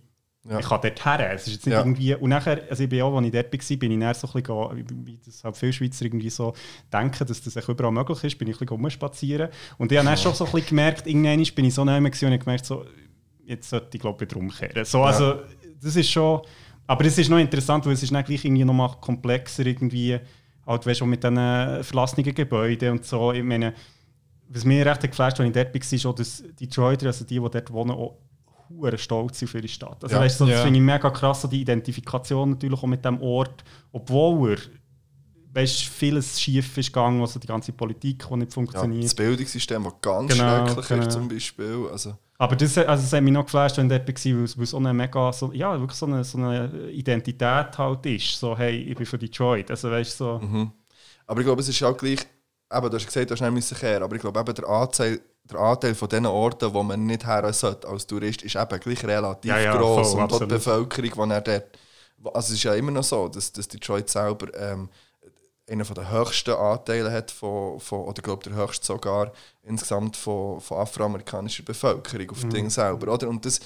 [0.48, 0.60] Ja.
[0.60, 1.34] ich kann dort her.
[1.34, 1.80] Es ist jetzt nicht Ja.
[1.82, 4.28] irgendwie, und nachher, also ich bin auch, als ich dort war, bin ich dann so
[4.28, 6.54] ein bisschen, wie das halt viele Schweizer irgendwie so
[6.94, 9.50] denken, dass das überall möglich ist, bin ich ein bisschen rumspazieren.
[9.78, 12.06] Und ich habe dann schon so ein bisschen gemerkt, irgendwann bin ich so nahe und
[12.06, 12.86] ich gemerkt, so,
[13.46, 14.86] jetzt sollte ich glaube ich wieder umkehren.
[14.86, 15.40] So, also,
[15.82, 16.42] das ist schon,
[16.88, 20.20] aber es ist noch interessant, weil es ist dann gleich irgendwie noch mal komplexer irgendwie,
[20.70, 21.36] halt, weißt mit diesen
[21.84, 23.34] verlassenen Gebäuden und so.
[23.34, 23.74] Ich meine,
[24.48, 27.26] was mir recht hat geflasht, als ich dort war, ist schon, dass die Detroiter, also
[27.26, 28.18] die, die dort wohnen, auch
[28.70, 30.04] hure stolz sind auf ihre Stadt.
[30.04, 30.22] Also, Ja.
[30.22, 30.62] weißt so, das Ja.
[30.64, 34.58] finde ich mega krass, so die Identifikation natürlich auch mit dem Ort, obwohl er
[35.52, 39.04] weißt, vieles schief ist gegangen, also die ganze Politik, die nicht Ja, funktioniert.
[39.04, 41.02] das Bildungssystem, das ganz Genau, schrecklich genau.
[41.02, 41.88] ist zum Beispiel.
[41.92, 44.16] Also, Aber das, also das hat mich noch geflasht, wenn dort war,
[44.58, 48.40] weil es, auch eine mega, so, ja, wirklich so eine, so eine Identität halt ist.
[48.40, 49.70] So, hey, ich bin für Detroit.
[49.70, 50.40] Also, weißt so.
[50.40, 50.72] Mhm.
[51.28, 52.20] Aber ich glaube, es ist auch gleich,
[52.74, 55.60] eben, du hast gesagt, du hast nicht kehren, aber ich glaube, eben der Anteil, der
[55.60, 59.52] Anteil von den Orten, wo man nicht her sollte als Tourist, ist eben gleich relativ
[59.52, 60.14] Ja, ja, groß.
[60.14, 60.50] voll, Und auch die absolut.
[60.50, 61.78] Bevölkerung, die er dort.
[62.24, 64.90] Also, es ist ja immer noch so, dass, dass Detroit selber ähm,
[65.70, 69.32] einen der höchsten Anteile hat, von, von, oder ich glaube, der höchste sogar
[69.64, 72.50] insgesamt von, von afroamerikanischer Bevölkerung auf Mhm.
[72.50, 73.14] Ding selber.
[73.14, 73.30] Oder?
[73.30, 73.60] Und das,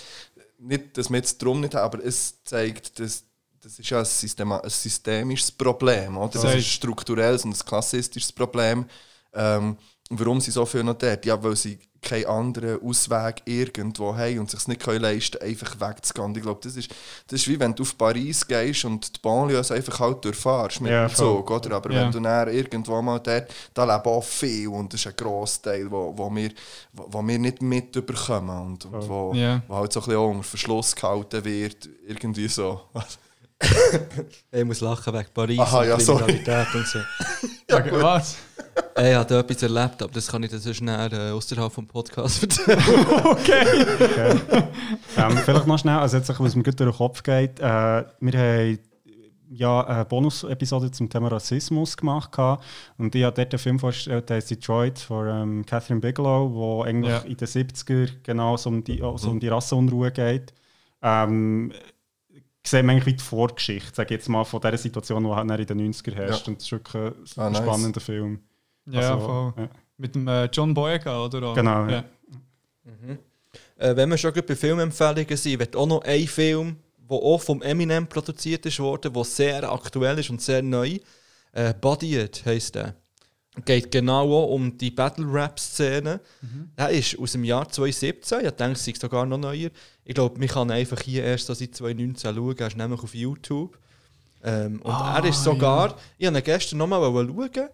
[0.60, 3.24] nicht, dass wir jetzt drum nicht haben, aber es zeigt, dass
[3.62, 6.34] das ist ja ein, Systema ein systemisches Problem, oder?
[6.34, 8.86] Das ist ein strukturelles und ein klassistisches Problem.
[9.34, 9.78] Ähm,
[10.10, 11.26] warum sind so viele noch dort?
[11.26, 15.80] Ja, weil sie keinen anderen Ausweg irgendwo haben und sich es nicht leisten können, einfach
[15.80, 16.36] wegzugehen.
[16.36, 16.92] Ich glaube, das ist,
[17.28, 20.92] das ist wie wenn du auf Paris gehst und die Banlieues einfach halt durchfährst mit
[20.92, 21.76] Ja, dem Zug, oder?
[21.76, 22.02] Aber Ja.
[22.04, 25.90] wenn du dann irgendwo mal dort, da leben auch viel und das ist ein Grossteil,
[25.90, 26.52] wo, wo, wir,
[26.94, 29.62] wo, wo wir nicht mitbekommen und, und wo, Ja.
[29.68, 32.82] wo halt so ein bisschen unter Verschluss gehalten wird, irgendwie so.
[34.52, 36.24] Ich muss lachen wegen Paris Aha, und ja, sorry.
[36.26, 37.00] Kriminalität und so.
[37.70, 38.36] Sag, was?
[38.96, 41.72] Ey, Ich habe da etwas erlebt, aber das kann ich dann so schnell äh, außerhalb
[41.72, 42.80] vom Podcast erzählen.
[45.18, 47.60] ähm, vielleicht noch schnell, also jetzt, was mir gut durch den Kopf geht.
[47.60, 47.64] Äh,
[48.20, 48.80] wir haben
[49.50, 52.32] ja eine Bonus-Episode zum Thema Rassismus gemacht.
[52.32, 52.64] gehabt.
[52.98, 56.82] Und ich habe dort einen Film vorgestellt, der heißt Detroit von ähm, Catherine Bigelow, wo
[56.84, 57.20] eigentlich Ja.
[57.20, 60.54] in den 70er genau so um die, so um die Rassenunruhe geht.
[61.02, 61.72] Ähm,
[62.66, 65.78] sehen wir eigentlich wie die Vorgeschichte, sage jetzt mal, von dieser Situation, die halt in
[65.78, 66.48] den 90er herrscht.
[66.48, 66.52] Ja.
[66.52, 67.58] Und das ist wirklich ein Ah, nice.
[67.62, 68.40] spannender Film.
[68.86, 69.54] Ja, Also, voll.
[69.58, 69.70] ja.
[69.98, 71.54] Mit dem äh, John Boyega, oder?
[71.54, 72.04] Genau, ja.
[73.78, 76.78] Äh, wenn wir schon bei Filmempfehlungen sind, wird auch noch ein Film,
[77.10, 80.98] der auch vom Eminem produziert ist worden, der sehr aktuell ist und sehr neu.
[81.52, 82.96] Äh, Body It heisst der.
[83.66, 86.20] geht genau auch um die Battle-Rap-Szene.
[86.76, 89.70] Er ist aus dem Jahr 2017, ich denke, es ist sogar noch neuer.
[90.04, 93.14] Ich glaube, man kann einfach hier erst so seit 2019 schauen, er ist nämlich auf
[93.14, 93.78] YouTube.
[94.44, 97.70] Ähm, und Ah, er ist sogar, ich habe ihn gestern nochmal schauen,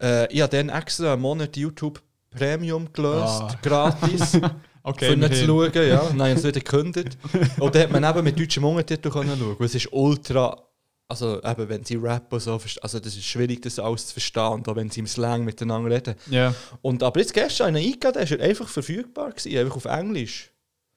[0.00, 3.54] äh, ich habe dann extra einen Monat YouTube Premium gelöst, Ah.
[3.62, 4.38] gratis,
[4.82, 5.72] Okay, für ihn zu schauen.
[5.74, 6.10] Ja.
[6.14, 7.18] Nein, ich habe es wieder gekündigt.
[7.58, 9.56] Und dann hat man eben mit deutschen Untertiteln schauen.
[9.58, 10.56] Es ist ultra,
[11.08, 12.52] also eben, wenn sie rappen, so,
[12.82, 15.90] also das ist schwierig, das alles zu verstehen, und auch wenn sie im Slang miteinander
[15.90, 16.14] reden.
[16.30, 16.54] Ja.
[16.82, 20.52] Und, aber jetzt gestern eingegeben, der ist er einfach verfügbar gewesen, einfach auf Englisch.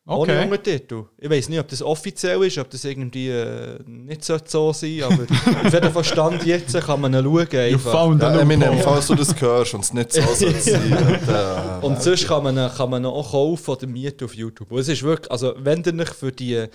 [0.06, 0.44] Ohne Okay.
[0.46, 1.04] Untertitel.
[1.20, 5.04] Ich weiß nicht, ob das offiziell ist, ob das irgendwie äh, nicht so so sein
[5.04, 5.24] aber
[5.66, 7.48] auf jeden Fall Stand jetzt kann man ihn schauen.
[7.52, 7.92] You Einfach.
[7.92, 11.82] found a Ja, Eminem, falls du das hörst und es nicht so soll sein dann,
[11.82, 14.72] äh, Und sonst kann man, ihn- kann man ihn auch kaufen oder mieten auf YouTube.
[14.72, 16.66] Und es ist wirklich, also wenn ihr euch für die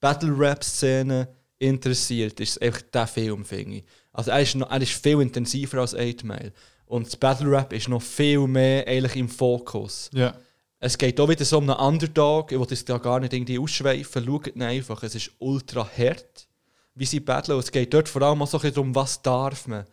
[0.00, 1.28] Battle-Rap-Szene
[1.58, 3.84] interessiert, ist es einfach der Film, finde ich.
[4.12, 6.52] Also er ist, noch, er ist viel intensiver als 8 Mile.
[6.86, 10.10] Und das Battle-Rap ist noch viel mehr eigentlich im Fokus.
[10.12, 10.34] Ja.
[10.80, 13.58] Es geht auch wieder so um einen Underdog, ich will das da gar nicht irgendwie
[13.58, 16.46] ausschweifen, schaut einfach, es ist ultra hart,
[16.94, 17.56] wie sie battlen.
[17.56, 19.84] Und es geht dort vor allem auch so ein bisschen darum, was darf man.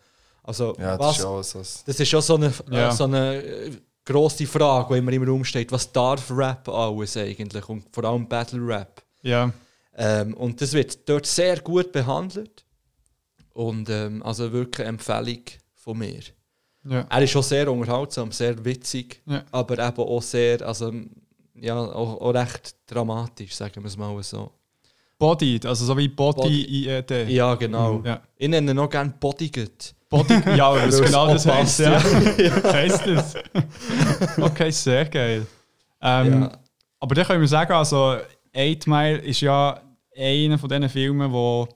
[0.42, 1.58] Also, ja, das was, ist so.
[1.58, 2.88] ein- das ist schon so eine, Ja.
[2.88, 3.70] äh, so eine äh,
[4.04, 5.70] grosse Frage, die immer im Raum steht.
[5.72, 7.68] Was darf Rap alles eigentlich?
[7.68, 9.02] Und vor allem Battle Rap.
[9.22, 9.52] Ja.
[9.96, 12.64] Ähm, und das wird dort sehr gut behandelt.
[13.54, 15.42] Und ähm, also wirklich eine Empfehlung
[15.74, 16.20] von mir.
[16.84, 17.06] Ja.
[17.08, 19.44] Er ist schon sehr unterhaltsam, sehr witzig, Ja.
[19.52, 20.92] aber eben auch sehr, also
[21.54, 24.50] ja, auch, auch recht dramatisch, sagen wir es mal so.
[25.18, 26.88] Bodied, also so wie Body, Body.
[26.88, 27.28] IED.
[27.30, 28.02] Ja, genau.
[28.04, 28.20] Ja.
[28.36, 29.94] Ich nenne noch gerne Bodygut.
[30.08, 31.78] Body, ja, das Weil genau das heisst.
[31.78, 32.02] Ja.
[32.72, 33.34] heisst das?
[34.40, 35.46] Okay, sehr geil.
[36.00, 36.52] Ähm, Ja.
[36.98, 38.16] Aber dann können wir sagen, also
[38.54, 39.80] 8 Mile ist ja
[40.16, 41.68] einer von diesen Filmen, wo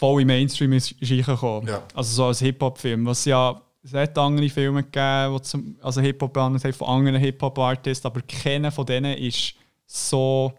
[0.00, 1.68] voll im Mainstream ist, ist reingekommen.
[1.68, 1.82] Ja.
[1.94, 3.04] Also so als Hip-Hop-Film.
[3.06, 7.20] Was ja, es hat andere Filme gegeben, die zum, also Hip-Hop behandelt haben von anderen
[7.20, 9.54] Hip-Hop-Artists, aber keiner von denen ist
[9.86, 10.52] so,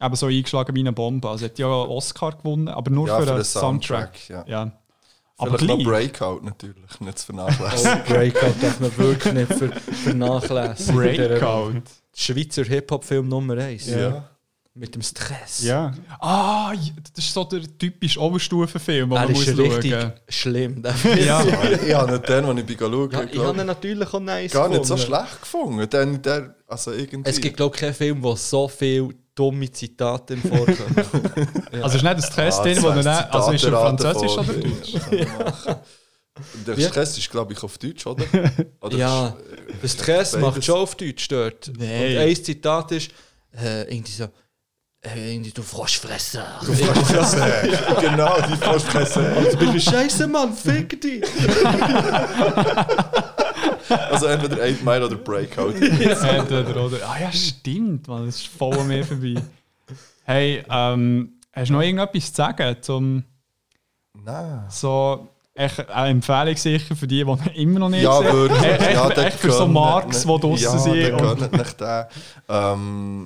[0.00, 1.28] eben so eingeschlagen wie eine Bombe.
[1.28, 4.16] Also hat ja einen Oscar gewonnen, aber nur Ja, für, für einen den Soundtrack.
[4.18, 4.64] Soundtrack, ja.
[4.64, 4.72] ja.
[5.38, 5.90] Aber Vielleicht noch.
[5.90, 8.02] Breakout natürlich, nicht zu vernachlässigen.
[8.06, 10.96] Oh, Breakout darf man wirklich nicht ver vernachlässigen.
[10.96, 11.82] Breakout.
[12.14, 13.86] Schweizer Hip-Hop-Film Nummer 1.
[13.88, 14.28] ja.
[14.76, 15.62] Mit dem Stress.
[15.62, 19.92] Ja, Ah, ja, das ist so der typische Oberstufenfilm, den Er man muss ist richtig
[19.92, 20.82] schauen schlimm.
[20.82, 21.18] der Film.
[21.24, 24.12] Ja, ich habe nicht den, den ich bin schauen Ja, ich ich habe ihn natürlich
[24.12, 25.88] auch nice gar nicht so schlecht gefunden.
[25.88, 27.30] Den, der, also irgendwie.
[27.30, 30.96] Es gibt, glaube ich, keinen Film, wo so viele dumme Zitate vorkommen.
[31.82, 34.94] also ist nicht der Stress Ah, drin, wo nicht, also ist er französisch oder deutsch?
[36.66, 36.80] Der?
[36.88, 38.24] Stress ist, glaube ich, auf Deutsch, oder?
[38.80, 39.36] oder ja,
[39.80, 40.44] der Stress beides.
[40.48, 41.70] macht schon auf Deutsch dort.
[41.78, 42.10] Nein.
[42.10, 43.10] Und ein Zitat ist
[43.56, 44.26] äh, irgendwie so,
[45.04, 46.44] äh, irgendwie, du Froschfresser.
[48.00, 49.48] genau, die Froschfresse.
[49.52, 51.22] Du bist ein Scheiße, Mann, fick dich.
[54.10, 55.74] Also entweder 8 Mile oder Breakout.
[55.80, 56.96] Entweder oder.
[57.06, 59.34] Ah ja, stimmt, man, das ist voll an mir vorbei.
[60.24, 63.24] Hey, ähm, hast du noch irgendetwas zu sagen zum
[64.14, 64.64] Nein.
[64.70, 68.32] so echt eine Empfehlung sicher für die, die immer noch nicht Ja, sehen?
[68.32, 68.62] wirklich.
[68.62, 70.96] Echt, echt, ja, echt für so Marks, die draussen ja, sind.
[70.96, 72.04] Ja, gönnt nicht den.
[72.48, 73.24] Ähm,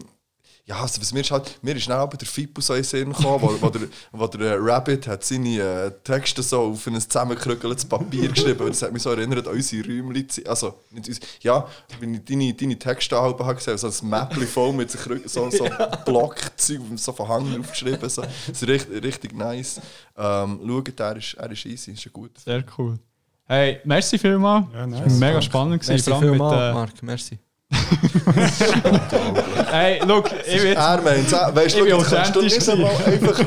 [0.68, 2.84] ja, also was mir ist halt, mir ist schnell aber der Fippo so in den
[2.84, 6.86] Sinn gekommen, wo, wo der, wo der äh, Rabbit hat seine äh, Texte so auf
[6.86, 10.26] ein zusammengekrügeltes Papier geschrieben und das hat mich so erinnert an unsere Räumchen.
[10.44, 11.66] Ja, Also, nicht uns, ja,
[12.00, 15.50] wenn ich deine, deine Texte halb habe gesehen, so ein Mäppchen voll mit so, so,
[15.50, 15.66] so
[16.04, 18.08] Blockzeug, so von Hang aufgeschrieben.
[18.10, 18.20] So.
[18.20, 19.80] Das ist richtig, richtig nice.
[20.18, 22.98] Ähm, schaut, er ist, er ist easy, ist ein guter Sehr cool.
[23.46, 24.66] Hey, merci vielmals.
[24.74, 25.04] Ja, nice.
[25.04, 25.80] Das war mega spannend.
[25.80, 27.38] gewesen, Merci vielmals, äh, Marc, merci.
[29.70, 33.38] Hey, look, ich will meint weißt Ich du, jetzt kannst du authentisch nicht einmal einfach,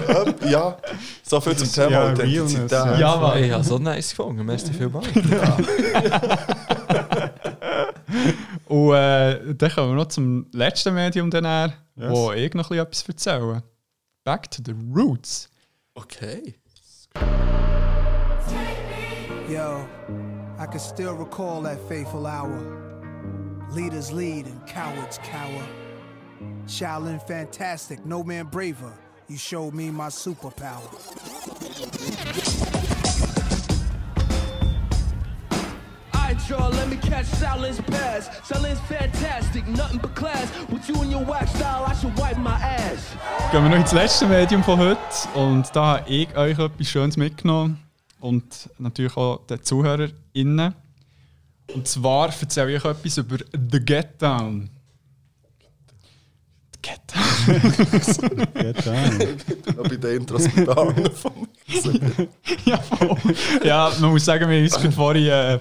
[0.50, 0.78] ja,
[1.24, 2.72] so viel zum Thema ja, Authentizität.
[2.72, 3.44] Realness, Ja, Mann.
[3.44, 5.08] Ich habe so nice gefunden, merci vielmals.
[8.68, 12.10] Und äh, dann kommen wir noch zum letzten Medium, dann her, Yes.
[12.10, 13.62] wo ich noch ein bisschen etwas erzählen
[14.24, 15.50] Back to the Roots.
[15.96, 16.56] Okay.
[19.50, 19.86] Yo,
[20.58, 22.91] I can still recall that fateful hour.
[23.74, 25.66] Leaders lead and cowards cower.
[26.66, 28.92] Shaolin fantastic, no man braver.
[29.30, 30.92] You showed me my superpower.
[36.14, 38.28] Alright, y'all, let me catch Shaolin's pass.
[38.42, 40.52] Shaolin's fantastic, nothing but class.
[40.70, 43.16] With you and your whack style, I should wipe my ass.
[43.54, 45.00] Gehen wir noch ins letzte Medium von heute.
[45.34, 47.80] Und da habe ich euch etwas Schönes mitgenommen.
[48.20, 50.76] Und natürlich auch den ZuhörerInnen.
[51.74, 53.38] Und zwar erzähle ich euch etwas über
[53.72, 54.70] The Get Down.
[56.74, 58.48] The Get Down.
[58.54, 59.76] Get down.
[59.76, 61.12] Noch bei den Intros mit mir.
[62.66, 63.18] ja, voll.
[63.64, 65.60] ja, man muss sagen, wir haben uns vorhin äh,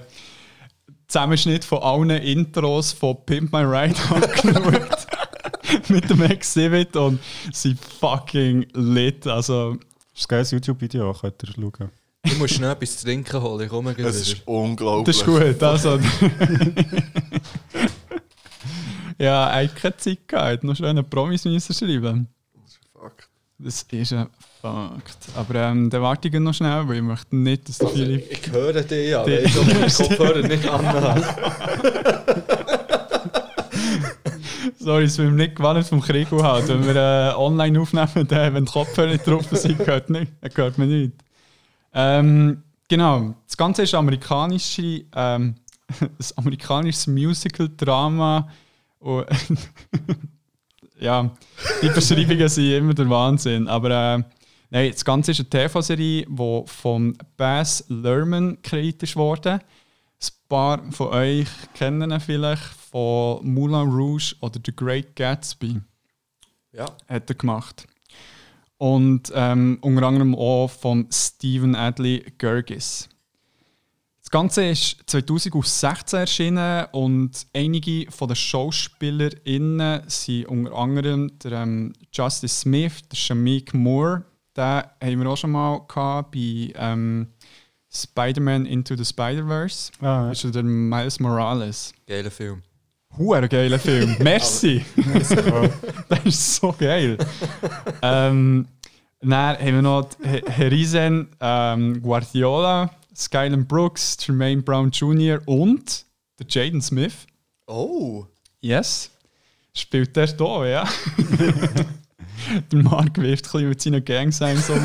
[1.06, 5.06] Zusammenschnitt von allen Intros von Pimp My Ride angeschaut.
[5.88, 7.20] Mit dem Exhibit und
[7.52, 9.26] sie fucking lit.
[9.26, 11.90] Also, Das ist ein geiles YouTube-Video, könnt ihr schauen.
[12.22, 15.06] Ich muss schnell etwas zu trinken holen, ich komme gleich Das ist unglaublich.
[15.06, 15.62] das ist gut.
[15.62, 15.98] Also,
[19.18, 20.64] ja, hat keine Zeit gehabt.
[20.64, 22.28] Noch schöne Promis müssen schreiben.
[22.92, 23.28] Fuck.
[23.58, 24.26] Das ist ein
[24.60, 25.18] Fakt.
[25.34, 28.26] Aber ähm, dann warte ich noch schnell, weil ich möchte nicht, dass der Philipp.
[28.30, 31.24] Ich höre dich, ja, Die- weil ich meine Kopfhörer nicht anhabe.
[34.78, 36.68] Sorry, es will nicht gewarnt vom Krieg haben.
[36.68, 40.50] Wenn wir äh, online aufnehmen, dann, wenn die Kopfhörer nicht drauf sind, hört, nicht, dann
[40.54, 41.12] hört man nicht.
[41.92, 45.54] Ähm, genau, das Ganze ist amerikanische, ähm,
[46.00, 48.48] ein amerikanisches Musical-Drama.
[51.00, 51.34] Ja,
[51.82, 53.66] die Beschreibungen sind immer der Wahnsinn.
[53.68, 54.22] Aber äh,
[54.68, 59.52] nein, das Ganze ist eine TV-Serie, die von Baz Luhrmann kreiert wurde.
[59.52, 65.80] Ein paar von euch kennen ihn vielleicht von Moulin Rouge oder The Great Gatsby.
[66.72, 66.84] Ja.
[67.08, 67.86] Hat er gemacht.
[68.80, 73.10] Und ähm, unter anderem auch von Stephen Adley Gergis.
[74.22, 81.92] Das Ganze ist 2016 erschienen und einige von den SchauspielerInnen sind unter anderem der ähm,
[82.10, 84.24] Justice Smith, der Shamik Moore,
[84.56, 87.28] den haben wir auch schon mal gehabt bei ähm,
[87.92, 89.92] Spider-Man Into the Spider-Verse.
[90.00, 91.92] Ah, Das ist der Miles Morales.
[92.06, 92.62] Geiler Film.
[93.18, 94.16] Geiler Film.
[94.22, 94.84] Merci.
[96.08, 97.18] das ist so geil.
[98.02, 98.66] ähm,
[99.20, 105.40] dann haben wir noch Herisen ähm, Guardiola, Skylan Brooks, Jermaine Brown Jr.
[105.46, 106.06] und
[106.38, 107.26] der Jaden Smith.
[107.66, 108.24] Oh!
[108.60, 109.10] Yes.
[109.74, 110.88] Spielt der da, ja.
[112.72, 114.80] der Mark wirft ein bisschen mit seinen Gangsigns um.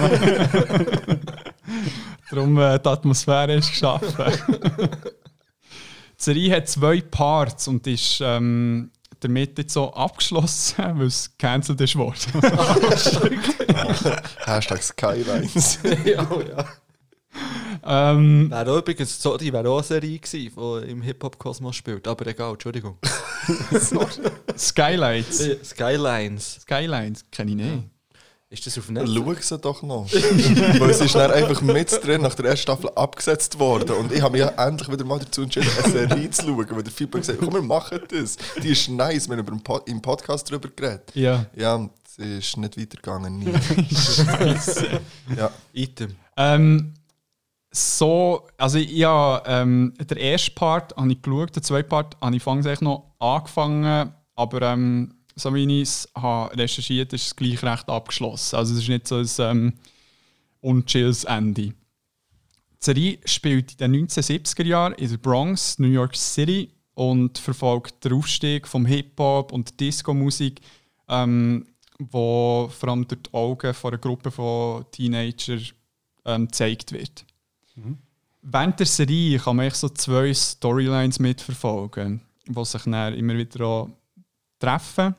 [2.29, 4.25] Darum äh, die Atmosphäre ist geschaffen.
[6.17, 11.81] Die Serie hat zwei Parts und ist ähm, damit jetzt so abgeschlossen, weil es cancelled
[11.81, 12.41] ist worden.
[14.45, 15.79] Hashtag Skylines.
[16.05, 16.27] ja,
[17.83, 18.11] ja.
[18.11, 22.07] ähm, Wäre auch übrigens, sorry, wäre auch eine Serie gewesen, die im Hip-Hop-Kosmos spielt.
[22.07, 22.97] Aber egal, Entschuldigung.
[24.57, 25.43] Skylights.
[25.63, 26.59] Skylines.
[26.61, 27.83] Skylines kenne ich nicht.
[28.49, 29.49] Ist das auf Netflix?
[29.49, 30.11] Schau sie doch noch.
[30.79, 33.95] Weil sie ist dann einfach mit drin nach der ersten Staffel abgesetzt worden.
[33.95, 36.67] Und ich habe mich ja endlich wieder mal dazu entschieden, eine Serie zu schauen.
[36.69, 38.37] Weil der Fippo gesagt hat, komm, wir machen das.
[38.61, 39.27] Die ist nice.
[39.27, 41.11] Wir haben über den Pod im Podcast darüber geredet.
[41.15, 41.47] Ja.
[41.55, 43.39] Ja, und sie ist nicht weitergegangen.
[43.39, 43.53] Nie.
[43.95, 45.01] Scheiße.
[45.35, 45.49] Ja.
[45.73, 46.15] Item.
[46.37, 46.93] Ähm,
[47.71, 52.81] so, also ja, ähm, der erste Part habe ich geschaut, der zweite Part habe ich
[52.81, 58.55] noch angefangen, aber ähm, so wie ich es habe recherchiert, ist es gleich recht abgeschlossen.
[58.55, 59.73] Also es ist nicht so ein ähm,
[60.61, 61.61] unchilles Ende.
[61.61, 61.73] Die
[62.79, 68.13] Serie spielt in den 1970er Jahren in der Bronx, New York City und verfolgt den
[68.13, 70.61] Aufstieg vom Hip-Hop und Disco-Musik,
[71.09, 71.67] ähm,
[71.99, 75.59] wo vor allem durch die Augen von einer Gruppe von Teenager
[76.25, 77.25] ähm, gezeigt wird.
[78.41, 83.89] Während der Serie kann man so zwei Storylines mitverfolgen, die sich dann immer wieder auch
[84.59, 85.15] treffen.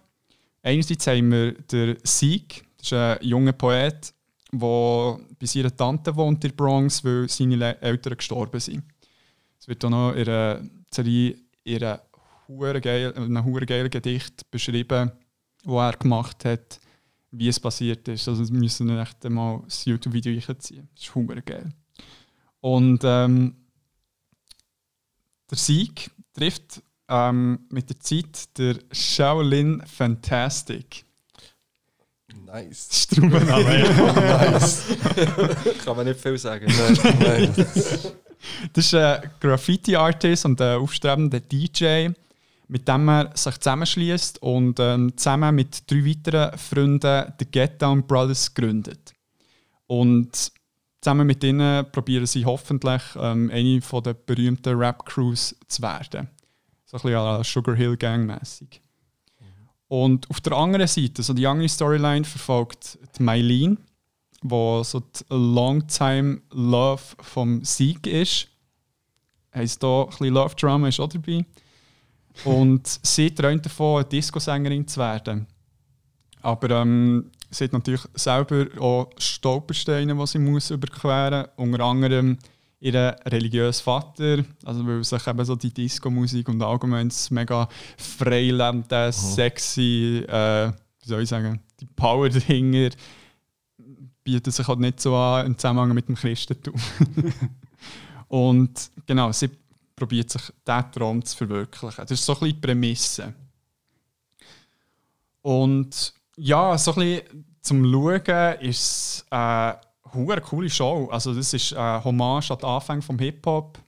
[0.66, 4.12] Einerseits haben wir den Sieg, das ist ein junger Poet,
[4.50, 8.82] der bei seiner Tante wohnt in der Bronx, weil seine Eltern gestorben sind.
[9.60, 12.00] Es wird auch noch in einer Serie in einem
[12.48, 15.12] hure geilen Gedicht beschrieben,
[15.62, 16.80] wo er gemacht hat,
[17.30, 18.26] wie es passiert ist.
[18.26, 20.88] Also wir müssen echt mal das YouTube-Video einziehen.
[20.96, 21.72] Das ist hure geil.
[22.60, 23.54] Und ähm,
[25.48, 31.04] der Sieg trifft ähm, mit der Zeit der Shaolin Fantastic.
[32.44, 32.88] Nice.
[32.88, 34.12] Das ist der Name, ja.
[34.50, 34.84] nice.
[35.84, 36.66] Kann man nicht viel sagen.
[36.66, 37.66] Nein, nein.
[38.72, 42.08] Das ist ein Graffiti-Artist und ein aufstrebender DJ,
[42.68, 48.06] mit dem er sich zusammenschließt und ähm, zusammen mit drei weiteren Freunden die Get Down
[48.06, 49.12] Brothers gründet.
[49.86, 50.52] Und
[51.00, 56.28] zusammen mit ihnen probieren sie hoffentlich ähm, eine von der berühmten Rap-Crews zu werden.
[56.98, 58.80] So ein bisschen à Sugar Hill Gang mäßig.
[59.88, 63.76] Und auf der anderen Seite, so die andere Storyline verfolgt die Mylene,
[64.42, 68.48] wo so die Longtime Love vom Sieg ist.
[69.54, 71.44] Heißt da ein bisschen Love Drama ist auch dabei.
[72.44, 75.46] Und sie träumt davon, eine Disco-Sängerin zu werden.
[76.42, 81.66] Aber ähm, sie hat natürlich selber auch Stolpersteine, die sie muss überqueren muss.
[81.68, 82.38] Unter anderem
[82.80, 89.12] ihren religiösen Vater, also weil sich eben so die Disco-Musik und allgemein das mega freilebende,
[89.12, 92.94] sexy, äh, wie soll ich sagen, die Power dahinter
[94.22, 96.74] bietet sich halt nicht so an im Zusammenhang mit dem Christentum.
[98.28, 99.50] Und genau, sie
[99.94, 102.02] probiert sich diesen Traum zu verwirklichen.
[102.02, 103.34] Das ist so ein bisschen die Prämisse.
[105.42, 109.85] Und ja, so ein bisschen zum Schauen ist es
[110.16, 111.08] eine coole Show.
[111.10, 113.78] Also das ist eine Hommage an den Anfang vom Hip-Hop.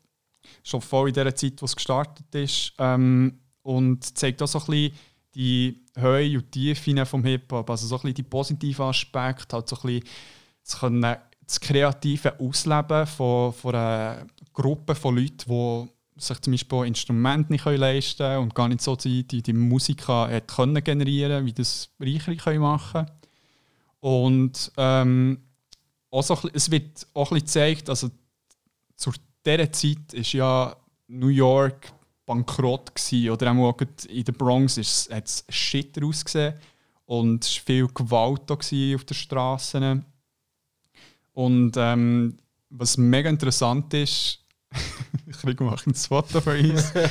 [0.63, 2.73] Schon voll in der Zeit, wo es gestartet ist.
[2.79, 4.93] Ähm, und zeigt auch so ein bisschen
[5.35, 7.69] die Höhe und Tiefen vom Hip-Hop.
[7.69, 13.07] Also so ein bisschen die positiven Aspekte, halt so ein bisschen das, das kreative Ausleben
[13.07, 15.89] von, von einer Gruppe von Leuten, die
[16.21, 20.09] sich zum Beispiel Instrumente nicht leisten können und gar nicht so die, die, die Musik
[20.09, 21.07] hat können
[21.47, 23.07] wie das Reichere können machen
[24.01, 25.39] Und ähm,
[26.11, 28.11] auch so, es wird auch ein bisschen gezeigt, also
[28.97, 29.13] zu
[29.45, 30.75] dieser Zeit ist ja
[31.09, 31.93] New York
[32.27, 33.77] bankrott gewesen, oder auch
[34.09, 36.55] in der Bronx hat es shit ausgesehen
[37.07, 40.05] und es war viel Gewalt auf den Straßen.
[41.33, 42.37] Und ähm,
[42.69, 44.41] was mega interessant ist,
[45.27, 46.93] ich kriege mal ein Foto von uns.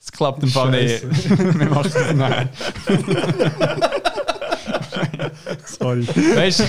[0.00, 1.04] Es klappt im Fall nicht.
[1.58, 2.50] Wir machen es nachher.
[5.82, 6.06] Sorry.
[6.36, 6.64] Weißt du,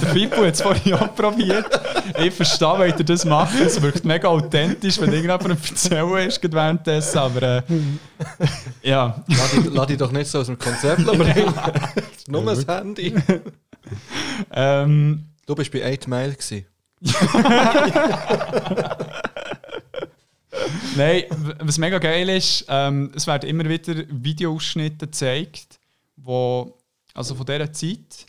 [0.00, 1.66] der Fippo hat es vorhin auch probiert.
[2.18, 3.58] Ich verstehe, wie ihr das macht.
[3.60, 7.18] Es wirkt mega authentisch, wenn irgendjemand erzählen ist, währenddessen.
[7.18, 7.62] Aber äh,
[8.82, 9.22] ja.
[9.28, 11.54] Lass dich, lass dich doch nicht so aus dem Konzept bringen.
[12.28, 13.14] Nur das Handy.
[14.52, 16.34] Ähm, Du bist bei 8 Mile.
[16.34, 16.66] Gewesen.
[20.96, 21.24] Nein,
[21.60, 25.78] was mega geil ist, ähm, es werden immer wieder Videoausschnitte gezeigt,
[26.16, 26.76] wo,
[27.14, 28.26] also von dieser Zeit.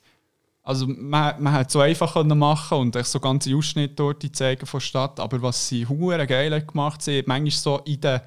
[0.67, 4.81] Also man, man hat es so einfach machen und so ganze Ausschnitte dort zeigen von
[4.81, 8.19] der Stadt, aber was sie hure geil gemacht haben, manchmal so in den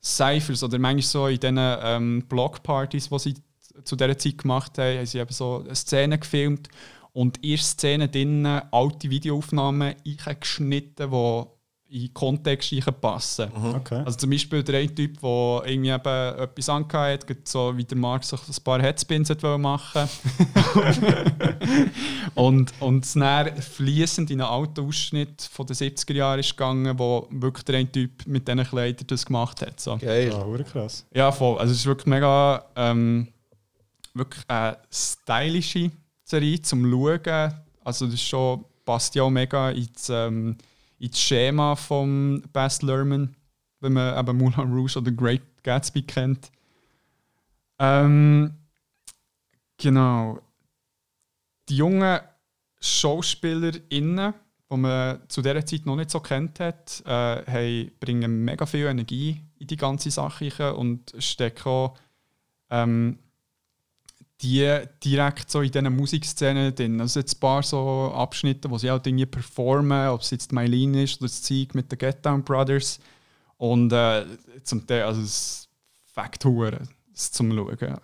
[0.00, 3.34] Cyphers oder manchmal so in diesen ähm, Blockpartys, die sie
[3.82, 6.68] zu dieser Zeit gemacht haben, haben sie eben so Szenen gefilmt
[7.12, 11.44] und in der Szene drinnen alte Videoaufnahmen eingeschnitten, die
[11.90, 13.50] in den Kontext passen.
[13.74, 14.02] Okay.
[14.04, 17.98] Also zum Beispiel der eine Typ, der irgendwie eben etwas angehört hat, so wie der
[17.98, 20.08] Mark sich ein paar Headspins hat machen
[22.34, 26.96] und und es dann fließend in einen alten Ausschnitt von den 70er Jahren ist gegangen,
[26.98, 29.80] wo wirklich der eine Typ mit diesen Kleidern das gemacht hat.
[29.80, 29.96] So.
[29.98, 30.28] Geil.
[30.28, 31.06] Ja, krass.
[31.12, 31.58] Ja, voll.
[31.58, 33.28] Also es ist wirklich mega ähm,
[34.14, 35.90] wirklich eine stylische
[36.22, 37.54] Serie zum Schauen.
[37.82, 40.56] Also das ist schon, passt ja auch mega ins, ähm,
[41.00, 43.34] ins Schema von Baz Luhrmann,
[43.80, 46.52] wenn man eben Moulin Rouge oder Great Gatsby kennt.
[47.78, 48.54] Ähm,
[49.78, 50.40] genau.
[51.68, 52.20] Die jungen
[52.80, 54.34] SchauspielerInnen,
[54.70, 59.40] die man zu dieser Zeit noch nicht so kennt hat, äh, bringen mega viel Energie
[59.58, 61.94] in die ganze Sache und stecken auch
[62.68, 63.18] ähm,
[64.42, 67.00] die direkt so in diesen Musikszenen drin.
[67.00, 71.02] Also jetzt ein paar so Abschnitte, wo sie halt irgendwie performen, ob es jetzt Mylene
[71.02, 73.00] ist oder das Zeug mit den Get Down Brothers.
[73.58, 74.24] Und äh,
[74.64, 75.68] zum Teil, also es
[76.06, 76.44] fängt
[77.14, 77.98] es zum Schauen.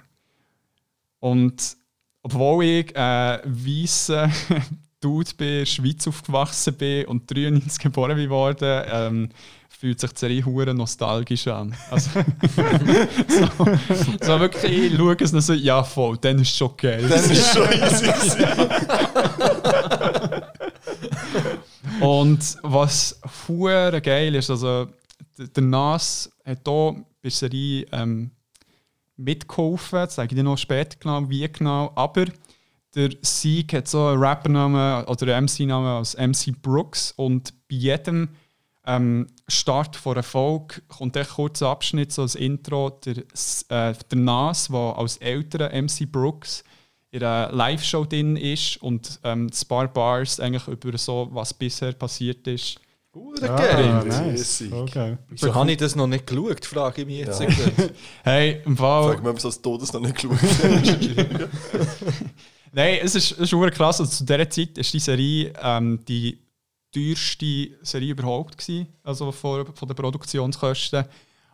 [1.21, 1.77] Und
[2.23, 4.31] obwohl ich äh, weißer
[5.01, 9.29] Dude bin, in der Schweiz aufgewachsen bin und 93 geboren bin worden, ähm,
[9.78, 11.74] fühlt sich die Serie hure nostalgisch an.
[11.90, 12.11] Also,
[13.28, 13.66] so,
[14.23, 17.07] so wirklich, ich schaue es noch so, ja voll, dann ist es schon geil.
[17.09, 18.44] Das ist schon easy.
[22.01, 24.89] Und was hure geil ist, also
[25.39, 28.31] der Nas hat hier bei der Serie ähm,
[29.16, 32.27] mitgeholfen, das sage ich dir noch später genau, wie genau, aber
[32.94, 38.31] der Sieg hat so einen Rappernamen oder einen MC-Namen als MC Brooks und bei jedem
[38.87, 44.19] ähm, Start von einer Folge kommt ein kurzer Abschnitt, so als Intro, der, äh, der
[44.19, 46.65] Nas, der als älterer MC Brooks
[47.11, 51.93] in einer Live-Show drin ist und ähm, ein paar Bars eigentlich über so, was bisher
[51.93, 52.79] passiert ist.
[53.15, 54.65] Hure Ah, nice.
[54.71, 55.17] Okay.
[55.29, 57.41] Wieso habe ich das noch nicht geschaut, frage ich mich jetzt.
[57.41, 57.49] Ja.
[58.23, 59.15] Hey, im Fall.
[59.15, 61.09] Frag mich, ob es als Todes noch nicht geschaut hast.
[62.73, 64.01] Nein, es ist, es ist krass.
[64.01, 66.39] Also zu dieser Zeit war die Serie ähm, die
[66.97, 71.05] teuerste Serie überhaupt, gewesen, also von, von den Produktionskosten.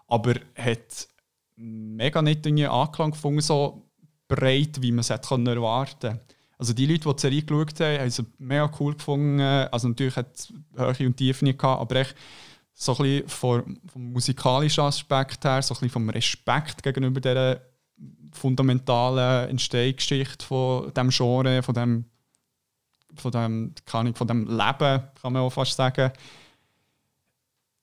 [0.07, 1.09] Aber hat
[1.57, 3.83] mega nicht irgendwie Anklang gefunden, so
[4.29, 6.21] breit, wie man es hätte können erwarten
[6.59, 9.41] Also die Leute, die die Serie geschaut haben, haben sie mega cool gefunden.
[9.41, 12.15] Also natürlich hat es Höhe und Tiefen nicht gehabt, aber echt
[12.75, 17.61] so ein bisschen vom, vom musikalischen Aspekt her, so ein bisschen vom Respekt gegenüber dieser
[18.33, 22.05] fundamentalen Entstehungsgeschichte von dem Genre, von dem,
[23.17, 26.13] von dem, keine Ahnung, von dem Leben, kann man auch fast sagen.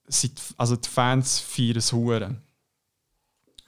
[0.07, 2.35] Sind, also die Fans feiern es hure.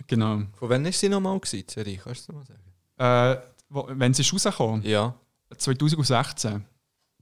[0.07, 0.41] Genau.
[0.53, 1.97] Von wann war sie nochmal, gewesen, die Serie?
[1.97, 2.59] Kannst du mal sagen?
[2.97, 5.13] Äh, wo, wenn sie ist rausgekommen, Ja.
[5.57, 6.65] 2016.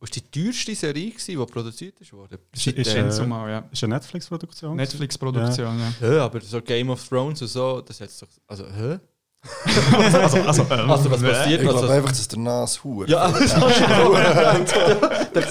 [0.01, 2.39] Was war die teuerste Serie, gewesen, die produziert wurde?
[2.53, 3.59] Ist, ist, äh, zumal, ja.
[3.71, 4.77] ist eine Netflix-Produktion?
[4.77, 5.93] Netflix-Produktion, ja.
[5.99, 8.29] Hä, aber so Game of Thrones und so, das hat doch.
[8.47, 8.99] Also, hä?
[9.41, 13.07] Also, also, ähm, Also, was passiert Ich glaube Also, einfach, dass der Nas hure.
[13.07, 13.55] ja, also,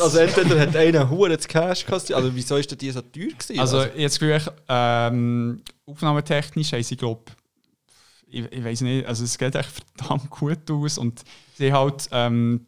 [0.02, 3.28] also entweder hat einer Huren das Cash gekostet, also wieso ist denn die so teuer
[3.28, 3.58] gewesen?
[3.58, 7.22] Also, jetzt Gefühl, ähm, aufnahmetechnisch haben sie, glaube
[8.26, 11.22] ich, ich weiß nicht, also es geht echt verdammt gut aus und
[11.56, 12.66] sie haben halt ähm,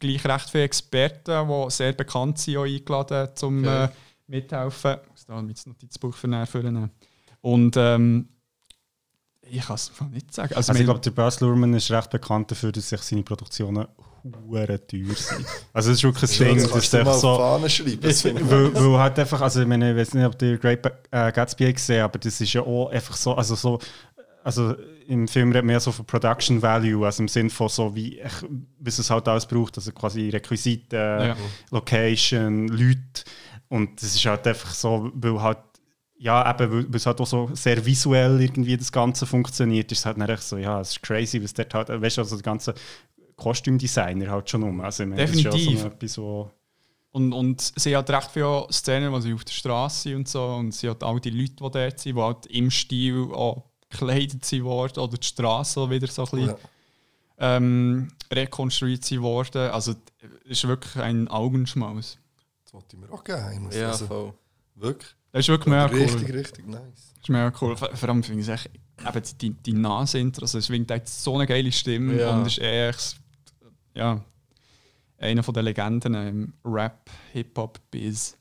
[0.00, 3.84] gleich recht viele Experten, die sehr bekannt sind, auch eingeladen, um Okay.
[3.84, 3.88] äh,
[4.26, 4.96] mithelfen.
[5.04, 6.90] Ich muss da mein Notizbuch für.
[7.40, 8.28] Und ähm,
[9.50, 10.54] ich kann es mal nicht sagen.
[10.54, 13.86] Also, Also ich glaube, der Baz Luhrmann ist recht bekannt dafür, dass sich seine Produktionen
[14.48, 15.46] hure teuer sind.
[15.72, 17.32] Also das ist wirklich ein Ding, Das ist einfach auf so...
[17.32, 18.10] die Fahne schreiben.
[18.10, 21.30] Ich weil, weil halt einfach, also ich meine, ich weiß nicht, ob ihr Great äh,
[21.30, 23.78] Gatsby gesehen aber das ist ja auch einfach so, also so,
[24.42, 24.74] also
[25.06, 28.18] im Film redet man ja so von Production Value, also im Sinn von so, wie,
[28.20, 28.32] ich,
[28.78, 31.36] was es halt alles braucht, also quasi Requisiten, Ja.
[31.70, 33.24] Location, Leute
[33.68, 35.58] und das ist halt einfach so, weil halt
[36.24, 39.98] ja, eben, weil weil es halt auch so sehr visuell irgendwie das Ganze funktioniert, ist
[39.98, 42.36] es halt nicht echt so, ja, es ist crazy, was dort halt, weißt du, also
[42.36, 42.74] der ganze
[43.36, 44.80] Kostümdesigner halt schon um.
[44.80, 45.68] Also, ich meine, Das Definitiv.
[45.68, 46.50] ist ja so etwas, wo,
[47.12, 50.44] Und, und sie hat recht viele Szenen, wo sie auf der Straße sind und so.
[50.46, 54.44] Und sie hat all die Leute, die dort sind, die halt im Stil auch gekleidet
[54.44, 57.56] sind worden oder die Straße wieder so ein bisschen Ja.
[57.56, 59.70] ähm, rekonstruiert sind worden.
[59.70, 59.92] Also
[60.44, 62.18] es ist wirklich ein Augenschmaus.
[62.64, 63.68] Das wollte ich mir auch geben.
[63.72, 64.34] Ja, also, voll.
[64.74, 65.14] wirklich.
[65.34, 65.98] Das ist wirklich mega cool.
[65.98, 66.80] Richtig, richtig nice.
[67.14, 67.76] Das ist mega cool.
[67.76, 68.70] Vor allem finde ich es echt,
[69.04, 72.36] eben die, die Nase-Intro, also es winkt echt so eine geile Stimme Ja.
[72.36, 73.16] und ist echt
[73.94, 74.20] ja,
[75.18, 78.36] einer von den Legenden im Rap, Hip-Hop-Biz.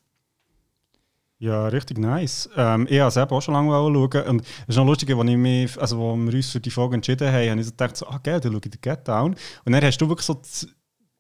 [1.40, 2.48] Ja, richtig nice.
[2.56, 4.28] Ähm, ich habe es eben auch schon lange schauen.
[4.28, 7.28] Und es ist noch lustig, als ich mich, also, wir uns für die Folge entschieden
[7.28, 9.36] haben, habe ich so gedacht, so, ah, geil, dann schaue ich den Get Down.
[9.66, 10.40] Und dann hast du wirklich so,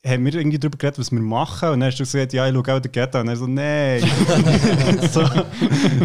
[0.05, 1.69] haben wir irgendwie darüber geredet, was wir machen.
[1.69, 3.21] Und dann hast du gesagt, ja, ich schaue auch den Down.
[3.21, 4.01] Und dann so, nein.
[5.09, 5.25] so,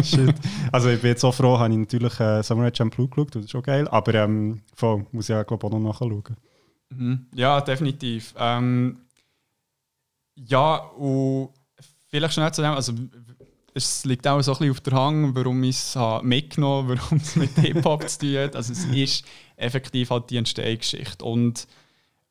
[0.01, 0.35] shit.
[0.71, 3.51] Also ich bin jetzt so froh, habe ich natürlich äh, Samurai Champloo geschaut, das ist
[3.51, 3.87] schon geil.
[3.89, 6.23] Aber ähm, voll, muss ich ja, glaube auch noch nachschauen.
[6.89, 7.25] Mhm.
[7.35, 8.33] Ja, definitiv.
[8.37, 9.01] Ähm,
[10.35, 11.49] ja, und
[12.07, 12.93] vielleicht schnell zu dem, also
[13.73, 17.17] es liegt auch so ein bisschen auf der Hang, warum ich es mitgenommen habe, warum
[17.17, 18.55] es mit Hip-Hop zu tun hat.
[18.55, 19.25] Also es ist
[19.57, 21.25] effektiv halt die Entstehungsgeschichte.
[21.25, 21.67] Und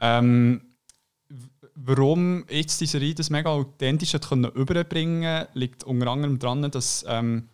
[0.01, 0.63] ähm,
[1.85, 7.05] warum jetzt diese Serie das mega authentisch hat können überbringen liegt unter anderem daran, dass
[7.09, 7.49] ähm,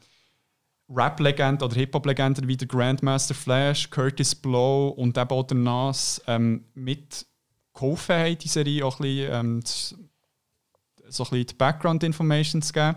[0.89, 6.65] Rap-Legenden oder Hip-Hop-Legenden wie der Grandmaster Flash, Curtis Blow und eben auch der Nas ähm,
[6.75, 7.27] mit
[7.73, 12.97] geholfen haben, die Serie auch ein bisschen, ähm, so ein bisschen die Background-Information zu geben.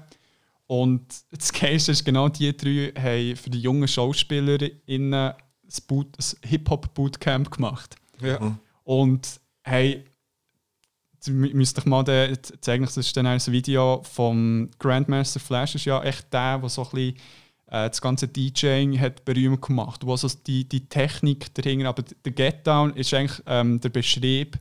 [0.68, 5.34] Und das Geilste ist, genau die drei haben für die jungen SchauspielerInnen ein
[5.88, 7.96] Boot- ein Hip-Hop-Bootcamp gemacht.
[8.22, 8.58] Ja.
[8.84, 10.04] Und hey,
[11.26, 12.38] ihr mü- müsst euch mal den,
[12.68, 16.84] eigentlich, das ist dann ein Video vom Grandmaster Flash, ist ja echt der, der so
[16.84, 17.16] ein bisschen
[17.68, 22.32] äh, das ganze DJing hat berühmt gemacht, wo so die, die Technik dahinter, aber der
[22.32, 24.58] Get Down ist eigentlich ähm, der Beschrieb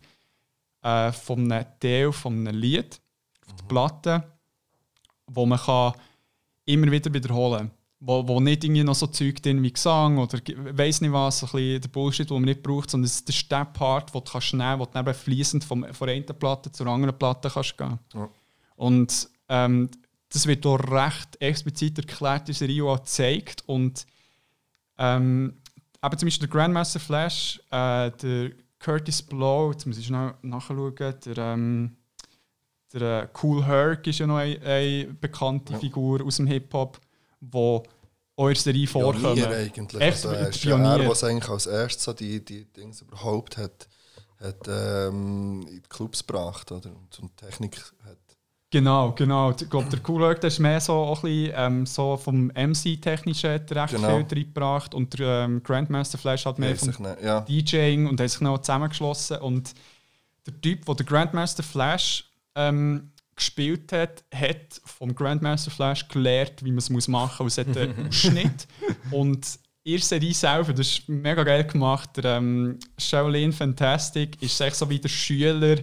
[0.82, 3.00] äh, von einem Teil von einem Lied
[3.46, 4.32] auf der Platte,
[5.26, 5.92] wo man kann
[6.64, 7.70] immer wieder wiederholen
[8.00, 11.46] wo, wo nicht irgendwie noch so Zeug drin wie Gesang oder weiß nicht was, so
[11.46, 14.30] ein bisschen der Bullshit, den man nicht braucht, sondern es ist der Step-Part, den du
[14.30, 17.98] kannst nehmen kannst, wo du fließend vom, von einer Platte zur anderen Platte kannst gehen
[18.14, 18.28] Ja.
[18.76, 19.90] Und ähm,
[20.28, 24.06] das wird auch recht explizit erklärt in der Serie auch gezeigt und
[24.98, 25.54] ähm,
[26.04, 30.94] eben zum Beispiel der Grandmaster Flash, äh, der Curtis Blow, jetzt muss ich schnell nachschauen,
[30.96, 31.96] der, ähm,
[32.92, 35.78] der äh, Cool Herc ist ja noch eine, eine bekannte Ja.
[35.78, 37.00] Figur aus dem Hip-Hop,
[37.50, 37.82] wo
[38.36, 39.44] auch in der Serie Pionier vorkommen.
[39.44, 40.02] eigentlich.
[40.02, 41.04] Echt also, er ist Pionier.
[41.04, 43.88] er, was eigentlich als erstes so die, die Dinge überhaupt hat,
[44.40, 48.18] hat ähm, in die Clubs gebracht oder, und, und Technik hat.
[48.70, 49.52] Genau, genau.
[49.52, 50.00] Ich glaube, der
[50.42, 54.08] der ist mehr so, auch ein bisschen, ähm, so vom MC-technischen hat recht Genau.
[54.18, 57.22] viel reingebracht und der ähm, Grandmaster Flash hat mehr vom ich nicht.
[57.22, 59.38] Ja, DJing und haben sich noch zusammengeschlossen.
[59.38, 59.72] Und
[60.46, 66.70] der Typ, der den Grandmaster Flash ähm, gespielt hat, hat vom Grandmaster Flash gelernt, wie
[66.70, 67.58] man es machen muss.
[67.58, 68.66] Es hat einen Ausschnitt.
[69.10, 69.46] Und
[69.84, 72.10] ihr Serie selber, das ist mega geil gemacht.
[72.16, 75.76] Der ähm, Shaolin Fantastic ist echt so wie der Schüler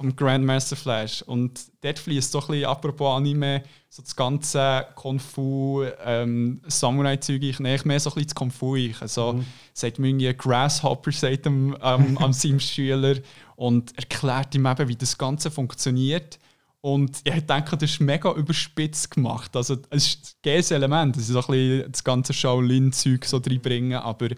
[0.00, 1.20] vom Grandmaster Flash.
[1.22, 7.58] Und dort fließt doch ein bisschen, apropos Anime, so das ganze Kung-Fu, ähm, Samurai-Zeug, ich
[7.58, 8.76] nehme mehr so ein bisschen das Kung-Fu.
[8.76, 9.02] Ich.
[9.02, 13.16] Also, sagt man irgendwie Grasshopper, sagt am, am, am seinem Schüler
[13.56, 16.38] und erklärt ihm eben, wie das Ganze funktioniert.
[16.82, 19.54] Und ich denke, das ist mega überspitzt gemacht.
[19.54, 23.36] Also, es ist ein geiles Element, dass sie so ein bisschen das ganze Shaolin-Zeug so
[23.36, 24.28] reinbringen, aber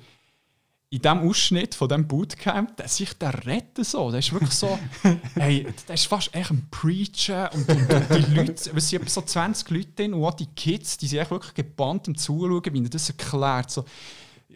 [0.93, 4.11] in diesem Ausschnitt von diesem Bootcamp, der sich der retten so.
[4.11, 4.79] Der ist wirklich so,
[5.35, 7.51] hey, der ist fast echt ein Preacher.
[7.55, 10.99] Und, und, und die Leute, es sind so 20 Leute drin und auch die Kids,
[10.99, 13.71] die sind echt wirklich gebannt am Zuschauen, wie er das erklärt.
[13.71, 13.87] So,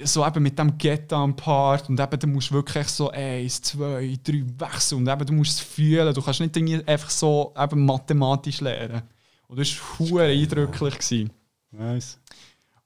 [0.04, 4.98] so eben mit dem Get-Down-Part und eben, du musst wirklich so eins, zwei, drei wechseln
[4.98, 6.12] und eben, du musst es fühlen.
[6.14, 9.02] Du kannst nicht einfach so eben mathematisch lernen.
[9.48, 10.94] Und das war hure eindrücklich.
[10.94, 11.30] Gewesen.
[11.70, 12.18] Nice.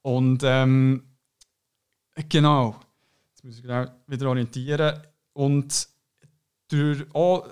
[0.03, 1.05] Und ähm,
[2.29, 2.77] genau,
[3.31, 5.01] jetzt muss ich genau wieder orientieren.
[5.33, 5.89] Und
[6.69, 7.47] durch auch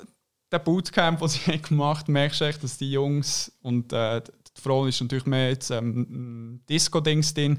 [0.53, 4.21] den Bootcamp, den sie haben gemacht haben, merkst du echt, dass die Jungs und äh,
[4.21, 7.59] die Frau ist natürlich mehr jetzt ähm, Disco-Dings drin,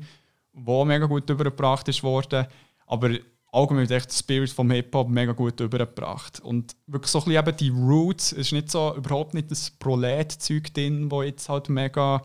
[0.63, 2.47] wo mega gut übergebracht ist worden.
[2.85, 3.11] Aber
[3.51, 6.39] allgemein echt der Spirit vom Hip-Hop mega gut übergebracht.
[6.39, 9.71] Und wirklich so ein bisschen eben die Roots, es ist nicht so, überhaupt nicht das
[9.71, 12.21] Prolet-Zeug drin, wo jetzt halt mega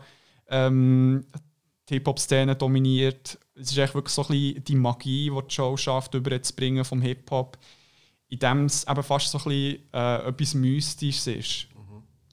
[0.49, 1.25] ähm,
[1.89, 3.39] die Hip-Hop-Szene dominiert.
[3.55, 7.01] Es ist echt wirklich so ein bisschen die Magie, die die Show schafft, überzubringen vom
[7.01, 7.57] Hip-Hop,
[8.27, 11.67] indem es eben fast so ein bisschen äh, etwas Mystisches ist.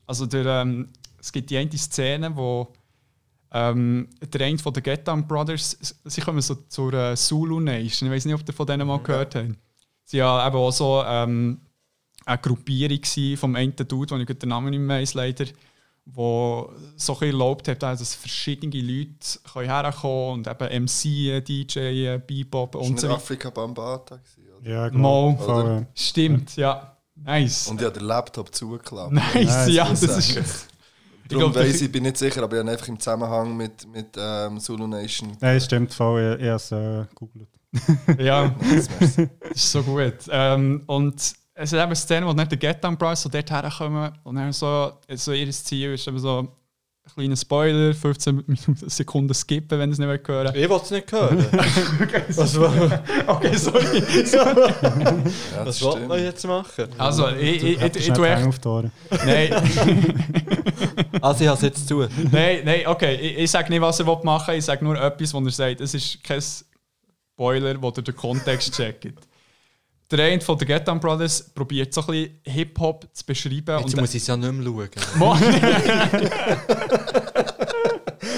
[0.07, 0.89] Also der, ähm,
[1.19, 2.73] es gibt die eine Szene, wo
[3.53, 8.09] ähm, der eine von den Get Down Brothers, sie kommen so zur äh, Zulu Nation,
[8.09, 9.57] ich weiß nicht, ob ihr von denen mal gehört habt.
[10.05, 11.61] Sie waren eben auch so ähm,
[12.25, 15.45] eine Gruppierung vom einen Dude, wo ich den Namen nicht mehr weiss, leider,
[16.05, 22.17] wo so ein bisschen erlaubt hat, dass verschiedene Leute können herkommen und eben MC, DJ,
[22.19, 23.17] Bebop Das und war so weiter.
[23.17, 24.19] Afrika Bambata.
[24.61, 24.71] oder?
[24.71, 25.79] Ja, genau.
[25.81, 26.97] Äh, Stimmt, ja.
[27.15, 27.69] Nice.
[27.69, 29.13] Und habe den Laptop zugeklappt.
[29.13, 30.69] nice, Nice, ja, das ist.
[31.33, 34.09] Darum glaub, weiss ich, bin nicht sicher, aber ich habe einfach im Zusammenhang mit, mit
[34.17, 35.33] ähm, Zulu Nation.
[35.41, 36.37] Nein, stimmt voll.
[36.39, 37.49] Ich, ich habe es äh, gegoogelt.
[38.19, 38.89] Ja, Nice,
[39.55, 40.15] ist so gut.
[40.31, 43.51] Ähm, und es ist eben eine Szene, wo nicht der Get Down Bros so dort
[43.51, 46.49] herkommen und dann so, so ihr Ziel ist eben so
[47.15, 50.91] kleiner Spoiler, 15 Minuten, Sekunden skippen, wenn ihr es nicht mehr hören Ich wollte es
[50.93, 51.45] nicht hören.
[52.37, 53.85] Was, wa- Okay, sorry.
[54.33, 54.57] Ja,
[55.65, 56.87] was das wollt man jetzt machen?
[56.99, 58.47] Also, ich, ich, ich, ich, nicht tue echt.
[58.47, 58.93] auf die Ohren.
[59.11, 59.53] Nein,
[61.21, 62.07] Also ich habe es jetzt zu.
[62.31, 63.15] nein, nein, okay.
[63.17, 65.81] Ich, ich sage nicht, was er machen will, ich sage nur etwas, wo er sagt,
[65.81, 66.41] es ist kein
[67.35, 69.13] Spoiler, wo ihr den Kontext checkt.
[70.13, 73.81] Der eine von den Get Down Brothers probiert so ein bisschen Hip-Hop zu beschreiben.
[73.81, 74.91] Jetzt und muss ich es ja nicht mehr schauen.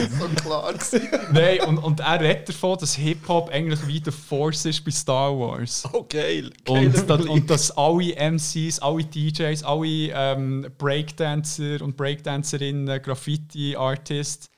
[0.18, 1.08] So klar gewesen.
[1.32, 5.38] Nein, und, und er redet davon, dass Hip-Hop eigentlich wie der Force ist bei Star
[5.38, 5.84] Wars.
[5.92, 6.50] Oh, geil.
[6.66, 14.50] Und, dat, und dass alle MCs, alle DJs, alle ähm, Breakdancer und Breakdancerinnen, Graffiti-Artists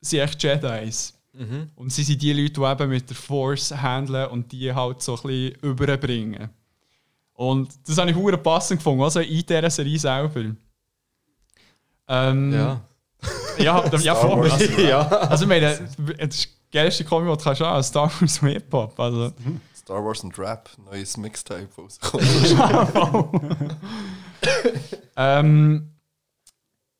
[0.00, 1.14] sind echt Jedis.
[1.76, 5.16] Und sie sind die Leute, die eben mit der Force handeln und die halt so
[5.16, 6.48] ein bisschen überbringen.
[7.34, 10.44] Und das habe ich hure passend gefunden, also in dieser Serie selber.
[12.08, 12.80] Ähm, Ja.
[13.58, 14.50] ja, ja, Star voll.
[14.50, 14.62] Wars.
[14.78, 15.00] ja.
[15.06, 15.78] Also, ich meine,
[16.18, 18.98] das ist geilste Kombi, was du kannst haben, Star Wars und Hip-Hop.
[19.00, 19.32] Also,
[19.74, 22.26] Star Wars und Rap, neues Mixtape rausgekommen.
[25.16, 25.90] ähm,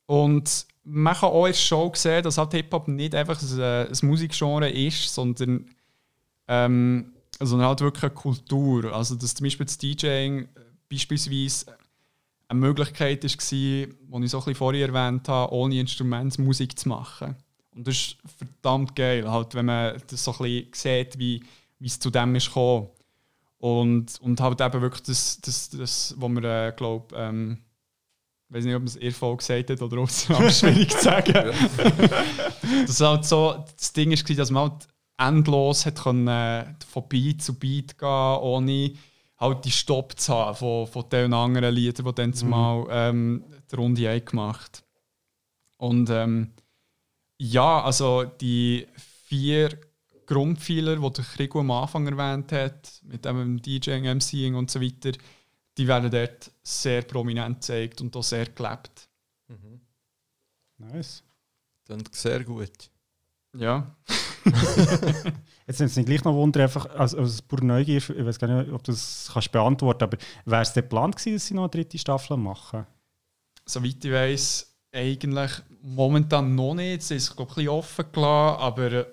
[0.06, 4.70] und man kann auch Show sehen, dass halt Hip-Hop nicht einfach ein, äh, ein Musikgenre
[4.70, 5.68] ist, sondern,
[6.46, 8.92] ähm, sondern halt wirklich eine Kultur.
[8.94, 10.48] Also, dass zum Beispiel das DJing äh,
[10.88, 11.66] beispielsweise
[12.48, 16.88] eine Möglichkeit war, die ich so ein bisschen vorher erwähnt habe, ohne Instrument Musik zu
[16.88, 17.34] machen.
[17.74, 21.42] Und das ist verdammt geil, halt, wenn man das so ein bisschen sieht, wie,
[21.80, 22.88] wie es zu dem ist gekommen.
[23.58, 27.58] Und, und halt eben wirklich das, das, das was man, äh, glaube ähm,
[28.48, 31.32] ich weiß nicht, ob man es Erfolg gesagt hat oder ob es schwierig zu sagen.
[32.86, 37.42] das halt so das Ding war, dass man halt endlos hat können, äh, von Beat
[37.42, 38.92] zu Beat gehen, ohne
[39.38, 43.74] halt die Stopp zu haben von, von den anderen Liedern, die dann zumal ähm, die
[43.74, 44.84] Runde haben gemacht.
[45.76, 46.52] Und ähm,
[47.38, 48.86] ja, also die
[49.26, 49.78] vier
[50.26, 55.12] Grundpfeiler, die der Krigo am Anfang erwähnt hat, mit dem DJing, MCing und so weiter,
[55.76, 59.08] die werden dort sehr prominent gezeigt und auch sehr gelebt.
[60.78, 61.22] Nice.
[61.84, 62.90] Klingt sehr gut.
[63.56, 63.94] Ja.
[65.66, 68.48] Jetzt nimmt es mich gleich noch Wunder, einfach als, als pure Neugier, ich weiß gar
[68.48, 71.62] nicht, ob du das kannst beantworten aber wäre es der Plan gewesen, dass sie noch
[71.62, 72.86] eine dritte Staffel machen?
[73.64, 75.50] Soweit ich weiß, eigentlich
[75.82, 77.02] momentan noch nicht.
[77.02, 79.06] Sie ist, glaube ich, ein bisschen offen gelassen, aber äh,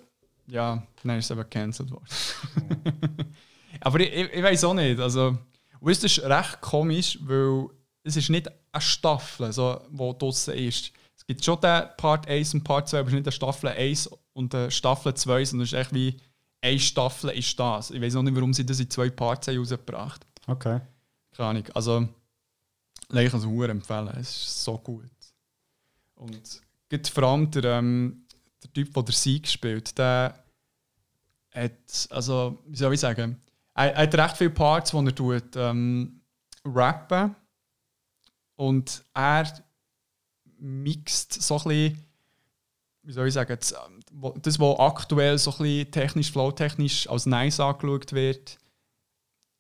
[0.48, 2.06] ja, dann ist es eben gecancelt worden.
[3.82, 5.00] aber ich, ich, ich weiß auch nicht.
[5.00, 5.38] Also,
[5.84, 7.68] und es ist recht komisch, weil
[8.04, 10.92] es ist nicht eine Staffel, so, die draussen ist.
[11.16, 13.70] Es gibt schon den Part 1 und Part 2, aber es ist nicht eine Staffel
[13.70, 16.20] 1 und eine Staffel 2, sondern es ist echt wie
[16.62, 17.92] eine Staffel ist das.
[17.92, 20.80] Ich weiß auch nicht, warum sie das in zwei Parts haben rausgebracht Okay.
[21.36, 21.66] keine Ahnung.
[21.74, 22.08] Also,
[23.10, 24.08] ich kann es sehr empfehlen.
[24.20, 25.10] Es ist so gut.
[26.16, 28.26] Und gerade vor allem der, ähm,
[28.64, 30.44] der Typ, der der Sieg spielt, der
[31.54, 33.42] hat, also, wie soll ich sagen,
[33.76, 36.22] er, hat recht viele Parts, wo er tut, ähm,
[36.66, 37.36] rappen
[38.56, 39.46] und er
[40.60, 41.98] mixt so ein bisschen,
[43.04, 43.74] wie soll ich sagen, das,
[44.12, 48.58] wo- das was aktuell so ein bisschen technisch, flowtechnisch als nice angeschaut wird,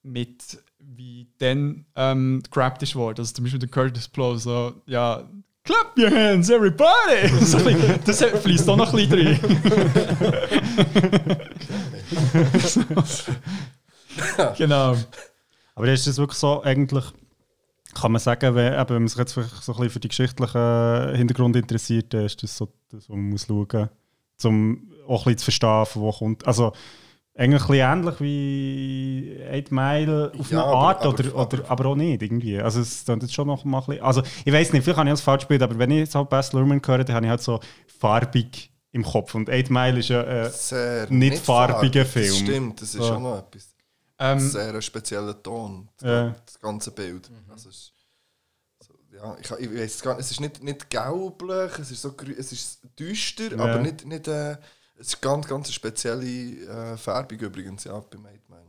[0.03, 3.19] mit wie dann ähm, gerappt ist worden.
[3.19, 5.27] Also zum Beispiel der Curtis Blow, so, ja,
[5.63, 7.27] clap your hands, everybody!
[7.45, 9.39] so bisschen, das fließt auch noch ein bisschen drin.
[14.57, 14.95] genau.
[15.75, 17.03] Aber ist das wirklich so, eigentlich,
[17.95, 20.07] kann man sagen, wenn, eben, wenn man sich jetzt vielleicht so ein bisschen für die
[20.09, 25.25] geschichtlichen Hintergrund interessiert, dann ist das so, das, was man muss schauen muss, um auch
[25.25, 26.47] ein bisschen zu verstehen, von wo kommt.
[26.47, 26.73] Also,
[27.35, 31.57] eigentlich ein bisschen ähnlich wie 8 Mile auf Ja, eine aber- Art, aber- oder, oder,
[31.59, 32.59] aber- aber auch nicht irgendwie.
[32.59, 35.09] Also es klingt jetzt schon noch mal ein bisschen, also ich weiß nicht, vielleicht habe
[35.09, 37.29] ich das falsch gespielt, aber wenn ich jetzt halt Best Luhrmann höre, dann habe ich
[37.31, 37.59] halt so
[37.99, 39.33] farbig im Kopf.
[39.33, 42.27] Und 8 Mile ist ja äh, Sehr nicht farbiger farbig, Film.
[42.27, 43.07] Das stimmt, das ist So.
[43.07, 43.72] schon noch etwas.
[44.31, 46.35] Ähm, sehr ein spezieller Ton, das, Ja.
[46.45, 47.29] das ganze Bild.
[47.49, 47.93] Also es ist,
[48.87, 52.01] so, ja, ich, ich weiß es gar nicht, es ist nicht, nicht gelblich, es ist,
[52.01, 53.57] so, es ist düster, Ja.
[53.57, 54.57] aber nicht, nicht äh,
[54.99, 56.23] es ist ganz, ganz eine spezielle
[56.93, 58.59] äh, Färbung übrigens, ja, bei Made Man.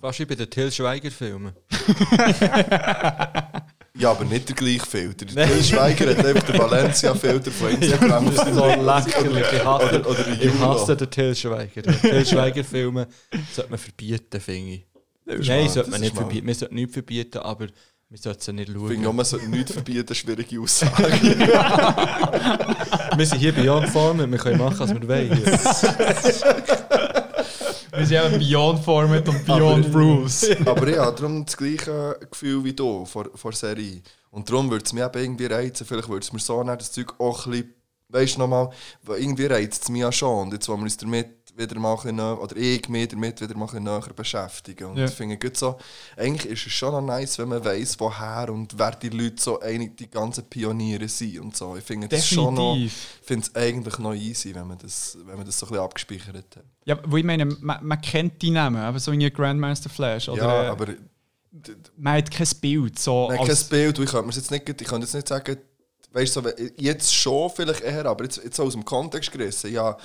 [0.00, 1.52] Fast wie bei den Till Schweiger-Filmen.
[3.94, 5.26] Ja, aber nicht der gleiche Filter.
[5.26, 8.34] Der Till Schweiger hat einfach den Valencia-Filter von Instagram.
[8.34, 9.52] Das ist so lächerlich.
[9.52, 11.82] Ich hasse, Oder- oder der ich hasse den Till Schweiger.
[11.82, 13.06] Die Till Schweiger-Filme
[13.52, 14.86] sollte man verbieten, finde ich.
[15.24, 16.46] Nein, wahr, sollte man nicht verbieten.
[16.46, 17.66] Man sollte nichts verbieten, aber
[18.08, 19.16] man sollte sie nicht Ich finde, schauen.
[19.16, 21.38] man sollte nichts verbieten, schwierige Aussagen.
[23.16, 25.30] Wir sind hier Beyond Format, wir können machen, was wir wollen.
[27.92, 30.50] wir sind eben Beyond Format und Beyond Rules.
[30.66, 34.00] Aber ich habe darum das gleiche Gefühl wie du vor, vor Serie.
[34.30, 35.86] Und darum würde es mich eben irgendwie reizen.
[35.86, 37.74] Vielleicht würde es mir so nehmen, das Zeug auch ein bisschen,
[38.08, 38.70] weißt du nochmal,
[39.06, 40.46] irgendwie reizt es mich ja schon.
[40.46, 43.40] Und jetzt wollen wir uns damit wieder mal ein bisschen näher, oder ich mich damit
[43.40, 44.84] wieder mal ein näher beschäftigen.
[44.90, 45.04] Und Ja.
[45.04, 45.76] ich finde gut so,
[46.16, 49.60] eigentlich ist es schon noch nice, wenn man weiss, woher und wer die Leute so
[49.60, 51.76] einig die ganzen Pioniere sind und so.
[51.76, 52.76] Ich finde das schon noch,
[53.22, 56.36] finde es eigentlich noch easy, wenn man das, wenn man das so ein bisschen abgespeichert
[56.56, 56.64] hat.
[56.84, 60.28] Ja, wo ich meine, man, man kennt die Namen, aber so wie Grandmaster Flash.
[60.28, 60.86] Oder, ja, äh, aber
[61.96, 62.98] man hat kein Bild.
[62.98, 63.98] So Nein, als- kein Bild.
[63.98, 65.58] Ich kann mir's jetzt nicht, ich kann jetzt nicht sagen,
[66.12, 69.70] weißt du, so, jetzt schon vielleicht eher, aber jetzt, jetzt aus dem Kontext gerissen.
[69.72, 69.96] Ja,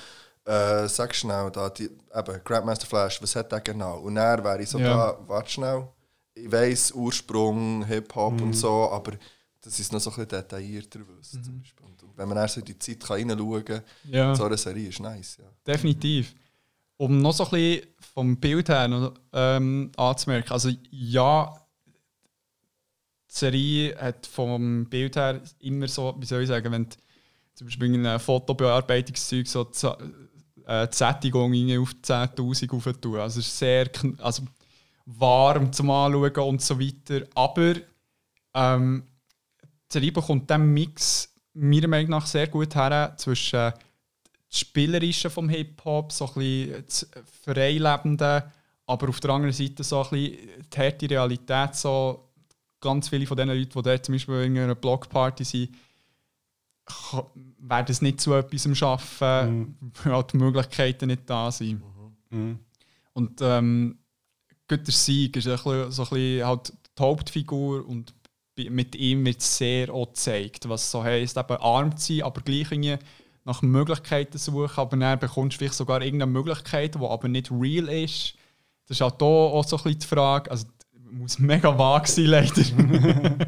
[0.48, 3.98] äh, sag schnell, da, die, eben, Grandmaster Flash, was hat der genau?
[4.00, 5.12] Und dann wäre ich so, Ja.
[5.12, 5.88] da, warte schnell.
[6.34, 8.42] Ich weiss Ursprung, Hip-Hop Mhm.
[8.42, 9.12] und so, aber
[9.60, 11.42] das ist noch so ein bisschen detaillierter wissen.
[11.44, 11.84] zum Beispiel.
[11.86, 14.12] Und, wenn man dann so in die Zeit kann reinschauen kann, Mhm.
[14.14, 14.34] Ja.
[14.34, 15.36] so eine Serie ist nice.
[15.38, 15.44] Ja.
[15.66, 16.34] Definitiv.
[16.96, 21.54] Um noch so ein bisschen vom Bild her ähm, anzumerken, also ja,
[23.30, 26.96] die Serie hat vom Bild her immer so, wie soll ich sagen, wenn du
[27.54, 29.64] zum Beispiel in einem Fotobearbeitungszeug so
[30.68, 32.86] äh, die Sättigung auf 10'000 rauf.
[32.86, 34.44] Also es ist sehr also
[35.06, 37.26] warm zum Anschauen und so weiter.
[37.34, 37.74] Aber
[38.54, 39.04] ähm,
[39.64, 43.72] die Serie bekommt diesen Mix meiner Meinung nach sehr gut her zwischen
[44.50, 47.10] das Spielerische vom Hip-Hop, so ein bisschen das
[47.42, 48.52] Freilebende,
[48.86, 50.38] aber auf der anderen Seite so ein bisschen
[50.72, 51.74] die harte Realität.
[51.74, 52.28] So
[52.80, 55.74] ganz viele von den Leuten, die dort zum Beispiel in einer Blockparty sind,
[57.58, 61.82] werden es nicht zu etwas schaffen, weil halt die Möglichkeiten nicht da sind.
[62.30, 62.58] Mhm.
[63.12, 63.98] Und ähm,
[64.68, 68.14] gut, der Sieg ist ein bisschen, so ein bisschen halt die Hauptfigur und
[68.56, 72.70] mit ihm wird sehr auch gezeigt, was so heisst, eben arm zu sein, aber gleich
[72.72, 72.98] irgendwie
[73.44, 77.88] nach Möglichkeiten suchen, aber dann bekommst du vielleicht sogar irgendeine Möglichkeit, die aber nicht real
[77.88, 78.34] ist.
[78.86, 80.66] Das ist halt da auch so ein bisschen die Frage, also
[81.10, 82.54] muss mega vage sein, leider.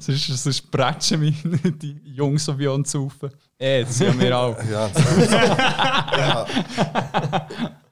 [0.00, 3.14] sonst, sonst bretschen mich die Jungs so wie uns auf.
[3.58, 4.56] Eh, das sind wir auch.
[4.70, 6.46] Ja, das ja.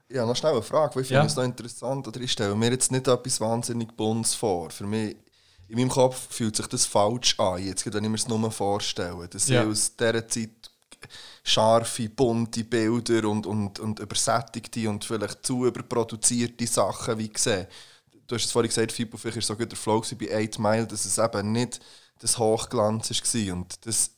[0.08, 2.06] ja, noch schnell eine Frage, weil ich finde es noch interessant.
[2.08, 4.70] Oder ich stelle mir jetzt nicht etwas wahnsinnig Buntes vor.
[4.70, 5.16] Für mich,
[5.68, 9.28] in meinem Kopf fühlt sich das falsch an, jetzt, wenn ich mir es nur vorstelle.
[9.28, 9.62] Dass Ja.
[9.62, 10.50] ich aus dieser Zeit
[11.44, 17.66] scharfe, bunte Bilder und, und, und übersättigte und vielleicht zu überproduzierte Sachen wie gesehen.
[18.28, 20.86] Du hast es vorhin gesagt, Fibo, vielleicht war so gut der Flow bei 8 Mile,
[20.86, 21.80] dass es eben nicht
[22.20, 23.54] das Hochglanz war.
[23.54, 24.10] Und das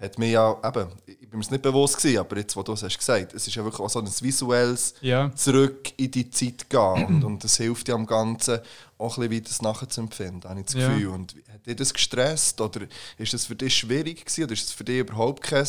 [0.00, 2.72] hat mir ja, eben, ich bin mir es nicht bewusst gewesen, aber jetzt, wo du
[2.72, 5.34] es hast gesagt, es ist ja wirklich auch so ein visuelles Ja.
[5.34, 8.60] zurück in die Zeit gehen und, und das hilft ja am Ganzen
[8.96, 10.88] auch ein bisschen das nachzuempfinden, habe ich das Ja.
[10.88, 11.08] Gefühl.
[11.08, 12.82] Und hat dich das gestresst oder
[13.16, 15.66] ist das für dich schwierig gewesen oder ist das für dich überhaupt kein,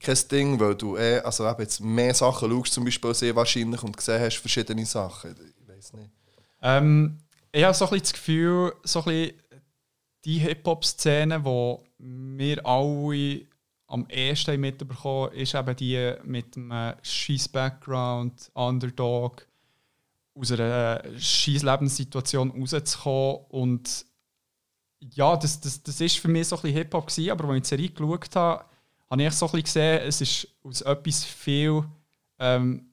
[0.00, 3.82] kein Ding, weil du eh, also eben jetzt mehr Sachen schaust, zum Beispiel sehr wahrscheinlich
[3.82, 5.36] und gesehen hast verschiedene Sachen.
[5.60, 6.10] Ich weiß nicht.
[6.62, 7.18] Ähm,
[7.50, 9.42] ich habe so ein bisschen das Gefühl, so ein bisschen
[10.24, 13.46] die Hip-Hop-Szene, die wir alle
[13.88, 19.46] am ehesten mitbekommen, ist eben die mit einem scheiß Background, Underdog
[20.34, 23.44] aus einer scheiß Lebenssituation rauszukommen.
[23.50, 24.06] Und
[25.00, 27.62] ja, das, das, das ist für mich so ein bisschen Hip-Hop gewesen, aber als ich
[27.62, 28.64] die Serie geschaut habe,
[29.10, 31.84] habe ich so ein bisschen gesehen, es ist aus etwas viel
[32.38, 32.91] ähm,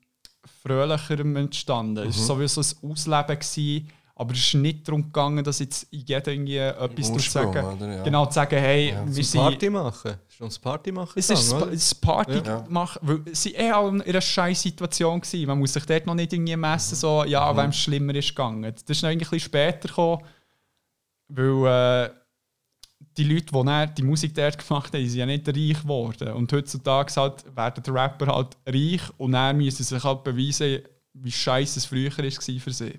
[0.64, 2.08] fröhlicherem entstanden.
[2.08, 6.32] Es war sowieso ein Ausleben gewesen, aber es ist nicht darum gegangen, dass jetzt jeder
[6.32, 7.96] irgendwie etwas Ursprung, sagen oder?
[7.96, 8.04] Ja.
[8.04, 9.40] Genau, zu sagen, hey, Ja, wir sind...
[9.42, 10.12] Party machen.
[10.28, 12.66] Ist uns Party machen Es ist gegangen, es Party Ja.
[12.68, 15.48] machen, weil sie eh alle in einer scheiß Situation gewesen.
[15.48, 17.30] Man muss sich dort noch nicht irgendwie messen, so, Mhm.
[17.32, 18.64] ja, wem es schlimmer ist gegangen.
[18.64, 20.22] Das ist noch eigentlich ein bisschen später gekommen,
[21.30, 22.10] weil äh,
[23.20, 26.34] die Leute, die dann die Musik dort gemacht haben, sind ja nicht reich geworden.
[26.34, 30.80] Und heutzutage halt, werden die Rapper halt reich und dann müssen sie sich halt beweisen,
[31.14, 32.94] wie scheiße es früher war für sie.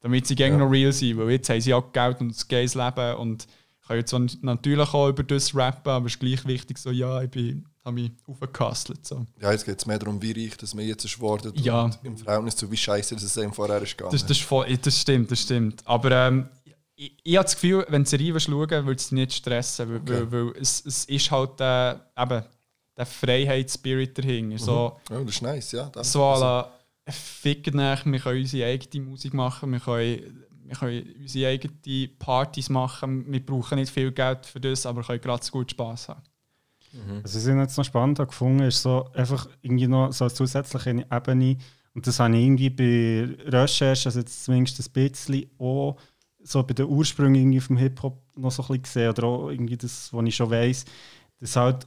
[0.00, 2.74] Damit sie gegen noch real sind, weil jetzt haben sie auch Geld und ein geiles
[2.74, 3.46] Leben und
[3.86, 7.30] können jetzt natürlich auch über das rappen, aber es ist gleich wichtig, so, ja, ich
[7.30, 9.04] bin, habe mich aufgekastelt.
[9.04, 9.26] So.
[9.40, 11.82] Ja, jetzt geht es mehr darum, wie reich das man jetzt ist geworden Ja.
[11.82, 14.12] und im Verhältnis zu wie scheiße das einem vorher ist gegangen.
[14.12, 15.82] Das, das, das stimmt, das stimmt.
[15.86, 16.48] Aber ähm,
[16.96, 20.32] ich, ich habe das Gefühl, wenn du Serie schauen würde es nicht stressen, weil, weil,
[20.32, 22.44] weil es, es ist halt äh, eben
[22.96, 24.58] der Freiheitsspirit dahinter.
[24.58, 25.90] So, ja, das ist nice, ja.
[25.92, 26.70] Das, so la,
[27.08, 32.70] ficken nach, wir können unsere eigene Musik machen, wir können, wir können unsere eigenen Partys
[32.70, 36.22] machen, wir brauchen nicht viel Geld für das, aber können gerade so gut Spass haben.
[37.22, 41.04] Was ich jetzt noch spannend habe gefunden ist so einfach irgendwie noch so eine zusätzliche
[41.10, 41.56] Ebene.
[41.92, 45.96] Und das habe ich irgendwie bei Recherche, also jetzt zumindest ein bisschen auch
[46.44, 49.10] so bei den Ursprüngen irgendwie vom Hip-Hop noch so ein bisschen gesehen.
[49.10, 50.84] Oder auch irgendwie das, was ich schon weiss,
[51.40, 51.86] dass halt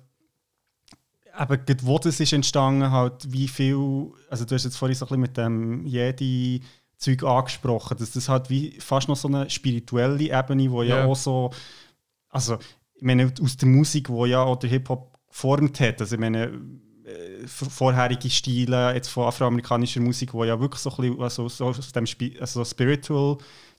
[1.46, 5.10] gerade wo das ist entstanden, halt wie viel, also du hast jetzt vorhin so ein
[5.10, 6.66] bisschen mit dem jede
[6.98, 11.06] Zeug angesprochen, dass das halt wie fast noch so eine spirituelle Ebene, wo ja Ja.
[11.06, 11.52] auch so,
[12.30, 12.58] also
[12.96, 16.46] ich meine, aus der Musik, wo ja auch der Hip-Hop geformt hat, also ich meine,
[17.06, 21.66] äh, vorherige Stile jetzt von afroamerikanischer Musik, wo ja wirklich so ein bisschen also, so
[21.68, 23.38] aus dem Spi also spiritual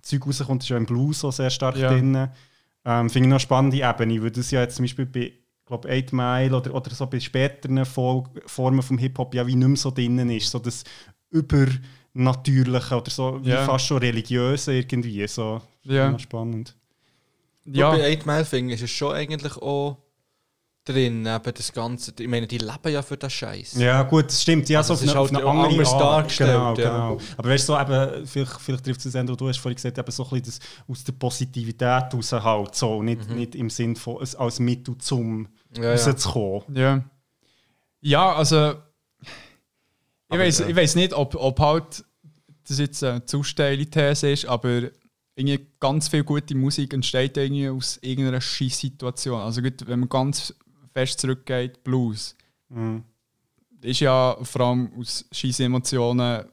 [0.09, 1.91] Zeug rauskommt, ist ja im Blues so sehr stark Ja.
[1.91, 2.29] drin.
[2.85, 5.33] Ähm, Finde ich noch eine spannende Ebene, weil das ja jetzt zum Beispiel bei
[5.67, 9.69] glaube 8 Mile oder, oder so bei späteren Fol Formen vom Hip-Hop ja wie nicht
[9.69, 10.83] mehr so drin ist, so das
[12.15, 13.65] Übernatürliche oder so wie Ja.
[13.65, 16.11] fast schon religiöse irgendwie, so Ja.
[16.11, 16.75] noch spannend.
[17.65, 17.91] Ja.
[17.93, 19.99] Ja, Bei 8 Mile Finger ist es schon eigentlich auch
[20.89, 22.12] drin, eben das Ganze.
[22.19, 23.74] Ich meine, die leben ja für den Scheiß.
[23.74, 24.69] Ja, gut, das stimmt.
[24.69, 26.01] Ja, Also so auf halt eine, auch auf eine andere anders Art.
[26.02, 26.74] dargestellt, Genau, ja.
[27.15, 27.19] genau.
[27.36, 29.98] Aber weißt du, so eben, vielleicht, vielleicht trifft es das, was du hast vorhin gesagt
[29.98, 33.97] eben so ein bisschen das aus der Positivität raus halt, so, nicht, nicht im Sinn
[33.97, 35.48] von es als Mittel zum Mhm.
[35.77, 36.05] Ja, ja.
[36.05, 36.77] rauszukommen.
[36.77, 37.05] Ja.
[38.01, 38.74] Ja, also.
[39.20, 39.28] Ich
[40.31, 40.69] Aber, weiß ja.
[40.69, 42.05] ich weiß nicht, ob, ob halt
[42.69, 44.82] das jetzt eine zu steile These ist, aber
[45.35, 49.40] irgendwie ganz viel gute Musik entsteht irgendwie aus irgendeiner Scheiß-Situation.
[49.40, 50.55] Also gut, wenn man ganz
[50.99, 52.35] fest zurückgeht, Blues.
[52.69, 53.05] Mhm.
[53.81, 56.45] Ist ja vor allem aus Scheiß-Emotionen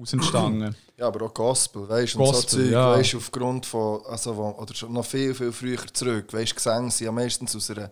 [0.00, 0.74] aus entstanden.
[0.96, 2.92] Ja, aber auch Gospel, weißt du, und so Zeug, ja.
[2.92, 6.54] weißt du, aufgrund von, also, wo, oder schon noch viel, viel früher zurück, weißt du,
[6.54, 7.90] Gesänge sind ja meistens aus einer,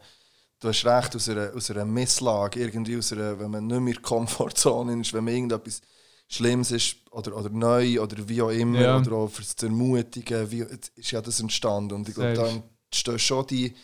[0.61, 3.89] du hast recht, aus einer, aus einer Misslage, irgendwie aus einer, wenn man nicht mehr
[3.89, 5.81] in der Komfortzone ist, wenn man irgendetwas
[6.29, 8.99] Schlimmes ist, oder, oder neu, oder wie auch immer, Ja.
[9.01, 10.65] oder auch fürs zu ermutigen, wie,
[10.95, 11.95] ist ja das entstanden.
[11.95, 12.63] Und ich glaube, da Safe.
[12.89, 13.75] entstehen schon die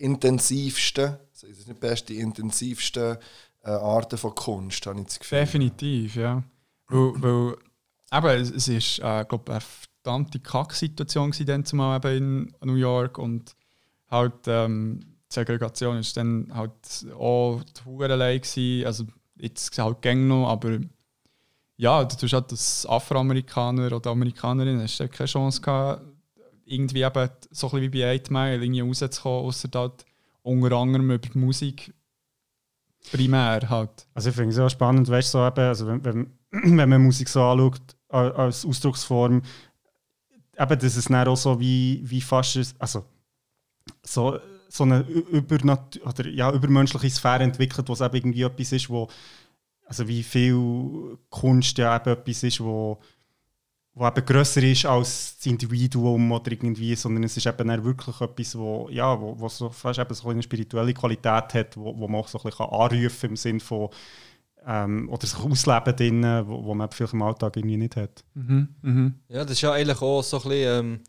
[0.00, 3.16] intensivsten, also ist nicht best, die intensivsten
[3.62, 5.40] äh, Arten von Kunst, habe ich das Gefühl.
[5.40, 6.42] Definitiv, ja.
[6.88, 7.56] Weil, weil
[8.12, 13.54] eben, es- es äh, glaube eine verdammte Kack-Situation gewesen zumal eben in New York und
[14.08, 15.00] halt ähm,
[15.30, 16.72] die Segregation ist dann halt
[17.18, 18.86] auch die Hurenlei gewesen.
[18.86, 19.04] Also
[19.36, 20.78] jetzt halt gäng noch, aber
[21.76, 26.02] ja, du hast halt als Afroamerikaner oder Amerikanerin hast du keine Chance gehabt,
[26.70, 30.04] irgendwie eben so ein bisschen wie bei 8 Mile irgendwie rauszukommen, außer halt
[30.42, 31.92] unter anderem über die Musik
[33.10, 34.06] primär halt.
[34.14, 37.28] Also ich finde es auch spannend, weißt so eben, also wenn, wenn, wenn man Musik
[37.28, 39.42] so anschaut als Ausdrucksform,
[40.58, 43.04] eben, dass es dann auch so wie, wie fast, also
[44.02, 44.38] so,
[44.68, 45.04] so eine
[46.04, 49.08] oder, ja, übermenschliche Sphäre entwickelt, wo es eben irgendwie etwas ist, wo,
[49.86, 53.00] also wie viel Kunst ja eben etwas ist, wo,
[54.00, 58.56] wo eben grösser ist als das Individuum oder irgendwie, sondern es ist eben wirklich etwas,
[58.56, 62.22] wo, ja, wo, wo so fast eben so eine spirituelle Qualität hat, wo, wo man
[62.22, 63.90] auch so ein bisschen anrufen kann im Sinn von
[64.66, 68.24] ähm, oder sich ausleben drin, wo, wo man vielleicht im Alltag irgendwie nicht hat.
[68.32, 69.14] Mhm, mhm.
[69.28, 71.00] Ja, das ist ja eigentlich auch so ein bisschen, ähm,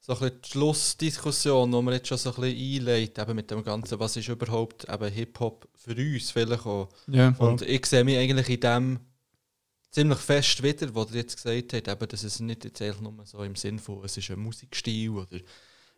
[0.00, 3.50] so ein bisschen die Schlussdiskussion, die man jetzt schon so ein bisschen einleitet, eben mit
[3.50, 6.88] dem Ganzen, was ist überhaupt eben Hip-Hop für uns vielleicht auch.
[7.06, 7.34] Ja.
[7.36, 9.00] Und ich sehe mich eigentlich in dem
[9.90, 13.42] ziemlich fest wieder, was ihr jetzt gesagt habt, eben, dass es nicht jetzt nur so
[13.42, 15.38] im Sinn von, es ist ein Musikstil oder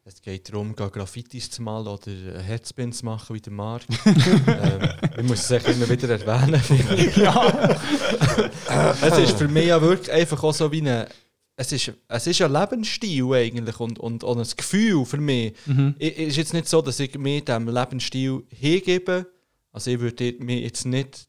[0.05, 3.83] es geht darum, Graffitis zu malen oder einen Headspin zu machen wie der Marc.
[4.05, 6.61] ähm, ich muss es immer wieder erwähnen.
[6.97, 7.17] ich.
[9.03, 11.09] es ist für mich ja wirklich einfach auch so wie eine.
[11.55, 15.55] Es ist, es ist ein Lebensstil eigentlich und, und, und ein Gefühl für mich.
[15.99, 19.31] Es ist jetzt nicht so, dass ich mir diesem Lebensstil hingebe.
[19.71, 21.29] Also ich würde mich jetzt nicht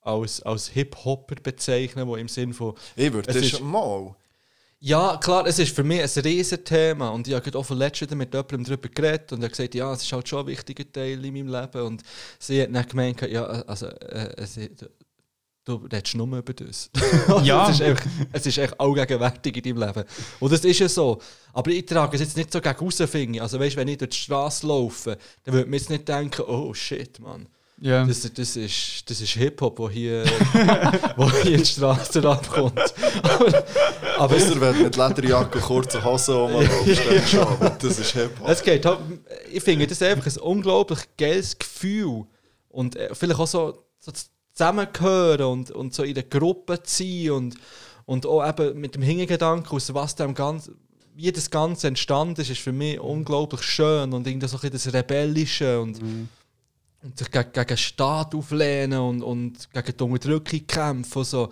[0.00, 4.14] als, als Hip-Hopper bezeichnen, wo im Sinn von Ich würde Es das ist- schon mal.
[4.80, 8.16] ja, klar, es ist für mich ein riesen Thema und ich habe auch von letztem
[8.18, 10.90] mit jemandem darüber geredet und er hat gesagt, ja, es ist halt schon ein wichtiger
[10.90, 12.02] Teil in meinem Leben und
[12.38, 14.58] sie hat dann gemeint, ja, also, äh, es,
[15.64, 16.90] du redest nur über das.
[17.44, 17.68] Ja.
[17.68, 20.04] es, ist einfach, es ist echt allgegenwärtig in deinem Leben.
[20.40, 21.18] Und das ist ja so.
[21.52, 23.42] Aber ich trage es jetzt nicht so gegen raus, finde ich.
[23.42, 26.72] Also weißt, wenn ich durch die Straße laufe, dann würde man jetzt nicht denken, oh
[26.72, 27.48] shit, Mann.
[27.80, 28.04] Ja.
[28.04, 30.24] Das, das ist, das ist Hip-Hop, wo hier,
[31.16, 32.94] wo hier in die Straße abkommt.
[33.22, 33.64] aber,
[34.18, 37.34] aber Ausser wenn du mit Lederjacke und kurzen Hosen rumläufst.
[37.36, 38.48] Aber das ist Hip-Hop.
[38.48, 38.98] Es geht halt,
[39.52, 42.24] ich finde das einfach ein unglaublich geiles Gefühl.
[42.68, 44.12] Und äh, vielleicht auch so, so
[44.52, 47.54] zusammengehören und, und so in der Gruppe sein und,
[48.06, 50.74] und auch eben mit dem Hintergedanken, aus was dem Ganzen,
[51.14, 54.92] wie das Ganze entstanden ist, ist für mich unglaublich schön und irgendwie so ein das
[54.92, 56.00] Rebellische und,
[57.02, 61.48] und sich gegen, gegen den Staat auflehnen und, und gegen die Unterdrückung kämpfen und so.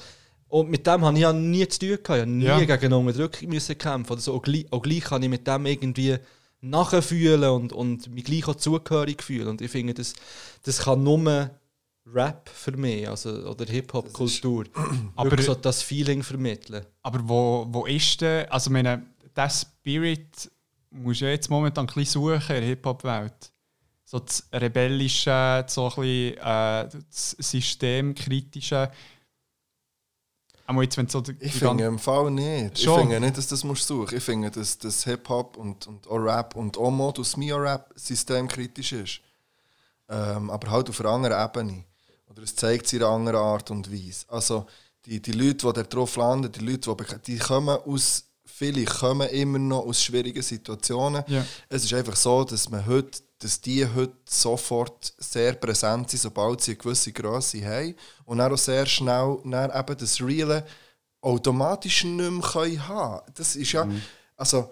[0.48, 2.20] Und mit dem habe ich ja nie zu tun gehabt.
[2.20, 2.58] Ich nie Ja.
[2.58, 4.12] gegen eine Unterdrückung müssen kämpfen.
[4.12, 4.34] Oder so.
[4.34, 6.16] auch, gleich, auch gleich kann ich mit dem irgendwie
[6.60, 9.48] nachfühlen und, und mich gleich auch zugehörig fühlen.
[9.48, 10.14] Und ich finde, das,
[10.62, 11.50] das kann nur
[12.08, 14.64] Rap für mich, also, oder Hip-Hop-Kultur,
[15.16, 16.84] Aber- so das Feeling vermitteln.
[17.02, 19.02] Aber wo, wo ist denn, also ich meine,
[19.34, 20.50] der Spirit
[20.90, 23.50] musst du ja jetzt momentan ein bisschen suchen in der Hip-Hop-Welt.
[24.08, 28.90] So das Rebellische, so ein bisschen äh, das Systemkritische.
[30.64, 32.80] Aber jetzt, wenn so die, Ich finde im Fall nicht.
[32.80, 32.94] Schon.
[32.94, 36.18] Ich finde nicht, dass das musst suchen Ich finde, dass das Hip-Hop und, und auch
[36.18, 39.20] Rap und auch Modus Mio Rap systemkritisch ist.
[40.08, 41.84] Ähm, aber halt auf einer anderen Ebene.
[42.28, 44.24] Oder es zeigt es in einer anderen Art und Weise.
[44.28, 44.66] Also
[45.04, 49.28] die, die Leute, die da drauf landen, die Leute, die, die kommen aus, viele kommen
[49.30, 51.24] immer noch aus schwierigen Situationen.
[51.26, 51.44] Ja.
[51.68, 56.62] Es ist einfach so, dass man heute, dass die heute sofort sehr präsent sind, sobald
[56.62, 57.94] sie eine gewisse Größe haben.
[58.24, 60.66] Und dann auch sehr schnell dann eben das Reale
[61.20, 63.88] automatisch nicht mehr können haben Das ist ja,
[64.36, 64.70] also,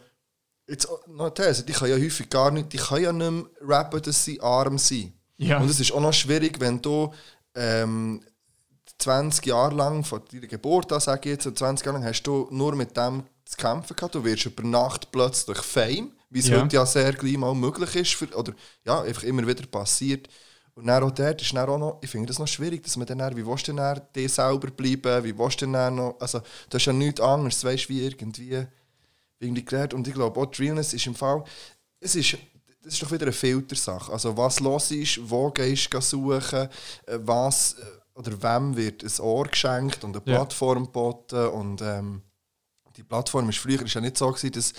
[0.66, 3.45] jetzt noch eine These, die können ja häufig gar nicht, die können ja nicht mehr
[3.61, 5.12] rappen, dass sie arm sind.
[5.36, 5.59] Ja.
[5.59, 7.12] Und es ist auch noch schwierig, wenn du
[7.55, 8.23] ähm,
[8.99, 12.23] 20 Jahre lang, von deiner Geburt an, sage ich jetzt, oder 20 Jahre lang, hast
[12.23, 14.15] du nur mit dem zu kämpfen gehabt.
[14.15, 16.61] Du wirst über Nacht plötzlich Fame, wie es Ja.
[16.61, 18.52] heute ja sehr gleich mal möglich ist, für, oder
[18.85, 20.28] ja, einfach immer wieder passiert.
[20.74, 23.06] Und dann auch dort ist dann auch noch, ich finde das noch schwierig, dass man
[23.06, 25.94] dann, dann- wie willst du denn dann dir selber bleiben, wie willst du denn dann
[25.94, 28.66] noch, also das ist ja nichts anderes, weißt du, wie irgendwie,
[29.39, 29.94] irgendwie gelernt.
[29.94, 31.44] Und ich glaube, auch die Realness ist im Fall,
[32.01, 32.36] es ist,
[32.82, 34.12] das ist doch wieder eine Filtersache.
[34.12, 36.69] Also was los ist, wo gehst du suchen,
[37.06, 40.39] äh, was äh, oder wem wird ein Ohr geschenkt und eine Ja.
[40.39, 42.23] Plattform geboten und ähm,
[42.97, 44.73] die Plattform ist früher ist ja nicht so gewesen, dass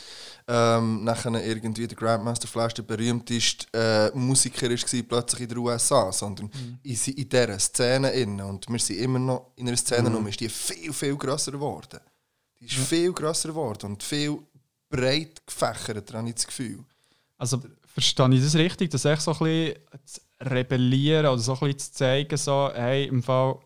[0.47, 5.57] ähm, nachher irgendwie der Grandmaster Flash der berühmteste äh, Musiker ist gewesen, plötzlich in den
[5.57, 6.49] USA, sondern
[6.83, 10.27] in, si- in dieser Szene innen und wir sind immer noch in einer Szene, mhm.
[10.27, 11.99] ist die viel viel grösser geworden.
[12.59, 14.39] Die ist viel grösser geworden und viel
[14.89, 16.83] breit gefächert, habe ich das Gefühl.
[17.37, 19.75] Also verstehe ich das richtig, dass echt so ein bisschen
[20.05, 23.57] zu rebellieren oder so ein bisschen zu zeigen, so, hey, im Fall,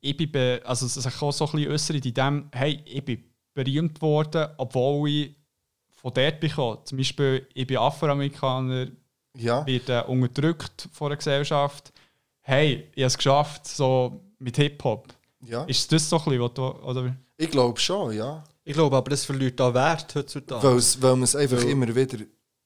[0.00, 3.24] ich bin, be also sich auch so ein bisschen äußern in dem, hey, ich bin
[3.54, 5.34] berühmt worden, obwohl ich
[5.94, 6.50] von dort bin.
[6.84, 8.88] Zum Beispiel, ich bin Afroamerikaner,
[9.36, 11.92] Ja, werde unterdrückt von der Gesellschaft.
[12.40, 15.08] Hey, ich habe es geschafft, so mit Hip-Hop.
[15.44, 15.64] ja.
[15.64, 17.16] Ist das so ein bisschen, was du, oder?
[17.36, 18.42] ich glaube schon, ja.
[18.64, 20.62] Ich glaube aber, das verliert auch Wert heutzutage.
[21.02, 22.18] Weil, man es einfach Weil- immer wieder...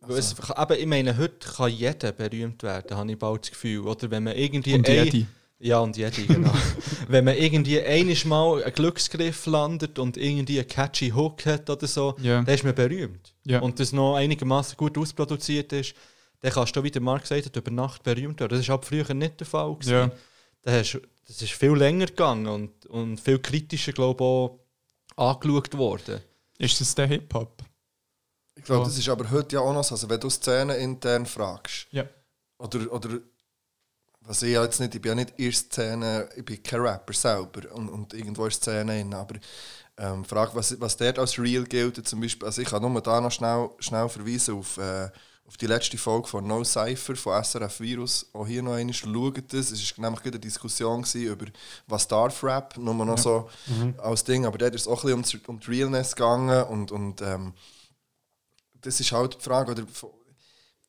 [0.05, 3.87] Weil es, eben, ich meine, heute kann jeder berühmt werden, habe ich bald das Gefühl.
[3.87, 5.27] Oder wenn man irgendwie Und ein- jede.
[5.65, 6.53] Ja, und jede, genau.
[7.09, 11.87] wenn man irgendwie einiges Mal einen Glücksgriff landet und irgendwie einen catchy Hook hat oder
[11.87, 12.43] so, Ja.
[12.43, 13.33] dann ist man berühmt.
[13.45, 13.61] Ja.
[13.61, 15.95] Und das noch einigermaßen gut ausproduziert ist,
[16.41, 18.59] dann kannst du, wie der Marc gesagt hat, über Nacht berühmt werden.
[18.59, 19.73] Das war halt früher nicht der Fall.
[19.75, 19.93] gewesen.
[19.93, 20.11] Ja.
[20.63, 20.99] Da hast,
[21.29, 26.21] das ist viel länger gegangen und, und viel kritischer, glaube ich, auch angeschaut worden.
[26.59, 27.63] Ist das der Hip-Hop?
[28.57, 28.89] Ich glaube, Ja.
[28.89, 29.95] das ist aber heute ja auch noch so.
[29.95, 32.05] Also, wenn du Szenen intern fragst, Ja.
[32.59, 33.19] oder, oder
[34.25, 37.13] was ich ja jetzt nicht, ich bin ja nicht in Szene, ich bin kein Rapper
[37.13, 39.37] selber und, und irgendwo in Szene drin, aber
[39.99, 43.21] ähm, frag, was, was dort als real gilt, zum Beispiel, also ich kann nur da
[43.21, 45.11] noch schnell, schnell verweisen auf, äh,
[45.47, 48.27] auf die letzte Folge von No Cypher von SRF Virus.
[48.33, 49.71] Auch hier noch einmal schaut das.
[49.71, 51.47] Es war nämlich eine Diskussion über
[51.87, 53.51] was darf Rap, nur noch so
[53.99, 56.91] als Ding, aber dort ist es auch ein bisschen um, um die Realness gegangen und,
[56.91, 57.53] und ähm,
[58.81, 59.85] das ist halt die Frage, oder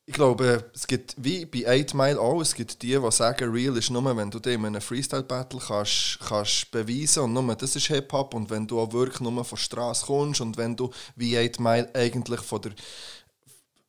[0.06, 3.78] ich glaube, es gibt wie bei 8 Mile auch, es gibt die, die sagen, Real
[3.78, 7.88] ist nur, wenn du dir in einem Freestyle-Battle kannst, kannst beweisen und nur das ist
[7.88, 11.38] Hip-Hop und wenn du auch wirklich nur von der Straße kommst und wenn du wie
[11.38, 12.72] 8 Mile eigentlich von der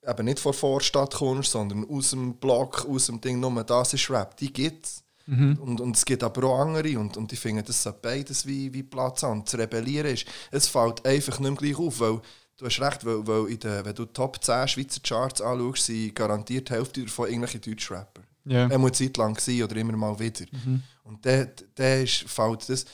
[0.07, 3.95] eben nicht von der Vorstadt kommst, sondern aus dem Block, aus dem Ding, nur das
[3.95, 5.05] ist Rap, die gibt es.
[5.27, 8.83] Und, und es gibt aber auch andere und, und ich finde, das beides wie, wie
[8.83, 9.41] Platz haben.
[9.41, 12.21] Und zu rebellieren ist, es fällt einfach nicht mehr gleich auf, weil
[12.57, 15.87] du hast recht, weil, weil in den, wenn du die Top 10 Schweizer Charts anschaust,
[15.87, 18.23] sind garantiert die Hälfte davon irgendwelche Deutschrapper.
[18.45, 18.69] Ja.
[18.69, 20.45] Er muss Zeit lang sein oder immer mal wieder.
[21.05, 22.85] Und der, der ist, fällt das.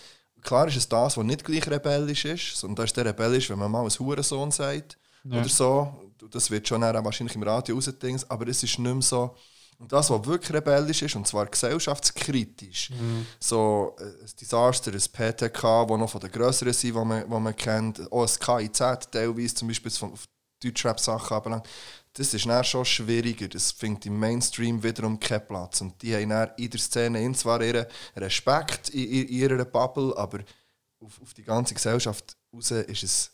[0.43, 3.59] Klar ist es das, was nicht gleich rebellisch ist, sondern das ist der rebellisch, wenn
[3.59, 6.13] man mal ein Hurensohn sagt oder so.
[6.31, 9.35] Das wird schon wahrscheinlich im Radio rausdings, aber es ist nicht mehr so.
[9.81, 12.91] Und das, was wirklich rebellisch ist, und zwar gesellschaftskritisch,
[13.41, 17.41] so äh, ein Desaster, ein PTK, das noch von den grösseren sind, die man, die
[17.41, 20.27] man kennt, auch ein KIZ teilweise, zum Beispiel von auf
[20.63, 21.69] Deutschrap-Sachen anbelangt,
[22.13, 23.49] das ist dann schon schwieriger.
[23.49, 25.81] Das findet im Mainstream wiederum keinen Platz.
[25.81, 27.87] Und die haben dann in der Szene in zwar ihren
[28.17, 30.41] Respekt in, in ihrer Bubble, aber
[31.01, 33.33] auf, auf die ganze Gesellschaft raus ist es,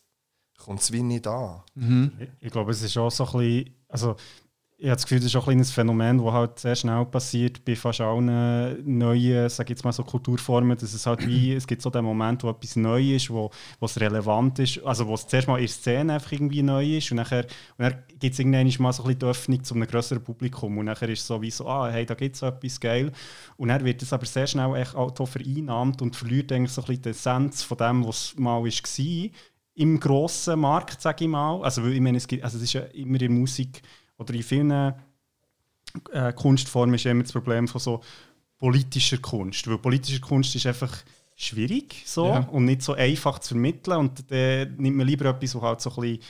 [0.56, 1.62] kommt es wie nicht an.
[2.20, 4.14] Ich, ich glaube, es ist auch so ein bisschen, also
[4.78, 7.64] ich habe das Gefühl, das ist auch ein kleines Phänomen, das halt sehr schnell passiert
[7.64, 11.80] bei fast allen neuen, sag jetzt mal so Kulturformen, dass es halt wie, es gibt
[11.80, 13.50] so den Moment, wo etwas neu ist, wo
[13.80, 16.98] wo es relevant ist, also wo es zuerst mal in der Szene einfach irgendwie neu
[16.98, 17.44] ist und nachher,
[17.78, 20.84] und dann gibt es irgendwann mal so ein die Öffnung zu einem größeren Publikum und
[20.84, 23.12] nachher ist es so wie so, ah, hey, da gibt es etwas, geil.
[23.56, 27.00] Und dann wird es aber sehr schnell echt auch vereinnahmt und verliert eigentlich so ein
[27.00, 29.30] die Essenz von dem, was mal war
[29.74, 31.62] im grossen Markt, sage ich mal.
[31.62, 33.82] Also, ich meine, es, gibt, also es ist ja immer in Musik
[34.18, 34.70] oder in vielen
[36.12, 38.00] äh, Kunstformen ist immer das Problem von so
[38.58, 39.66] politischer Kunst.
[39.68, 40.94] Weil politische Kunst ist einfach
[41.36, 42.38] schwierig so Ja.
[42.50, 43.98] und nicht so einfach zu vermitteln.
[43.98, 46.20] Und dann nimmt man lieber etwas, wo halt so ein bisschen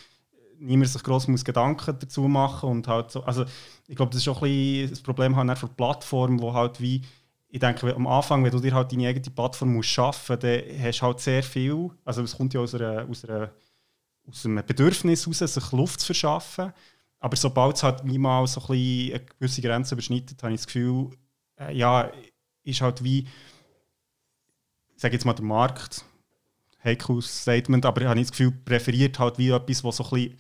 [0.59, 3.45] niemand sich gross muss Gedanken dazu machen und halt so, also
[3.87, 6.53] ich glaube, das ist auch ein bisschen das Problem halt dann für die Plattform, wo
[6.55, 7.03] halt wie,
[7.49, 11.01] ich denke, am Anfang, wenn du dir halt deine eigene Plattform musst schaffen, dann hast
[11.01, 13.51] du halt sehr viel, also es kommt ja aus, einer, aus, einer,
[14.27, 16.73] aus einem Bedürfnis heraus, sich Luft zu verschaffen,
[17.27, 20.67] aber sobald es halt niemals so ein bisschen eine gewisse Grenze überschneidet, habe ich das
[20.69, 21.11] Gefühl,
[21.59, 22.09] äh, ja,
[22.63, 23.27] ist halt wie,
[24.95, 26.05] ich sage jetzt mal der Markt,
[26.85, 30.37] heikles Statement, aber ich habe das Gefühl, präferiert halt wie etwas, was so ein bisschen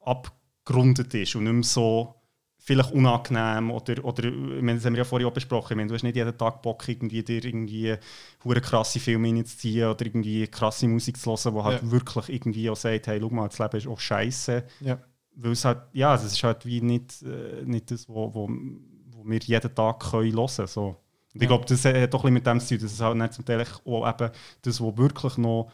[0.00, 2.16] abgerundet ist und nicht mehr so
[2.58, 5.88] vielleicht unangenehm oder, oder ich meine, das haben wir ja vorhin auch besprochen, ich meine,
[5.88, 7.96] du hast nicht jeden Tag Bock, irgendwie dir irgendwie
[8.44, 11.90] hure krasse Filme reinzuziehen oder irgendwie krasse Musik zu hören, die halt Ja.
[11.90, 14.64] wirklich irgendwie auch sagt, hey, schau mal, das Leben ist auch scheiße.
[14.80, 14.98] Ja.
[15.40, 19.24] Weil es halt, ja, es ist halt wie nicht, äh, nicht das, wo, wo, wo
[19.24, 20.66] wir jeden Tag können hören können.
[20.68, 20.96] So.
[21.34, 23.16] Und ich glaube, das hat doch ein bisschen mit dem zu tun, dass es halt
[23.16, 24.30] nicht zum Teil auch eben
[24.62, 25.70] das, was wirklich noch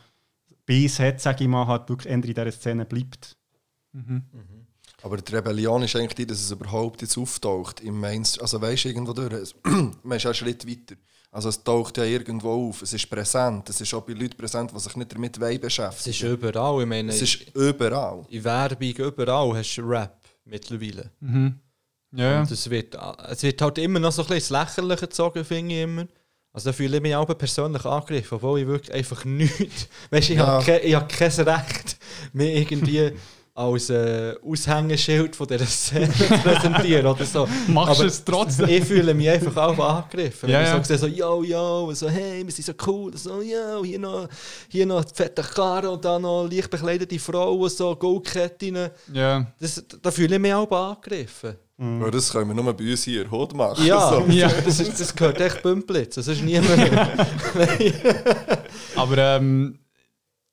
[0.66, 3.36] Biss hat, sage ich mal, halt wirklich in dieser Szene bleibt.
[5.03, 8.43] Aber die Rebellion ist eigentlich die, dass es überhaupt jetzt auftaucht im Mainstream.
[8.43, 9.32] Also weißt du, irgendwo durch.
[9.32, 9.55] Es-
[10.03, 10.97] Man ist einen Schritt weiter.
[11.35, 12.82] Also es taucht ja irgendwo auf.
[12.82, 13.69] Es ist präsent.
[13.69, 16.81] Es ist auch bei Leuten präsent, die sich nicht damit wollen Es beschäftigen ist überall.
[16.82, 18.24] Ich meine, Es ist überall.
[18.31, 21.11] in Werbung überall hast du Rap mittlerweile.
[21.20, 22.40] Ja, ja.
[22.40, 22.97] Und es wird,
[23.28, 26.06] es wird halt immer noch so ein bisschen ins Lächerliche gezogen, finde ich immer.
[26.52, 29.89] Also da fühle ich mich auch persönlich angegriffen, obwohl ich wirklich einfach nichts...
[30.11, 30.47] Weißt du, ich Ja.
[30.47, 31.97] habe kein, ich habe kein Recht,
[32.32, 33.12] mich irgendwie
[33.56, 37.48] als äh, Aushängeschild von dieser Szene zu präsentieren oder so.
[37.68, 38.68] Machst Aber du es trotzdem?
[38.68, 40.51] Ich fühle mich einfach auch angegriffen.
[40.51, 40.78] Ja, Wenn ja.
[40.78, 43.40] ich so sehe, so, yo, yo, und so, hey, wir sind so cool, und so,
[43.40, 44.28] yo, hier noch,
[44.68, 48.90] hier noch fette Karre und dann noch leicht bekleidete Frauen, so Goldketten.
[49.12, 49.47] Ja.
[49.60, 51.55] Das, da fühle ich mich auch angegriffen.
[51.76, 53.85] Weil das können wir nur bei uns hier Hut machen.
[53.85, 54.24] Ja, So.
[54.32, 54.48] Ja.
[54.48, 56.14] Das, ist, das gehört echt Bümplitz.
[56.14, 56.70] Das ist niemand.
[58.97, 59.78] Aber ähm,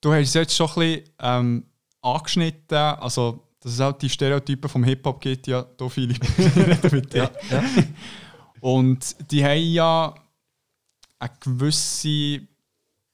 [0.01, 1.70] du hast es jetzt schon ein bisschen ähm,
[2.01, 6.15] angeschnitten, also dass es halt die Stereotypen vom Hip-Hop gibt, ja, da viele
[6.91, 7.31] mit dir.
[7.49, 7.63] ja.
[8.59, 10.15] Und die haben ja
[11.19, 12.41] eine gewisse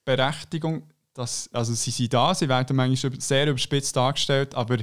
[0.06, 0.84] Berechtigung,
[1.14, 4.78] dass, also sie sind da, sie werden manchmal sehr überspitzt dargestellt, aber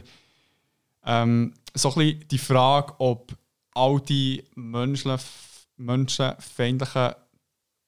[1.05, 3.35] ähm, so ein bisschen die Frage, ob
[3.75, 5.23] all die menschlich,
[5.77, 7.15] menschenfeindlichen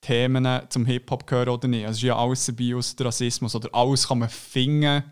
[0.01, 1.85] Themen zum Hip-Hop gehören oder nicht.
[1.85, 5.05] Also es ist ja alles dabei außer der Rassismus oder alles kann man finden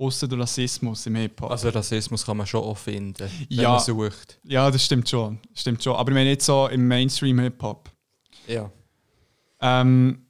[0.00, 1.50] außer der Rassismus im Hip-Hop.
[1.50, 3.14] Also Rassismus kann man schon auch finden,
[3.48, 3.70] wenn Ja.
[3.72, 4.40] man sucht.
[4.44, 5.38] ja, das stimmt schon.
[5.54, 5.94] Stimmt schon.
[5.94, 7.90] Aber ich meine jetzt so im Mainstream-Hip-Hop.
[8.46, 8.70] Ja.
[9.60, 10.26] Ähm,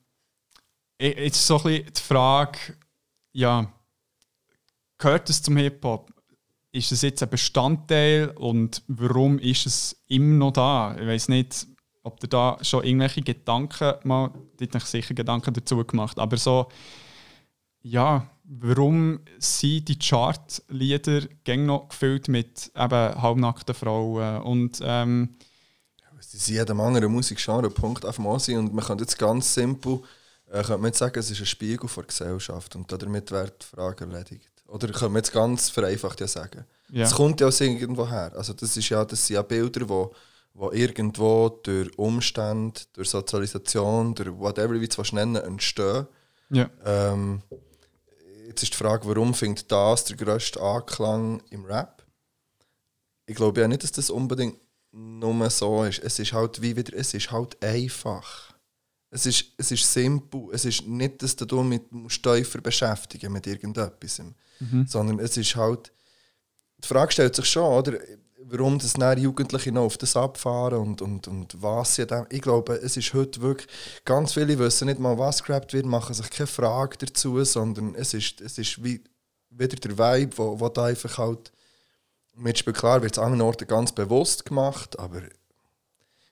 [1.00, 2.58] jetzt so ein bisschen die Frage,
[3.32, 3.72] ja,
[4.98, 6.10] gehört es zum Hip-Hop?
[6.72, 10.96] Ist es jetzt ein Bestandteil und warum ist es immer noch da?
[11.00, 11.66] Ich weiß nicht,
[12.02, 14.30] ob ihr da schon irgendwelche Gedanken mal,
[14.60, 16.68] euch sicher Gedanken dazu gemacht, aber so,
[17.82, 21.22] ja, warum sind die Chart-Lieder
[21.56, 25.36] noch gefüllt mit eben halbnackten Frauen und ähm,
[26.18, 30.00] Es ist jedem anderen Musikgenre Punkt auf sein und man kann jetzt ganz simpel
[30.50, 33.76] äh, könnte man jetzt sagen, es ist ein Spiegel der Gesellschaft und damit wird die
[33.76, 34.50] Frage erledigt.
[34.66, 36.64] Oder können wir jetzt ganz vereinfacht ja sagen.
[36.92, 38.32] Es kommt ja aus irgendwo her.
[38.34, 40.12] Also das, ist ja, das sind ja Bilder, wo,
[40.54, 46.06] wo irgendwo durch Umstände, durch Sozialisation, durch whatever, wie du es nennen entstehen.
[46.50, 46.68] ja.
[46.84, 47.42] Ähm,
[48.50, 52.04] jetzt ist die Frage, warum findet das der grösste Anklang im Rap?
[53.26, 54.58] Ich glaube ja nicht, dass das unbedingt
[54.90, 56.00] nur so ist.
[56.00, 58.52] Es ist halt wie wieder, es ist halt einfach.
[59.10, 60.48] Es ist, es ist simpel.
[60.52, 62.22] Es ist nicht, dass du dich mit musst
[62.62, 64.20] beschäftigen mit irgendetwas.
[64.86, 65.92] Sondern es ist halt.
[66.82, 67.98] Die Frage stellt sich schon, oder?
[68.52, 72.26] Warum das dann Jugendliche noch auf das abfahren und, und, und was sie dann.
[72.30, 73.68] Ich glaube, es ist heute wirklich.
[74.04, 78.12] Ganz viele wissen nicht mal, was gerappt wird, machen sich keine Frage dazu, sondern es
[78.12, 79.04] ist, es ist wie
[79.50, 81.52] wieder der Vibe, wo, wo da einfach halt
[82.34, 82.76] mitspielt.
[82.76, 85.22] Klar wird es an anderen Orten ganz bewusst gemacht, aber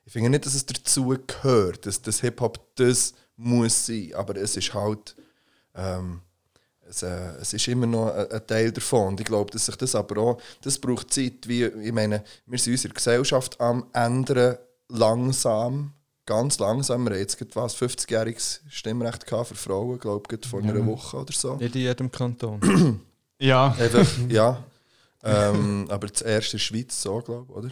[0.04, 4.56] ich finde nicht, dass es dazu gehört, dass das Hip-Hop das muss sein, aber es
[4.56, 5.14] ist halt
[5.74, 6.22] ähm,
[6.88, 9.76] es, äh, es ist immer noch ein, ein Teil davon und ich glaube, dass sich
[9.76, 14.56] das aber auch, das braucht Zeit, wie, ich meine, wir sind unsere Gesellschaft am ändern,
[14.88, 15.92] langsam,
[16.26, 20.48] ganz langsam, wir haben jetzt gerade was, 50-jähriges Stimmrecht gehabt für Frauen, glaube ich, gerade
[20.48, 21.56] vor einer Woche oder so.
[21.56, 23.00] Nicht in jedem Kanton.
[23.38, 23.74] ja.
[23.78, 24.64] Einfach, ja.
[25.20, 27.70] Ähm, aber das erste in der Schweiz so, glaube ich, oder?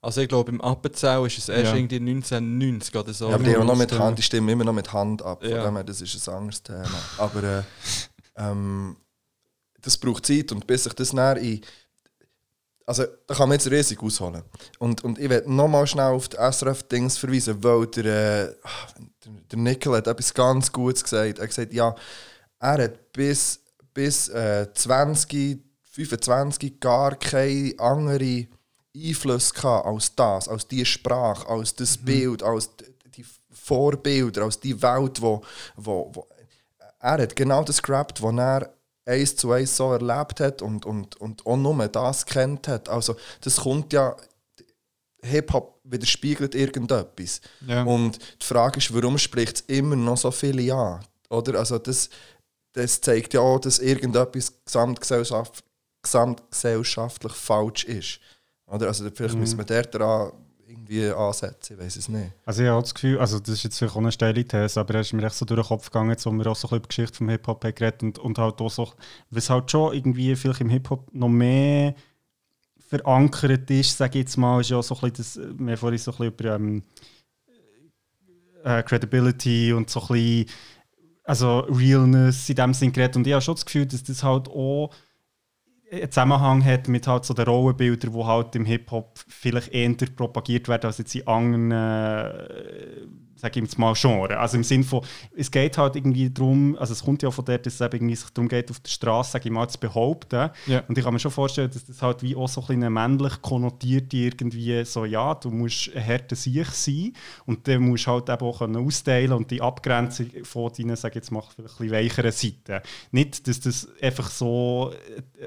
[0.00, 1.74] Also ich glaube, im Appenzell ist es erst Ja.
[1.74, 3.28] irgendwie 1990 oder so.
[3.28, 3.92] ja, aber die haben auch noch mit.
[3.98, 5.42] Hand, die stimmen immer noch mit Hand ab.
[5.42, 5.64] Von Ja.
[5.64, 6.88] dem her, das ist ein anderes Thema.
[7.18, 7.62] Aber äh,
[8.36, 8.96] ähm,
[9.80, 11.60] das braucht Zeit und bis sich das näher in.
[12.86, 14.42] Also, da kann man jetzt riesig ausholen.
[14.78, 18.54] Und, und ich werde nochmal schnell auf die SRF-Dings verweisen, weil der, äh,
[19.50, 21.38] der Nickel hat etwas ganz Gutes gesagt.
[21.38, 21.94] Er hat gesagt, ja,
[22.60, 23.60] er hat bis,
[23.92, 25.60] bis äh, 20,
[25.90, 28.46] 25 gar keine andere
[29.06, 32.70] Einfluss gehabt als das, als die Sprache, als das Bild, als
[33.16, 35.42] die Vorbilder, als die Welt, wo,
[35.76, 36.26] wo, wo
[37.00, 38.72] er hat genau das gerappt, was er
[39.06, 42.88] eins zu eins so erlebt hat und, und, und auch nur das kennt hat.
[42.88, 44.16] Also das kommt ja,
[45.22, 47.40] Hip-Hop widerspiegelt irgendetwas.
[47.66, 47.82] Ja.
[47.84, 51.04] Und die Frage ist, warum spricht es immer noch so viele an?
[51.30, 51.58] Oder?
[51.58, 52.10] Also das,
[52.72, 55.64] das zeigt ja auch, dass irgendetwas gesamtgesellschaft,
[56.02, 58.20] gesamtgesellschaftlich falsch ist.
[58.70, 58.88] Oder?
[58.88, 59.40] Also vielleicht Mhm.
[59.40, 60.32] müssen wir dort dran
[60.66, 62.30] irgendwie ansetzen, ich weiß es nicht.
[62.44, 64.94] Also ich habe das Gefühl, also das ist jetzt vielleicht auch eine steile These, aber
[64.94, 66.70] er ist mir echt so durch den Kopf gegangen, jetzt, wo wir auch so ein
[66.70, 68.92] bisschen über die Geschichte vom Hip-Hop geredet und, und halt auch so,
[69.30, 71.94] was halt schon irgendwie vielleicht im Hip-Hop noch mehr
[72.86, 75.76] verankert ist, sage ich jetzt mal, ist ja auch so ein bisschen das, wir haben
[75.78, 76.82] vorhin so ein bisschen über ähm,
[78.64, 80.46] äh, Credibility und so ein bisschen
[81.24, 84.48] also Realness in dem Sinn geredet und ich habe schon das Gefühl, dass das halt
[84.48, 84.90] auch
[85.90, 90.68] einen Zusammenhang hat mit halt so den Rollenbildern, die halt im Hip-Hop vielleicht eher propagiert
[90.68, 93.06] werden als jetzt in anderen, äh,
[93.36, 94.36] sag ich jetzt mal, Genres.
[94.36, 95.02] Also im Sinne von,
[95.36, 98.16] es geht halt irgendwie darum, also es kommt ja von dort, dass es eben irgendwie
[98.16, 100.50] sich darum geht, auf der Straße, sag ich mal, zu behaupten.
[100.66, 100.82] Ja.
[100.88, 104.16] Und ich kann mir schon vorstellen, dass das halt wie auch so ein männlich konnotierte
[104.16, 107.12] irgendwie so, ja, du musst ein härter Sieg sein
[107.46, 111.12] und dann musst du halt eben auch können austeilen und die Abgrenzung von deinen, sag
[111.12, 112.82] ich jetzt mal, vielleicht ein bisschen weicheren Seiten.
[113.12, 114.92] Nicht, dass das einfach so
[115.38, 115.46] äh,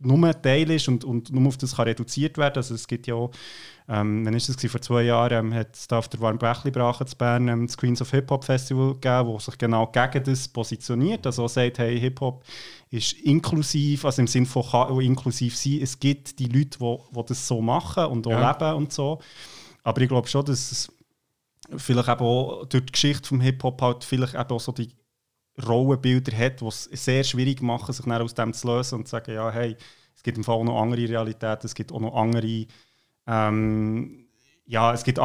[0.00, 2.56] nur ein Teil ist und, und nur auf das kann reduziert werden.
[2.56, 3.30] Also es gibt ja auch,
[3.88, 4.70] ähm, wann ist das gewesen?
[4.70, 8.00] vor zwei Jahren, ähm, hat es da auf der Warmbächli-Brache zu Bern ähm, das Queens
[8.00, 11.26] of Hip-Hop Festival gegeben, wo sich genau gegen das positioniert.
[11.26, 12.44] Also auch sagt, hey, Hip-Hop
[12.90, 15.80] ist inklusiv, also im Sinne von kann auch inklusiv sein.
[15.82, 18.52] Es gibt die Leute, die, die das so machen und auch Ja.
[18.52, 19.18] leben und so.
[19.82, 20.92] Aber ich glaube schon, dass es
[21.76, 24.90] vielleicht eben auch durch die Geschichte vom Hip-Hop halt vielleicht eben auch so die
[25.66, 29.32] Rollenbilder hat, die es sehr schwierig machen, sich aus dem zu lösen und zu sagen,
[29.32, 29.76] ja, hey,
[30.14, 32.66] es gibt im Fall auch noch andere Realitäten, es gibt auch noch andere,
[33.26, 34.26] ähm,
[34.66, 35.18] ja, es gibt,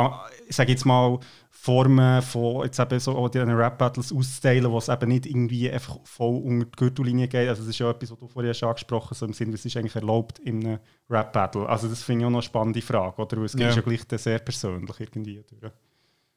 [0.47, 1.19] ich sage jetzt mal,
[1.49, 6.41] Formen von jetzt eben so diesen Rap-Battles auszuteilen, wo es eben nicht irgendwie einfach voll
[6.43, 7.47] unter die Gürtellinie geht.
[7.47, 9.63] Also das ist ja etwas, was du vorher schon angesprochen hast, so im Sinne, was
[9.63, 10.79] ist eigentlich erlaubt in einem
[11.09, 11.67] Rap-Battle?
[11.69, 13.37] Also das finde ich auch noch eine spannende Frage, oder?
[13.37, 13.69] Weil es Ja.
[13.69, 15.41] ist ja gleich sehr persönlich irgendwie.
[15.49, 15.71] Durch.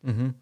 [0.02, 0.35] Mhm.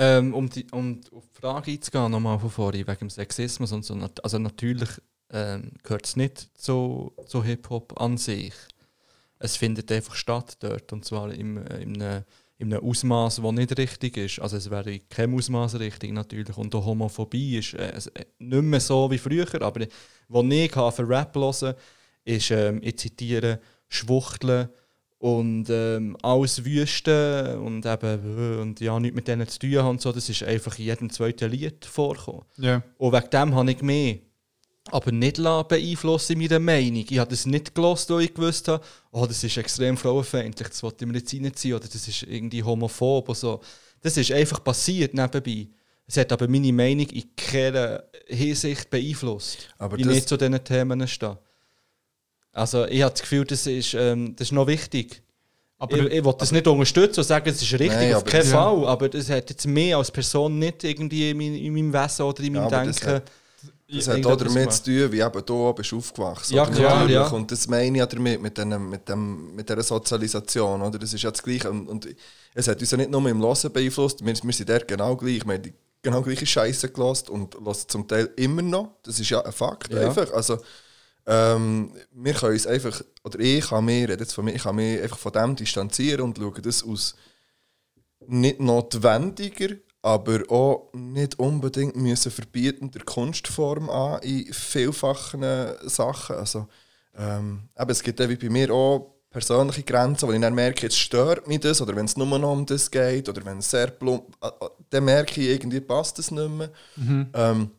[0.00, 3.84] Ähm, um, die, um auf die Frage einzugehen, nochmal von vorhin, wegen dem Sexismus und
[3.84, 3.98] so.
[4.22, 4.90] Also natürlich
[5.30, 8.54] ähm, gehört es nicht zu, zu Hip-Hop an sich.
[9.40, 12.24] Es findet einfach statt dort und zwar im, äh, in einem,
[12.58, 14.40] in einem Ausmaß, das nicht richtig ist.
[14.40, 16.56] Also es wäre in keinem Ausmaß richtig natürlich.
[16.56, 19.84] Und auch Homophobie ist äh, äh, nicht mehr so wie früher, aber
[20.28, 21.74] was ich für Rap hören
[22.24, 24.68] ist, ähm, ich zitiere, Schwuchteln
[25.18, 29.88] und ähm, alles Wüste und eben äh, und ja, nichts mit denen zu tun haben
[29.90, 32.42] und so, das ist einfach in jedem zweiten Lied vorgekommen.
[32.56, 32.82] Ja.
[32.98, 34.18] Und wegen dem habe ich mehr
[34.90, 37.04] aber nicht beeinflussen in meiner Meinung.
[37.08, 38.82] Ich habe das nicht gelost, weil ich gewusst habe,
[39.12, 42.62] oh, das ist extrem frauenfeindlich, das wollte ich mir jetzt reinziehen oder das ist irgendwie
[42.62, 43.60] homophob oder so.
[44.00, 45.68] Das ist einfach passiert nebenbei.
[46.06, 51.38] Es hat aber meine Meinung in keiner Hinsicht beeinflusst, Aber ich zu diesen Themen stehe.
[52.58, 55.22] Also ich habe das Gefühl, das ist, ähm, das ist noch wichtig.
[55.78, 58.30] Aber ich ich will das nicht unterstützen und sagen, es ist richtig, Nein, auf aber
[58.30, 58.86] keinen das- Fall.
[58.86, 62.42] Aber das hat jetzt mehr als Person nicht irgendwie in, mein, in meinem Wesen oder
[62.42, 63.14] in Ja, meinem das Denken.
[63.16, 63.30] hat-
[63.90, 66.72] Das hat auch damit zu tun, wie eben du bist aufgewachsen Ja, oder?
[66.72, 67.26] klar, ja.
[67.28, 70.82] Und das meine ich ja damit, mit, dem, mit, dem, mit dieser Sozialisation.
[70.82, 70.98] Oder?
[70.98, 71.70] Das ist ja das Gleiche.
[71.70, 72.08] Und, und
[72.54, 75.46] es hat uns ja nicht nur im Hören beeinflusst, wir, wir sind dort genau gleich.
[75.46, 75.72] Wir haben die
[76.02, 78.96] genau gleiche Scheiße gelassen und hören zum Teil immer noch.
[79.04, 79.92] Das ist ja ein Fakt.
[79.92, 80.08] Ja.
[80.08, 80.32] Einfach.
[80.32, 80.58] Also,
[81.30, 85.00] ähm, wir können uns einfach, oder ich kann mich, jetzt von mir, ich kann mich
[85.02, 87.14] einfach von dem distanzieren und schaue das aus
[88.26, 95.44] nicht notwendiger, aber auch nicht unbedingt müssen verbieten der Kunstform an in vielfachen
[95.84, 96.36] Sachen.
[96.36, 96.66] Also,
[97.14, 100.98] ähm, eben, es gibt wie bei mir auch persönliche Grenzen, wo ich dann merke, jetzt
[100.98, 103.88] stört mich das, oder wenn es nur noch um das geht, oder wenn es sehr
[103.88, 106.70] plump, äh, äh, dann merke ich, irgendwie passt das nicht mehr.
[107.34, 107.70] Ähm,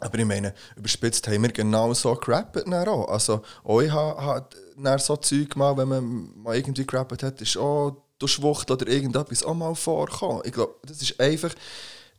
[0.00, 3.08] aber ich meine, überspitzt haben wir genau so gerappt dann auch.
[3.08, 4.48] Also, auch ich habe
[4.98, 9.42] so Zeug gemacht, wenn man mal irgendwie gerappt hat, ist auch durch Schwucht oder irgendetwas
[9.42, 10.42] auch mal vorkommen.
[10.44, 11.54] Ich glaube, das ist einfach,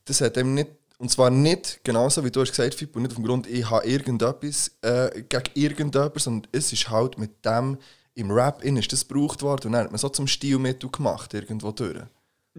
[0.06, 3.16] das hat eben nicht, und zwar nicht, genauso wie du hast gesagt, Fippo, nicht auf
[3.16, 7.78] dem Grund, ich habe irgendetwas äh, gegen irgendetwas, sondern es ist halt mit dem,
[8.16, 11.34] im Rap in ist das gebraucht worden und dann hat man so zum Stilmittel gemacht,
[11.34, 12.02] irgendwo durch.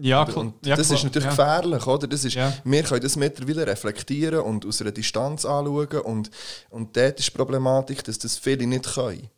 [0.01, 0.37] Ja, Und, klar.
[0.45, 1.29] und ja, das klar, ist natürlich ja.
[1.31, 2.07] gefährlich, oder?
[2.07, 2.53] Das ist, Ja.
[2.63, 5.87] Wir können das mittlerweile reflektieren und aus einer Distanz anschauen.
[6.01, 6.29] Und,
[6.69, 9.29] und dort ist die Problematik, dass das viele nicht können.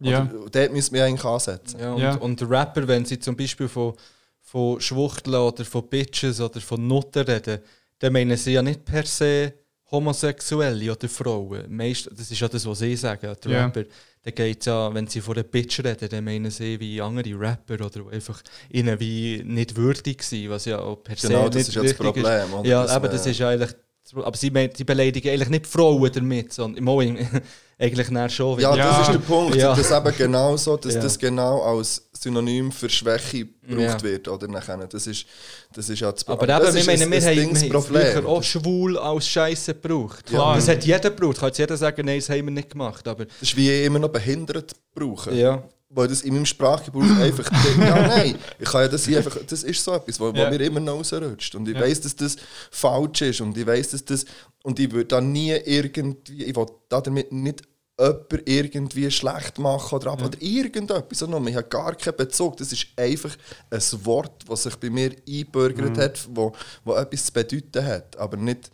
[0.00, 0.22] Ja.
[0.22, 1.80] Oder, dort müssen wir eigentlich ansetzen.
[1.80, 2.14] Ja, und, Ja.
[2.16, 3.94] und Rapper, wenn sie zum Beispiel von,
[4.42, 7.60] von Schwuchteln oder von Bitches oder von Nutten reden,
[7.98, 9.54] dann meinen sie ja nicht per se
[9.90, 11.64] Homosexuelle oder Frauen.
[11.74, 13.64] Meist, das ist ja das, was sie sagen, die Ja.
[13.64, 13.84] Rapper.
[14.26, 17.74] Dann geht ja, wenn sie von einer Bitch reden, dann meinen sie wie andere Rapper
[17.74, 21.54] oder die einfach ihnen wie nicht würdig sind, was ja auch per se Genau, das
[21.54, 22.68] nicht ist ja das Problem, oder?
[22.68, 23.70] Ja, aber das ist ja eigentlich...
[24.14, 27.18] Aber sie, sie beleidigen eigentlich nicht Frauen damit, sondern im-
[27.78, 28.58] eigentlich dann schon.
[28.60, 28.88] Ja, Ja.
[28.98, 29.56] das ist der Punkt.
[29.56, 29.74] Ja.
[29.74, 31.00] Dass eben genau so, dass Ja.
[31.00, 34.02] das genau als Synonym für Schwäche gebraucht Ja.
[34.02, 34.28] wird.
[34.28, 34.78] Oder nachher.
[34.86, 35.26] Das, ist,
[35.74, 38.42] das ist ja das Aber das eben, ist wir, meinen, ein- wir, haben, früher auch
[38.42, 40.24] schwul als Scheiße gebraucht.
[40.26, 40.54] Klar.
[40.56, 41.38] Das hat jeder gebraucht.
[41.38, 43.06] Kann jetzt jeder sagen, nein, das haben wir nicht gemacht.
[43.08, 45.36] Aber Das ist wie immer noch behindert brauchen.
[45.36, 47.48] ja, Weil das in meinem Sprachgebrauch einfach.
[47.78, 49.36] ja, nein, ich kann ja das hier einfach.
[49.46, 50.50] Das ist so etwas, wo Ja.
[50.50, 51.54] mir immer noch rausrutscht.
[51.54, 51.80] Und ich Ja.
[51.82, 52.36] weiß, dass das
[52.70, 53.40] falsch ist.
[53.40, 54.24] Und ich weiß, dass das.
[54.64, 56.44] Und ich würde da nie irgendwie.
[56.44, 57.62] Ich will da damit nicht
[57.98, 61.18] jemanden irgendwie schlecht machen oder ab oder irgendetwas.
[61.20, 62.56] sondern Ich habe gar keinen Bezug.
[62.56, 63.34] Das ist einfach
[63.70, 66.52] ein Wort, das sich bei mir eingebürgert hat, wo,
[66.84, 68.16] wo etwas zu bedeuten hat.
[68.18, 68.70] Aber nicht.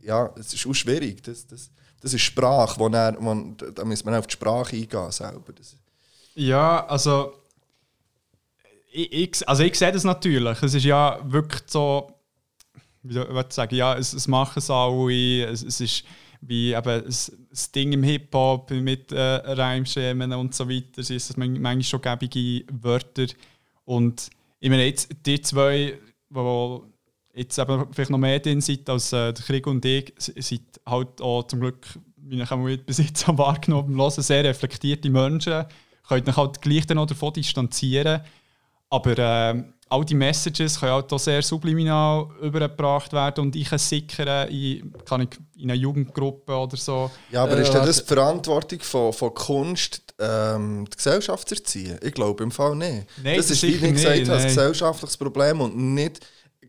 [0.00, 1.22] Ja, es ist auch schwierig.
[1.24, 1.70] Das, das,
[2.00, 5.52] das ist Sprache, wo, dann, wo da muss man auf die Sprache eingehen selber.
[5.54, 5.76] Das,
[6.34, 7.32] Ja, also
[8.92, 10.62] ich, ich, also ich sehe das natürlich.
[10.62, 12.12] Es ist ja wirklich so,
[13.02, 15.44] wie soll ich sagen, ja, es, es machen es alle.
[15.46, 16.04] Es, es ist
[16.40, 17.32] wie eben das,
[17.72, 21.00] Ding im Hip-Hop mit äh, Reimschemen und so weiter.
[21.00, 23.26] Es ist man- manchmal schon gäbige Wörter.
[23.84, 24.28] Und
[24.58, 25.98] ich meine, jetzt die zwei,
[26.30, 26.78] die
[27.34, 31.20] jetzt eben vielleicht noch mehr drin sind als äh, der Krieg und ich, sind halt
[31.20, 31.86] auch zum Glück,
[32.16, 35.64] wie ich auch bis jetzt wahrgenommen habe, sehr reflektierte Menschen.
[36.08, 38.20] Könnt euch halt gleich dann auch davon distanzieren.
[38.90, 44.48] Aber ähm, all die Messages können halt auch sehr subliminal übergebracht werden und ich sickern
[44.48, 47.10] in, kann ich in einer Jugendgruppe oder so.
[47.30, 51.54] Ja, aber Äh, ist denn das die Verantwortung von, von Kunst, ähm, die Gesellschaft zu
[51.54, 51.98] erziehen?
[52.02, 53.06] Ich glaube im Fall nicht.
[53.22, 56.20] Nein, das das ist, wie ich gesagt habe, ein gesellschaftliches Problem und nicht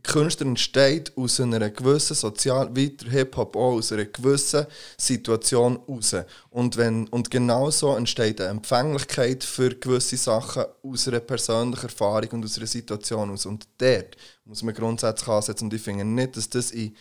[0.04, 4.66] Künstler entsteht aus einer gewissen Sozial, wie der Hip-Hop auch, aus einer gewissen
[4.98, 6.16] Situation raus.
[6.50, 12.30] Und, wenn, und genau so entsteht eine Empfänglichkeit für gewisse Sachen aus einer persönlichen Erfahrung
[12.32, 13.46] und aus einer Situation aus.
[13.46, 15.66] Und dort muss man grundsätzlich ansetzen.
[15.66, 16.96] Und ich finde nicht, dass das in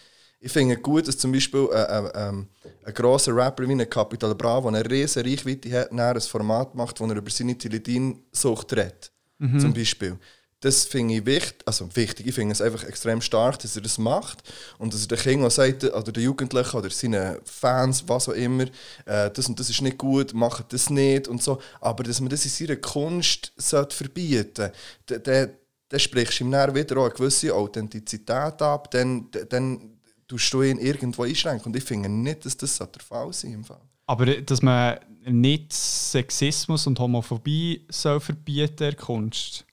[0.44, 2.48] ich finde gut, dass zum Beispiel äh, ähm,
[2.84, 6.98] ein grosser Rapper wie ein Capital Bra, der eine riesige Reichweite hat, ein Format macht,
[6.98, 9.12] wo er über seine Tilidin-Sucht redet.
[9.60, 10.18] Zum Beispiel.
[10.62, 13.98] Das finde ich wichtig, also wichtig, ich finde es einfach extrem stark, dass er das
[13.98, 14.44] macht
[14.78, 18.66] und dass er den Kindern sagt, oder den Jugendlichen oder seinen Fans, was auch immer,
[19.04, 21.60] äh, das und das ist nicht gut, macht das nicht und so.
[21.80, 24.70] Aber dass man das in seiner Kunst sollte verbieten
[25.08, 25.58] sollte,
[25.88, 30.62] dann sprichst du ihm dann wieder auch eine gewisse Authentizität ab, dann, dann tust du
[30.62, 31.72] ihn irgendwo einschränken.
[31.72, 33.80] Und ich finde nicht, dass das der Fall sein Fall.
[34.06, 39.66] Aber dass man nicht Sexismus und Homophobie soll verbieten der Kunst.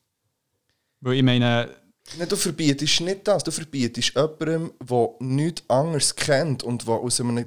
[1.02, 1.69] Weil ich meine,
[2.18, 3.44] Nein, du verbietest nicht das.
[3.44, 7.45] Du verbietest jemandem, der nichts anderes kennt und der aus einem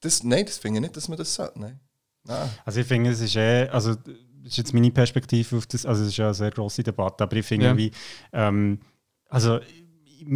[0.00, 1.58] das, nein, das finde ich nicht, dass man das sollte.
[1.60, 1.80] Nein.
[2.24, 2.48] Nein.
[2.64, 4.14] Also ich finde, es ist eh, also das
[4.52, 7.36] ist jetzt meine Perspektive auf das, also es ist ja eine sehr grosse Debatte, aber
[7.36, 7.76] ich finde Ja.
[7.76, 7.90] wie,
[8.32, 8.78] ähm,
[9.28, 9.58] also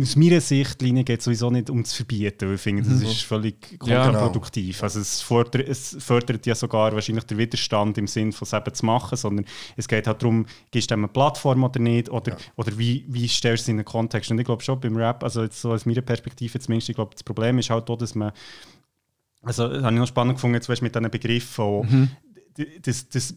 [0.02, 3.56] aus meiner Sichtlinie geht es sowieso nicht um zu verbieten, ich finde, das ist völlig
[3.84, 4.04] Ja.
[4.04, 4.82] kontraproduktiv.
[4.82, 8.74] Also es fördert, es fördert ja sogar wahrscheinlich den Widerstand im Sinn von es eben
[8.74, 9.44] zu machen, sondern
[9.76, 13.62] es geht halt darum, gibst du eine Plattform oder nicht, oder, oder wie, wie stellst
[13.62, 14.30] du es in einen Kontext.
[14.30, 17.12] Und ich glaube schon beim Rap, also jetzt so aus meiner Perspektive zumindest, ich glaube,
[17.14, 18.32] das Problem ist halt auch, dass man
[19.42, 22.10] also, das habe ich noch spannend gefunden, jetzt weißt, mit diesen Begriffen.
[22.56, 23.34] d- Das, das,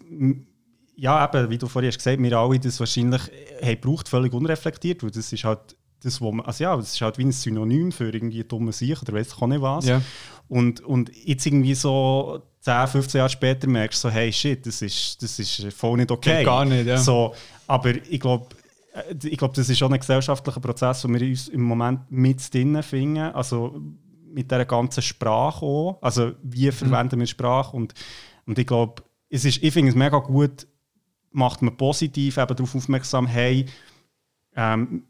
[0.96, 3.22] ja, eben, wie du vorhin hast gesagt, wir alle das wahrscheinlich
[3.62, 6.94] äh, haben braucht völlig unreflektiert, weil das ist halt das, wo man, also ja, das
[6.94, 9.86] ist halt wie ein Synonym für irgendwie dumme Sicht oder weiß ich auch nicht was.
[9.86, 10.02] Ja.
[10.48, 14.82] Und, und jetzt irgendwie so 10, 15 Jahre später merkst du so, hey shit, das
[14.82, 16.38] ist, das ist voll nicht okay.
[16.38, 16.98] Geht gar nicht, ja.
[16.98, 17.34] So,
[17.66, 18.48] aber ich glaube,
[19.24, 22.82] ich glaube, das ist schon ein gesellschaftlicher Prozess, wo wir uns im Moment mit drinnen
[22.84, 23.32] finden.
[23.34, 23.80] Also
[24.34, 25.98] mit dieser ganzen Sprache auch.
[26.02, 27.76] Also wie verwenden wir Sprache?
[27.76, 27.94] Und,
[28.46, 30.68] und ich glaube, es ist, ich finde es mega gut,
[31.32, 33.66] macht man positiv eben darauf aufmerksam, hey,
[34.56, 35.04] ähm,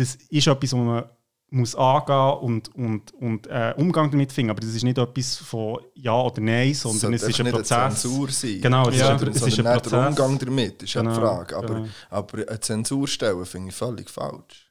[0.00, 1.04] das ist etwas, was man
[1.52, 4.50] muss angehen und, und, und äh, Umgang damit finden.
[4.50, 8.00] Aber das ist nicht etwas von Ja oder Nein, sondern es ist ein eine Prozess.
[8.00, 8.60] Zensur sein.
[8.60, 9.14] Genau, es Ja.
[9.16, 9.90] ist, ein, es ist ein Prozess.
[9.90, 11.56] der Umgang damit ist ja Genau, die Frage.
[11.56, 11.88] Aber, genau.
[12.08, 14.70] aber eine Zensur stellen finde ich völlig falsch.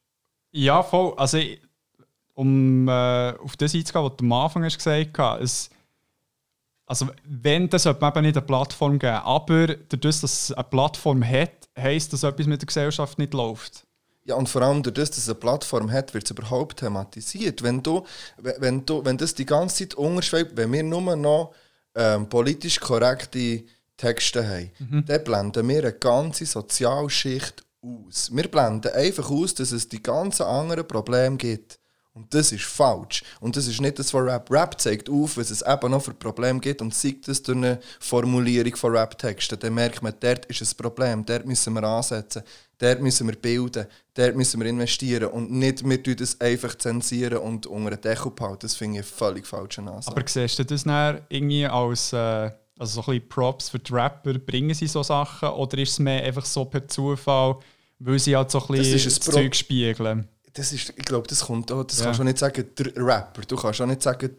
[0.51, 1.13] Ja, voll.
[1.17, 1.37] Also,
[2.33, 5.69] um äh, auf das einzugehen, was du am Anfang hast gesagt hast, es,
[6.85, 9.17] also wenn, dann sollte man eben nicht eine Plattform geben.
[9.17, 13.85] Aber dadurch, dass es eine Plattform hat, heisst, dass etwas mit der Gesellschaft nicht läuft.
[14.29, 17.63] Ja, und vor allem durch das, dass es eine Plattform hat, wird es überhaupt thematisiert.
[17.63, 18.05] Wenn, du,
[18.37, 21.55] wenn, du, wenn das die ganze Zeit unterschwebt, wenn wir nur noch
[21.95, 23.63] ähm, politisch korrekte
[23.97, 28.29] Texte haben, dann blenden wir eine ganze Sozialschicht aus.
[28.31, 31.79] Wir blenden einfach aus, dass es die ganzen anderen Probleme gibt.
[32.13, 33.23] Und das ist falsch.
[33.39, 34.51] Und das ist nicht das von Rap.
[34.51, 37.79] Rap zeigt auf, was es eben noch für Probleme gibt und zeigt das durch eine
[37.99, 39.59] Formulierung von Rap-Texten.
[39.59, 42.43] Dann merkt man, dort ist ein Problem, dort müssen wir ansetzen,
[42.79, 43.85] dort müssen wir bilden,
[44.15, 48.31] dort müssen wir investieren und nicht, wir tun das einfach zensieren und unter den Deckel
[48.31, 48.59] behalten.
[48.63, 50.07] Das finde ich völlig falschen Ansatz.
[50.15, 53.93] Aber siehst du das dann irgendwie als äh, also so ein bisschen Props für die
[53.93, 54.33] Rapper?
[54.39, 55.49] Bringen sie so Sachen?
[55.49, 57.57] Oder ist es mehr einfach so per Zufall,
[57.99, 60.27] weil sie halt so ein Das bisschen ist das, ein Pro- Zeug spiegeln?
[60.53, 62.05] das ist, ich glaube, das kommt auch, das Ja.
[62.05, 63.41] kannst du nicht sagen, der Rapper.
[63.47, 64.31] Du kannst auch nicht sagen,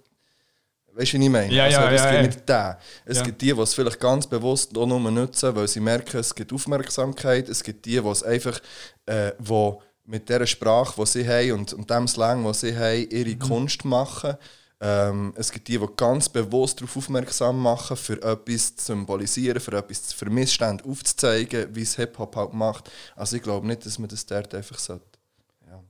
[0.95, 1.53] weißt du, wie ich meine?
[1.53, 2.23] Ja, ja, es ja, gibt ja.
[2.23, 2.75] nicht den.
[3.05, 3.23] Es Ja.
[3.25, 6.53] gibt die, die es vielleicht ganz bewusst auch nur nutzen, weil sie merken, es gibt
[6.53, 7.49] Aufmerksamkeit.
[7.49, 8.61] Es gibt die, die es einfach,
[9.07, 13.09] äh, wo mit der Sprache, die sie haben und, und dem Slang, den sie haben,
[13.11, 13.39] ihre Mhm.
[13.39, 14.37] Kunst machen.
[14.83, 19.77] Ähm, es gibt die, die ganz bewusst darauf aufmerksam machen, für etwas zu symbolisieren, für
[19.77, 22.91] etwas für Missstände aufzuzeigen, wie es Hip-Hop halt macht.
[23.15, 25.05] Also ich glaube nicht, dass man das dort einfach sollte.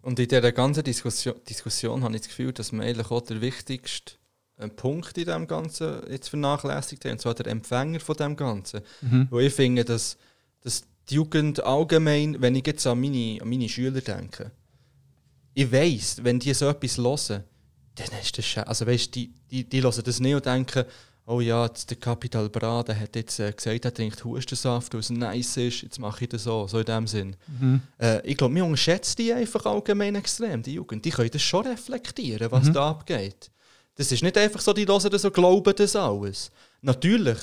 [0.03, 3.41] Und in dieser ganzen Diskussion, Diskussion habe ich das Gefühl, dass wir eigentlich auch der
[3.41, 4.15] wichtigste
[4.61, 8.81] äh, Punkt in dem Ganzen jetzt vernachlässigt haben, und zwar der Empfänger von dem Ganzen.
[9.31, 10.17] Wo ich finde, dass,
[10.63, 14.51] dass die Jugend allgemein, wenn ich jetzt an meine, an meine Schüler denke,
[15.55, 17.45] ich weiss, wenn die so etwas hören,
[17.97, 20.85] dann ist das schä- Also weißt, die, die, die hören das nicht und denken,
[21.27, 25.11] oh ja, der Capital Bra, der hat jetzt äh, gesagt, er trinkt Hustensaft, weil es
[25.11, 27.37] nice ist, jetzt mache ich das so, so in dem Sinn.
[27.99, 31.05] Äh, ich glaube, wir unterschätzen die einfach allgemein extrem, die Jugend.
[31.05, 33.51] Die können das schon reflektieren, was da abgeht.
[34.01, 36.51] Das ist nicht einfach so, die hören das und glauben das alles.
[36.81, 37.37] Natürlich,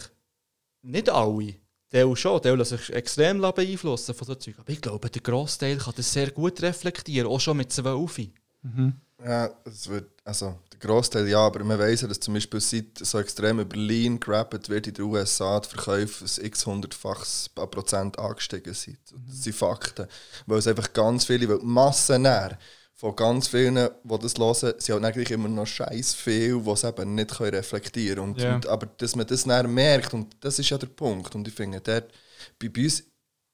[0.82, 1.54] nicht alle.
[1.92, 4.56] Der schon, der lassen sich extrem beeinflussen von so Zeug.
[4.58, 8.30] Aber ich glaube, der Großteil kann das sehr gut reflektieren, auch schon mit 12.
[9.24, 12.98] Ja, es wird, also der Großteil ja, aber man weiss ja, dass zum Beispiel seit
[13.04, 18.18] so extrem über Lean gerappt wird in den USA, die Verkäufe ein x hundertfaches Prozent
[18.18, 18.98] angestiegen sind.
[19.28, 20.08] Das sind Fakten.
[20.48, 22.58] Weil es einfach ganz viele, weil die Masse näher
[23.00, 26.84] von ganz vielen, die das hören, sind halt eigentlich immer noch scheiß viel, die es
[26.84, 28.32] eben nicht können reflektieren können.
[28.32, 28.56] Und, Ja.
[28.56, 31.34] und, aber dass man das näher merkt, und das ist ja der Punkt.
[31.36, 32.12] Und ich finde, dort,
[32.60, 33.04] bei, uns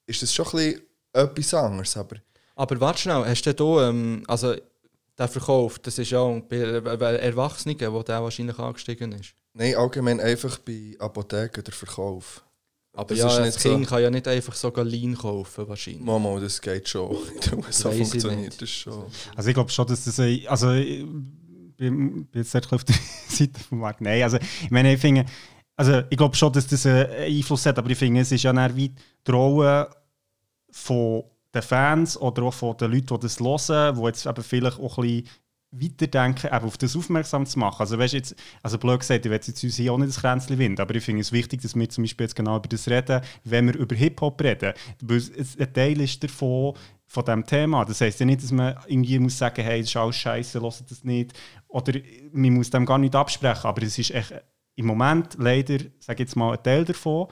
[0.06, 0.82] ist das schon ein bisschen
[1.12, 2.16] etwas anderes, aber
[2.56, 4.54] Aber warte schnell, hast du da, ähm, also
[5.18, 9.34] der Verkauf, das ist ja bei Erwachsenen, wo der wahrscheinlich angestiegen ist.
[9.52, 12.42] nein, allgemein einfach bei Apotheken der Verkauf.
[12.96, 13.68] Aber Das ja, ist das nicht so.
[13.70, 16.02] Kind kann ja nicht einfach so Lean kaufen, wahrscheinlich.
[16.04, 17.16] Mama, das geht schon.
[17.34, 18.62] In den USA Weiss funktioniert nicht.
[18.62, 19.04] das schon.
[19.34, 21.04] Also ich glaube schon, dass das ein- also ich
[21.76, 22.94] bin, bin jetzt sehr auf der
[23.28, 24.00] Seite vom Markt.
[24.00, 25.24] Nein, also ich meine, ich finde,
[25.76, 28.52] also ich glaube schon, dass das einen Einfluss hat, aber ich finde, es ist ja
[28.52, 28.90] dann wie
[29.26, 29.90] die Rolle
[30.70, 34.78] von den Fans oder auch von den Leuten, die das hören, die jetzt eben vielleicht
[34.78, 35.28] auch ein bisschen
[35.80, 37.80] weiterdenken, eben auf das aufmerksam zu machen.
[37.80, 40.58] Also, weißt, jetzt, also blöd gesagt, ich will jetzt uns hier auch nicht das Kränzchen
[40.58, 43.20] winden, aber ich finde es wichtig, dass wir zum Beispiel jetzt genau über das reden,
[43.44, 44.72] wenn wir über Hip-Hop reden.
[45.02, 45.22] Weil
[45.58, 46.74] ein Teil ist davon,
[47.06, 47.84] von diesem Thema.
[47.84, 50.90] Das heisst ja nicht, dass man irgendwie muss sagen, hey, das ist alles scheiße, hört
[50.90, 51.32] das nicht.
[51.68, 52.00] Oder
[52.32, 54.34] man muss dem gar nicht absprechen, aber es ist echt
[54.76, 57.28] im Moment leider, sage jetzt mal, ein Teil davon.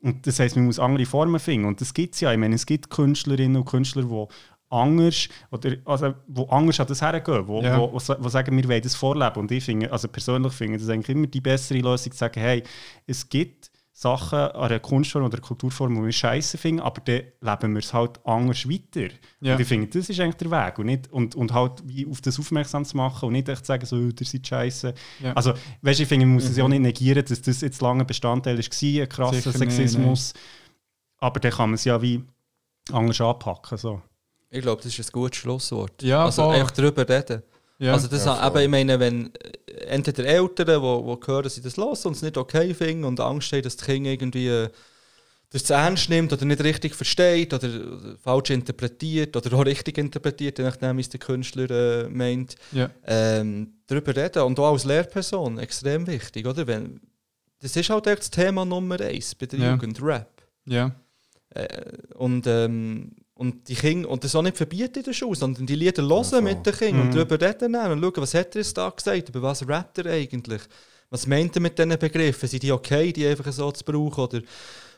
[0.00, 1.66] Und das heisst, man muss andere Formen finden.
[1.66, 2.32] Und das gibt es ja.
[2.32, 4.26] Ich meine, es gibt Künstlerinnen und Künstler, die
[4.68, 7.78] anders, oder, also, wo anders an das hergehen, wo, Ja.
[7.78, 9.36] wo, wo, sa- wo sagen, wir wollen das vorleben.
[9.40, 12.40] Und ich finde, also persönlich finde ich das eigentlich immer die bessere Lösung, zu sagen,
[12.40, 12.62] hey,
[13.06, 17.72] es gibt Sachen an einer Kunstform oder Kulturform, die wir scheiße finden, aber dann leben
[17.72, 19.08] wir es halt anders weiter.
[19.40, 19.54] Ja.
[19.54, 20.78] Und ich finde, das ist eigentlich der Weg.
[20.78, 23.66] Und, nicht, und, und halt wie auf das aufmerksam zu machen und nicht echt zu
[23.68, 24.92] sagen, so, ihr seid scheiße.
[25.22, 25.32] Ja.
[25.32, 28.04] Also, weißt ich finde, man muss es ja auch nicht negieren, dass das jetzt lange
[28.04, 30.34] Bestandteil war, ein krasser Sicher nicht, Sexismus.
[31.18, 32.22] Aber dann kann man es ja wie
[32.92, 33.78] anders anpacken.
[33.78, 34.02] So.
[34.50, 36.02] Ich glaube, das ist ein gutes Schlusswort.
[36.02, 36.54] Ja, also voll.
[36.56, 37.42] einfach darüber reden.
[37.78, 37.92] Ja.
[37.92, 38.62] Also das Ja, aber voll.
[38.62, 42.36] ich meine, wenn äh, entweder Eltern, wo, wo hören, sie das los und es nicht
[42.38, 44.68] okay finden und Angst haben, dass das Kind irgendwie äh,
[45.50, 47.68] das zu ernst nimmt oder nicht richtig versteht oder
[48.22, 52.90] falsch interpretiert oder auch richtig interpretiert, je nachdem, es der Künstler äh, meint, ja.
[53.06, 54.42] ähm, darüber reden.
[54.42, 56.66] Und auch als Lehrperson extrem wichtig, oder?
[56.66, 57.00] Wenn,
[57.60, 59.72] das ist halt echt das Thema Nummer eins bei der Ja.
[59.72, 60.42] Jugend, Rap.
[60.66, 60.92] ja.
[61.50, 65.66] Äh, und, ähm, und die Kinder, und das auch nicht verbieten in der Schule, sondern
[65.66, 66.42] die Lieder hören voll.
[66.42, 67.26] mit den Kindern und Mhm.
[67.28, 70.62] darüber reden und schauen, was hat er jetzt da gesagt, über was rappt er eigentlich,
[71.10, 74.40] was meint er mit diesen Begriffen, sind die okay, die einfach so zu brauchen oder,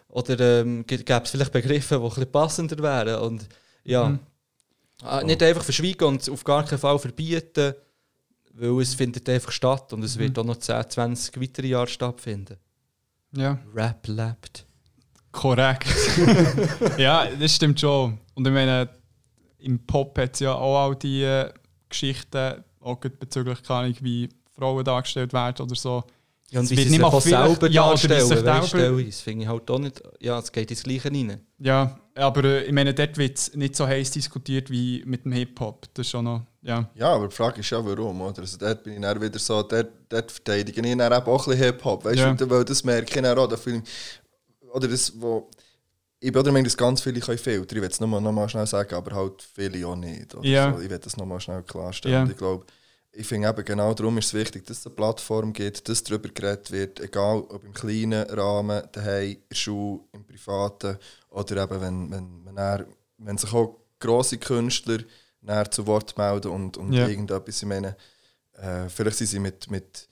[0.08, 3.48] oder ähm, gäbe es vielleicht Begriffe, die ein bisschen passender wären und
[3.84, 4.18] ja, Mhm.
[5.02, 7.72] Ah, nicht einfach verschweigen und auf gar keinen Fall verbieten,
[8.54, 10.20] weil es findet einfach statt und es Mhm.
[10.20, 12.56] wird auch noch 10, 20 weitere Jahre stattfinden.
[13.32, 13.58] ja.
[13.74, 14.64] Rap lebt.
[15.30, 15.86] Korrekt.
[16.98, 18.18] ja, das stimmt schon.
[18.38, 18.88] Und ich meine,
[19.58, 21.52] im Pop hat es ja auch all die äh,
[21.88, 26.04] Geschichten, auch bezüglich, keine Ahnung, wie Frauen dargestellt werden oder so.
[26.50, 28.26] Ja, und Es wie wird sie nicht sich mal auch selber ja, wie darstellen,
[28.96, 31.40] sich das finde ich halt auch nicht, ja, es geht ins Gleiche rein.
[31.58, 35.32] Ja, aber äh, ich meine, dort wird es nicht so heiß diskutiert wie mit dem
[35.32, 35.86] Hip-Hop.
[35.92, 36.88] Das ist schon noch, ja.
[36.94, 38.40] Ja, aber die Frage ist ja, warum, oder?
[38.42, 41.56] Also dort bin ich dann wieder so, dort, dort verteidige ich dann auch ein bisschen
[41.58, 42.32] Hip-Hop, weißt Ja.
[42.32, 45.50] du, weil das merke ich dann auch, da fühle ich, oder das, wo,
[46.20, 48.48] ich bin der Meinung, dass ganz viele können filtern, ich will es nochmal noch mal
[48.48, 50.72] schnell sagen, aber halt viele auch nicht, Ja.
[50.72, 50.80] so.
[50.80, 52.66] ich will das nochmal schnell klarstellen, und ich glaube,
[53.12, 56.28] ich finde eben genau darum ist es wichtig, dass es eine Plattform gibt, dass darüber
[56.28, 60.98] geredet wird, egal ob im kleinen Rahmen, daheim, in der Schule, im Privaten
[61.30, 62.86] oder eben, wenn, wenn, wenn, er,
[63.18, 64.98] wenn sich auch grosse Künstler
[65.40, 67.06] näher zu Wort melden und, und Ja.
[67.08, 67.96] irgendetwas, ich meine,
[68.60, 70.08] äh, vielleicht sind sie mit, mit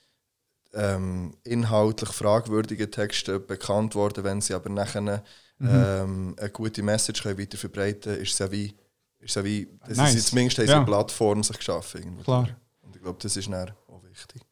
[0.72, 5.22] ähm, inhaltlich fragwürdigen Texten bekannt worden, wenn sie aber nachher
[5.58, 5.68] Mhm.
[5.72, 8.74] ähm, eine gute Message können weiter verbreiten können, ist es ja wie,
[9.20, 10.14] ist ja wie das Nice.
[10.14, 10.76] ist zumindest Ja.
[10.76, 12.00] eine Plattform sich geschaffen.
[12.02, 12.22] irgendwo.
[12.22, 12.48] Klar.
[12.82, 14.42] Und ich glaube, das ist dann auch wichtig.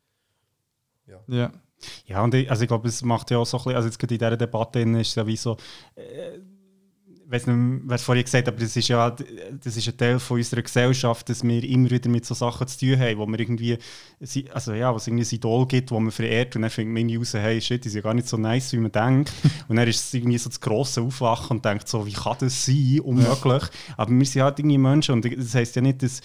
[1.29, 1.53] ja.
[2.07, 3.99] Ja, und ich, also ich glaube, es macht ja auch so ein bisschen, also jetzt
[3.99, 5.59] gerade in dieser Debatte ist es ja wie so,
[5.97, 6.39] äh,
[7.35, 10.19] weiß nicht, wer es vorhin gesagt hat, aber das ist ja das ist ein Teil
[10.19, 13.41] von unserer Gesellschaft, dass wir immer wieder mit so Sachen zu tun haben, wo man
[13.41, 13.77] irgendwie,
[14.53, 17.17] also ja, was irgendwie ein Idol gibt, wo man verehrt und dann findet man irgendwie
[17.17, 19.33] raus, hey, shit, die sind ja gar nicht so nice, wie man denkt.
[19.69, 22.65] und dann ist es irgendwie so das grosse Aufwachen und denkt so, wie kann das
[22.65, 23.01] sein?
[23.01, 23.65] Unmöglich.
[23.97, 26.21] Aber wir sind halt irgendwie Menschen und das heisst ja nicht, dass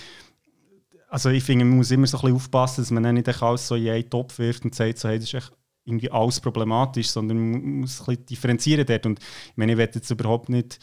[1.12, 3.74] also ich finde, man muss immer so ein bisschen aufpassen, dass man nicht alles so
[3.74, 5.52] in einen Topf wirft und sagt, so, hey, das ist echt
[5.90, 9.06] irgendwie alles problematisch, sondern man muss ein bisschen differenzieren dort.
[9.06, 10.80] Und ich meine, ich will jetzt überhaupt nicht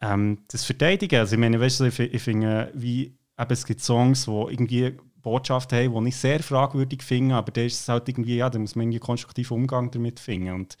[0.00, 1.18] ähm, das verteidigen.
[1.20, 3.02] Also ich meine, weißt du, ich, ich finde, wie,
[3.38, 7.60] eben, es gibt Songs, die irgendwie Botschaften haben, die ich sehr fragwürdig finde, aber da
[7.60, 10.52] ist es halt irgendwie, ja, da muss man irgendwie einen konstruktiven Umgang damit finden.
[10.54, 10.78] Und,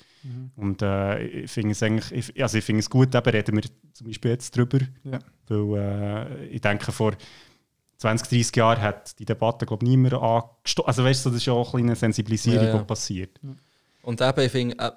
[0.56, 3.64] und äh, ich finde es eigentlich, ich, also ich finde es gut, eben reden wir
[3.92, 5.18] zum Beispiel jetzt drüber, Ja.
[5.48, 7.12] weil äh, ich denke, vor
[8.00, 10.88] 20, 30 Jahren hat die Debatte, glaube ich, niemand angestoßen.
[10.88, 12.78] Also weißt du, das ist ja auch ein bisschen eine Sensibilisierung, Ja, ja.
[12.78, 13.38] die passiert.
[14.02, 14.90] Und eben, ich finde, äh,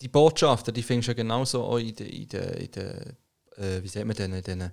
[0.00, 3.06] die Botschaften, die findest du ja genauso auch in der, in der, in der
[3.58, 4.72] äh, wie sagt man denn, in der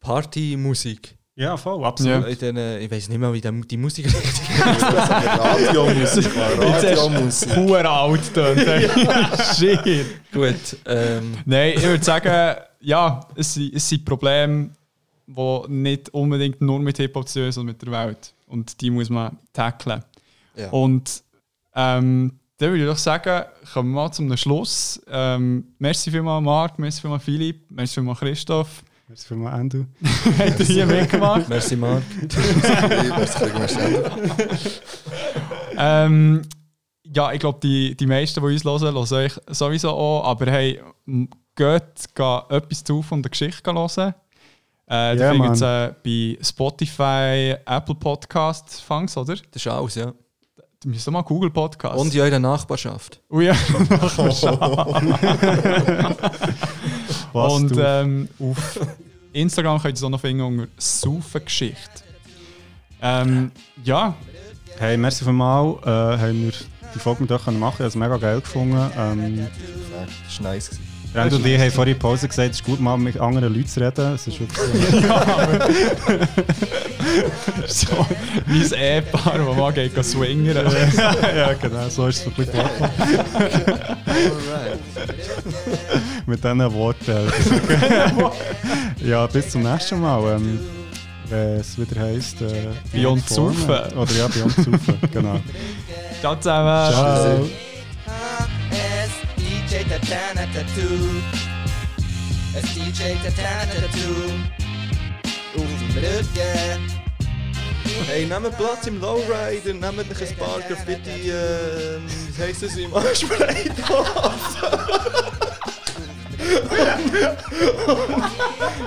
[0.00, 1.16] Partymusik.
[1.34, 2.24] Ja, voll, absolut.
[2.24, 2.48] Ja.
[2.48, 6.26] In den, ich weiß nicht mehr, wie der, die Musik richtig Radiomusik,
[6.58, 7.54] Radiomusik.
[7.54, 8.60] Pur alt tönt.
[9.56, 10.06] Shit.
[10.30, 14.70] Gut, ähm, Nein, ich würde sagen, ja, es sind, es sind Probleme,
[15.28, 18.34] die nicht unbedingt nur mit Hip-Hop zu tun sondern mit der Welt.
[18.46, 20.02] Und die muss man tackeln.
[20.56, 20.70] ja.
[20.70, 21.22] Und
[21.74, 25.00] ähm, dann würde ich doch sagen, kommen wir mal zum Schluss.
[25.08, 28.82] Ähm, merci vielmals Marc, merci vielmals Philipp, merci vielmals Christoph.
[29.06, 29.84] Merci vielmals, Andrew.
[30.38, 31.48] Habt ihr hier mitgemacht?
[31.48, 32.02] Merci, Marc.
[35.80, 36.42] Ähm,
[37.04, 40.24] ja, ich glaube, die, die meisten, die uns hören, hören euch sowieso auch.
[40.24, 44.14] Aber hey, geht, geht etwas zu von der Geschichte hören.
[44.90, 45.90] Äh, yeah, findet es Mann.
[45.90, 49.34] äh, bei Spotify, Apple Podcasts, fangs, oder?
[49.34, 50.12] Das ist alles, ja.
[50.82, 52.00] Du doch mal Google Podcasts.
[52.00, 53.20] Und in eurer Nachbarschaft.
[53.28, 53.52] Oh ja,
[57.32, 58.80] Was Und du- ähm, auf
[59.32, 62.02] Instagram könnt ihr es auch noch finden unter Saufengeschichte.
[63.02, 63.50] Ähm,
[63.84, 64.14] ja,
[64.78, 65.82] Hey, merci vielmals.
[65.84, 66.52] Äh, haben wir
[66.94, 67.72] die Folge mit euch machen können.
[67.72, 68.90] Ich habe es mega geil gefunden.
[68.96, 69.48] Ähm,
[70.26, 70.70] Das war nice.
[71.14, 73.66] Rand und ich haben vor der Pause gesagt, es ist gut, mal mit anderen Leuten
[73.66, 74.14] zu reden.
[74.14, 74.58] Es ist wirklich
[77.66, 78.06] So,
[78.46, 80.54] wie ein Ehepaar, das mal geht swingen.
[80.54, 82.60] ja, genau, so ist es ein bisschen.
[86.26, 87.32] Mit diesen Worten.
[89.04, 90.36] ja, bis zum nächsten Mal.
[90.36, 90.60] Ähm,
[91.30, 92.40] wenn es wieder heisst.
[92.42, 93.26] Äh, Beyond.
[93.28, 93.70] Saufen.
[93.96, 95.40] Oder ja, Beyond Saufen, genau.
[96.20, 96.92] Ciao zusammen.
[96.92, 97.48] Ciao.
[99.68, 101.20] DJ Tatana Tattoo.
[102.56, 104.32] S DJ Tatana Tattoo.
[105.56, 106.80] Auf dem Rücken.
[108.06, 112.94] Hey, nehmt Platz im Lowrider, nehmt euch ein paar Graffiti, ähm, wie heisst das, im
[112.94, 113.70] Anspray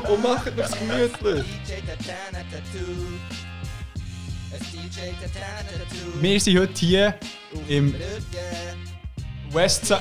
[0.10, 1.46] Und macht euch's gemütlich.
[6.20, 7.20] Wir sind heute hier
[7.68, 7.94] im
[9.54, 10.00] Westside.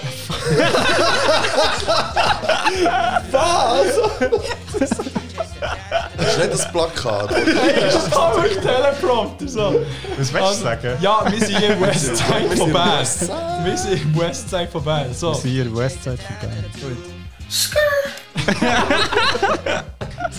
[6.16, 7.30] Das ist nicht das Plakat.
[7.32, 9.48] Das war wirklich Teleprompter.
[9.48, 9.84] So.
[10.18, 10.96] Was willst du Also, sagen?
[11.00, 12.88] Ja, wir sind hier im Westside Wir von Bern.
[12.92, 13.32] im Westside.
[13.64, 15.14] Wir sind im Westside von Bern.
[15.14, 15.28] So.
[15.28, 16.64] Wir sind hier in Westside von Bern.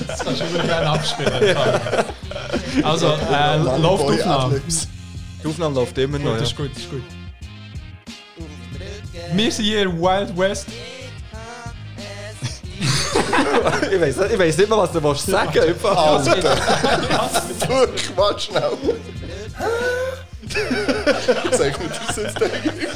[0.07, 1.57] Das kannst du immer gerne abspielen.
[2.83, 4.61] Also, äh, läuft Boy Aufnahme.
[5.43, 6.40] Die Aufnahme läuft immer noch, Gut, ja.
[6.40, 7.03] das ist gut, das ist gut.
[9.33, 10.67] Wir sind hier im Wild West.
[13.91, 15.85] Ich weiss, nicht- ich weiss nicht mehr, was du willst sagen willst.
[15.85, 16.57] Alter.
[17.67, 18.71] Wirklich, warte schnell.
[21.51, 22.87] Sag mir das jetzt eigentlich.